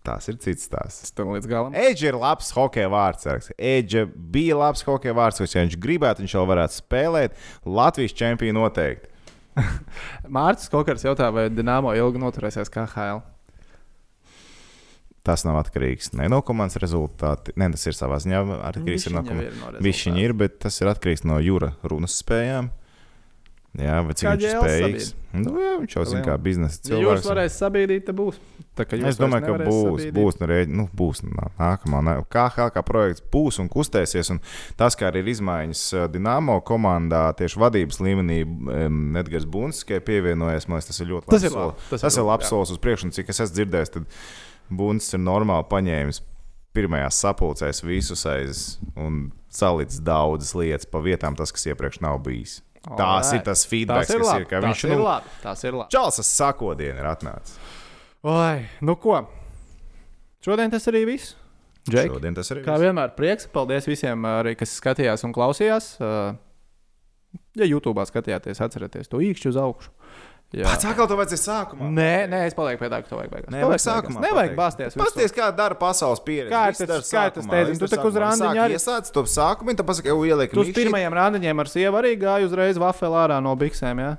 Tas 0.06 0.26
ir 0.32 0.40
cits 0.42 0.66
stāsts. 0.66 1.04
Tas 1.04 1.14
tam 1.18 1.30
līdz 1.36 1.50
galam. 1.50 1.76
Edžers 1.78 2.10
ir 2.10 2.18
labs 2.18 2.50
hockey 2.56 2.88
vārds. 2.90 3.28
Edžers 3.58 4.14
bija 4.34 4.58
labs 4.58 4.82
hockey 4.88 5.14
vārds, 5.14 5.44
ja 5.44 5.66
viņš 5.66 5.78
gribētu, 5.82 6.24
viņš 6.24 6.38
jau 6.38 6.46
varētu 6.50 6.80
spēlēt. 6.80 7.36
Latvijas 7.68 8.16
čempionu 8.18 8.64
noteikti. 8.64 9.11
Mārcis 10.38 10.72
Kokars 10.72 11.06
jautā, 11.06 11.30
vai 11.34 11.50
Dienāmo 11.52 11.94
ilgi 11.98 12.22
noturēsies 12.22 12.72
kā 12.74 12.88
HL. 12.90 13.22
Tas 15.22 15.44
nav 15.46 15.60
atkarīgs 15.60 16.16
ne 16.18 16.26
no 16.34 16.40
komandas 16.46 16.80
rezultātā. 16.82 17.54
Nē, 17.60 17.70
tas 17.76 17.86
ir 17.86 17.98
savā 17.98 18.18
ziņā 18.24 18.42
atkarīgs 18.72 19.12
no 19.14 19.22
komandas. 19.28 19.58
no 19.60 19.82
Viņš 19.86 20.06
viņa 20.08 20.24
ir, 20.24 20.34
bet 20.38 20.58
tas 20.64 20.82
ir 20.82 20.90
atkarīgs 20.90 21.28
no 21.30 21.38
jūra 21.44 21.76
runas 21.86 22.16
spējām. 22.24 22.72
Jā, 23.80 24.02
vai 24.04 24.12
cik 24.20 24.26
Kā 24.28 24.32
viņš 24.36 24.44
ir 24.44 24.58
spējīgs? 24.60 25.06
Nu, 25.32 25.52
jā, 25.56 25.70
viņš 25.80 25.94
jau 25.96 26.02
zina, 26.10 26.22
kā 26.26 26.34
biznesa 26.44 26.80
Ja 26.92 26.98
jūs 27.00 27.22
cilvēks. 27.22 27.28
varēsiet 27.32 27.56
sabiedrīt, 27.56 28.04
tad 28.10 28.16
būs. 28.18 28.36
Es 29.08 29.16
domāju, 29.20 29.46
ka 29.46 29.54
būs, 29.64 30.02
sabiedīt. 30.02 30.12
būs, 30.18 30.40
nu, 30.42 30.48
rēģi, 30.52 30.74
nu, 30.76 30.90
būs 30.96 31.22
nā- 31.24 31.52
nākamā. 31.60 32.02
nā- 32.04 32.16
KHL 32.28 32.72
kā 32.76 32.84
projekts 32.84 33.24
būs 33.32 33.60
un 33.64 33.70
kustēsies. 33.70 34.30
Un 34.32 34.42
tas, 34.76 34.96
kā 34.96 35.08
arī 35.12 35.24
ir 35.24 35.32
izmaiņas 35.32 36.12
Dienāmo 36.12 36.58
komandā, 36.68 37.32
tieši 37.40 37.56
vadības 37.64 38.00
līmenī, 38.04 38.40
Edgars 39.22 39.46
Bunskis 39.46 40.04
pievienojies. 40.04 40.68
Man 40.68 40.80
liekas, 40.80 40.88
tas 40.92 41.00
ir 41.00 41.08
ļoti 41.08 41.26
Tas 41.32 41.44
labs 41.44 41.54
ir 41.54 41.58
labi, 41.60 41.76
tas 41.90 42.02
Tas 42.02 42.18
ir 42.18 42.24
labs 42.24 42.48
solis 42.50 42.72
uz 42.72 42.78
priekšu. 42.78 43.04
Un 43.06 43.12
cik 43.12 43.30
es 43.30 43.40
esmu 43.40 43.56
dzirdējis, 43.56 43.92
tad 43.94 44.06
Bunskis 44.70 45.14
ir 45.14 45.20
normāli 45.24 45.68
paņēmis 45.72 46.22
pirmajās 46.76 47.24
sapulcēs 47.24 47.84
visus 47.84 48.26
aiz 48.26 48.78
un 48.98 49.32
salicis 49.50 50.00
daudzas 50.04 50.54
lietas 50.56 50.86
pa 50.86 51.00
vietām, 51.00 51.36
tas, 51.38 51.52
kas 51.52 51.66
iepriekš 51.72 52.02
nav 52.02 52.20
bijis. 52.24 52.62
Tās 52.82 52.98
Alright. 53.30 53.34
ir 53.38 53.44
tas 53.46 53.66
feedback, 53.70 54.08
Tas 54.08 54.16
ir 54.16 54.20
kas 54.24 54.28
labi. 54.32 54.42
ir. 54.42 54.48
ka 54.50 54.62
Viņš 54.64 54.84
ir 54.88 54.96
nu, 54.96 55.04
labi. 55.06 55.34
Tas 55.44 55.64
ir 55.64 55.76
labi. 55.78 55.92
Čāls 55.94 56.22
sakodienu 56.26 56.98
ir 57.04 57.10
atnācis. 57.12 57.58
Oi, 58.24 58.66
nu 58.82 58.96
ko? 58.96 59.20
Šodien 60.42 60.72
tas 60.74 60.88
arī 60.90 61.04
viss. 61.06 61.36
Džek, 61.90 62.10
Šodien 62.14 62.34
tas 62.38 62.50
arī 62.54 62.64
kā 62.66 62.74
viss. 62.78 62.86
vienmēr, 62.88 63.14
prieks. 63.18 63.48
Paldies 63.54 63.86
visiem, 63.90 64.26
arī, 64.26 64.56
kas 64.58 64.74
skatījās 64.82 65.24
un 65.26 65.34
klausījās. 65.34 65.96
Uh, 66.02 66.34
Ja 67.56 67.64
YouTube 67.68 68.00
skatījāties, 68.08 68.60
atcerieties 68.64 69.08
to 69.12 69.20
īkšķi 69.24 69.50
uz 69.52 69.58
augšu. 69.60 69.90
Jā. 70.52 70.66
Pats 70.68 70.84
atkal 70.84 71.08
to 71.08 71.16
vajadzēja 71.16 71.44
sākumā. 71.48 71.88
Nē, 71.96 72.28
nē, 72.28 72.40
es 72.50 72.54
palieku 72.58 72.82
pie 72.84 72.90
tā, 72.92 72.98
ka 73.00 73.08
to 73.08 73.16
vajag 73.16 73.30
beigās. 73.32 73.48
Nē, 73.54 73.62
vajag 73.70 73.80
sākumā. 73.86 74.20
Nevajag 74.26 74.56
bāzties. 74.58 74.98
Pasties, 75.00 75.32
kā 75.32 75.46
dara 75.56 75.78
pasaules 75.80 76.20
pieredze. 76.26 76.52
Kā 76.52 76.66
tas- 76.76 76.82
dara 76.82 77.00
kā 77.00 77.32
tas 77.38 77.46
viss 77.70 77.80
tu 77.80 77.88
tak 77.88 78.04
uz 78.04 78.14
Sāk 78.20 78.60
arī- 78.60 78.76
Iesāc 78.76 79.08
to 79.16 79.24
sākumu, 79.24 79.72
tad 79.80 79.88
pasaki, 79.88 80.08
jau 80.12 80.20
ieliek. 80.28 80.52
Tu 80.52 80.60
uz 80.60 80.68
pirmajiem 80.76 81.14
randiņiem 81.16 81.56
ar 81.64 81.68
sievu 81.72 81.96
arī 82.02 82.18
gāji 82.20 82.50
uzreiz 82.52 82.76
vafeli 82.78 83.16
ārā 83.24 83.40
no 83.42 83.56
biksēm. 83.56 83.96
Ja? 84.04 84.18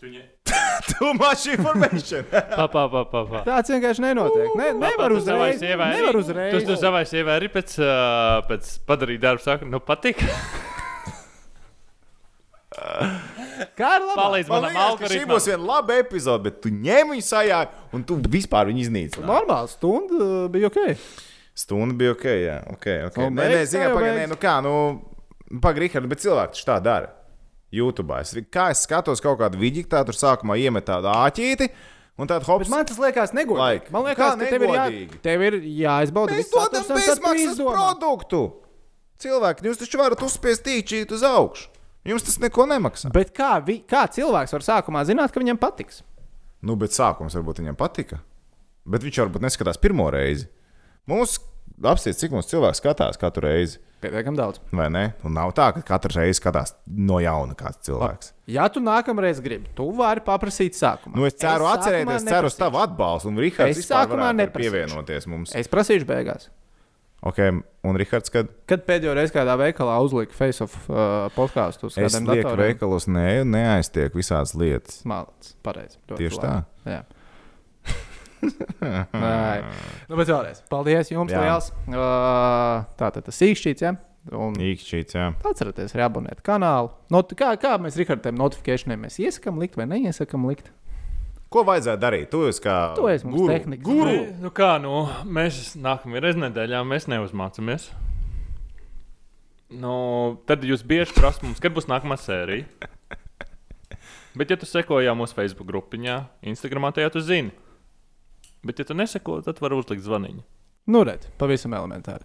Too 0.90 1.12
much 1.14 1.46
information. 1.46 2.24
Pa, 2.30 2.68
pa, 2.68 2.88
pa, 2.88 3.04
pa, 3.04 3.24
pa. 3.24 3.42
Tāds 3.44 3.68
vienkārši 3.72 4.00
nenotiek. 4.04 4.52
Ne, 4.56 4.72
nevar 4.84 5.08
Tu 5.08 5.16
uzreiz. 5.16 5.58
sievai 5.60 5.86
arī- 5.92 5.96
Nevar 6.00 6.12
Tu 6.12 6.18
uzreiz. 6.24 6.64
tu 6.66 6.76
savai 6.76 7.04
sievai 7.08 7.38
arī 7.40 7.48
pēc, 7.52 7.78
uh, 7.80 8.40
pēc 8.48 8.78
padarīt 8.88 9.20
darbu, 9.20 9.40
saka, 9.44 9.64
nu 9.64 9.80
patīk. 9.80 10.20
Kā 13.78 13.94
ar 13.96 14.04
labu? 14.04 14.16
Palīdz 14.20 14.50
Man 14.50 14.66
manam 14.66 14.74
ka 14.74 14.80
šī 14.80 14.88
algoritmam. 15.04 15.32
būs 15.34 15.48
viena 15.50 15.66
laba 15.68 15.98
epizode, 16.00 16.44
bet 16.48 16.60
tu 16.64 16.72
ņem 16.72 17.14
viņu 17.14 17.26
sajā 17.26 17.60
un 17.96 18.04
tu 18.08 18.16
vispār 18.32 18.70
viņu 18.70 18.84
iznīcini. 18.86 19.26
Normāli 19.28 19.72
stunda 19.72 20.20
uh, 20.20 20.48
bija 20.52 20.70
ok. 20.70 20.80
Stunda 21.60 21.96
bija 21.98 22.14
ok, 22.16 22.26
jā. 22.30 22.58
Okay, 22.76 23.00
okay. 23.08 23.26
Un 23.26 23.36
Nē, 23.36 23.48
nē, 23.52 23.62
nē, 23.66 23.86
beigas. 23.96 24.28
nu 24.30 24.38
kā, 24.40 24.58
nu, 24.64 24.74
Rihard, 25.50 26.06
bet 26.08 26.22
cilvēki 26.22 26.54
taču 26.56 26.68
tā 26.68 26.78
dara. 26.82 27.10
YouTube. 27.70 28.14
Es, 28.18 28.34
kā 28.50 28.70
es 28.74 28.84
skatos 28.86 29.22
kaut 29.22 29.38
kādu 29.38 29.58
vidīgu, 29.60 29.88
tā 29.90 30.02
tur 30.06 30.16
sākumā 30.16 30.56
iemet 30.58 30.86
tādu 30.88 31.10
āķīti, 31.12 31.68
un 32.18 32.30
tad 32.30 32.46
hops. 32.48 32.66
Bet 32.66 32.72
man 32.72 32.88
tas 32.88 32.98
liekas 32.98 33.34
negodīgi. 33.36 33.60
Like. 33.60 33.92
Man 33.94 34.06
liekas, 34.08 34.38
ka 34.38 34.48
tev 34.50 34.64
ir, 34.66 34.72
jā, 34.74 34.86
tev 35.22 35.44
ir 35.46 35.58
jāizbauda 35.82 36.38
Mēs 36.38 36.50
dodam 36.54 36.88
bezmaksas 36.96 37.60
produktu. 37.62 38.42
Cilvēki, 39.20 39.68
jūs 39.68 39.82
taču 39.82 40.00
varat 40.00 40.22
uzspiest 40.24 40.64
tīčīt 40.66 41.12
uz 41.12 41.22
augšu. 41.26 41.68
Jums 42.08 42.24
tas 42.24 42.38
neko 42.40 42.64
nemaksā. 42.70 43.10
Bet 43.12 43.34
kā, 43.36 43.58
vi, 43.64 43.80
kā 43.84 44.06
cilvēks 44.08 44.54
var 44.56 44.64
sākumā 44.64 45.02
zināt, 45.08 45.34
ka 45.34 45.42
viņam 45.42 45.58
patiks? 45.60 46.00
Nu, 46.64 46.76
bet 46.80 46.94
sākums 46.96 47.36
varbūt 47.36 47.60
viņam 47.60 47.76
patika. 47.80 48.20
Bet 48.88 49.04
viņš 49.04 49.18
varbūt 49.24 49.44
neskatās 49.44 49.78
pirmo 49.80 50.06
reizi. 50.12 50.48
Mums 51.08 51.36
apstāties, 51.80 52.18
cik 52.20 52.32
mums 52.34 52.48
cilvēks 52.50 52.80
skatās 52.80 53.20
katru 53.20 53.44
reizi. 53.48 53.78
Pietiekami 54.00 54.38
daudz. 54.38 54.62
Vai 54.72 54.86
ne? 54.92 55.02
Un 55.28 55.34
nav 55.36 55.52
tā, 55.56 55.66
ka 55.76 55.82
katru 55.84 56.14
reizi 56.16 56.38
skatās 56.40 56.72
no 56.88 57.18
jauna 57.20 57.52
kāds 57.58 57.82
cilvēks. 57.84 58.32
Ja 58.48 58.64
tu 58.72 58.80
nākamreiz 58.80 59.42
gribi, 59.44 59.68
tu 59.76 59.90
vari 59.96 60.24
paprasīt 60.24 60.78
sākumā. 60.78 61.18
Nu, 61.20 61.26
es 61.28 61.36
ceru, 61.36 61.68
es 61.68 62.24
ceru 62.24 62.48
uz 62.48 62.56
tavu 62.56 62.80
atbalstu. 62.80 63.28
Un 63.28 63.40
Es 63.44 63.82
vispār 63.82 64.06
sākumā 64.06 64.22
varētu 64.30 64.40
neprasīšu. 64.40 64.72
pievienoties 64.72 65.28
mums. 65.28 65.52
Es 65.54 65.68
prasīšu 65.68 66.08
beigās. 66.08 66.48
Ok, 67.20 67.38
un 67.84 67.96
Rihards, 68.00 68.32
kad 68.32 68.48
Kad 68.70 68.86
pēdējo 68.88 69.12
reizi 69.18 69.34
kādā 69.34 69.52
veikalā 69.60 69.98
uzlika 70.00 70.32
Face 70.32 70.64
of 70.64 70.72
uh, 70.88 71.26
podkāstu 71.36 71.90
es 71.92 72.14
lieku 72.16 72.30
datoriem? 72.30 72.70
veikalos, 72.70 73.06
ne, 73.12 73.42
neaiztiek 73.44 74.14
visādas 74.16 74.54
lietas. 74.56 75.02
Malts, 75.08 75.52
pareizi. 75.66 75.98
Tieši 76.08 76.40
labi. 76.40 76.62
Jā. 76.88 77.02
Nē, 78.40 79.64
nu, 80.08 80.16
bet 80.16 80.30
vēlreiz. 80.30 80.62
Paldies 80.72 81.10
jums, 81.12 81.32
Jā. 81.34 81.42
liels. 81.44 81.68
Uh, 81.90 82.86
tā 82.96 83.10
tad 83.12 83.26
tas 83.26 83.40
īkšķīts, 83.44 83.84
ja? 83.84 83.94
Un 84.36 84.56
Īkšķīts, 84.60 85.16
jā. 85.16 85.30
atcerieties, 85.48 85.92
arī 85.96 86.04
abonēt 86.06 86.40
kanālu. 86.44 86.90
Not, 87.12 87.32
kā, 87.36 87.52
kā 87.60 87.74
mēs 87.80 87.96
Rihardam 88.00 88.36
notifikācijām 88.40 89.00
mēs 89.04 89.16
iesakām 89.20 89.60
likt 89.60 89.76
vai 89.80 89.86
neiesakām 89.92 90.44
likt? 90.48 90.68
Ko 91.50 91.64
vajadzētu 91.66 91.98
darīt? 91.98 92.28
Tu 92.30 92.44
esi 92.46 92.62
kā 92.62 92.76
Tu 92.94 93.08
esi 93.10 93.26
guru. 93.26 93.48
tehnikas. 93.50 93.82
Guru! 93.82 94.12
Nu, 94.12 94.44
nu 94.46 94.50
kā, 94.54 94.70
nu, 94.82 94.92
mēs 95.26 95.72
nākamajā 95.82 96.22
reizē 96.22 96.44
nedēļā 96.44 96.84
mēs 96.86 97.08
neuzmācāmies. 97.10 97.88
Nu, 99.82 99.94
tad 100.46 100.62
jūs 100.66 100.84
bieži 100.86 101.14
prasat 101.16 101.42
mums, 101.46 101.58
kad 101.62 101.74
būs 101.74 101.90
nākamā 101.90 102.18
sērija. 102.22 102.66
Bet, 104.38 104.52
ja 104.52 104.56
tu 104.58 104.66
sekojā 104.66 105.10
mūsu 105.18 105.34
Facebook 105.34 105.66
grupiņā, 105.72 106.20
Instagramā, 106.52 106.92
tad 106.94 107.10
tu 107.16 107.22
zini. 107.22 107.50
Bet, 108.62 108.78
ja 108.78 108.86
tu 108.86 108.94
neseko, 108.94 109.40
tad 109.42 109.58
var 109.58 109.74
uzlikt 109.74 110.06
zvaniņu. 110.06 110.46
Nu, 110.90 111.02
redz, 111.06 111.26
pavisam 111.38 111.74
elementāri. 111.74 112.22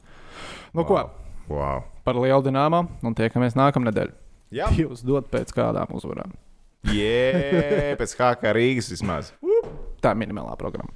Nu, 0.69 0.83
wow. 0.83 0.85
ko? 0.85 1.01
Wow. 1.49 1.85
Par 2.05 2.17
lielu 2.21 2.45
dināmo 2.45 2.85
un 3.01 3.17
tiekamies 3.17 3.57
nākamnedēļ. 3.57 4.13
Jā, 4.53 4.69
Jūs 4.77 5.01
dod 5.05 5.33
pēc 5.33 5.49
kādām 5.57 5.97
uzvarām. 5.97 6.37
Jē, 6.93 7.95
pēc 7.99 8.13
kā 8.19 8.35
Rīgas 8.55 8.91
vismaz. 8.93 9.31
Tā 10.03 10.13
ir 10.13 10.21
minimālā 10.21 10.53
programma. 10.59 10.93